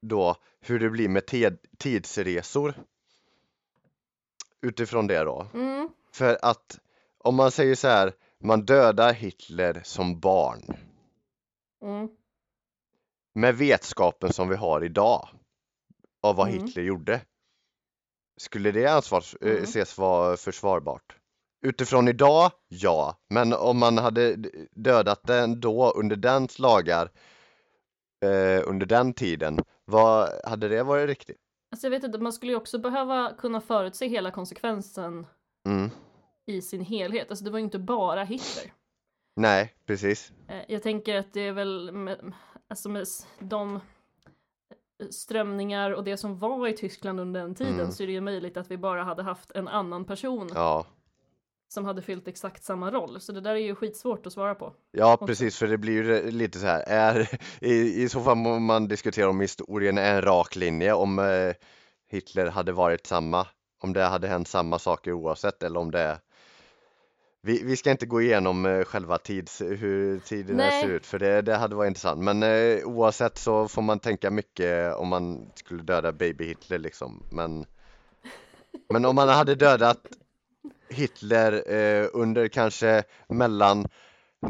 då 0.02 0.36
hur 0.60 0.80
det 0.80 0.90
blir 0.90 1.10
med 1.10 1.26
tidsresor 1.78 2.74
utifrån 4.62 5.08
det 5.08 5.24
då. 5.24 5.48
Mm. 5.54 5.90
För 6.12 6.38
att 6.42 6.80
om 7.18 7.36
man 7.36 7.52
säger 7.52 7.76
så 7.76 7.88
här, 7.88 8.14
man 8.44 8.66
dödar 8.66 9.14
Hitler 9.14 9.82
som 9.86 10.20
barn 10.20 10.78
Mm. 11.82 12.10
med 13.34 13.58
vetskapen 13.58 14.34
som 14.34 14.50
vi 14.50 14.56
har 14.56 14.84
idag 14.84 15.30
av 16.24 16.36
vad 16.36 16.50
Mm. 16.50 16.62
Hitler 16.64 16.84
gjorde 16.84 17.22
skulle 18.42 18.72
det 18.72 18.86
ansvars 18.88 19.36
eh, 19.42 19.52
Mm. 19.52 19.64
ses 19.64 19.98
vara 19.98 20.38
försvarbart? 20.38 21.16
Utifrån 21.66 22.08
idag, 22.08 22.52
ja, 22.68 23.18
men 23.30 23.54
om 23.54 23.80
man 23.80 23.98
hade 23.98 24.36
dödat 24.72 25.24
den 25.24 25.60
då 25.60 25.92
under 25.92 26.16
dens 26.16 26.60
lagar 26.60 27.12
eh, 28.26 28.64
under 28.70 28.86
den 28.86 29.14
tiden, 29.14 29.60
vad 29.86 30.30
hade 30.46 30.68
det 30.68 30.84
varit 30.84 31.08
riktigt? 31.10 31.38
Alltså 31.72 31.88
jag 31.88 31.92
vet 31.92 32.04
inte, 32.04 32.18
man 32.20 32.34
skulle 32.34 32.52
ju 32.52 32.56
också 32.58 32.80
behöva 32.80 33.34
kunna 33.38 33.62
förutse 33.62 34.08
hela 34.08 34.32
konsekvensen 34.32 35.28
Mm. 35.66 35.90
i 36.46 36.62
sin 36.62 36.82
helhet. 36.82 37.30
Alltså 37.30 37.46
det 37.46 37.52
var 37.52 37.60
ju 37.60 37.66
inte 37.66 37.80
bara 37.80 38.24
Hitler. 38.24 38.74
Nej, 39.36 39.74
precis. 39.86 40.32
Eh, 40.48 40.62
Jag 40.68 40.84
tänker 40.84 41.16
att 41.16 41.34
det 41.34 41.42
är 41.42 41.52
väl 41.52 41.92
med, 41.92 42.34
alltså 42.70 42.90
med 42.90 43.08
de 43.40 43.80
strömningar 45.10 45.92
och 45.92 46.04
det 46.04 46.18
som 46.18 46.38
var 46.40 46.68
i 46.68 46.74
Tyskland 46.74 47.20
under 47.20 47.42
den 47.42 47.56
tiden 47.56 47.74
Mm. 47.80 47.92
så 47.92 48.04
är 48.04 48.08
det 48.08 48.14
ju 48.14 48.22
möjligt 48.22 48.58
att 48.58 48.72
vi 48.72 48.78
bara 48.78 49.04
hade 49.04 49.24
haft 49.24 49.52
en 49.52 49.68
annan 49.68 50.06
person 50.06 50.50
Ja, 50.54 50.86
som 51.68 51.86
hade 51.86 52.02
fyllt 52.02 52.28
exakt 52.28 52.64
samma 52.64 52.92
roll. 52.92 53.20
Så 53.20 53.32
det 53.32 53.42
där 53.42 53.52
är 53.52 53.56
ju 53.60 53.76
skitsvårt 53.76 54.26
att 54.26 54.34
svara 54.34 54.56
på. 54.56 54.74
ja 54.92 55.14
Också. 55.14 55.26
precis, 55.28 55.58
för 55.58 55.68
det 55.68 55.78
blir 55.78 55.94
ju 55.94 56.32
lite 56.32 56.60
så 56.60 56.66
här, 56.66 56.84
är, 56.88 57.30
i, 57.62 58.04
i 58.04 58.10
så 58.10 58.22
fall 58.22 58.38
må 58.38 58.60
man 58.60 58.88
diskutera 58.88 59.30
om 59.30 59.40
historien 59.40 59.98
är 59.98 60.16
en 60.16 60.22
rak 60.22 60.56
linje, 60.56 60.94
om 60.94 61.20
eh, 61.20 61.54
Hitler 62.12 62.48
hade 62.48 62.72
varit 62.72 63.06
samma, 63.06 63.48
om 63.84 63.94
det 63.94 64.04
hade 64.04 64.28
hänt 64.28 64.48
samma 64.48 64.80
saker 64.80 65.12
oavsett 65.14 65.64
eller 65.64 65.80
om 65.80 65.92
det 65.92 66.00
är 66.00 66.18
vi, 67.42 67.64
vi 67.64 67.78
ska 67.78 67.92
inte 67.92 68.06
gå 68.06 68.22
igenom 68.22 68.66
eh, 68.66 68.84
själva 68.84 69.18
tids, 69.18 69.62
hur 69.62 70.20
tiden 70.20 70.58
Nej. 70.58 70.82
ser 70.82 70.90
ut 70.90 71.06
för 71.06 71.20
det, 71.20 71.42
det 71.42 71.56
hade 71.56 71.76
varit 71.76 71.88
intressant 71.88 72.24
men 72.24 72.44
eh, 72.44 72.86
oavsett 72.86 73.38
så 73.38 73.68
får 73.68 73.82
man 73.82 74.00
tänka 74.00 74.32
mycket 74.32 74.96
om 74.96 75.08
man 75.08 75.52
skulle 75.56 75.84
döda 75.84 76.12
baby 76.12 76.46
Hitler 76.46 76.78
liksom 76.78 77.24
men 77.32 77.66
Men 78.90 79.06
om 79.06 79.16
man 79.16 79.30
hade 79.30 79.56
dödat 79.56 80.06
Hitler 80.90 81.72
eh, 81.74 82.08
under 82.14 82.48
kanske 82.48 83.04
mellan 83.28 83.88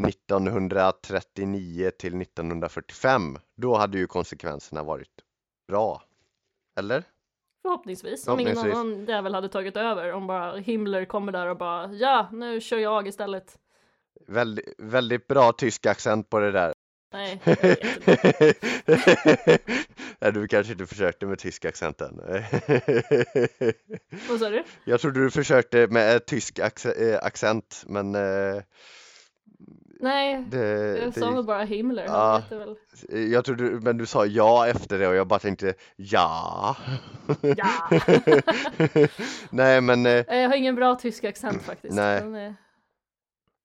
1939 0.08 1.90
till 1.98 2.22
1945 2.22 3.38
då 3.56 3.76
hade 3.76 3.98
ju 3.98 4.06
konsekvenserna 4.06 4.82
varit 4.82 5.24
bra 5.68 6.02
Eller? 6.78 7.04
Förhoppningsvis, 7.62 8.28
om 8.28 8.40
ingen 8.40 8.58
annan 8.58 9.06
jävel 9.06 9.34
hade 9.34 9.48
tagit 9.48 9.76
över. 9.76 10.12
Om 10.12 10.26
bara 10.26 10.56
Himmler 10.56 11.04
kommer 11.04 11.32
där 11.32 11.46
och 11.46 11.56
bara 11.56 11.92
ja, 11.92 12.28
nu 12.32 12.60
kör 12.60 12.78
jag 12.78 13.08
istället. 13.08 13.58
Väldigt, 14.26 14.74
väldigt 14.78 15.26
bra 15.26 15.52
tysk 15.52 15.86
accent 15.86 16.30
på 16.30 16.38
det 16.38 16.52
där 16.52 16.72
Nej. 17.12 17.40
Nej, 20.18 20.32
du 20.32 20.48
kanske 20.48 20.72
inte 20.72 20.86
försökte 20.86 21.26
med 21.26 21.38
tysk 21.38 21.64
accenten. 21.64 22.20
Vad 24.28 24.40
sa 24.40 24.50
du? 24.50 24.64
Jag 24.84 25.00
trodde 25.00 25.20
du 25.20 25.30
försökte 25.30 25.86
med 25.86 26.14
eh, 26.14 26.18
tysk 26.18 26.58
eh, 26.58 26.68
accent, 27.22 27.84
men 27.86 28.14
eh, 28.14 28.62
Nej, 30.00 30.44
det, 30.48 30.98
jag 30.98 31.14
sa 31.14 31.30
nog 31.30 31.46
bara 31.46 31.62
Himmler. 31.64 32.04
Ja. 32.04 32.42
Väl... 32.50 32.76
jag 33.32 33.44
trodde, 33.44 33.64
men 33.64 33.98
du 33.98 34.06
sa 34.06 34.26
ja 34.26 34.68
efter 34.68 34.98
det 34.98 35.08
och 35.08 35.14
jag 35.14 35.26
bara 35.26 35.38
tänkte 35.38 35.74
ja. 35.96 36.76
Ja. 37.40 37.90
Nej, 39.50 39.80
men 39.80 40.06
eh, 40.06 40.12
Eh, 40.12 40.36
Jag 40.38 40.48
har 40.48 40.56
ingen 40.56 40.74
bra 40.74 40.94
tysk 40.94 41.24
accent 41.24 41.62
faktiskt. 41.62 41.94
Nej. 41.94 42.24
Men, 42.24 42.46
eh, 42.46 42.52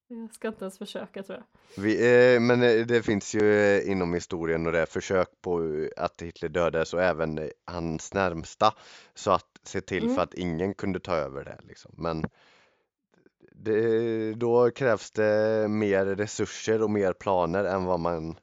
jag 0.08 0.34
ska 0.34 0.48
inte 0.48 0.64
ens 0.64 0.78
försöka 0.78 1.22
tror 1.22 1.38
jag. 1.38 1.82
Vi, 1.82 2.34
eh, 2.34 2.40
men 2.40 2.60
det 2.86 3.02
finns 3.02 3.34
ju 3.34 3.82
inom 3.86 4.14
historien 4.14 4.66
och 4.66 4.72
det 4.72 4.86
försök 4.86 5.28
på 5.42 5.60
att 5.96 6.22
Hitler 6.22 6.48
dödades 6.48 6.94
och 6.94 7.02
även 7.02 7.50
hans 7.64 8.14
närmsta 8.14 8.74
så 9.14 9.30
att 9.30 9.46
se 9.62 9.80
till 9.80 10.02
Mm. 10.02 10.14
för 10.14 10.22
att 10.22 10.34
ingen 10.34 10.74
kunde 10.74 11.00
ta 11.00 11.14
över 11.14 11.44
det 11.44 11.58
liksom. 11.68 11.90
Men 11.96 12.24
det, 13.56 14.34
då 14.34 14.70
krävs 14.70 15.10
det 15.10 15.66
mer 15.70 16.06
resurser 16.06 16.82
och 16.82 16.90
mer 16.90 17.12
planer 17.12 17.64
än 17.64 17.84
vad 17.84 18.00
man 18.00 18.36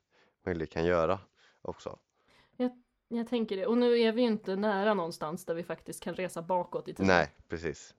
möjligen 0.46 0.68
kan 0.68 0.86
göra 0.86 1.20
också. 1.62 1.98
Jag 3.08 3.28
tänker 3.28 3.58
det. 3.58 3.66
Och 3.66 3.78
nu 3.78 4.00
är 4.00 4.12
vi 4.12 4.22
ju 4.22 4.28
inte 4.28 4.56
nära 4.56 4.94
någonstans 4.94 5.46
där 5.46 5.54
vi 5.54 5.64
faktiskt 5.64 6.04
kan 6.04 6.14
resa 6.16 6.42
bakåt 6.42 6.88
i 6.88 6.94
tiden. 6.94 7.08
Nej, 7.08 7.30
precis. 7.50 7.94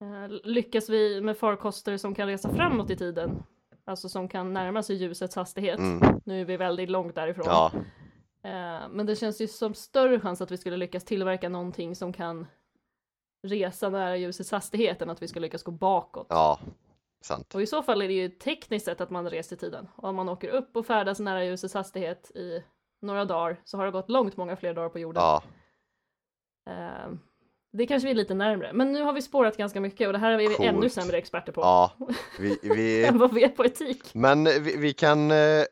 Eh, 0.00 0.28
Lyckas 0.44 0.88
vi 0.88 1.20
med 1.20 1.36
farkoster 1.38 1.96
som 1.96 2.14
kan 2.14 2.26
resa 2.28 2.54
framåt 2.54 2.90
i 2.90 2.96
tiden, 2.96 3.42
alltså 3.84 4.08
som 4.08 4.28
kan 4.28 4.52
närma 4.52 4.82
sig 4.82 4.96
ljusets 4.96 5.36
hastighet, 5.36 5.78
Mm. 5.78 6.20
nu 6.24 6.40
är 6.40 6.44
vi 6.44 6.56
väldigt 6.56 6.90
långt 6.90 7.14
därifrån. 7.14 7.44
Ja, 7.48 7.72
Eh, 8.42 8.88
Men 8.90 9.06
det 9.06 9.16
känns 9.16 9.40
ju 9.40 9.46
som 9.48 9.74
större 9.74 10.20
chans 10.20 10.40
att 10.40 10.50
vi 10.50 10.56
skulle 10.56 10.76
lyckas 10.76 11.04
tillverka 11.04 11.48
någonting 11.48 11.96
som 11.96 12.12
kan 12.12 12.46
resa 13.44 13.88
nära 13.88 14.16
ljusets 14.16 14.50
hastighet 14.50 15.02
än 15.02 15.10
att 15.10 15.22
vi 15.22 15.28
ska 15.28 15.40
lyckas 15.40 15.62
gå 15.62 15.70
bakåt. 15.70 16.26
ja, 16.30 16.58
sant. 17.24 17.54
Och 17.54 17.62
i 17.62 17.66
så 17.66 17.82
fall 17.82 18.02
är 18.02 18.08
det 18.08 18.14
ju 18.14 18.28
tekniskt 18.28 18.84
sett 18.84 19.00
att 19.00 19.10
man 19.10 19.30
reser 19.30 19.56
i 19.56 19.58
tiden. 19.58 19.88
Och 19.96 20.08
om 20.08 20.16
man 20.16 20.28
åker 20.28 20.48
upp 20.48 20.76
och 20.76 20.86
färdas 20.86 21.18
nära 21.20 21.44
ljusets 21.44 21.74
hastighet 21.74 22.30
i 22.34 22.62
några 23.02 23.24
dagar 23.24 23.60
så 23.64 23.76
har 23.76 23.84
det 23.84 23.90
gått 23.90 24.10
långt 24.10 24.36
många 24.36 24.56
fler 24.56 24.74
dagar 24.74 24.88
på 24.88 24.98
jorden. 24.98 25.22
Ja, 25.22 25.42
Eh, 26.70 27.12
det 27.72 27.86
kanske 27.86 28.06
vi 28.06 28.10
är 28.10 28.14
lite 28.16 28.34
närmre. 28.34 28.72
Men 28.72 28.92
nu 28.92 29.02
har 29.02 29.12
vi 29.12 29.22
spårat 29.22 29.56
ganska 29.56 29.80
mycket 29.80 30.06
och 30.06 30.12
det 30.12 30.18
här 30.18 30.30
är 30.30 30.38
vi 30.38 30.46
Coolt. 30.46 30.60
ännu 30.68 30.90
sämre 30.90 31.16
experter 31.16 31.52
på 31.52 31.60
ja. 31.60 31.92
Vi, 32.38 32.58
vi, 32.62 33.04
än 33.04 33.18
vad 33.18 33.34
vi 33.34 33.44
är 33.44 33.48
på 33.48 33.64
etik. 33.64 34.14
Men 34.14 34.44
vi, 34.44 34.76
vi 34.76 34.92
kan 34.92 35.30
eh, 35.30 35.64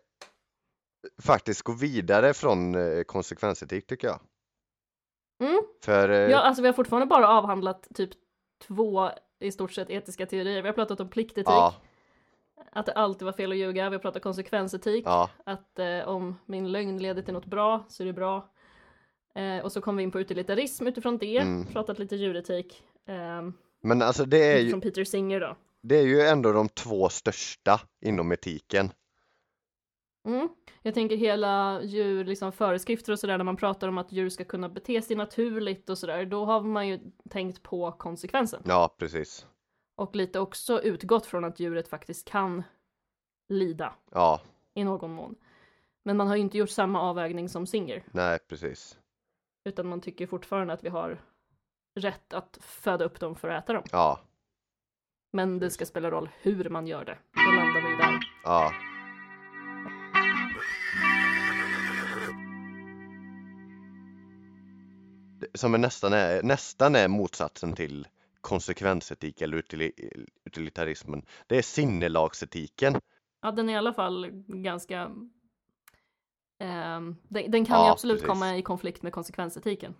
faktiskt 1.22 1.62
gå 1.62 1.72
vidare 1.72 2.34
från 2.34 2.74
eh, 2.74 3.02
konsekvensetik 3.02 3.86
tycker 3.86 4.08
jag. 4.08 4.20
För 5.84 6.08
eh, 6.08 6.16
Ja, 6.30 6.38
alltså 6.38 6.62
vi 6.62 6.68
har 6.68 6.72
fortfarande 6.72 7.06
bara 7.06 7.28
avhandlat 7.28 7.88
typ 7.94 8.10
två 8.66 9.10
i 9.40 9.52
stort 9.52 9.72
sett 9.72 9.90
etiska 9.90 10.26
teorier. 10.26 10.62
Vi 10.62 10.68
har 10.68 10.74
pratat 10.74 11.00
om 11.00 11.08
pliktetik, 11.08 11.46
ja, 11.48 11.74
att 12.72 12.86
det 12.86 12.92
alltid 12.92 13.26
var 13.26 13.32
fel 13.32 13.52
att 13.52 13.58
ljuga. 13.58 13.90
Vi 13.90 13.96
har 13.96 14.00
pratat 14.02 14.22
konsekvensetik, 14.22 15.02
ja, 15.06 15.30
att 15.46 15.78
eh, 15.78 16.08
om 16.08 16.36
min 16.46 16.72
lögn 16.72 16.98
leder 16.98 17.22
till 17.22 17.34
något 17.34 17.46
bra 17.46 17.84
så 17.88 18.02
är 18.02 18.06
det 18.06 18.12
bra. 18.12 18.48
Eh, 19.34 19.58
och 19.64 19.72
så 19.72 19.80
kom 19.80 19.96
vi 19.96 20.02
in 20.02 20.10
på 20.10 20.20
utilitarism 20.20 20.86
utifrån 20.86 21.18
det, 21.18 21.38
Mm. 21.38 21.66
pratat 21.66 21.98
lite 21.98 22.16
djuretik. 22.16 22.82
Eh, 23.08 23.42
men 23.82 24.02
alltså 24.02 24.24
det 24.24 24.44
är 24.44 24.54
ju, 24.56 24.60
utifrån 24.62 24.80
Peter 24.80 25.04
Singer 25.04 25.40
då. 25.40 25.56
det 25.82 25.96
är 25.98 26.02
ju 26.06 26.20
ändå 26.20 26.52
de 26.52 26.68
två 26.68 27.08
största 27.08 27.80
inom 28.04 28.32
etiken. 28.32 28.90
Mm. 30.24 30.48
Jag 30.82 30.94
tänker 30.94 31.16
hela 31.16 31.82
djur, 31.82 32.24
liksom 32.24 32.52
föreskrifter 32.52 33.12
och 33.12 33.18
sådär 33.18 33.38
när 33.38 33.44
man 33.44 33.56
pratar 33.56 33.88
om 33.88 33.98
att 33.98 34.12
djur 34.12 34.28
ska 34.28 34.44
kunna 34.44 34.68
bete 34.68 35.02
sig 35.02 35.16
naturligt 35.16 35.90
och 35.90 35.98
sådär, 35.98 36.24
då 36.24 36.44
har 36.44 36.60
man 36.62 36.88
ju 36.88 37.00
tänkt 37.30 37.62
på 37.62 37.92
konsekvensen. 37.92 38.62
Ja, 38.64 38.94
precis. 38.98 39.46
Och 39.96 40.16
lite 40.16 40.40
också 40.40 40.82
utgått 40.82 41.26
från 41.26 41.44
att 41.44 41.60
djuret 41.60 41.88
faktiskt 41.88 42.28
kan 42.28 42.62
lida 43.48 43.94
Ja, 44.10 44.40
i 44.74 44.84
någon 44.84 45.14
mån. 45.14 45.34
Men 46.04 46.16
man 46.16 46.26
har 46.28 46.36
ju 46.36 46.42
inte 46.42 46.58
gjort 46.58 46.70
samma 46.70 47.00
avvägning 47.00 47.48
som 47.48 47.66
Singer, 47.66 48.04
nej, 48.10 48.38
precis. 48.48 48.98
utan 49.64 49.88
man 49.88 50.00
tycker 50.00 50.26
fortfarande 50.26 50.72
att 50.74 50.84
vi 50.84 50.88
har 50.88 51.20
rätt 52.00 52.32
att 52.32 52.58
föda 52.62 53.04
upp 53.04 53.20
dem 53.20 53.36
för 53.36 53.48
att 53.48 53.64
äta 53.64 53.72
dem. 53.72 53.82
Ja, 53.92 54.20
Men 55.32 55.58
det 55.58 55.70
ska 55.70 55.86
spela 55.86 56.10
roll 56.10 56.30
hur 56.40 56.68
man 56.68 56.86
gör 56.86 57.04
det. 57.04 57.18
Då 57.32 57.50
landar 57.56 57.80
vi 57.82 57.90
ju 57.90 57.96
där. 57.96 58.18
ja, 58.44 58.72
som 65.54 65.74
är 65.74 65.78
nästan 65.78 66.12
är, 66.12 66.42
nästan 66.42 66.94
är 66.96 67.08
motsatsen 67.08 67.72
till 67.72 68.08
konsekvensetik 68.40 69.40
eller 69.42 69.56
utili- 69.62 70.26
utilitarismen. 70.44 71.26
Det 71.46 71.58
är 71.58 71.62
sinnelagsetiken. 71.62 73.00
Ja, 73.42 73.50
den 73.52 73.68
är 73.68 73.72
i 73.72 73.76
alla 73.76 73.92
fall 73.92 74.26
ganska... 74.46 75.10
ehm, 76.58 77.16
den, 77.28 77.50
den 77.50 77.64
kan 77.64 77.78
Ja, 77.78 77.86
ju 77.86 77.92
absolut 77.92 78.16
precis. 78.22 78.28
komma 78.28 78.56
i 78.56 78.62
konflikt 78.62 79.02
med 79.02 79.12
konsekvensetiken. 79.12 79.94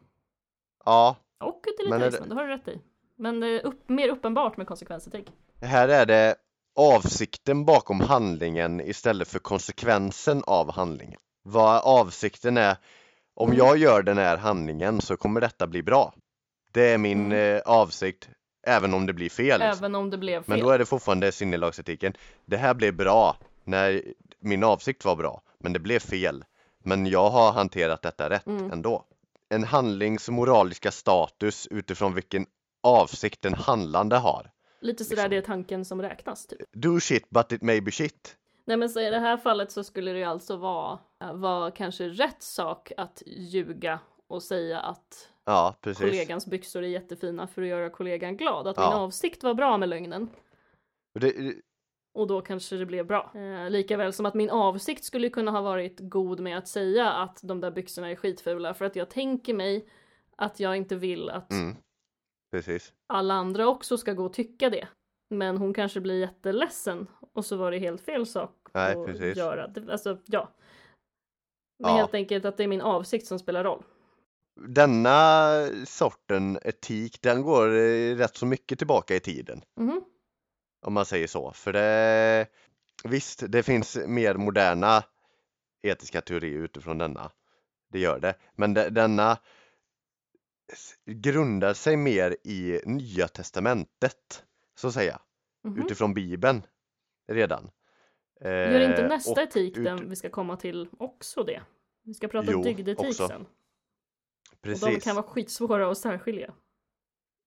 Ja, 0.84 1.16
Och 1.40 1.64
utilitarismen, 1.66 2.28
det 2.28 2.34
har 2.34 2.42
du 2.46 2.48
rätt 2.48 2.68
i. 2.68 2.80
Men 3.16 3.40
det 3.40 3.46
är 3.46 3.66
upp, 3.66 3.88
mer 3.88 4.08
uppenbart 4.08 4.56
med 4.56 4.66
konsekvensetik. 4.66 5.32
Här 5.60 5.88
är 5.88 6.06
det 6.06 6.34
avsikten 6.74 7.64
bakom 7.64 8.00
handlingen 8.00 8.80
istället 8.80 9.28
för 9.28 9.38
konsekvensen 9.38 10.42
av 10.46 10.72
handlingen. 10.72 11.20
Vad 11.42 11.82
avsikten 11.84 12.56
är, 12.56 12.76
om 13.34 13.54
jag 13.54 13.76
gör 13.76 14.02
den 14.02 14.18
här 14.18 14.36
handlingen 14.36 15.00
så 15.00 15.16
kommer 15.16 15.40
detta 15.40 15.66
bli 15.66 15.82
bra. 15.82 16.14
Det 16.72 16.88
är 16.88 16.98
min 16.98 17.26
Mm. 17.26 17.56
eh, 17.56 17.62
avsikt, 17.64 18.28
även 18.66 18.94
om 18.94 19.06
det 19.06 19.12
blir 19.12 19.30
fel. 19.30 19.60
liksom. 19.60 19.78
Även 19.84 19.94
om 19.94 20.10
det 20.10 20.18
blev 20.18 20.38
fel. 20.42 20.44
Men 20.46 20.60
då 20.60 20.70
är 20.70 20.78
det 20.78 20.86
fortfarande 20.86 21.32
sinnelagsetiken. 21.32 22.12
Det 22.46 22.56
här 22.56 22.74
blev 22.74 22.94
bra 22.96 23.36
när 23.64 24.02
min 24.40 24.64
avsikt 24.64 25.04
var 25.04 25.16
bra, 25.16 25.42
men 25.58 25.72
det 25.72 25.78
blev 25.78 25.98
fel. 25.98 26.44
Men 26.84 27.06
jag 27.06 27.30
har 27.30 27.52
hanterat 27.52 28.02
detta 28.02 28.30
rätt 28.30 28.46
Mm. 28.46 28.72
ändå. 28.72 29.04
En 29.48 29.64
handlings 29.64 30.28
moraliska 30.28 30.90
status 30.90 31.66
utifrån 31.70 32.14
vilken 32.14 32.46
avsikt 32.82 33.42
den 33.42 33.54
handlande 33.54 34.16
har. 34.16 34.50
Lite 34.80 35.04
sådär 35.04 35.16
liksom. 35.16 35.30
det 35.30 35.36
är 35.36 35.40
tanken 35.42 35.84
som 35.84 36.02
räknas 36.02 36.46
typ. 36.46 36.58
Do 36.72 37.00
shit 37.00 37.30
but 37.30 37.52
it 37.52 37.62
may 37.62 37.80
be 37.80 37.90
shit. 37.90 38.36
Nej 38.72 38.76
men 38.78 38.90
så 38.90 39.00
i 39.00 39.10
det 39.10 39.18
här 39.18 39.36
fallet 39.36 39.72
så 39.72 39.84
skulle 39.84 40.12
det 40.12 40.18
ju 40.18 40.24
alltså 40.24 40.56
vara, 40.56 40.98
vara 41.32 41.70
kanske 41.70 42.08
rätt 42.08 42.42
sak 42.42 42.92
att 42.96 43.22
ljuga 43.26 44.00
och 44.26 44.42
säga 44.42 44.80
att 44.80 45.30
Ja, 45.44 45.74
kollegans 45.96 46.46
byxor 46.46 46.82
är 46.82 46.88
jättefina 46.88 47.46
för 47.46 47.62
att 47.62 47.68
göra 47.68 47.90
kollegan 47.90 48.36
glad. 48.36 48.66
Att 48.66 48.76
Ja. 48.76 48.88
min 48.90 48.98
avsikt 48.98 49.42
var 49.42 49.54
bra 49.54 49.78
med 49.78 49.88
lögnen. 49.88 50.30
Det, 51.20 51.54
Och 52.14 52.26
då 52.26 52.40
kanske 52.40 52.76
det 52.76 52.86
blev 52.86 53.06
bra. 53.06 53.32
Eh, 53.34 53.70
Likaväl 53.70 54.12
som 54.12 54.26
att 54.26 54.34
min 54.34 54.50
avsikt 54.50 55.04
skulle 55.04 55.28
kunna 55.28 55.50
ha 55.50 55.60
varit 55.60 55.96
god 56.00 56.40
med 56.40 56.58
att 56.58 56.68
säga 56.68 57.12
att 57.12 57.40
de 57.42 57.60
där 57.60 57.70
byxorna 57.70 58.10
är 58.10 58.16
skitfula 58.16 58.74
för 58.74 58.84
att 58.84 58.96
jag 58.96 59.10
tänker 59.10 59.54
mig 59.54 59.88
att 60.36 60.60
jag 60.60 60.76
inte 60.76 60.96
vill 60.96 61.30
att 61.30 61.50
mm, 61.50 61.76
alla 63.06 63.34
andra 63.34 63.68
också 63.68 63.98
ska 63.98 64.12
gå 64.12 64.24
och 64.24 64.32
tycka 64.32 64.70
det. 64.70 64.88
Men 65.30 65.56
hon 65.56 65.74
kanske 65.74 66.00
blir 66.00 66.20
jätteledsen 66.20 67.06
och 67.32 67.44
så 67.44 67.56
var 67.56 67.70
det 67.70 67.78
helt 67.78 68.00
fel 68.00 68.26
sak 68.26 68.61
Nej, 68.74 68.96
att 68.96 69.06
precis. 69.06 69.36
göra. 69.36 69.70
Alltså, 69.90 70.18
ja. 70.26 70.48
Men 71.78 71.90
Ja. 71.90 71.96
helt 71.96 72.14
enkelt 72.14 72.44
att 72.44 72.56
det 72.56 72.62
är 72.64 72.68
min 72.68 72.80
avsikt 72.80 73.26
som 73.26 73.38
spelar 73.38 73.64
roll. 73.64 73.84
Denna 74.68 75.50
sorten 75.86 76.58
etik, 76.62 77.22
den 77.22 77.42
går 77.42 77.68
eh, 77.68 78.16
rätt 78.16 78.36
så 78.36 78.46
mycket 78.46 78.78
tillbaka 78.78 79.14
i 79.16 79.20
tiden. 79.20 79.62
Mhm. 79.76 80.04
Om 80.86 80.92
man 80.92 81.04
säger 81.04 81.26
så. 81.26 81.52
För 81.52 81.72
det, 81.72 82.46
visst, 83.04 83.44
det 83.48 83.62
finns 83.62 83.98
mer 84.06 84.34
moderna 84.34 85.04
etiska 85.82 86.20
teorier 86.20 86.58
utifrån 86.58 86.98
denna. 86.98 87.30
Det 87.90 87.98
gör 87.98 88.20
det. 88.20 88.34
Men 88.54 88.74
de, 88.74 88.88
denna 88.90 89.38
grundar 91.06 91.74
sig 91.74 91.96
mer 91.96 92.36
i 92.44 92.80
Nya 92.84 93.28
Testamentet, 93.28 94.44
så 94.74 94.88
att 94.88 94.94
säga. 94.94 95.20
Mhm. 95.64 95.78
Utifrån 95.82 96.14
Bibeln 96.14 96.62
redan. 97.28 97.70
Gör 98.44 98.80
inte 98.80 99.02
Eh, 99.02 99.08
nästa 99.08 99.30
och 99.30 99.38
etik 99.38 99.76
ut- 99.78 99.84
den 99.84 100.08
vi 100.10 100.16
ska 100.16 100.30
komma 100.30 100.56
till 100.56 100.88
också 100.98 101.42
det? 101.44 101.62
Vi 102.04 102.14
ska 102.14 102.28
prata 102.28 102.52
Jo, 102.52 102.62
dygdetik 102.62 103.06
också. 103.08 103.28
sen. 103.28 103.40
Och 103.42 103.48
de 104.60 104.68
Precis, 104.68 105.04
kan 105.04 105.16
vara 105.16 105.26
skitsvåra 105.26 105.90
att 105.90 105.98
särskilja. 105.98 106.54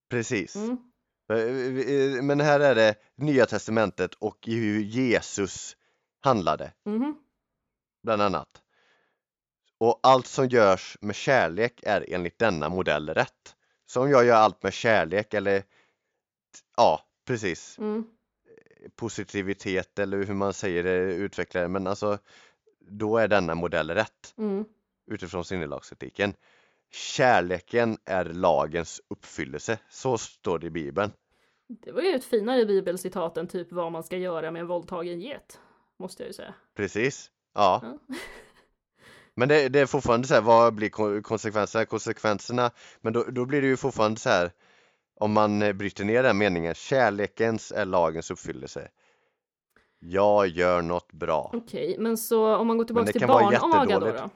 precis. 0.09 0.55
Mm. 0.55 0.77
Eh, 1.29 2.23
Men 2.23 2.39
här 2.39 2.59
är 2.59 2.75
det 2.75 2.95
Nya 3.15 3.45
Testamentet 3.45 4.13
och 4.13 4.37
hur 4.47 4.81
Jesus 4.81 5.77
handlade, 6.19 6.73
Mhm. 6.85 7.15
bland 8.03 8.21
annat. 8.21 8.61
Och 9.77 9.99
allt 10.03 10.27
som 10.27 10.47
görs 10.47 10.97
med 11.01 11.15
kärlek 11.15 11.79
är 11.83 12.05
enligt 12.13 12.39
denna 12.39 12.69
modell 12.69 13.09
rätt. 13.09 13.55
Så 13.85 14.01
om 14.01 14.09
jag 14.09 14.25
gör 14.25 14.35
allt 14.35 14.63
med 14.63 14.73
kärlek 14.73 15.33
eller 15.33 15.63
ja, 16.77 17.01
precis, 17.27 17.77
Mm. 17.79 18.03
Positivitet 18.95 19.99
eller 19.99 20.23
hur 20.23 20.33
man 20.33 20.53
säger 20.53 20.83
det, 20.83 20.97
utvecklar 21.13 21.61
det, 21.61 21.67
men 21.67 21.87
alltså 21.87 22.17
då 22.79 23.17
är 23.17 23.27
denna 23.27 23.55
modell 23.55 23.89
rätt 23.89 24.33
Mm. 24.37 24.65
utifrån 25.11 25.45
sinnelagsetiken. 25.45 26.33
Kärleken 26.91 27.97
är 28.05 28.25
lagens 28.25 29.01
uppfyllelse, 29.07 29.79
så 29.89 30.17
står 30.17 30.59
det 30.59 30.67
i 30.67 30.69
Bibeln. 30.69 31.11
Det 31.67 31.91
var 31.91 32.01
ju 32.01 32.15
ett 32.15 32.23
finare 32.25 32.65
bibelcitat 32.65 33.37
än 33.37 33.47
typ 33.47 33.71
vad 33.71 33.91
man 33.91 34.03
ska 34.03 34.17
göra 34.17 34.51
med 34.51 34.59
en 34.59 34.67
våldtagen 34.67 35.21
get. 35.21 35.59
Måste 35.99 36.23
jag 36.23 36.27
ju 36.27 36.33
säga. 36.33 36.53
Precis, 36.75 37.31
ja. 37.53 37.79
Ja. 37.83 38.15
Men 39.37 39.49
det, 39.49 39.69
det 39.69 39.79
är 39.79 39.85
fortfarande 39.85 40.27
så 40.27 40.33
här, 40.33 40.41
vad 40.41 40.73
blir 40.73 40.89
ko- 40.89 41.21
konsekvenserna? 41.21 41.85
Konsekvenserna, 41.85 42.71
men 43.01 43.13
då, 43.13 43.23
då 43.23 43.45
blir 43.45 43.61
det 43.61 43.67
ju 43.67 43.77
fortfarande 43.77 44.19
så 44.19 44.29
här 44.29 44.51
om 45.15 45.33
man 45.33 45.61
eh, 45.61 45.73
bryter 45.73 46.05
ner 46.05 46.23
den 46.23 46.37
meningen, 46.37 46.73
kärlekens 46.73 47.71
är 47.71 47.85
lagens 47.85 48.31
uppfyllelse. 48.31 48.87
Jag 49.99 50.47
gör 50.47 50.81
något 50.81 51.13
bra. 51.13 51.51
Okej, 51.53 51.95
men 51.99 52.17
så 52.17 52.55
om 52.55 52.67
man 52.67 52.77
går 52.77 52.85
tillbaka 52.85 53.11
till 53.11 53.27
barnaga 53.27 53.99
då, 53.99 54.05
då? 54.05 54.11
För 54.11 54.29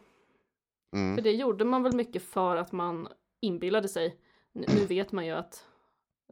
Mm, 0.93 1.23
det 1.23 1.31
gjorde 1.31 1.65
man 1.65 1.83
väl 1.83 1.95
mycket 1.95 2.23
för 2.23 2.55
att 2.55 2.71
man 2.71 3.07
inbillade 3.41 3.87
sig. 3.87 4.19
Nu, 4.53 4.65
nu 4.75 4.85
vet 4.85 5.11
man 5.11 5.25
ju 5.25 5.31
att 5.31 5.65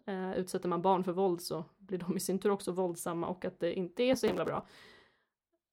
eh, 0.08 0.32
utsätter 0.32 0.70
man 0.70 0.82
barn 0.82 1.04
för 1.04 1.12
våld 1.12 1.42
så 1.42 1.66
blir 1.78 1.98
de 1.98 2.18
i 2.18 2.20
sin 2.20 2.40
tur 2.40 2.52
också 2.52 2.72
våldsamma 2.72 3.28
och 3.28 3.46
att 3.46 3.60
det 3.60 3.74
inte 3.74 4.04
är 4.04 4.16
så 4.16 4.28
himla 4.28 4.46
bra. 4.46 4.68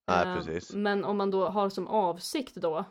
Nej, 0.09 0.27
Eh, 0.27 0.37
precis. 0.37 0.75
Men 0.75 1.05
om 1.05 1.17
man 1.17 1.31
då 1.31 1.49
har 1.49 1.69
som 1.69 1.87
avsikt 1.87 2.55
då 2.55 2.85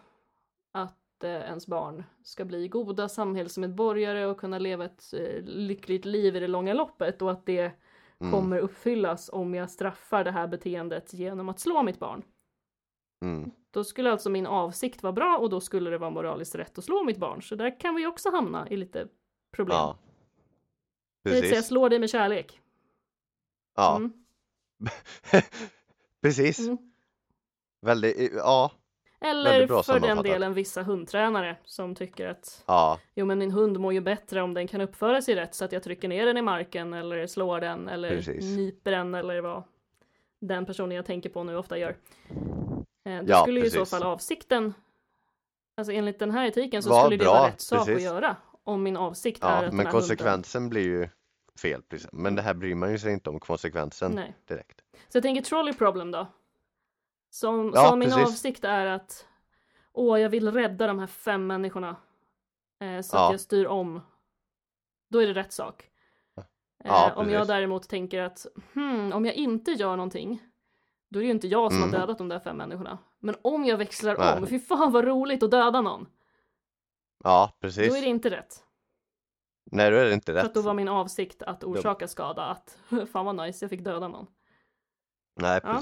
att 0.71 0.97
eh, 1.23 1.29
ens 1.31 1.67
barn 1.67 2.03
ska 2.23 2.45
bli 2.45 2.67
goda 2.67 3.09
samhällsmedborgare 3.09 4.25
och 4.25 4.37
kunna 4.39 4.59
leva 4.59 4.85
ett 4.85 5.13
eh, 5.13 5.43
lyckligt 5.43 6.05
liv 6.05 6.35
i 6.35 6.39
det 6.39 6.47
långa 6.47 6.73
loppet 6.73 7.21
och 7.21 7.31
att 7.31 7.45
det 7.45 7.71
Mm, 8.19 8.31
kommer 8.33 8.57
uppfyllas 8.59 9.29
om 9.33 9.53
jag 9.55 9.69
straffar 9.69 10.23
det 10.23 10.31
här 10.31 10.47
beteendet 10.47 11.13
genom 11.13 11.49
att 11.49 11.59
slå 11.59 11.83
mitt 11.83 11.99
barn. 11.99 12.23
mm, 13.21 13.51
Då 13.71 13.83
skulle 13.83 14.11
alltså 14.11 14.29
min 14.29 14.45
avsikt 14.45 15.03
vara 15.03 15.13
bra 15.13 15.37
och 15.37 15.49
då 15.49 15.59
skulle 15.61 15.89
det 15.89 15.97
vara 15.97 16.09
moraliskt 16.09 16.55
rätt 16.55 16.77
att 16.77 16.83
slå 16.83 17.03
mitt 17.03 17.17
barn. 17.17 17.41
Så 17.41 17.55
där 17.55 17.79
kan 17.79 17.95
vi 17.95 18.05
också 18.07 18.29
hamna 18.31 18.69
i 18.69 18.77
lite 18.77 19.07
problem. 19.51 19.75
ja. 19.77 19.97
Det 21.23 21.29
vill 21.29 21.39
säga 21.39 21.51
Precis. 21.51 21.67
slå 21.67 21.89
dig 21.89 21.99
med 21.99 22.09
kärlek. 22.09 22.61
Ja, 23.75 23.95
Mm. 23.95 24.13
precis. 26.21 26.59
Mm. 26.59 26.77
Väldigt, 27.81 28.33
ja, 28.33 28.71
Eller 29.23 29.83
för 29.83 29.99
den 29.99 30.23
delen 30.23 30.53
vissa 30.53 30.83
hundtränare 30.83 31.55
som 31.65 31.95
tycker 31.95 32.27
att 32.27 32.63
ja, 32.67 32.99
jo 33.15 33.25
men 33.25 33.39
min 33.39 33.51
hund 33.51 33.79
mår 33.79 33.93
ju 33.93 34.01
bättre 34.01 34.41
om 34.41 34.53
den 34.53 34.67
kan 34.67 34.81
uppföra 34.81 35.21
sig 35.21 35.35
rätt 35.35 35.55
så 35.55 35.65
att 35.65 35.71
jag 35.71 35.83
trycker 35.83 36.07
ner 36.07 36.25
den 36.25 36.37
i 36.37 36.41
marken 36.41 36.93
eller 36.93 37.27
slår 37.27 37.59
den 37.59 37.89
eller 37.89 38.09
Precis. 38.09 38.45
nyper 38.57 38.91
den 38.91 39.15
eller 39.15 39.41
vad 39.41 39.63
den 40.41 40.65
personen 40.65 40.91
jag 40.95 41.05
tänker 41.05 41.29
på 41.29 41.43
nu 41.43 41.57
ofta 41.57 41.77
gör. 41.77 41.95
Eh, 43.05 43.17
Då 43.23 43.23
Ja, 43.27 43.41
skulle 43.41 43.59
ju 43.59 43.65
i 43.65 43.69
så 43.69 43.85
fall 43.85 44.03
avsikten, 44.03 44.73
alltså 45.77 45.93
enligt 45.93 46.19
den 46.19 46.31
här 46.31 46.45
etiken 46.47 46.83
så 46.83 46.89
Var 46.89 47.03
skulle 47.03 47.17
det 47.17 47.23
bra, 47.23 47.33
vara 47.33 47.47
rätt 47.47 47.61
sak 47.61 47.79
precis. 47.85 47.95
att 47.95 48.13
göra. 48.13 48.35
Om 48.63 48.83
min 48.83 48.97
avsikt 48.97 49.43
är 49.43 49.47
ja, 49.47 49.53
att 49.53 49.61
den 49.61 49.75
men 49.75 49.85
här 49.85 49.91
hunden 49.93 50.01
konsekvensen 50.01 50.69
blir 50.69 50.81
ju 50.83 51.09
fel. 51.61 51.81
Precis. 51.81 52.09
Men 52.11 52.35
det 52.35 52.41
här 52.41 52.53
bryr 52.53 52.75
man 52.75 52.91
ju 52.91 52.99
sig 52.99 53.13
inte 53.13 53.29
om 53.29 53.39
konsekvensen 53.39 54.11
Nej. 54.11 54.33
direkt. 54.47 54.81
Så 55.09 55.17
jag 55.17 55.23
tänker 55.23 55.41
trolley 55.41 55.73
problem 55.73 56.11
då. 56.11 56.27
Som, 57.33 57.71
Ja, 57.75 57.89
som 57.89 57.99
min 57.99 58.09
precis. 58.09 58.23
avsikt 58.27 58.63
är 58.63 58.85
att 58.85 59.27
åh, 59.93 60.19
jag 60.21 60.29
vill 60.29 60.51
rädda 60.51 60.87
de 60.87 60.99
här 60.99 61.07
fem 61.07 61.47
människorna. 61.47 61.95
Eh, 62.79 63.01
så 63.01 63.15
Ja. 63.17 63.25
att 63.25 63.31
jag 63.31 63.39
styr 63.39 63.65
om. 63.65 64.01
Då 65.09 65.19
är 65.21 65.27
det 65.27 65.33
rätt 65.33 65.51
sak. 65.53 65.89
Eh, 66.37 66.43
Ja, 66.83 67.13
om 67.15 67.29
jag 67.29 67.39
precis. 67.39 67.47
däremot 67.47 67.89
tänker 67.89 68.21
att 68.21 68.45
hmm, 68.73 69.13
om 69.13 69.25
jag 69.25 69.35
inte 69.35 69.71
gör 69.71 69.95
någonting 69.95 70.43
då 71.09 71.19
är 71.19 71.21
det 71.21 71.25
ju 71.25 71.31
inte 71.31 71.47
jag 71.47 71.71
som 71.71 71.77
Mm. 71.83 71.93
har 71.93 71.99
dödat 71.99 72.17
de 72.17 72.29
där 72.29 72.39
fem 72.39 72.57
människorna. 72.57 72.97
Men 73.19 73.35
om 73.41 73.65
jag 73.65 73.77
växlar 73.77 74.17
Nej. 74.17 74.37
om, 74.37 74.47
fy 74.47 74.59
fan 74.59 74.91
vad 74.91 75.05
roligt 75.05 75.43
att 75.43 75.51
döda 75.51 75.81
någon. 75.81 76.07
Ja, 77.23 77.49
Då 77.53 77.57
precis. 77.67 77.95
är 77.97 78.01
det 78.01 78.07
inte 78.07 78.29
rätt. 78.29 78.63
Nej, 79.71 79.91
då 79.91 79.97
är 79.97 80.05
det 80.05 80.13
inte 80.13 80.31
För 80.33 80.39
att 80.39 80.45
rätt. 80.45 80.53
då 80.53 80.61
var 80.61 80.73
min 80.73 80.87
avsikt 80.87 81.43
att 81.43 81.63
orsaka 81.63 82.07
skada. 82.07 82.43
Att 82.45 82.77
fan 83.11 83.25
vad 83.25 83.35
nice, 83.35 83.63
jag 83.65 83.69
fick 83.69 83.83
döda 83.83 84.07
någon. 84.07 84.27
Nej, 85.35 85.59
Ja. 85.63 85.81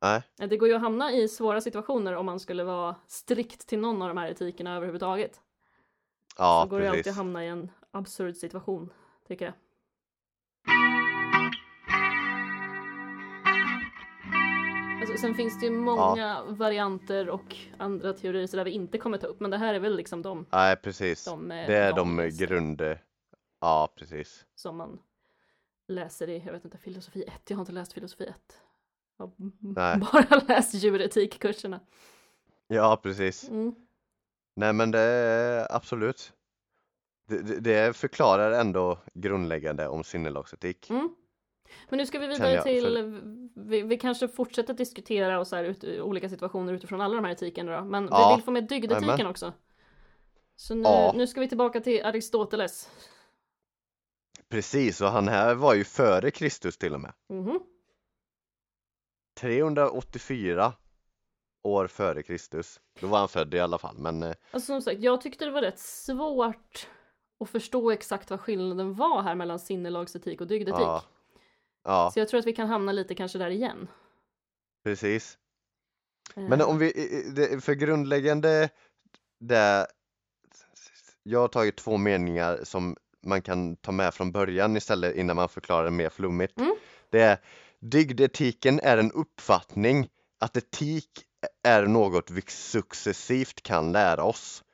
Nej, 0.02 0.22
Eh, 0.40 0.48
Det 0.48 0.56
går 0.56 0.68
ju 0.68 0.74
att 0.74 0.80
hamna 0.80 1.12
i 1.12 1.28
svåra 1.28 1.60
situationer 1.60 2.14
om 2.16 2.26
man 2.26 2.40
skulle 2.40 2.64
vara 2.64 2.96
strikt 3.06 3.66
till 3.66 3.78
någon 3.78 4.02
av 4.02 4.08
de 4.08 4.16
här 4.16 4.28
etikerna 4.30 4.76
överhuvudtaget. 4.76 5.40
ja, 6.38 6.60
så 6.64 6.70
går 6.70 6.78
det 6.78 6.84
ju 6.84 6.88
alltid 6.88 7.04
precis. 7.04 7.10
att 7.18 7.24
hamna 7.24 7.44
i 7.44 7.48
en 7.48 7.70
absurd 7.90 8.36
situation, 8.36 8.92
tycker 9.28 9.44
jag. 9.44 9.54
Alltså, 15.00 15.16
sen 15.16 15.34
finns 15.34 15.60
det 15.60 15.66
ju 15.66 15.72
många 15.72 16.42
varianter 16.48 17.28
och 17.28 17.56
andra 17.78 18.12
teorier 18.12 18.46
så 18.46 18.56
där 18.56 18.64
vi 18.64 18.70
inte 18.70 18.98
kommer 18.98 19.18
ta 19.18 19.26
upp, 19.26 19.40
men 19.40 19.50
det 19.50 19.56
här 19.56 19.74
är 19.74 19.78
väl 19.78 19.96
liksom 19.96 20.22
de, 20.22 20.46
Nej, 20.52 20.76
precis. 20.76 21.24
de 21.24 21.50
eh, 21.50 21.66
Det 21.66 21.76
är 21.76 21.92
de 21.92 22.16
vanligaste 22.16 22.46
grund... 22.46 22.82
Ja, 23.60 23.92
precis. 23.96 24.46
som 24.54 24.76
man 24.76 24.98
läser 25.88 26.28
i, 26.28 26.42
jag 26.46 26.52
vet 26.52 26.64
inte, 26.64 26.78
filosofi 26.78 27.24
1. 27.28 27.50
Jag 27.50 27.56
har 27.56 27.62
inte 27.62 27.72
läst 27.72 27.92
filosofi 27.92 28.24
1. 28.24 28.36
Har 29.18 29.30
Nej. 29.60 30.00
bara 30.12 30.42
läst 30.48 30.74
djuretikkurserna. 30.74 31.80
Ja, 32.66 33.00
precis. 33.02 33.48
Mm. 33.48 33.74
Nej, 34.56 34.72
men 34.72 34.90
det 34.90 35.00
är 35.00 35.76
absolut. 35.76 36.32
Det, 37.28 37.60
det, 37.60 37.96
förklarar 37.96 38.52
ändå 38.52 38.98
grundläggande 39.14 39.88
om 39.88 40.04
sinnelagsetik. 40.04 40.90
Mm. 40.90 41.14
Men 41.88 41.98
nu 41.98 42.06
ska 42.06 42.18
vi 42.18 42.26
vidare 42.26 42.62
till, 42.62 43.20
vi, 43.54 43.82
vi 43.82 43.96
kanske 43.96 44.28
fortsätter 44.28 44.74
diskutera 44.74 45.40
och 45.40 45.46
så 45.46 45.56
här 45.56 45.64
ut, 45.64 45.84
olika 45.84 46.28
situationer 46.28 46.72
utifrån 46.72 47.00
alla 47.00 47.14
de 47.14 47.24
här 47.24 47.32
etikerna 47.32 47.80
då. 47.80 47.84
Men 47.84 48.08
Ja, 48.10 48.28
vi 48.28 48.36
vill 48.36 48.44
få 48.44 48.50
med 48.50 48.68
dygdetiken 48.68 49.26
också. 49.26 49.52
Så 50.56 50.74
nu, 50.74 50.82
Ja. 50.82 51.12
nu 51.16 51.26
ska 51.26 51.40
vi 51.40 51.48
tillbaka 51.48 51.80
till 51.80 52.04
Aristoteles. 52.04 52.90
Precis, 54.48 55.00
och 55.00 55.08
han 55.08 55.28
här 55.28 55.54
var 55.54 55.74
ju 55.74 55.84
före 55.84 56.30
Kristus 56.30 56.78
till 56.78 56.94
och 56.94 57.00
med. 57.00 57.12
Mhm. 57.28 57.60
384 59.38 60.72
år 61.62 61.86
före 61.86 62.22
Kristus. 62.22 62.80
Då 63.00 63.06
var 63.06 63.18
han 63.18 63.28
född 63.28 63.54
i 63.54 63.60
alla 63.60 63.78
fall, 63.78 63.98
men 63.98 64.22
eh, 64.22 64.34
Alltså 64.50 64.66
som 64.66 64.82
sagt, 64.82 65.00
jag 65.00 65.20
tyckte 65.20 65.44
det 65.44 65.50
var 65.50 65.62
rätt 65.62 65.78
svårt 65.78 66.88
att 67.40 67.48
förstå 67.50 67.90
exakt 67.90 68.30
vad 68.30 68.40
skillnaden 68.40 68.94
var 68.94 69.22
här 69.22 69.34
mellan 69.34 69.58
sinnelagsetik 69.58 70.40
och 70.40 70.46
dygdetik. 70.46 70.80
ja. 70.80 71.02
Ja, 71.84 72.10
Så 72.14 72.18
jag 72.20 72.28
tror 72.28 72.40
att 72.40 72.46
vi 72.46 72.52
kan 72.52 72.68
hamna 72.68 72.92
lite 72.92 73.14
kanske 73.14 73.38
där 73.38 73.50
igen. 73.50 73.88
precis. 74.84 75.38
Eh, 76.36 76.42
Men 76.42 76.62
om 76.62 76.78
vi, 76.78 76.90
för 77.62 77.72
grundläggande 77.74 78.68
det 79.40 79.86
jag 81.22 81.40
har 81.40 81.48
tagit 81.48 81.76
två 81.76 81.96
meningar 81.96 82.60
som 82.64 82.96
man 83.22 83.42
kan 83.42 83.76
ta 83.76 83.92
med 83.92 84.14
från 84.14 84.32
början 84.32 84.76
istället 84.76 85.16
innan 85.16 85.36
man 85.36 85.48
förklarar 85.48 85.84
det 85.84 85.90
mer 85.90 86.08
flummigt. 86.08 86.58
Mm. 86.58 86.76
Det 87.10 87.20
är 87.20 87.38
dygdetiken 87.80 88.80
är 88.80 88.98
en 88.98 89.12
uppfattning 89.12 90.08
att 90.38 90.56
etik 90.56 91.24
är 91.62 91.86
något 91.86 92.30
vi 92.30 92.42
successivt 92.48 93.62
kan 93.62 93.92
lära 93.92 94.24
oss 94.24 94.64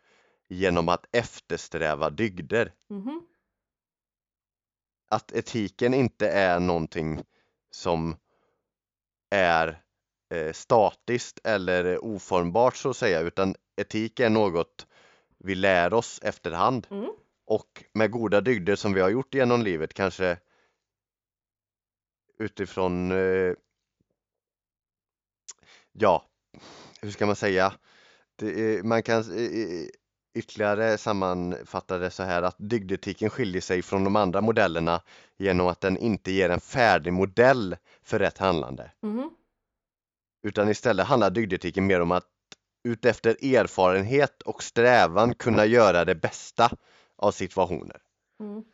genom 0.49 0.89
att 0.89 1.07
eftersträva 1.13 2.11
dygder. 2.11 2.73
Mhm. 2.91 3.23
Att 5.11 5.33
etiken 5.33 5.95
inte 5.95 6.29
är 6.29 6.61
någonting 6.61 7.23
som 7.71 8.17
är 9.31 9.83
eh, 10.35 10.53
statiskt 10.53 11.41
eller 11.45 12.05
oformbart 12.05 12.77
så 12.77 12.91
att 12.91 12.97
säga 12.97 13.21
utan 13.21 13.55
etik 13.77 14.21
är 14.21 14.31
något 14.31 14.87
vi 15.39 15.55
lär 15.55 15.95
oss 15.95 16.21
efterhand 16.23 16.87
Mm. 16.91 17.11
och 17.47 17.85
med 17.93 18.11
goda 18.11 18.41
dygder 18.41 18.77
som 18.77 18.93
vi 18.93 19.01
har 19.01 19.09
gjort 19.11 19.35
genom 19.35 19.63
livet 19.63 19.95
kanske 19.95 20.39
utifrån 22.39 23.11
eh, 23.13 23.55
ja, 25.93 26.25
hur 27.03 27.11
ska 27.11 27.27
man 27.27 27.37
säga? 27.37 27.73
Det, 28.37 28.85
man 28.85 29.03
kan 29.03 29.25
ytterligare 30.35 30.99
sammanfatta 30.99 31.99
det 31.99 32.11
så 32.11 32.23
här 32.23 32.43
att 32.43 32.57
dygdetiken 32.59 33.31
skiljer 33.31 33.61
sig 33.61 33.83
från 33.83 34.05
de 34.05 34.17
andra 34.17 34.41
modellerna 34.41 35.03
genom 35.37 35.67
att 35.67 35.81
den 35.81 35.97
inte 35.97 36.33
ger 36.33 36.51
en 36.51 36.61
färdig 36.61 37.13
modell 37.13 37.77
för 38.03 38.19
rätt 38.19 38.39
handlande 38.39 38.91
Mhm. 39.01 39.31
utan 40.43 40.69
istället 40.69 41.07
handlar 41.07 41.31
dygdetiken 41.31 41.87
mer 41.87 42.01
om 42.01 42.13
att 42.13 42.29
utefter 42.89 43.55
erfarenhet 43.55 44.43
och 44.43 44.63
strävan 44.63 45.35
kunna 45.35 45.67
göra 45.67 46.05
det 46.05 46.15
bästa 46.15 46.71
av 47.17 47.33
situationer. 47.33 48.01
Mm. 48.41 48.65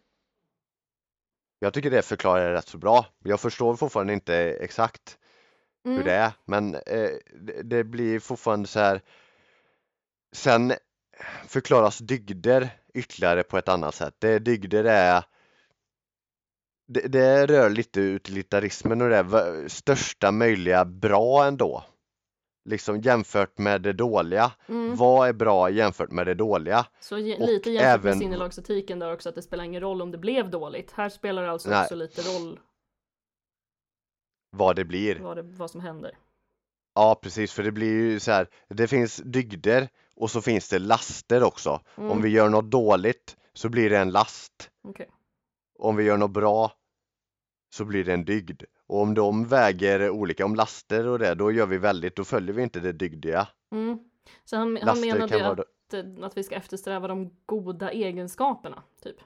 Jag 1.62 1.74
tycker 1.74 1.90
det 1.90 2.02
förklarar 2.02 2.48
det 2.48 2.54
rätt 2.54 2.68
så 2.68 2.78
bra. 2.78 3.06
Jag 3.24 3.40
förstår 3.40 3.76
fortfarande 3.76 4.12
inte 4.12 4.34
exakt 4.36 5.18
hur 5.84 5.92
Mm. 5.92 6.04
det 6.04 6.12
är, 6.12 6.32
men 6.44 6.74
eh, 6.74 7.10
det, 7.40 7.62
det 7.62 7.84
blir 7.84 8.20
fortfarande 8.20 8.68
så 8.68 8.80
här. 8.80 9.00
Sen 10.32 10.72
förklaras 11.46 11.98
dygder 11.98 12.70
ytterligare 12.94 13.42
på 13.42 13.58
ett 13.58 13.68
annat 13.68 13.94
sätt. 13.94 14.14
Det 14.18 14.38
dygder 14.38 14.84
är 14.84 15.22
det, 16.88 17.08
det 17.08 17.46
rör 17.46 17.70
lite 17.70 18.00
utilitarismen 18.00 19.02
och 19.02 19.08
det 19.08 19.68
största 19.68 20.32
möjliga 20.32 20.84
bra 20.84 21.44
ändå. 21.44 21.84
Liksom 22.64 23.00
jämfört 23.00 23.58
med 23.58 23.82
det 23.82 23.92
dåliga. 23.92 24.52
Mm. 24.68 24.96
Vad 24.96 25.28
är 25.28 25.32
bra 25.32 25.70
jämfört 25.70 26.10
med 26.10 26.26
det 26.26 26.34
dåliga? 26.34 26.86
Så 27.00 27.14
Och 27.16 27.20
lite 27.22 27.70
jämfört 27.70 28.02
med 28.04 28.10
även- 28.10 28.18
sinnelagsetiken 28.18 28.98
där 28.98 29.12
också 29.12 29.28
att 29.28 29.34
det 29.34 29.42
spelar 29.42 29.64
ingen 29.64 29.80
roll 29.80 30.02
om 30.02 30.10
det 30.10 30.18
blev 30.18 30.50
dåligt. 30.50 30.90
Här 30.92 31.08
spelar 31.08 31.42
det 31.42 31.50
alltså 31.50 31.70
Nej. 31.70 31.82
också 31.82 31.94
lite 31.94 32.22
roll 32.22 32.60
Vad 34.50 34.76
det 34.76 34.84
blir. 34.84 35.18
vad, 35.18 35.36
det, 35.36 35.42
vad 35.42 35.70
som 35.70 35.80
händer. 35.80 36.18
Ja 36.94 37.18
precis, 37.22 37.52
för 37.52 37.62
det 37.62 37.72
blir 37.72 37.92
ju 37.92 38.20
så 38.20 38.30
här. 38.32 38.48
Det 38.68 38.88
finns 38.88 39.16
dygder 39.16 39.88
och 40.16 40.30
så 40.30 40.42
finns 40.42 40.68
det 40.68 40.78
laster 40.78 41.42
också. 41.42 41.80
Mm. 41.96 42.10
Om 42.10 42.22
vi 42.22 42.28
gör 42.28 42.48
något 42.48 42.70
dåligt 42.70 43.36
så 43.52 43.68
blir 43.68 43.90
det 43.90 43.98
en 43.98 44.10
last. 44.10 44.70
Okej. 44.84 45.08
Om 45.78 45.96
vi 45.96 46.04
gör 46.04 46.16
något 46.16 46.30
bra 46.30 46.72
så 47.74 47.84
blir 47.84 48.04
det 48.04 48.12
en 48.12 48.24
dygd. 48.24 48.62
Och 48.90 49.02
om 49.02 49.14
de 49.14 49.44
väger 49.44 50.10
olika, 50.10 50.44
om 50.44 50.54
laster 50.54 51.06
och 51.06 51.18
det, 51.18 51.34
då 51.34 51.52
gör 51.52 51.66
vi 51.66 51.78
väldigt, 51.78 52.16
då 52.16 52.24
följer 52.24 52.54
vi 52.54 52.62
inte 52.62 52.80
det 52.80 52.92
dygdiga. 52.92 53.48
Mm. 53.72 53.98
Så 54.44 54.56
han, 54.56 54.78
han 54.82 55.00
menade 55.00 55.38
vara 55.38 55.52
att, 55.52 55.94
eh, 55.94 56.04
att 56.22 56.36
vi 56.36 56.42
ska 56.42 56.54
eftersträva 56.54 57.08
de 57.08 57.36
goda 57.46 57.90
egenskaperna, 57.90 58.82
typ. 59.02 59.16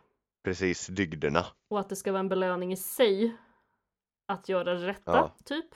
precis 0.43 0.87
dygderna. 0.87 1.47
Och 1.69 1.81
att 1.81 1.89
det 1.89 1.97
ska 1.97 2.13
vara 2.13 2.21
en 2.21 2.29
belöning 2.29 2.73
i 2.73 2.77
sig 2.77 3.37
att 4.27 4.49
göra 4.49 4.75
det 4.75 4.87
rätta, 4.87 5.17
Ja. 5.17 5.35
typ. 5.45 5.75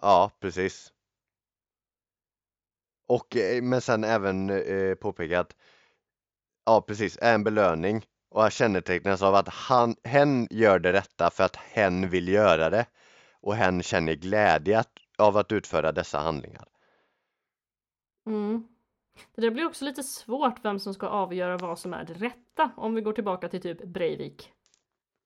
Ja, 0.00 0.30
precis. 0.40 0.92
Och 3.08 3.36
eh, 3.36 3.62
men 3.62 3.80
sen 3.80 4.04
även 4.04 4.50
eh, 4.50 4.94
påpeka 4.94 5.40
att 5.40 5.56
ja, 6.66 6.80
precis, 6.80 7.18
är 7.20 7.34
en 7.34 7.44
belöning 7.44 8.06
och 8.30 8.52
kännetecknas 8.52 9.22
av 9.22 9.34
att 9.34 9.48
han, 9.48 9.96
hen 10.04 10.48
gör 10.50 10.78
det 10.78 10.92
rätta 10.92 11.30
för 11.30 11.44
att 11.44 11.56
hen 11.56 12.08
vill 12.08 12.28
göra 12.28 12.70
det 12.70 12.86
och 13.40 13.54
hen 13.54 13.82
känner 13.82 14.14
glädje 14.14 14.78
att, 14.78 14.92
av 15.18 15.36
att 15.36 15.52
utföra 15.52 15.92
dessa 15.92 16.18
handlingar. 16.18 16.68
Mm. 18.26 18.68
Det 19.34 19.40
där 19.40 19.50
blir 19.50 19.66
också 19.66 19.84
lite 19.84 20.02
svårt 20.02 20.64
vem 20.64 20.78
som 20.78 20.94
ska 20.94 21.06
avgöra 21.06 21.56
vad 21.56 21.78
som 21.78 21.94
är 21.94 22.04
det 22.04 22.14
rätta 22.14 22.70
om 22.76 22.94
vi 22.94 23.00
går 23.00 23.12
tillbaka 23.12 23.48
till 23.48 23.60
typ 23.60 23.84
Breivik. 23.84 24.52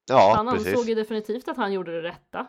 Ja, 0.08 0.32
han 0.36 0.48
ansåg 0.48 0.88
ju 0.88 0.94
definitivt 0.94 1.48
att 1.48 1.56
han 1.56 1.72
gjorde 1.72 1.92
det 1.92 2.08
rätta. 2.08 2.46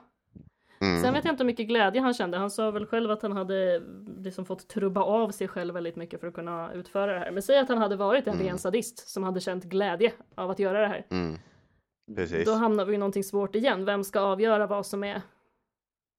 Mm. 0.81 1.01
Sen 1.01 1.13
vet 1.13 1.25
jag 1.25 1.33
inte 1.33 1.43
hur 1.43 1.47
mycket 1.47 1.67
glädje 1.67 2.01
han 2.01 2.13
kände. 2.13 2.37
Han 2.37 2.51
sa 2.51 2.71
väl 2.71 2.85
själv 2.85 3.11
att 3.11 3.21
han 3.21 3.31
hade 3.31 3.81
liksom 4.17 4.45
fått 4.45 4.67
trubba 4.67 5.01
av 5.03 5.31
sig 5.31 5.47
själv 5.47 5.73
väldigt 5.73 5.95
mycket 5.95 6.19
för 6.19 6.27
att 6.27 6.33
kunna 6.33 6.73
utföra 6.73 7.13
det 7.13 7.19
här. 7.19 7.31
Men 7.31 7.43
säg 7.43 7.59
att 7.59 7.69
han 7.69 7.77
hade 7.77 7.95
varit 7.95 8.27
en 8.27 8.33
Mm. 8.33 8.47
ren 8.47 8.57
sadist 8.57 9.09
som 9.09 9.23
hade 9.23 9.39
känt 9.39 9.63
glädje 9.63 10.13
av 10.35 10.49
att 10.49 10.59
göra 10.59 10.81
det 10.81 10.87
här. 10.87 11.05
Mm. 11.09 11.39
Precis. 12.15 12.45
Då 12.45 12.53
hamnar 12.53 12.85
vi 12.85 12.93
i 12.93 12.97
någonting 12.97 13.23
svårt 13.23 13.55
igen. 13.55 13.85
Vem 13.85 14.03
ska 14.03 14.19
avgöra 14.19 14.67
vad 14.67 14.85
som 14.85 15.03
är 15.03 15.21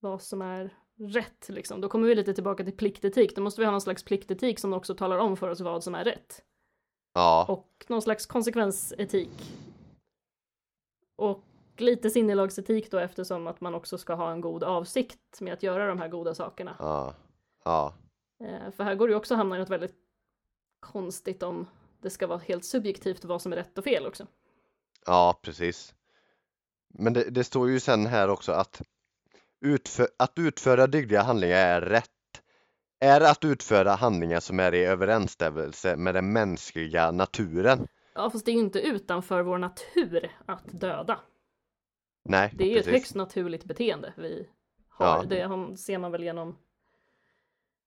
vad 0.04 0.22
som 0.22 0.42
är 0.42 0.70
rätt 0.98 1.48
liksom? 1.48 1.80
Då 1.80 1.88
kommer 1.88 2.08
vi 2.08 2.14
lite 2.14 2.34
tillbaka 2.34 2.64
till 2.64 2.76
pliktetik. 2.76 3.36
Då 3.36 3.42
måste 3.42 3.60
vi 3.60 3.64
ha 3.64 3.70
någon 3.72 3.80
slags 3.80 4.04
pliktetik 4.04 4.58
som 4.58 4.72
också 4.72 4.94
talar 4.94 5.18
om 5.18 5.36
för 5.36 5.48
oss 5.48 5.60
vad 5.60 5.84
som 5.84 5.94
är 5.94 6.04
rätt. 6.04 6.42
Ja, 7.14 7.46
Och 7.48 7.84
någon 7.88 8.02
slags 8.02 8.26
konsekvensetik. 8.26 9.52
Och 11.16 11.44
lite 11.76 12.10
sinnelagsetik 12.10 12.90
då 12.90 12.98
eftersom 12.98 13.46
att 13.46 13.60
man 13.60 13.74
också 13.74 13.98
ska 13.98 14.14
ha 14.14 14.32
en 14.32 14.40
god 14.40 14.64
avsikt 14.64 15.40
med 15.40 15.52
att 15.52 15.62
göra 15.62 15.86
de 15.86 15.98
här 15.98 16.08
goda 16.08 16.34
sakerna. 16.34 16.76
ja, 16.78 17.14
ja, 17.64 17.94
Eh, 18.44 18.70
För 18.70 18.84
här 18.84 18.94
går 18.94 19.08
det 19.08 19.12
ju 19.12 19.16
också 19.16 19.34
att 19.34 19.38
hamna 19.38 19.56
i 19.56 19.58
något 19.58 19.70
väldigt 19.70 19.94
konstigt 20.80 21.42
om 21.42 21.66
det 22.00 22.10
ska 22.10 22.26
vara 22.26 22.38
helt 22.38 22.64
subjektivt 22.64 23.24
vad 23.24 23.42
som 23.42 23.52
är 23.52 23.56
rätt 23.56 23.78
och 23.78 23.84
fel 23.84 24.06
också. 24.06 24.26
ja, 25.06 25.38
precis. 25.42 25.94
Men 26.88 27.12
det, 27.12 27.30
det 27.30 27.44
står 27.44 27.70
ju 27.70 27.80
sen 27.80 28.06
här 28.06 28.28
också 28.28 28.52
att 28.52 28.82
utfö 29.64 30.06
att 30.18 30.32
utföra 30.38 30.86
dygdiga 30.86 31.22
handlingar 31.22 31.56
är 31.56 31.80
rätt. 31.80 32.10
Är 33.00 33.20
att 33.20 33.44
utföra 33.44 33.90
handlingar 33.90 34.40
som 34.40 34.60
är 34.60 34.74
i 34.74 34.84
överensstämmelse 34.84 35.96
med 35.96 36.14
den 36.14 36.32
mänskliga 36.32 37.10
naturen. 37.10 37.86
Ja, 38.14 38.30
fast 38.30 38.44
det 38.44 38.50
är 38.50 38.52
ju 38.52 38.58
inte 38.60 38.80
utanför 38.80 39.42
vår 39.42 39.58
natur 39.58 40.30
att 40.46 40.80
döda. 40.80 41.20
Nej, 42.24 42.52
Det 42.56 42.64
är 42.64 42.68
ju 42.68 42.74
precis. 42.74 42.86
ett 42.88 42.92
högst 42.94 43.14
naturligt 43.14 43.64
beteende 43.64 44.12
vi 44.16 44.48
har. 44.88 45.06
Ja. 45.06 45.24
Det 45.28 45.76
ser 45.76 45.98
man 45.98 46.12
väl 46.12 46.22
genom 46.22 46.56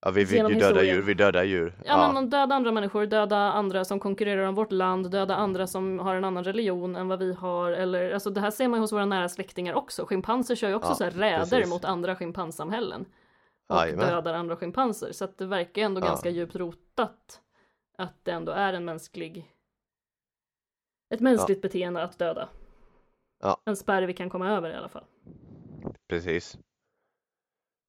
Ja, 0.02 0.12
vi 0.12 0.24
vill 0.24 0.36
genom 0.36 0.52
ju 0.52 0.60
döda 0.60 0.68
historien. 0.70 0.96
djur, 0.96 1.02
vi 1.04 1.14
dödar 1.14 1.44
djur. 1.44 1.74
Ja, 1.86 2.12
men 2.14 2.30
döda 2.30 2.56
andra 2.56 2.72
människor, 2.72 3.06
döda 3.06 3.38
andra 3.38 3.86
som 3.86 4.00
konkurrerar 4.00 4.44
om 4.44 4.56
vårt 4.56 4.72
land, 4.72 5.12
döda 5.12 5.36
andra 5.36 5.68
som 5.68 6.00
har 6.00 6.16
en 6.16 6.24
annan 6.24 6.44
religion 6.44 6.96
än 6.96 7.08
vad 7.08 7.20
vi 7.20 7.34
har. 7.34 7.72
Eller, 7.72 8.12
alltså 8.14 8.30
det 8.30 8.42
här 8.42 8.52
ser 8.52 8.68
man 8.68 8.78
ju 8.78 8.82
hos 8.82 8.92
våra 8.92 9.06
nära 9.06 9.30
släktingar 9.30 9.74
också. 9.74 10.06
Schimpanser 10.06 10.56
kör 10.56 10.70
ju 10.70 10.76
också 10.76 10.90
Ja, 10.92 10.96
så 10.96 11.04
här 11.04 11.12
räder 11.12 11.66
mot 11.66 11.86
andra 11.86 12.16
schimpanssamhällen. 12.16 13.06
Och 13.70 13.76
Jajamän. 13.76 14.08
dödar 14.08 14.34
andra 14.34 14.56
schimpanser. 14.56 15.12
Så 15.12 15.26
att 15.26 15.38
det 15.38 15.46
verkar 15.46 15.82
ändå 15.82 16.02
Ja. 16.02 16.06
ganska 16.06 16.30
djupt 16.30 16.56
rotat. 16.56 17.42
Att 17.98 18.26
det 18.26 18.32
ändå 18.32 18.52
är 18.52 18.74
en 18.74 18.86
mänsklig 18.86 19.54
ett 21.14 21.20
mänskligt 21.20 21.62
beteende 21.62 22.04
att 22.04 22.20
döda. 22.20 22.50
Ja. 23.44 23.58
En 23.66 23.76
spärr 23.76 24.04
vi 24.04 24.14
kan 24.14 24.30
komma 24.30 24.50
över 24.50 24.70
i 24.70 24.74
alla 24.74 24.90
fall. 24.90 25.04
Precis. 26.10 26.58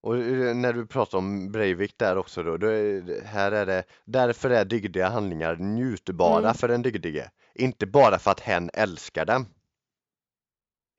Och 0.03 0.17
eh, 0.19 0.55
när 0.55 0.73
du 0.73 0.87
pratar 0.87 1.19
om 1.19 1.53
Breivik 1.53 1.99
där 1.99 2.19
också 2.19 2.43
då, 2.43 2.57
då 2.57 2.67
är, 2.67 3.23
här 3.25 3.53
är 3.53 3.67
det, 3.67 3.85
därför 4.05 4.51
är 4.51 4.65
dygdiga 4.65 5.09
handlingar 5.09 5.57
njutbara 5.57 6.39
Mm. 6.39 6.55
för 6.55 6.69
den 6.69 6.83
dygdige. 6.83 7.31
Inte 7.55 7.87
bara 7.87 8.19
för 8.19 8.31
att 8.31 8.41
hen 8.41 8.71
älskar 8.75 9.25
dem. 9.27 9.47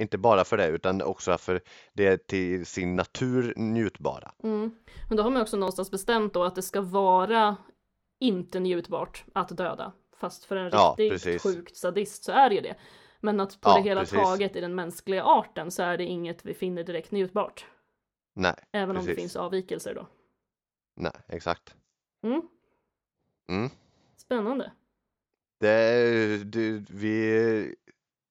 Inte 0.01 0.17
bara 0.17 0.43
för 0.43 0.57
det, 0.57 0.67
utan 0.67 1.01
också 1.01 1.37
för 1.37 1.61
det 1.93 2.07
är 2.07 2.17
till 2.17 2.65
sin 2.65 2.95
natur 2.95 3.53
njutbara. 3.57 4.31
Mm. 4.43 4.71
Men 5.07 5.17
då 5.17 5.23
har 5.23 5.29
man 5.29 5.41
också 5.41 5.57
någonstans 5.57 5.91
bestämt 5.91 6.33
då 6.33 6.43
att 6.43 6.55
det 6.55 6.61
ska 6.61 6.81
vara 6.81 7.57
inte 8.19 8.59
njutbart 8.59 9.23
att 9.33 9.57
döda. 9.57 9.91
Fast 10.19 10.45
för 10.45 10.55
en 10.55 10.69
Ja, 10.73 10.95
riktigt 10.97 11.11
precis. 11.23 11.43
sjukt 11.43 11.75
sadist 11.77 12.23
så 12.23 12.31
är 12.31 12.49
det 12.49 12.55
ju 12.55 12.61
det. 12.61 12.75
Men 13.21 13.39
att 13.39 13.61
på 13.61 13.69
Ja, 13.69 13.75
det 13.75 13.81
hela 13.81 14.01
precis. 14.01 14.19
taget 14.19 14.55
i 14.55 14.61
den 14.61 14.75
mänskliga 14.75 15.23
arten 15.23 15.71
så 15.71 15.83
är 15.83 15.97
det 15.97 16.03
inget 16.05 16.45
vi 16.45 16.53
finner 16.53 16.83
direkt 16.83 17.11
njutbart. 17.11 17.65
Nej, 18.33 18.55
Även 18.71 18.89
om 18.89 18.95
det 18.95 19.07
Precis. 19.07 19.21
finns 19.21 19.35
avvikelser 19.35 19.95
då. 19.95 20.07
nej, 20.95 21.11
exakt. 21.27 21.75
Mm. 22.23 22.41
Mm. 23.49 23.69
Spännande. 24.17 24.71
Det, 25.59 26.43
det, 26.43 26.85
vi 26.89 27.75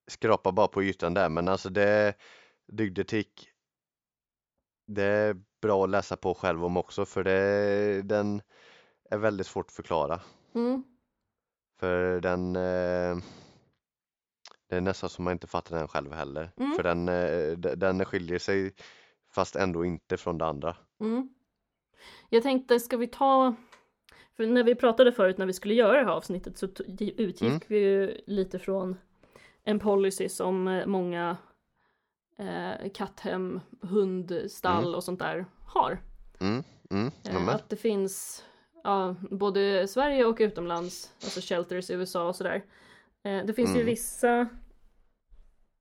skrapar 0.07 0.53
bara 0.53 0.69
på 0.69 0.83
ytan 0.83 1.15
där, 1.15 1.29
men 1.29 1.49
alltså 1.49 1.69
det 1.71 2.15
dygdetik 2.67 3.51
det 4.87 5.03
är 5.05 5.37
bra 5.61 5.85
att 5.85 5.91
läsa 5.91 6.17
på 6.17 6.35
själv 6.35 6.65
om 6.65 6.77
också 6.77 7.05
för 7.07 7.25
det, 7.25 8.03
den 8.03 8.43
är 9.11 9.19
väldigt 9.19 9.47
svårt 9.47 9.67
att 9.67 9.73
förklara. 9.73 10.21
Mm. 10.55 10.85
För 11.81 12.21
den 12.21 12.57
eh, 12.57 13.17
Det 14.67 14.77
är 14.77 14.81
nästan 14.81 15.11
som 15.11 15.25
man 15.25 15.33
inte 15.33 15.47
fattar 15.47 15.77
den 15.79 15.89
själv 15.89 16.13
heller. 16.13 16.53
Mm. 16.57 16.73
För 16.77 16.83
den, 16.83 17.09
eh, 17.09 17.77
den 17.77 18.05
skiljer 18.05 18.39
sig 18.39 18.75
fast 19.39 19.57
ändå 19.57 19.85
inte 19.85 20.17
från 20.17 20.39
det 20.39 20.45
andra. 20.47 20.77
Mm. 21.01 21.29
Jag 22.29 22.43
tänkte, 22.43 22.81
ska 22.81 22.97
vi 22.97 23.07
ta... 23.07 23.55
För 24.37 24.47
när 24.47 24.65
vi 24.65 24.75
pratade 24.75 25.13
förut 25.13 25.39
när 25.39 25.47
vi 25.47 25.53
skulle 25.53 25.75
göra 25.75 25.93
det 25.99 26.05
här 26.05 26.13
avsnittet 26.13 26.59
så 26.59 26.67
utgick 26.99 27.43
Mm. 27.43 27.61
vi 27.67 27.79
ju 27.79 28.21
lite 28.27 28.59
från 28.59 28.97
en 29.65 29.79
policy 29.79 30.29
som 30.29 30.69
eh, 30.69 30.87
många 30.87 31.37
eh, 32.39 32.91
katthem, 32.95 33.61
hundstall 33.83 34.83
Mm. 34.85 34.95
och 34.95 35.05
sånt 35.05 35.19
där 35.19 35.47
har. 35.65 35.99
Mm, 36.41 36.63
mm, 36.91 37.11
Eh, 37.25 37.49
att 37.49 37.69
det 37.69 37.77
finns 37.77 38.45
ja, 38.85 39.15
både 39.31 39.89
Sverige 39.89 40.25
och 40.25 40.37
utomlands, 40.41 41.13
alltså 41.25 41.41
shelters 41.41 41.91
i 41.91 41.95
USA 41.95 42.29
och 42.29 42.37
sådär. 42.37 42.65
Eh, 43.23 43.45
det 43.45 43.53
finns 43.55 43.71
ju 43.71 43.75
Mm. 43.75 43.87
vissa, 43.87 44.49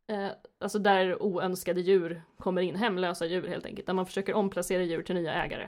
eh, 0.07 0.27
alltså 0.59 0.79
där 0.79 1.21
oönskade 1.23 1.81
djur 1.81 2.21
kommer 2.37 2.61
in, 2.61 2.75
hemlösa 2.75 3.25
djur 3.25 3.47
helt 3.47 3.65
enkelt, 3.65 3.87
där 3.87 3.93
man 3.93 4.05
försöker 4.05 4.33
omplacera 4.33 4.83
djur 4.83 5.03
till 5.03 5.15
nya 5.15 5.33
ägare. 5.33 5.67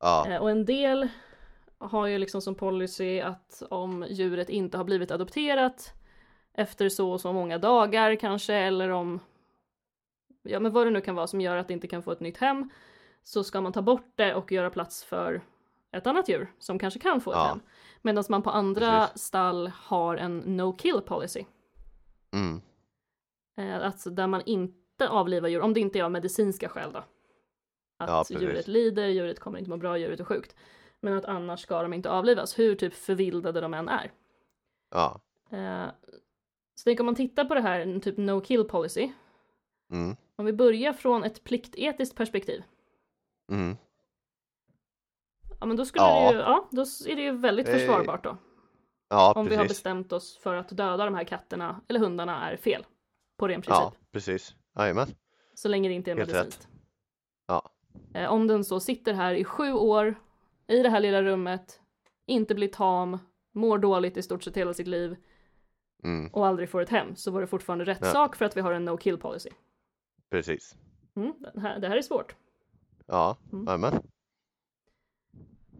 Ja, 0.00 0.26
Eh, 0.28 0.42
och 0.42 0.50
en 0.50 0.64
del 0.64 1.08
har 1.78 2.06
ju 2.06 2.18
liksom 2.18 2.42
som 2.42 2.54
policy 2.54 3.20
att 3.20 3.62
om 3.70 4.06
djuret 4.10 4.48
inte 4.48 4.76
har 4.76 4.84
blivit 4.84 5.10
adopterat 5.10 5.92
efter 6.54 6.88
så 6.88 7.10
och 7.12 7.20
så 7.20 7.32
många 7.32 7.58
dagar 7.58 8.14
kanske, 8.16 8.54
eller 8.54 8.88
om 8.88 9.20
ja 10.42 10.60
men 10.60 10.72
vad 10.72 10.86
det 10.86 10.90
nu 10.90 11.00
kan 11.00 11.14
vara 11.14 11.26
som 11.26 11.40
gör 11.40 11.56
att 11.56 11.68
det 11.68 11.74
inte 11.74 11.86
kan 11.88 12.02
få 12.02 12.12
ett 12.12 12.20
nytt 12.20 12.36
hem, 12.38 12.70
så 13.22 13.44
ska 13.44 13.60
man 13.60 13.72
ta 13.72 13.82
bort 13.82 14.12
det 14.14 14.34
och 14.34 14.52
göra 14.52 14.70
plats 14.70 15.04
för 15.04 15.42
ett 15.92 16.06
annat 16.06 16.28
djur 16.28 16.52
som 16.58 16.78
kanske 16.78 17.00
kan 17.00 17.20
få 17.20 17.30
ett 17.30 17.36
Ja. 17.36 17.44
hem. 17.46 17.60
Medan 18.02 18.24
man 18.28 18.42
på 18.42 18.50
andra 18.50 19.00
Precis. 19.06 19.22
stall 19.22 19.68
har 19.76 20.16
en 20.16 20.38
no 20.38 20.72
kill 20.76 21.00
policy. 21.00 21.44
mm, 22.32 22.60
alltså 23.56 24.10
där 24.10 24.26
man 24.26 24.42
inte 24.46 25.08
avlivar 25.08 25.48
djur, 25.48 25.60
om 25.60 25.74
det 25.74 25.80
inte 25.80 25.98
är 25.98 26.02
av 26.04 26.10
medicinska 26.10 26.68
skäl 26.68 26.92
då. 26.92 26.98
Att 27.98 28.10
Ja, 28.10 28.18
precis. 28.20 28.42
djuret 28.42 28.68
lider, 28.68 29.06
djuret 29.06 29.40
kommer 29.40 29.58
inte 29.58 29.70
må 29.70 29.76
bra, 29.76 29.98
djuret 29.98 30.20
är 30.20 30.24
sjukt. 30.24 30.56
Men 31.00 31.14
att 31.14 31.24
annars 31.24 31.60
ska 31.60 31.82
de 31.82 31.92
inte 31.92 32.10
avlivas, 32.10 32.58
hur 32.58 32.74
typ 32.74 32.94
förvildade 32.94 33.60
de 33.60 33.74
än 33.74 33.88
är. 33.88 34.12
ja, 34.90 35.20
Eh, 35.50 35.86
så 36.74 36.84
tänk 36.84 37.00
om 37.00 37.06
man 37.06 37.14
tittar 37.14 37.44
på 37.44 37.54
det 37.54 37.60
här, 37.60 38.00
typ 38.00 38.16
no 38.16 38.40
kill 38.40 38.64
policy. 38.64 39.12
mm, 39.92 40.16
Om 40.36 40.44
vi 40.46 40.52
börjar 40.52 40.92
från 40.92 41.24
ett 41.24 41.44
pliktetiskt 41.44 42.16
perspektiv. 42.16 42.62
mm. 43.52 43.76
Ja 45.60 45.66
men 45.66 45.76
då 45.76 45.84
skulle 45.84 46.04
Ja. 46.04 46.30
det 46.30 46.36
ju, 46.36 46.40
ja 46.42 46.68
då 46.70 46.82
är 46.82 47.16
det 47.16 47.22
ju 47.22 47.30
väldigt 47.32 47.68
Eh, 47.68 47.72
försvarbart 47.74 48.24
då. 48.24 48.36
Ja, 49.08 49.32
Om 49.36 49.46
vi 49.46 49.56
har 49.56 49.62
precis. 49.64 49.78
bestämt 49.78 50.12
oss 50.12 50.36
för 50.36 50.54
att 50.54 50.68
döda 50.68 51.04
de 51.04 51.14
här 51.14 51.24
katterna 51.24 51.80
eller 51.88 52.00
hundarna 52.00 52.50
är 52.50 52.56
fel. 52.56 52.86
På 53.36 53.48
ren 53.48 53.60
princip. 53.62 53.70
Ja, 53.70 53.92
precis. 54.12 54.54
Jajamän. 54.78 55.08
Så 55.54 55.68
länge 55.68 55.88
det 55.88 55.94
inte 55.94 56.10
är 56.10 56.16
Helt 56.16 56.28
rätt. 56.30 56.34
medicinskt. 56.36 56.68
Ja. 57.46 57.70
Eh, 58.14 58.32
om 58.32 58.46
den 58.46 58.64
så 58.64 58.80
sitter 58.80 59.14
här 59.14 59.34
i 59.34 59.44
sju 59.44 59.72
år, 59.72 60.14
i 60.66 60.82
det 60.82 60.88
här 60.88 61.00
lilla 61.00 61.22
rummet, 61.22 61.80
inte 62.26 62.54
blir 62.54 62.68
tam, 62.68 63.18
mår 63.52 63.78
dåligt 63.78 64.16
i 64.16 64.22
stort 64.22 64.42
sett 64.42 64.56
hela 64.56 64.74
sitt 64.74 64.86
liv 64.86 65.16
Mm, 66.04 66.30
och 66.32 66.46
aldrig 66.46 66.68
får 66.68 66.80
ett 66.80 66.88
hem, 66.88 67.16
så 67.16 67.30
var 67.30 67.40
det 67.40 67.46
fortfarande 67.46 67.84
rätt 67.84 67.98
Ja. 68.00 68.06
sak 68.12 68.36
för 68.36 68.44
att 68.44 68.56
vi 68.56 68.60
har 68.60 68.72
en 68.72 68.84
no 68.84 68.96
kill 68.96 69.18
policy. 69.18 69.50
precis. 70.30 70.76
Mm, 71.16 71.34
det, 71.54 71.60
här, 71.60 71.78
det 71.78 71.88
här 71.88 71.96
är 71.96 72.02
svårt. 72.02 72.36
Ja, 73.06 73.36
Mm. 73.52 73.80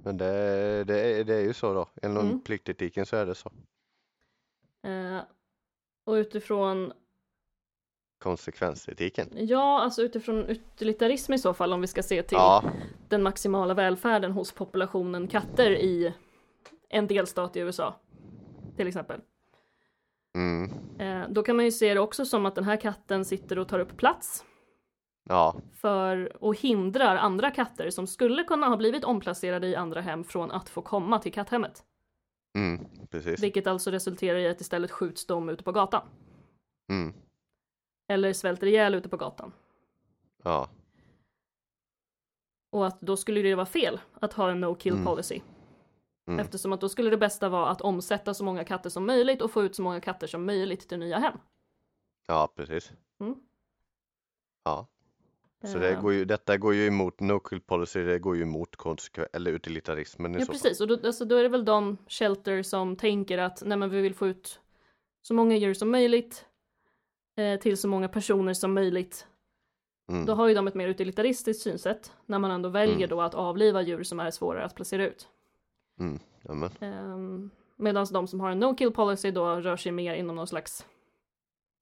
Men 0.05 0.16
det, 0.16 0.85
det, 0.85 1.01
är- 1.01 1.24
det 1.24 1.35
är 1.35 1.40
ju 1.40 1.52
så 1.55 1.74
då. 1.74 1.89
Enligt 2.02 2.22
Mm. 2.24 2.40
pliktetiken 2.40 3.06
så 3.06 3.16
är 3.16 3.26
det 3.26 3.35
så. 3.35 3.52
Eh, 4.82 5.20
och 6.05 6.12
utifrån, 6.12 6.93
Konsekvensetiken. 8.24 9.28
ja 9.32 9.80
alltså 9.80 10.02
utifrån 10.02 10.36
utilitarism 10.46 11.32
i 11.32 11.38
så 11.38 11.55
fall 11.55 11.72
om 11.72 11.80
vi 11.80 11.86
ska 11.86 12.02
se 12.02 12.22
till 12.22 12.36
Ja, 12.36 12.64
den 13.09 13.22
maximala 13.22 13.74
välfärden 13.74 14.32
hos 14.32 14.52
populationen 14.52 15.28
katter 15.28 15.70
i 15.70 16.14
en 16.88 17.06
delstat 17.06 17.56
i 17.56 17.60
USA. 17.60 17.94
Till 18.76 18.86
exempel. 18.86 19.20
mm, 20.36 20.70
Eh, 20.98 21.28
då 21.28 21.42
kan 21.42 21.56
man 21.56 21.64
ju 21.64 21.70
se 21.72 21.94
det 21.94 22.01
också 22.01 22.24
som 22.24 22.46
att 22.46 22.55
den 22.55 22.64
här 22.64 22.76
katten 22.80 23.24
sitter 23.24 23.59
och 23.59 23.68
tar 23.68 23.78
upp 23.78 23.96
plats 23.96 24.44
ja, 25.28 25.56
för 25.80 26.36
och 26.44 26.60
hindrar 26.60 27.16
andra 27.16 27.51
katter 27.51 27.90
som 27.90 28.06
skulle 28.06 28.44
kunna 28.44 28.66
ha 28.68 28.76
blivit 28.76 29.05
omplacerade 29.05 29.66
i 29.66 29.76
andra 29.76 30.01
hem 30.01 30.24
från 30.24 30.51
att 30.51 30.68
få 30.68 30.82
komma 30.82 31.18
till 31.18 31.32
katthemmet. 31.32 31.82
mm, 32.59 32.86
precis. 33.10 33.42
Vilket 33.42 33.66
alltså 33.66 33.90
resulterar 33.90 34.38
i 34.38 34.48
att 34.48 34.60
istället 34.60 34.90
skjuts 34.90 35.26
de 35.26 35.48
ute 35.48 35.62
på 35.64 35.72
gatan. 35.72 36.02
Mm, 36.90 37.14
Eller 38.09 38.32
svälter 38.32 38.66
ihjäl 38.66 38.94
ute 38.94 39.09
på 39.09 39.16
gatan. 39.16 39.52
ja, 40.43 40.68
Och 42.70 42.86
att 42.86 43.01
då 43.01 43.16
skulle 43.16 43.43
det 43.43 43.55
vara 43.55 43.66
fel 43.66 44.01
att 44.20 44.32
ha 44.32 44.51
en 44.51 44.60
no 44.60 44.74
kill 44.74 44.93
Mm. 44.93 45.05
policy. 45.05 45.40
mm, 46.26 46.40
Eftersom 46.40 46.72
att 46.72 46.81
då 46.81 46.89
skulle 46.89 47.10
det 47.10 47.16
bästa 47.16 47.48
vara 47.48 47.68
att 47.68 47.81
omsätta 47.81 48.35
så 48.35 48.44
många 48.44 48.64
katter 48.64 48.90
som 48.90 49.06
möjligt 49.06 49.43
och 49.43 49.51
få 49.51 49.62
ut 49.62 49.76
så 49.76 49.82
många 49.82 50.01
katter 50.01 50.26
som 50.26 50.47
möjligt 50.47 50.89
till 50.89 50.98
nya 50.98 51.18
hem. 51.18 51.39
ja, 52.26 52.52
precis. 52.56 52.93
Mm. 53.20 53.35
Ja, 54.64 54.86
så 55.64 55.78
det 55.78 55.90
Eh, 55.93 56.01
går 56.02 56.12
ju, 56.12 56.24
detta 56.24 56.56
går 56.56 56.74
ju 56.74 56.86
emot 56.86 57.20
no 57.20 57.40
kill 57.40 57.60
policy, 57.60 58.05
det 58.05 58.18
går 58.18 58.36
ju 58.36 58.43
emot 58.43 58.76
konsekven- 58.76 59.28
eller 59.32 59.51
utilitarismen 59.51 60.35
i 60.35 60.39
Ja 60.39 60.40
så 60.40 60.47
fall. 60.47 60.52
precis, 60.60 60.81
och 60.81 60.86
då, 60.89 61.06
alltså, 61.06 61.24
då 61.24 61.36
är 61.36 61.43
det 61.43 61.48
väl 61.48 61.64
de 61.64 61.97
shelter 62.09 62.62
som 62.62 62.97
tänker 62.97 63.39
att 63.39 63.62
nej 63.66 63.78
men 63.78 63.90
vi 63.90 64.01
vill 64.01 64.14
få 64.14 64.26
ut 64.26 64.60
så 65.22 65.35
många 65.35 65.56
djur 65.56 65.74
som 65.74 65.90
möjligt 65.90 66.47
eh, 67.36 67.61
till 67.61 67.77
så 67.77 67.89
många 67.89 68.09
personer 68.09 68.55
som 68.55 68.74
möjligt. 68.74 69.27
Mm, 70.09 70.27
Då 70.27 70.35
har 70.35 70.48
ju 70.48 70.55
de 70.55 70.66
ett 70.66 70.74
mer 70.74 70.89
utilitaristiskt 70.89 71.62
synsätt 71.62 72.12
när 72.27 72.39
man 72.39 72.51
ändå 72.51 72.69
väljer 72.69 72.97
Mm. 72.97 73.09
då 73.09 73.20
att 73.23 73.35
avliva 73.35 73.82
djur 73.82 74.02
som 74.02 74.20
är 74.20 74.31
svårare 74.31 74.65
att 74.65 74.74
placera 74.74 75.06
ut. 75.06 75.28
mm. 76.01 76.19
Um, 76.81 77.51
Medan 77.77 78.06
de 78.12 78.27
som 78.28 78.40
har 78.40 78.51
en 78.51 78.59
no 78.59 78.74
kill 78.77 78.93
policy 78.93 79.31
då 79.31 79.47
rör 79.61 79.77
sig 79.77 79.93
mer 79.93 80.15
inom 80.15 80.36
någon 80.36 80.47
slags 80.47 80.86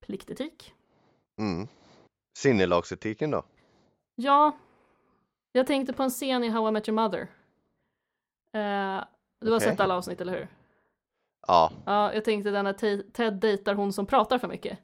pliktetik. 0.07 0.75
Mm. 1.39 1.69
Sinnelagsetiken 2.39 3.31
då? 3.31 3.43
Ja, 4.15 4.57
jag 5.53 5.67
tänkte 5.67 5.93
på 5.93 6.03
en 6.03 6.11
scen 6.11 6.45
i 6.45 6.49
How 6.49 6.69
I 6.69 6.71
Met 6.71 6.89
Your 6.89 6.95
Mother. 7.03 7.21
Eh, 8.55 9.05
du 9.41 9.51
har 9.51 9.57
Okej. 9.57 9.61
sett 9.69 9.81
alla 9.81 9.97
avsnitt, 9.97 10.21
eller 10.21 10.33
hur? 10.33 10.49
Ja, 11.47 11.73
Ja, 11.87 12.15
jag 12.15 12.25
tänkte 12.25 12.51
den 12.51 12.65
när 12.65 12.73
Te- 12.73 13.03
Ted 13.13 13.35
dejtar 13.35 13.75
hon 13.75 13.93
som 13.93 14.07
pratar 14.07 14.39
för 14.39 14.49
mycket. 14.49 14.79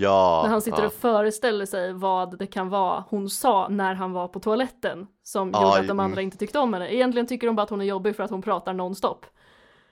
Ja, 0.00 0.40
när 0.42 0.50
han 0.50 0.62
sitter 0.62 0.80
ja. 0.80 0.86
och 0.86 0.92
föreställer 0.92 1.66
sig 1.66 1.92
vad 1.92 2.38
det 2.38 2.46
kan 2.46 2.68
vara 2.68 3.04
hon 3.08 3.30
sa 3.30 3.68
när 3.68 3.94
han 3.94 4.12
var 4.12 4.28
på 4.28 4.40
toaletten 4.40 5.06
som 5.22 5.50
Ja, 5.52 5.60
gjorde 5.62 5.70
att 5.80 5.86
de 5.86 5.90
mm. 5.90 6.00
andra 6.04 6.22
inte 6.22 6.36
tyckte 6.36 6.58
om 6.58 6.72
henne. 6.72 6.94
Egentligen 6.94 7.26
tycker 7.26 7.46
de 7.46 7.56
bara 7.56 7.62
att 7.62 7.70
hon 7.70 7.80
är 7.80 7.84
jobbig 7.84 8.16
för 8.16 8.22
att 8.22 8.30
hon 8.30 8.42
pratar 8.42 8.72
nonstop. 8.72 9.26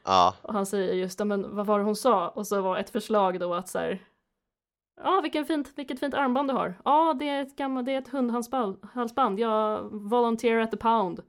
Ja, 0.05 0.35
Och 0.43 0.53
han 0.55 0.67
säger 0.67 0.95
just, 0.95 1.19
"Ja, 1.19 1.25
men 1.25 1.57
vad 1.57 1.67
var 1.67 1.79
det 1.79 1.85
hon 1.85 1.97
sa? 1.97 2.29
Och 2.29 2.47
så 2.47 2.61
var 2.61 2.77
ett 2.79 2.91
förslag 2.91 3.41
då 3.41 3.55
att 3.55 3.69
så 3.69 3.79
här, 3.79 4.03
Ja, 5.05 5.21
vilken 5.23 5.45
fint, 5.45 5.73
vilket 5.77 6.01
fint 6.01 6.15
armband 6.15 6.51
du 6.51 6.55
har. 6.55 6.75
Ja, 6.85 7.15
det 7.19 7.29
är 7.29 7.43
ett 7.43 7.57
gammalt, 7.57 7.87
det 7.87 7.93
är 7.95 7.99
ett 7.99 8.09
hundhalsband. 8.09 8.77
halsband. 8.95 9.39
Jag 9.39 9.89
volunteer 9.93 10.59
at 10.59 10.71
the 10.71 10.77
pound. 10.77 11.21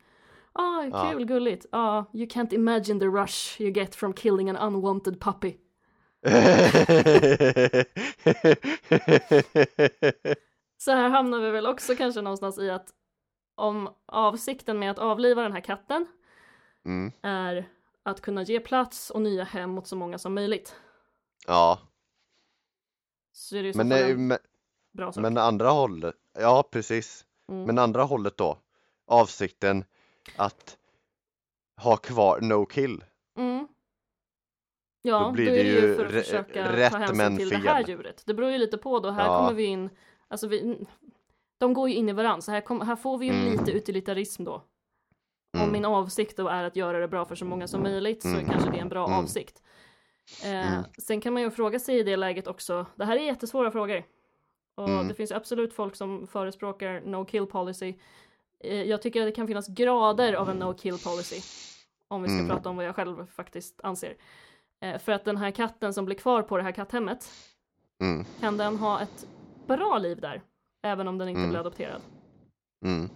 Ah, 0.54 0.84
Ja. 0.84 1.10
kul, 1.12 1.26
gulligt. 1.26 1.66
Ja, 1.72 2.06
you 2.14 2.26
can't 2.28 2.54
imagine 2.54 3.00
the 3.00 3.06
rush 3.06 3.62
you 3.62 3.72
get 3.72 3.96
from 3.96 4.14
killing 4.14 4.50
an 4.50 4.58
unwanted 4.58 5.20
puppy. 5.22 5.54
Så 10.78 10.92
här 10.92 11.10
hamnar 11.10 11.40
vi 11.40 11.50
väl 11.52 11.66
också 11.68 11.96
kanske 11.96 12.22
någonstans 12.22 12.60
i 12.60 12.70
att 12.70 12.90
om 13.56 13.90
avsikten 14.06 14.80
med 14.80 14.92
att 14.92 15.00
avliva 15.00 15.44
den 15.44 15.52
här 15.54 15.62
katten 15.62 16.08
mm, 16.86 17.12
är 17.22 17.70
att 18.04 18.22
kunna 18.22 18.44
ge 18.44 18.60
plats 18.60 19.10
och 19.10 19.22
nya 19.22 19.44
hem 19.44 19.78
åt 19.78 19.88
så 19.88 19.96
många 19.96 20.18
som 20.18 20.34
möjligt. 20.34 20.76
ja, 21.48 21.80
Så 23.32 23.56
är 23.58 23.62
det 23.64 23.68
ju 23.70 23.74
men, 23.76 23.92
eh, 23.92 24.10
en 24.10 24.28
men, 24.28 24.38
bra 24.94 25.12
sak. 25.12 25.22
men 25.22 25.38
andra 25.38 25.70
hållet, 25.70 26.16
ja 26.40 26.64
precis, 26.72 27.26
Mm. 27.50 27.64
men 27.64 27.78
andra 27.78 28.04
hållet 28.04 28.38
då, 28.38 28.58
avsikten 29.08 29.86
att 30.36 30.78
ha 31.82 31.98
kvar 31.98 32.40
no 32.42 32.66
kill, 32.66 33.04
Mm. 33.38 33.68
Ja, 35.02 35.20
Då 35.20 35.26
då, 35.26 35.32
blir 35.32 35.48
är 35.48 35.52
det 35.64 35.70
ju 35.70 35.80
ju 35.88 35.96
för 35.96 36.06
att 36.06 36.12
försöka 36.12 36.72
rätt 36.72 36.92
ta 36.92 36.98
hänsyn 36.98 37.38
till 37.38 37.50
det 37.50 37.56
här 37.58 37.84
fel. 37.84 37.90
djuret. 37.90 38.24
Det 38.26 38.34
beror 38.34 38.52
ju 38.52 38.58
lite 38.58 38.78
på 38.78 39.00
då, 39.00 39.10
här 39.10 39.26
Ja. 39.26 39.38
kommer 39.40 39.54
vi 39.54 39.64
in, 39.64 39.90
alltså 40.28 40.48
vi, 40.48 40.86
de 41.58 41.74
går 41.74 41.90
ju 41.90 41.96
in 41.96 42.10
i 42.10 42.14
varandra, 42.14 42.42
så 42.42 42.52
här, 42.52 42.62
kom, 42.62 42.82
här 42.82 42.96
får 42.96 43.18
vi 43.18 43.26
ju 43.26 43.32
Mm. 43.32 43.52
lite 43.52 43.72
utilitarism 43.72 44.44
då. 44.44 44.54
Om 45.54 45.60
Mm. 45.60 45.72
min 45.72 45.86
avsikt 45.86 46.38
då 46.38 46.48
är 46.48 46.64
att 46.64 46.76
göra 46.76 47.00
det 47.00 47.08
bra 47.08 47.26
för 47.26 47.36
så 47.36 47.46
många 47.46 47.68
som 47.68 47.84
möjligt 47.84 48.22
så 48.22 48.28
Mm. 48.30 48.46
kanske 48.46 48.70
det 48.72 48.78
är 48.78 48.82
en 48.82 48.90
bra 48.90 49.06
Mm. 49.08 49.20
avsikt. 49.20 49.62
Eh, 50.44 50.72
Mm. 50.74 50.84
Sen 50.98 51.22
kan 51.22 51.34
man 51.34 51.42
ju 51.44 51.52
fråga 51.52 51.80
sig 51.80 52.00
i 52.00 52.04
det 52.04 52.18
läget 52.18 52.48
också, 52.48 52.86
det 52.96 53.06
här 53.06 53.16
är 53.18 53.22
jättesvåra 53.22 53.72
frågor. 53.72 54.04
Och 54.76 54.90
Mm. 54.90 55.08
det 55.08 55.14
finns 55.14 55.32
absolut 55.32 55.74
folk 55.74 55.96
som 55.96 56.28
förespråkar 56.28 57.02
no 57.06 57.26
kill 57.26 57.46
policy. 57.46 57.94
Eh, 58.60 58.84
jag 58.84 59.02
tycker 59.02 59.22
att 59.22 59.28
det 59.28 59.32
kan 59.32 59.48
finnas 59.48 59.68
grader 59.68 60.34
av 60.34 60.50
en 60.50 60.58
no 60.58 60.74
kill 60.74 60.98
policy. 61.04 61.42
Om 62.08 62.22
vi 62.24 62.30
ska 62.30 62.38
Mm. 62.38 62.50
prata 62.50 62.70
om 62.70 62.76
vad 62.76 62.86
jag 62.86 62.96
själv 62.96 63.26
faktiskt 63.26 63.82
anser. 63.84 64.14
Eh, 64.82 65.00
för 65.00 65.12
att 65.12 65.26
den 65.26 65.38
här 65.38 65.52
katten 65.52 65.94
som 65.94 66.06
blir 66.06 66.16
kvar 66.16 66.42
på 66.44 66.58
det 66.58 66.64
här 66.64 66.72
katthemmet, 66.72 67.32
Mm. 68.02 68.26
kan 68.40 68.58
den 68.58 68.78
ha 68.78 69.02
ett 69.02 69.28
bra 69.68 69.98
liv 69.98 70.20
där? 70.22 70.42
Även 70.82 71.08
om 71.08 71.18
den 71.18 71.30
inte 71.30 71.40
Mm. 71.40 71.50
blir 71.50 71.60
adopterad. 71.60 72.02
Mm. 72.86 73.10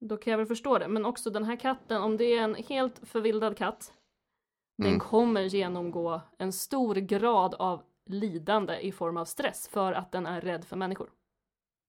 Då 0.00 0.16
kan 0.16 0.30
jag 0.30 0.38
väl 0.38 0.46
förstå 0.46 0.78
det. 0.78 0.88
Men 0.88 1.04
också 1.06 1.30
den 1.30 1.44
här 1.44 1.56
katten, 1.56 2.02
om 2.02 2.16
det 2.16 2.24
är 2.24 2.42
en 2.42 2.54
helt 2.54 3.08
förvildad 3.08 3.56
katt, 3.56 3.92
den 4.78 4.86
Mm. 4.86 5.00
kommer 5.00 5.40
genomgå 5.42 6.20
en 6.38 6.52
stor 6.52 6.94
grad 6.94 7.54
av 7.54 7.82
lidande 8.06 8.78
i 8.80 8.92
form 8.92 9.16
av 9.16 9.24
stress 9.24 9.68
för 9.68 9.92
att 9.92 10.12
den 10.12 10.26
är 10.26 10.40
rädd 10.40 10.64
för 10.64 10.76
människor. 10.76 11.10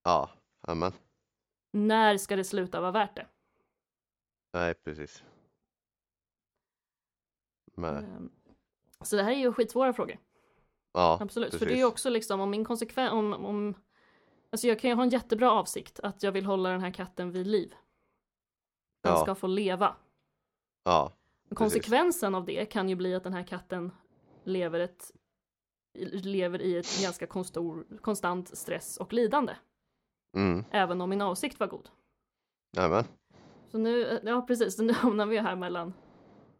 Ja, 0.03 0.29
amen. 0.61 0.91
När 1.73 2.17
ska 2.17 2.35
det 2.35 2.43
sluta 2.43 2.81
vara 2.81 2.91
värt 2.91 3.15
det? 3.15 3.27
Nej, 4.53 4.73
precis. 4.73 5.23
Nej. 7.75 7.89
Ehm, 8.03 8.31
Så 9.03 9.15
det 9.15 9.23
här 9.23 9.31
är 9.31 9.35
ju 9.35 9.53
skitsvåra 9.53 9.93
frågor. 9.93 10.17
Ja, 10.93 11.17
Absolut. 11.21 11.51
För 11.51 11.59
precis. 11.59 11.67
det 11.67 11.73
är 11.75 11.77
ju 11.77 11.85
också 11.85 12.09
liksom 12.09 12.39
om 12.39 12.49
min 12.49 12.65
konsekvens, 12.65 13.11
om, 13.11 13.33
om 13.33 13.73
Alltså 14.49 14.67
jag 14.67 14.79
kan 14.79 14.89
ju 14.89 14.95
ha 14.95 15.03
en 15.03 15.09
jättebra 15.09 15.51
avsikt 15.51 15.99
att 15.99 16.23
jag 16.23 16.31
vill 16.31 16.45
hålla 16.45 16.69
den 16.69 16.81
här 16.81 16.91
katten 16.91 17.31
vid 17.31 17.47
liv. 17.47 17.75
Den 19.03 19.13
Ja. 19.13 19.21
ska 19.21 19.35
få 19.35 19.47
leva. 19.47 19.95
Ja, 20.83 21.13
Konsekvensen 21.55 22.35
av 22.35 22.45
det 22.45 22.65
kan 22.65 22.89
ju 22.89 22.95
bli 22.95 23.15
att 23.15 23.23
den 23.23 23.33
här 23.33 23.43
katten 23.43 23.91
lever, 24.43 24.79
ett, 24.79 25.11
lever 26.23 26.61
i 26.61 26.77
ett 26.77 27.01
ganska 27.03 27.27
konstor, 27.27 27.87
konstant 28.01 28.57
stress 28.57 28.97
och 28.97 29.13
lidande. 29.13 29.53
mm. 30.37 30.65
Även 30.71 31.01
om 31.01 31.09
min 31.09 31.21
avsikt 31.21 31.59
var 31.59 31.67
god. 31.67 31.89
Amen. 32.77 33.03
Så 33.71 33.77
nu, 33.77 34.19
ja 34.23 34.41
precis, 34.41 34.75
så 34.75 34.83
nu 34.83 34.93
hamnar 34.93 35.25
vi 35.25 35.37
här 35.37 35.55
mellan 35.55 35.93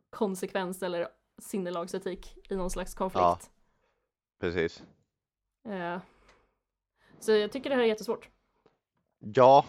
konsekvens 0.09 0.84
eller 0.84 1.07
sinnelagsetik 1.38 2.38
i 2.49 2.55
någon 2.55 2.69
slags 2.69 2.93
konflikt. 2.93 3.22
Ja. 3.22 3.39
Precis. 4.39 4.84
Eh, 5.69 5.99
så 7.19 7.31
jag 7.31 7.51
tycker 7.51 7.69
det 7.69 7.76
här 7.76 7.84
är 7.84 7.88
jättesvårt. 7.88 8.30
Ja. 9.19 9.65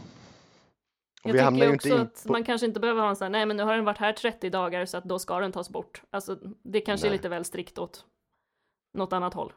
Och 1.22 1.30
Jag 1.30 1.32
vi 1.32 1.38
tycker 1.56 1.68
ju 1.68 1.74
också 1.74 1.88
in 1.88 2.00
att 2.00 2.24
man 2.28 2.44
kanske 2.44 2.66
inte 2.66 2.80
behöver 2.80 3.00
ha 3.02 3.08
en 3.08 3.16
sån 3.16 3.24
här, 3.24 3.30
nej 3.30 3.46
men 3.46 3.56
nu 3.56 3.62
har 3.62 3.74
den 3.76 3.84
varit 3.84 3.98
här 3.98 4.12
30 4.12 4.50
dagar 4.50 4.86
så 4.86 4.96
att 4.96 5.04
då 5.04 5.18
ska 5.18 5.38
den 5.40 5.52
tas 5.52 5.70
bort. 5.70 6.02
Alltså 6.10 6.34
det 6.62 6.80
kanske 6.80 7.06
är 7.06 7.10
Nej. 7.10 7.18
lite 7.18 7.28
väl 7.28 7.44
strikt 7.44 7.78
åt 7.78 8.06
något 8.94 9.12
annat 9.12 9.34
håll. 9.34 9.52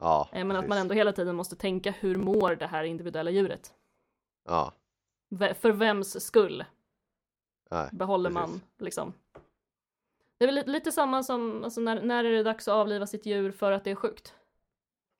Ja, 0.00 0.28
Eh, 0.32 0.44
Men 0.44 0.50
att 0.56 0.62
man 0.62 0.68
precis. 0.68 0.80
ändå 0.82 0.94
hela 0.94 1.12
tiden 1.12 1.36
måste 1.36 1.56
tänka 1.56 1.90
hur 1.90 2.16
mår 2.16 2.56
det 2.56 2.66
här 2.66 2.84
individuella 2.84 3.30
djuret? 3.30 3.74
Ja, 4.44 4.72
V- 5.30 5.54
För 5.54 5.72
vems 5.72 6.24
skull 6.26 6.64
nej. 7.70 7.88
behåller 7.92 8.30
Precis. 8.30 8.50
man 8.50 8.60
liksom? 8.78 9.12
Det 10.42 10.44
är 10.44 10.46
väl 10.46 10.54
lite, 10.54 10.70
lite 10.70 10.92
samma 10.92 11.22
som, 11.22 11.64
alltså 11.64 11.80
när, 11.80 12.02
när 12.02 12.24
är 12.24 12.30
det 12.32 12.42
dags 12.42 12.68
att 12.68 12.74
avliva 12.74 13.06
sitt 13.06 13.26
djur 13.26 13.50
för 13.52 13.72
att 13.72 13.84
det 13.84 13.90
är 13.90 13.94
sjukt? 13.94 14.34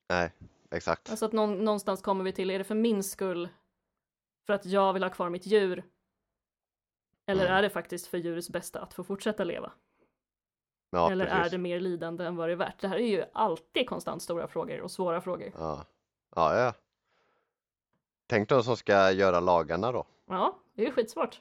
Nej, 0.09 0.32
exakt. 0.70 1.11
Alltså 1.11 1.24
att 1.27 1.32
någon, 1.32 1.65
någonstans 1.65 2.03
kommer 2.03 2.24
vi 2.24 2.32
till, 2.32 2.51
är 2.51 2.59
det 2.59 2.65
för 2.65 2.74
min 2.74 3.03
skull? 3.05 3.49
För 4.47 4.53
att 4.53 4.66
jag 4.66 4.93
vill 4.93 5.03
ha 5.03 5.11
kvar 5.11 5.31
mitt 5.31 5.47
djur? 5.47 5.85
Eller 7.27 7.43
Mm. 7.44 7.57
är 7.57 7.62
det 7.62 7.70
faktiskt 7.70 8.07
för 8.07 8.19
djurets 8.19 8.51
bästa 8.51 8.81
att 8.81 8.94
få 8.94 9.05
fortsätta 9.05 9.44
leva? 9.44 9.73
Ja, 10.90 11.11
Eller 11.12 11.24
precis. 11.27 11.47
är 11.47 11.51
det 11.51 11.59
mer 11.59 11.81
lidande 11.81 12.24
än 12.24 12.36
vad 12.36 12.49
det 12.49 12.53
är 12.53 12.57
värt? 12.57 12.81
Det 12.81 12.89
här 12.89 12.97
är 12.97 13.07
ju 13.09 13.24
alltid 13.32 13.89
konstant 13.89 14.23
stora 14.23 14.49
frågor 14.49 14.81
och 14.81 14.90
svåra 14.90 15.20
frågor. 15.20 15.53
Ja. 15.59 15.85
ja, 16.36 16.57
ja. 16.59 16.73
Tänk 18.27 18.49
de 18.49 18.62
som 18.62 18.77
ska 18.77 19.11
göra 19.11 19.40
lagarna 19.40 19.93
då. 19.93 20.07
Ja, 20.27 20.59
det 20.74 20.82
är 20.82 20.86
ju 20.86 20.93
skitsvårt. 20.93 21.40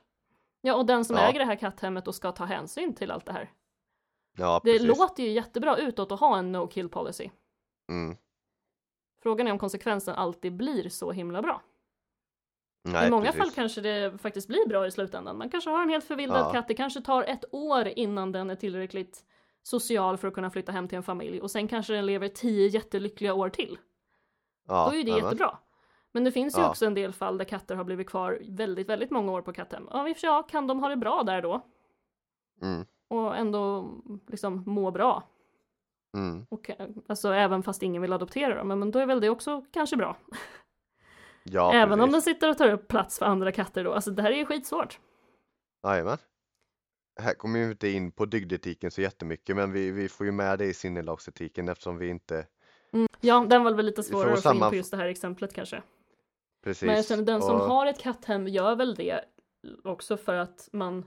Ja, 0.61 0.75
och 0.75 0.85
den 0.85 1.05
som 1.05 1.15
Ja. 1.15 1.21
äger 1.29 1.39
det 1.39 1.45
här 1.45 1.55
katthemmet 1.55 2.07
och 2.07 2.15
ska 2.15 2.31
ta 2.31 2.45
hänsyn 2.45 2.95
till 2.95 3.11
allt 3.11 3.25
det 3.25 3.31
här. 3.33 3.49
Ja, 4.37 4.61
Det 4.63 4.71
precis. 4.71 4.87
låter 4.87 5.23
ju 5.23 5.29
jättebra 5.29 5.77
utåt 5.77 6.11
att 6.11 6.19
ha 6.19 6.37
en 6.37 6.51
no 6.51 6.67
kill 6.67 6.89
policy. 6.89 7.29
Mm. 7.89 8.17
Frågan 9.23 9.47
är 9.47 9.51
om 9.51 9.59
konsekvensen 9.59 10.15
alltid 10.15 10.55
blir 10.57 10.89
så 10.89 11.11
himla 11.11 11.41
bra. 11.41 11.61
Nej, 12.83 13.07
I 13.07 13.11
många 13.11 13.25
precis. 13.25 13.39
fall 13.41 13.51
kanske 13.51 13.81
det 13.81 14.17
faktiskt 14.21 14.47
blir 14.47 14.67
bra 14.67 14.87
i 14.87 14.91
slutändan. 14.91 15.37
Man 15.37 15.49
kanske 15.49 15.69
har 15.69 15.81
en 15.83 15.89
helt 15.89 16.05
förvildad 16.05 16.39
Ja. 16.45 16.51
katt. 16.51 16.67
Det 16.67 16.73
kanske 16.73 17.01
tar 17.01 17.23
ett 17.23 17.45
år 17.51 17.87
innan 17.87 18.31
den 18.31 18.49
är 18.49 18.55
tillräckligt 18.55 19.25
social 19.63 20.17
för 20.17 20.27
att 20.27 20.33
kunna 20.33 20.49
flytta 20.49 20.71
hem 20.71 20.87
till 20.87 20.95
en 20.97 21.03
familj 21.03 21.41
och 21.41 21.51
sen 21.51 21.67
kanske 21.67 21.93
den 21.93 22.05
lever 22.05 22.27
tio 22.27 22.67
jättelyckliga 22.67 23.33
år 23.33 23.49
till. 23.49 23.77
ja, 24.67 24.85
Då 24.85 24.91
är 24.93 24.97
ju 24.97 25.03
det 25.03 25.11
amen. 25.11 25.23
jättebra. 25.23 25.57
Men 26.11 26.23
det 26.23 26.31
finns 26.31 26.57
ju 26.57 26.61
Ja. 26.61 26.69
också 26.69 26.85
en 26.85 26.93
del 26.93 27.13
fall 27.13 27.37
där 27.37 27.45
katter 27.45 27.75
har 27.75 27.83
blivit 27.83 28.07
kvar 28.09 28.39
väldigt, 28.49 28.89
väldigt 28.89 29.11
många 29.11 29.31
år 29.31 29.41
på 29.41 29.53
katthem. 29.53 29.87
Ja, 29.91 30.07
i 30.09 30.11
och 30.11 30.15
för 30.15 30.19
sig, 30.21 30.27
ja, 30.29 30.43
kan 30.43 30.67
de 30.67 30.79
ha 30.79 30.89
det 30.89 30.95
bra 30.97 31.23
där 31.23 31.41
då? 31.41 31.61
Mm. 32.61 32.85
Och 33.11 33.37
ändå 33.37 33.89
liksom 34.27 34.63
må 34.65 34.91
bra? 34.91 35.23
Mm. 36.17 36.45
Och, 36.49 36.69
eh, 36.69 36.87
alltså 37.07 37.33
även 37.33 37.63
fast 37.63 37.83
ingen 37.83 38.01
vill 38.01 38.13
adoptera 38.13 38.55
dem, 38.55 38.67
men 38.67 38.91
då 38.91 38.99
är 38.99 39.05
väl 39.05 39.19
det 39.21 39.29
också 39.29 39.65
kanske 39.71 39.95
bra. 39.97 40.17
Ja, 41.43 41.73
även 41.73 41.93
om 41.93 41.99
den 41.99 42.09
precis. 42.21 42.33
sitter 42.33 42.49
och 42.49 42.57
tar 42.57 42.69
upp 42.71 42.87
plats 42.87 43.19
för 43.19 43.25
andra 43.25 43.51
katter 43.51 43.83
då. 43.83 43.93
Alltså 43.93 44.11
det 44.11 44.21
här 44.21 44.31
är 44.31 44.35
ju 44.35 44.45
skitsvårt. 44.45 44.99
Jajamän. 45.83 46.17
Här 47.21 47.33
kommer 47.33 47.59
vi 47.59 47.65
inte 47.65 47.87
in 47.89 48.11
på 48.11 48.25
dygdetiken 48.25 48.91
så 48.91 49.01
jättemycket 49.01 49.55
men 49.55 49.71
vi, 49.71 49.91
vi 49.91 50.09
får 50.09 50.25
ju 50.25 50.31
med 50.31 50.59
det 50.59 50.65
i 50.65 50.73
sinnelagsetiken 50.73 51.69
eftersom 51.69 51.97
vi 51.97 52.09
inte 52.09 52.47
Mm. 52.93 53.07
Ja, 53.21 53.45
den 53.49 53.63
var 53.63 53.71
väl 53.73 53.85
lite 53.85 54.03
svårare 54.03 54.33
att 54.33 54.43
få 54.43 54.53
in 54.53 54.59
på 54.59 54.75
just 54.75 54.91
det 54.91 54.97
här 54.97 55.05
exemplet 55.07 55.53
kanske. 55.53 55.83
precis 56.63 56.83
Men 56.87 56.95
jag 56.95 57.05
känner 57.05 57.23
den 57.23 57.41
som 57.41 57.55
och- 57.55 57.67
har 57.67 57.85
ett 57.85 57.99
katthem 57.99 58.47
gör 58.47 58.75
väl 58.75 58.95
det 58.95 59.21
också 59.83 60.17
för 60.17 60.35
att 60.35 60.69
man 60.73 61.05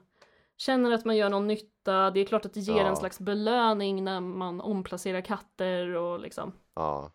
känner 0.56 0.92
att 0.92 1.04
man 1.04 1.16
gör 1.16 1.30
någon 1.30 1.46
nytta. 1.46 2.10
Det 2.10 2.20
är 2.20 2.24
klart 2.24 2.44
att 2.46 2.54
det 2.54 2.60
ger 2.60 2.76
Ja. 2.82 2.88
en 2.88 2.96
slags 2.96 3.20
belöning 3.20 4.04
när 4.04 4.20
man 4.20 4.60
omplacerar 4.60 5.20
katter 5.20 5.86
och 5.88 6.20
liksom. 6.20 6.52
Ja, 6.74 7.12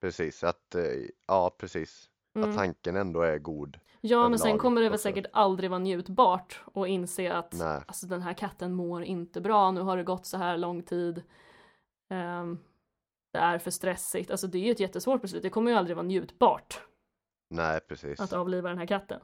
precis 0.00 0.44
att, 0.44 0.74
eh, 0.74 0.84
ja 1.26 1.56
precis, 1.58 2.06
Mm. 2.36 2.50
att 2.50 2.56
tanken 2.56 2.96
ändå 2.96 3.20
är 3.22 3.38
god. 3.38 3.78
Ja, 4.00 4.28
men 4.28 4.38
sen 4.38 4.58
kommer 4.58 4.80
det 4.80 4.88
väl 4.88 4.98
säkert 4.98 5.26
aldrig 5.32 5.70
vara 5.70 5.78
njutbart 5.78 6.60
och 6.64 6.88
inse 6.88 7.32
att 7.32 7.52
Nej. 7.58 7.82
alltså, 7.86 8.06
den 8.06 8.22
här 8.22 8.32
katten 8.34 8.74
mår 8.74 9.02
inte 9.04 9.40
bra. 9.40 9.70
Nu 9.70 9.80
har 9.80 9.96
det 9.96 10.04
gått 10.04 10.26
så 10.26 10.36
här 10.36 10.56
lång 10.58 10.82
tid. 10.82 11.22
Ehm, 12.10 12.58
det 13.32 13.38
är 13.38 13.58
för 13.58 13.70
stressigt. 13.70 14.30
Alltså 14.30 14.46
det 14.46 14.58
är 14.58 14.62
ju 14.62 14.70
ett 14.72 14.80
jättesvårt 14.80 15.22
beslut. 15.22 15.42
Det 15.42 15.50
kommer 15.50 15.70
ju 15.70 15.76
aldrig 15.76 15.96
vara 15.96 16.06
njutbart 16.06 16.80
Nej, 17.50 17.80
precis. 17.80 18.20
att 18.20 18.32
avliva 18.32 18.68
den 18.68 18.78
här 18.78 18.86
katten. 18.86 19.20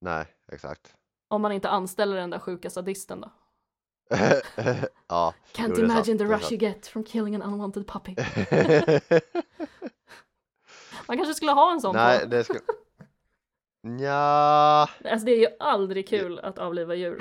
Nej, 0.00 0.26
exakt. 0.52 0.96
Om 1.32 1.42
man 1.42 1.52
inte 1.52 1.68
anställer 1.68 2.16
den 2.16 2.30
där 2.30 2.38
sjuka 2.38 2.70
sadisten 2.70 3.20
då. 3.20 3.30
ja. 5.08 5.34
Can't 5.52 5.74
jo, 5.76 5.84
imagine 5.84 6.04
sant, 6.04 6.18
the 6.18 6.24
rush 6.24 6.52
you 6.52 6.60
get 6.60 6.86
from 6.86 7.04
killing 7.04 7.34
an 7.34 7.42
unwanted 7.42 7.86
puppy. 7.86 8.14
Man 11.08 11.16
kanske 11.16 11.34
skulle 11.34 11.52
ha 11.52 11.72
en 11.72 11.80
sån 11.80 11.96
Nej, 11.96 12.20
på. 12.20 12.26
det 12.26 12.44
ska... 12.44 12.54
Nja, 13.82 14.88
Alltså 15.04 15.26
det 15.26 15.32
är 15.32 15.38
ju 15.38 15.48
aldrig 15.58 16.08
kul 16.08 16.38
att 16.38 16.58
avliva 16.58 16.94
djur. 16.94 17.18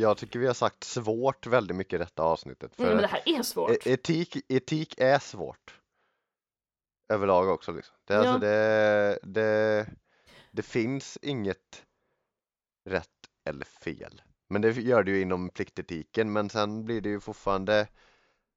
Jag 0.00 0.16
tycker 0.18 0.38
vi 0.38 0.46
har 0.46 0.54
sagt 0.54 0.84
svårt 0.84 1.46
väldigt 1.46 1.76
mycket 1.76 1.92
i 1.94 1.98
detta 1.98 2.22
avsnittet. 2.22 2.76
För 2.76 2.82
Mm, 2.82 2.94
men 2.94 3.02
det 3.02 3.08
här 3.08 3.22
är 3.38 3.42
svårt. 3.42 3.70
e- 3.70 3.92
etik, 3.92 4.36
etik 4.48 4.94
är 4.98 5.18
svårt. 5.18 5.80
Överlag 7.08 7.48
också 7.48 7.72
liksom. 7.72 7.96
Det, 8.04 8.14
är 8.14 8.24
Ja. 8.24 8.28
alltså, 8.28 8.38
det, 8.40 9.18
det, 9.22 9.86
det 10.50 10.62
finns 10.62 11.18
inget 11.22 11.84
rätt 12.90 13.08
eller 13.48 13.64
fel. 13.64 14.22
Men 14.48 14.62
det 14.62 14.70
gör 14.70 15.02
det 15.02 15.10
ju 15.10 15.20
inom 15.20 15.48
pliktetiken 15.50 16.32
men 16.32 16.48
sen 16.50 16.84
blir 16.84 17.00
det 17.00 17.08
ju 17.08 17.20
fortfarande 17.20 17.88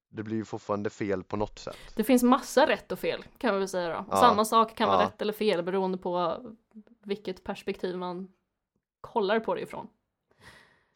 det 0.09 0.23
blir 0.23 0.37
ju 0.37 0.45
fortfarande 0.45 0.89
fel 0.89 1.23
på 1.23 1.37
något 1.37 1.59
sätt. 1.59 1.77
Det 1.95 2.03
finns 2.03 2.23
massa 2.23 2.67
rätt 2.67 2.91
och 2.91 2.99
fel 2.99 3.25
kan 3.37 3.53
vi 3.53 3.59
väl 3.59 3.67
säga 3.67 3.89
då. 3.89 4.05
Ja, 4.11 4.17
Samma 4.17 4.45
sak 4.45 4.75
kan 4.75 4.87
vara 4.89 5.01
ja. 5.01 5.07
rätt 5.07 5.21
eller 5.21 5.33
fel 5.33 5.63
beroende 5.63 5.97
på 5.97 6.41
vilket 7.03 7.43
perspektiv 7.43 7.97
man 7.97 8.31
kollar 9.01 9.39
på 9.39 9.55
det 9.55 9.61
ifrån. 9.61 9.87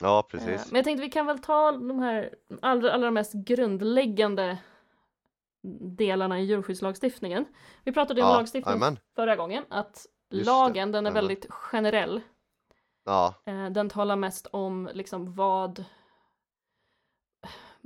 Ja, 0.02 0.20
Eh, 0.20 0.24
precis. 0.28 0.72
Men 0.72 0.76
jag 0.76 0.86
tänkte 0.86 1.02
vi 1.02 1.10
kan 1.12 1.26
väl 1.26 1.40
ta 1.40 1.72
de 1.72 2.00
här 2.00 2.36
allra, 2.62 2.92
allra 2.94 3.12
mest 3.12 3.34
grundläggande 3.34 4.58
delarna 5.98 6.40
i 6.40 6.44
djurskyddslagstiftningen. 6.44 7.46
Vi 7.84 7.92
pratade 7.92 8.22
om 8.22 8.28
Ja, 8.28 8.34
lagstiftning 8.38 8.72
jajamän. 8.76 9.00
förra 9.16 9.36
gången, 9.36 9.66
att 9.70 9.88
Just 10.30 10.46
det, 10.46 10.52
lagen 10.52 10.92
den 10.92 11.06
är 11.06 11.10
jajamän. 11.10 11.14
väldigt 11.14 11.52
generell. 11.52 12.22
Ja, 13.04 13.36
Eh, 13.46 13.70
Den 13.70 13.90
talar 13.90 14.16
mest 14.16 14.48
om 14.52 14.90
liksom 14.94 15.36
vad 15.36 15.86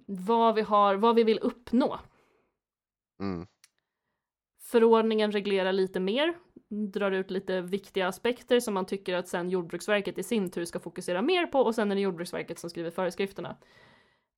vad 0.07 0.55
vi 0.55 0.61
har, 0.61 0.95
vad 0.95 1.15
vi 1.15 1.23
vill 1.23 1.39
uppnå. 1.39 1.99
mm, 3.19 3.47
Förordningen 4.61 5.31
reglerar 5.31 5.71
lite 5.73 5.99
mer, 5.99 6.33
drar 6.91 7.11
ut 7.11 7.31
lite 7.31 7.61
viktiga 7.61 8.07
aspekter 8.07 8.59
som 8.59 8.73
man 8.73 8.85
tycker 8.85 9.15
att 9.15 9.27
sen 9.27 9.49
Jordbruksverket 9.49 10.17
i 10.17 10.23
sin 10.23 10.51
tur 10.51 10.65
ska 10.65 10.79
fokusera 10.79 11.21
mer 11.21 11.45
på 11.47 11.59
och 11.59 11.75
sen 11.75 11.91
är 11.91 11.95
det 11.95 12.01
Jordbruksverket 12.01 12.59
som 12.59 12.69
skriver 12.69 12.91
föreskrifterna. 12.91 13.57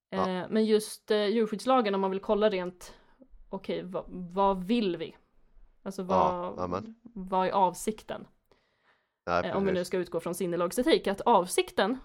Ja. 0.09 0.29
Eh, 0.29 0.45
Men 0.49 0.65
just 0.65 1.11
eh, 1.11 1.25
djurskyddslagen 1.25 1.95
om 1.95 2.01
man 2.01 2.11
vill 2.11 2.19
kolla 2.19 2.49
rent, 2.49 2.93
okej 3.49 3.83
vad, 3.83 4.05
vad 4.09 4.63
vill 4.63 4.97
vi? 4.97 5.15
Alltså 5.83 6.01
Ja, 6.01 6.07
vad, 6.55 6.59
amen. 6.59 6.95
vad 7.03 7.47
är 7.47 7.51
avsikten? 7.51 8.27
Nej, 9.25 9.45
eh, 9.49 9.57
om 9.57 9.65
vi 9.65 9.71
nu 9.71 9.85
ska 9.85 9.97
utgå 9.97 10.19
från 10.19 10.35
sinnelagsetik, 10.35 11.07
att 11.07 11.21
avsikten 11.21 11.97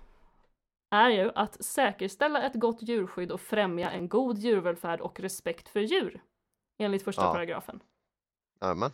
är 0.91 1.11
ju 1.11 1.31
att 1.35 1.65
säkerställa 1.65 2.43
ett 2.43 2.55
gott 2.55 2.83
djurskydd 2.83 3.33
och 3.33 3.41
främja 3.41 3.91
en 3.91 4.09
god 4.09 4.39
djurvälfärd 4.39 5.01
och 5.01 5.21
respekt 5.21 5.69
för 5.69 5.81
djur. 5.81 6.23
Enligt 6.79 7.03
första 7.03 7.23
Ja. 7.23 7.33
paragrafen. 7.33 7.83
Jajamän. 8.61 8.91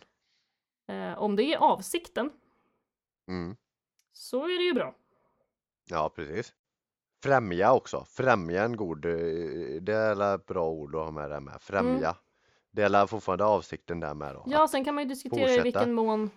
Eh, 0.89 1.17
om 1.19 1.35
det 1.35 1.43
är 1.43 1.57
avsikten 1.57 2.31
Mm. 3.27 3.55
så 4.11 4.43
är 4.43 4.57
det 4.57 4.63
ju 4.63 4.73
bra. 4.73 4.95
Ja, 5.89 6.09
precis. 6.15 6.53
Främja 7.23 7.73
också. 7.73 8.05
Främja 8.05 8.63
en 8.63 8.75
god, 8.77 9.05
eh, 9.05 9.11
det 9.81 9.93
är 9.95 10.35
ett 10.35 10.45
bra 10.45 10.69
ord 10.69 10.95
att 10.95 11.01
ha 11.03 11.11
med 11.11 11.31
det 11.31 11.39
med. 11.39 11.61
Främja. 11.61 12.15
Det 12.71 12.81
är 12.83 13.07
fortfarande 13.07 13.45
avsikten 13.45 13.99
där 13.99 14.13
med 14.13 14.35
då. 14.35 14.43
Ja, 14.47 14.67
sen 14.67 14.85
kan 14.85 14.95
man 14.95 15.03
ju 15.03 15.09
diskutera 15.09 15.49
i 15.51 15.59
vilken 15.61 15.93
mån 15.93 16.31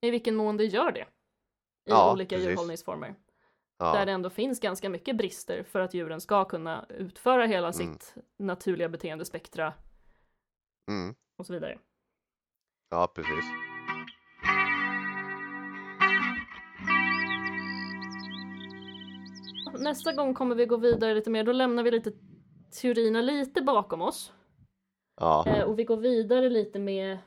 i 0.00 0.10
vilken 0.10 0.36
mån 0.36 0.56
det 0.56 0.64
gör 0.64 0.92
det. 0.92 1.00
I 1.00 1.06
Ja, 1.84 2.12
olika 2.12 2.36
precis. 2.36 2.48
djurhållningsformer. 2.50 3.14
Ja, 3.78 3.92
Där 3.92 4.06
det 4.06 4.12
ändå 4.12 4.30
finns 4.30 4.60
ganska 4.60 4.88
mycket 4.88 5.16
brister 5.16 5.62
för 5.62 5.80
att 5.80 5.94
djuren 5.94 6.20
ska 6.20 6.44
kunna 6.44 6.86
utföra 6.88 7.46
hela 7.46 7.68
Mm. 7.68 7.72
sitt 7.72 8.14
naturliga 8.36 8.88
beteendespektra 8.88 9.74
mm. 10.88 11.14
och 11.36 11.46
så 11.46 11.52
vidare. 11.52 11.78
Ja 12.92 13.06
precis. 13.14 13.44
Nästa 19.78 20.12
gång 20.12 20.34
kommer 20.34 20.54
vi 20.54 20.66
gå 20.66 20.76
vidare 20.76 21.14
lite 21.14 21.30
mer, 21.30 21.44
då 21.44 21.52
lämnar 21.52 21.82
vi 21.82 21.90
lite 21.90 22.12
teorierna 22.80 23.20
lite 23.22 23.62
bakom 23.62 24.02
oss. 24.02 24.32
Ja, 25.20 25.44
Eh, 25.48 25.64
och 25.64 25.78
vi 25.78 25.84
går 25.84 25.96
vidare 25.96 26.48
lite 26.48 26.78
med 26.78 27.18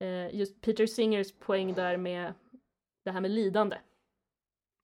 eh, 0.00 0.34
just 0.34 0.60
Peter 0.60 0.86
Singers 0.86 1.32
poäng 1.32 1.74
där 1.74 1.96
med 1.96 2.34
det 3.04 3.10
här 3.10 3.20
med 3.20 3.30
lidande. 3.30 3.76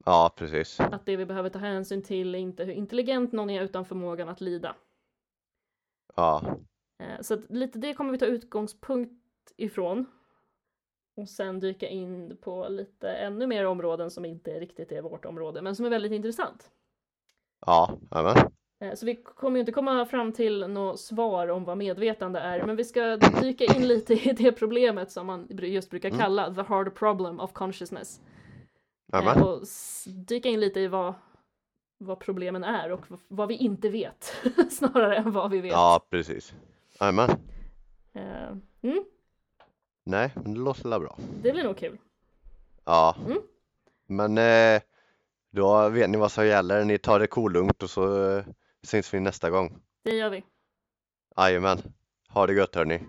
ja 0.05 0.32
precis. 0.36 0.80
Att 0.80 1.06
det 1.06 1.16
vi 1.16 1.26
behöver 1.26 1.51
ta 1.51 1.59
hänsyn 1.59 2.02
till 2.02 2.34
är 2.34 2.38
inte 2.38 2.64
hur 2.64 2.72
intelligent 2.72 3.32
någon 3.32 3.51
är 3.51 3.62
utan 3.62 3.84
förmågan 3.84 4.28
att 4.28 4.40
lida. 4.40 4.76
Ja, 6.16 6.56
Eh, 6.98 7.20
Så 7.20 7.34
att 7.34 7.51
lite 7.51 7.78
det 7.78 7.94
kommer 7.94 8.12
vi 8.12 8.18
ta 8.18 8.26
utgångspunkt 8.26 9.12
ifrån. 9.56 10.06
Och 11.16 11.28
sen 11.28 11.60
dyka 11.60 11.89
in 11.89 12.36
på 12.40 12.68
lite 12.68 13.10
ännu 13.10 13.47
mer 13.47 13.64
områden 13.66 14.10
som 14.10 14.24
inte 14.24 14.60
riktigt 14.60 14.93
är 14.93 15.02
vårt 15.02 15.24
område, 15.24 15.62
men 15.62 15.77
som 15.77 15.86
är 15.86 15.90
väldigt 15.90 16.12
intressant. 16.12 16.70
ja, 17.66 17.98
jajamän. 18.10 18.36
Eh, 18.81 18.94
Så 18.94 19.06
vi 19.06 19.14
kommer 19.16 19.56
ju 19.56 19.60
inte 19.60 19.73
komma 19.73 20.06
fram 20.06 20.32
till 20.32 20.66
något 20.68 21.01
svar 21.01 21.48
om 21.48 21.64
vad 21.64 21.78
medvetande 21.78 22.39
är, 22.40 22.66
men 22.66 22.77
vi 22.77 22.85
ska 22.85 23.16
dyka 23.16 23.64
in 23.64 23.89
lite 23.89 24.14
i 24.14 24.32
det 24.32 24.52
problemet 24.52 25.10
som 25.10 25.27
man 25.27 25.48
just 25.51 25.90
brukar 25.90 26.09
Mm. 26.09 26.18
kalla 26.20 26.55
the 26.55 26.62
hard 26.62 26.94
problem 26.94 27.40
of 27.40 27.52
consciousness. 27.52 28.20
Eh, 29.12 29.18
Jajamän. 29.20 29.43
Och 29.43 29.60
dyka 30.27 30.48
in 30.48 30.60
lite 30.60 30.81
i 30.81 30.89
vad, 30.89 31.14
vad 31.98 32.18
problemen 32.20 32.64
är 32.64 32.93
och 32.93 33.01
vad 33.28 33.48
vi 33.48 33.55
inte 33.55 33.89
vet, 33.89 34.24
snarare 34.70 35.16
än 35.16 35.32
vad 35.32 35.51
vi 35.51 35.60
vet. 35.60 35.73
Ja, 35.73 36.06
precis. 36.10 36.55
Jajamän. 37.01 37.31
Eh, 38.12 38.52
Mm, 38.82 39.05
Nej, 40.07 40.31
men 40.35 40.55
det 40.55 40.61
låter 40.61 40.89
väl 40.89 41.01
bra. 41.01 41.19
det 41.43 41.53
blir 41.53 41.65
nog 41.65 41.77
kul. 41.77 41.99
Ja. 42.85 43.16
Mm. 43.27 43.39
Men 44.07 44.39
eh, 44.39 44.83
då 45.53 45.89
vet 45.89 46.11
ni 46.11 46.19
vad 46.19 46.33
som 46.33 46.47
gäller. 46.47 46.85
Ni 46.85 46.99
tar 46.99 47.20
det 47.20 47.27
kolugnt 47.27 47.83
och 47.83 47.91
så 47.91 48.31
eh, 48.37 48.45
syns 48.83 49.15
vi 49.15 49.20
nästa 49.20 49.51
gång. 49.51 49.78
Det 50.05 50.16
gör 50.16 50.31
vi. 50.31 50.45
Jajamän. 51.37 51.78
Ha 52.28 52.47
det 52.47 52.53
gött 52.55 52.74
hörni. 52.74 53.01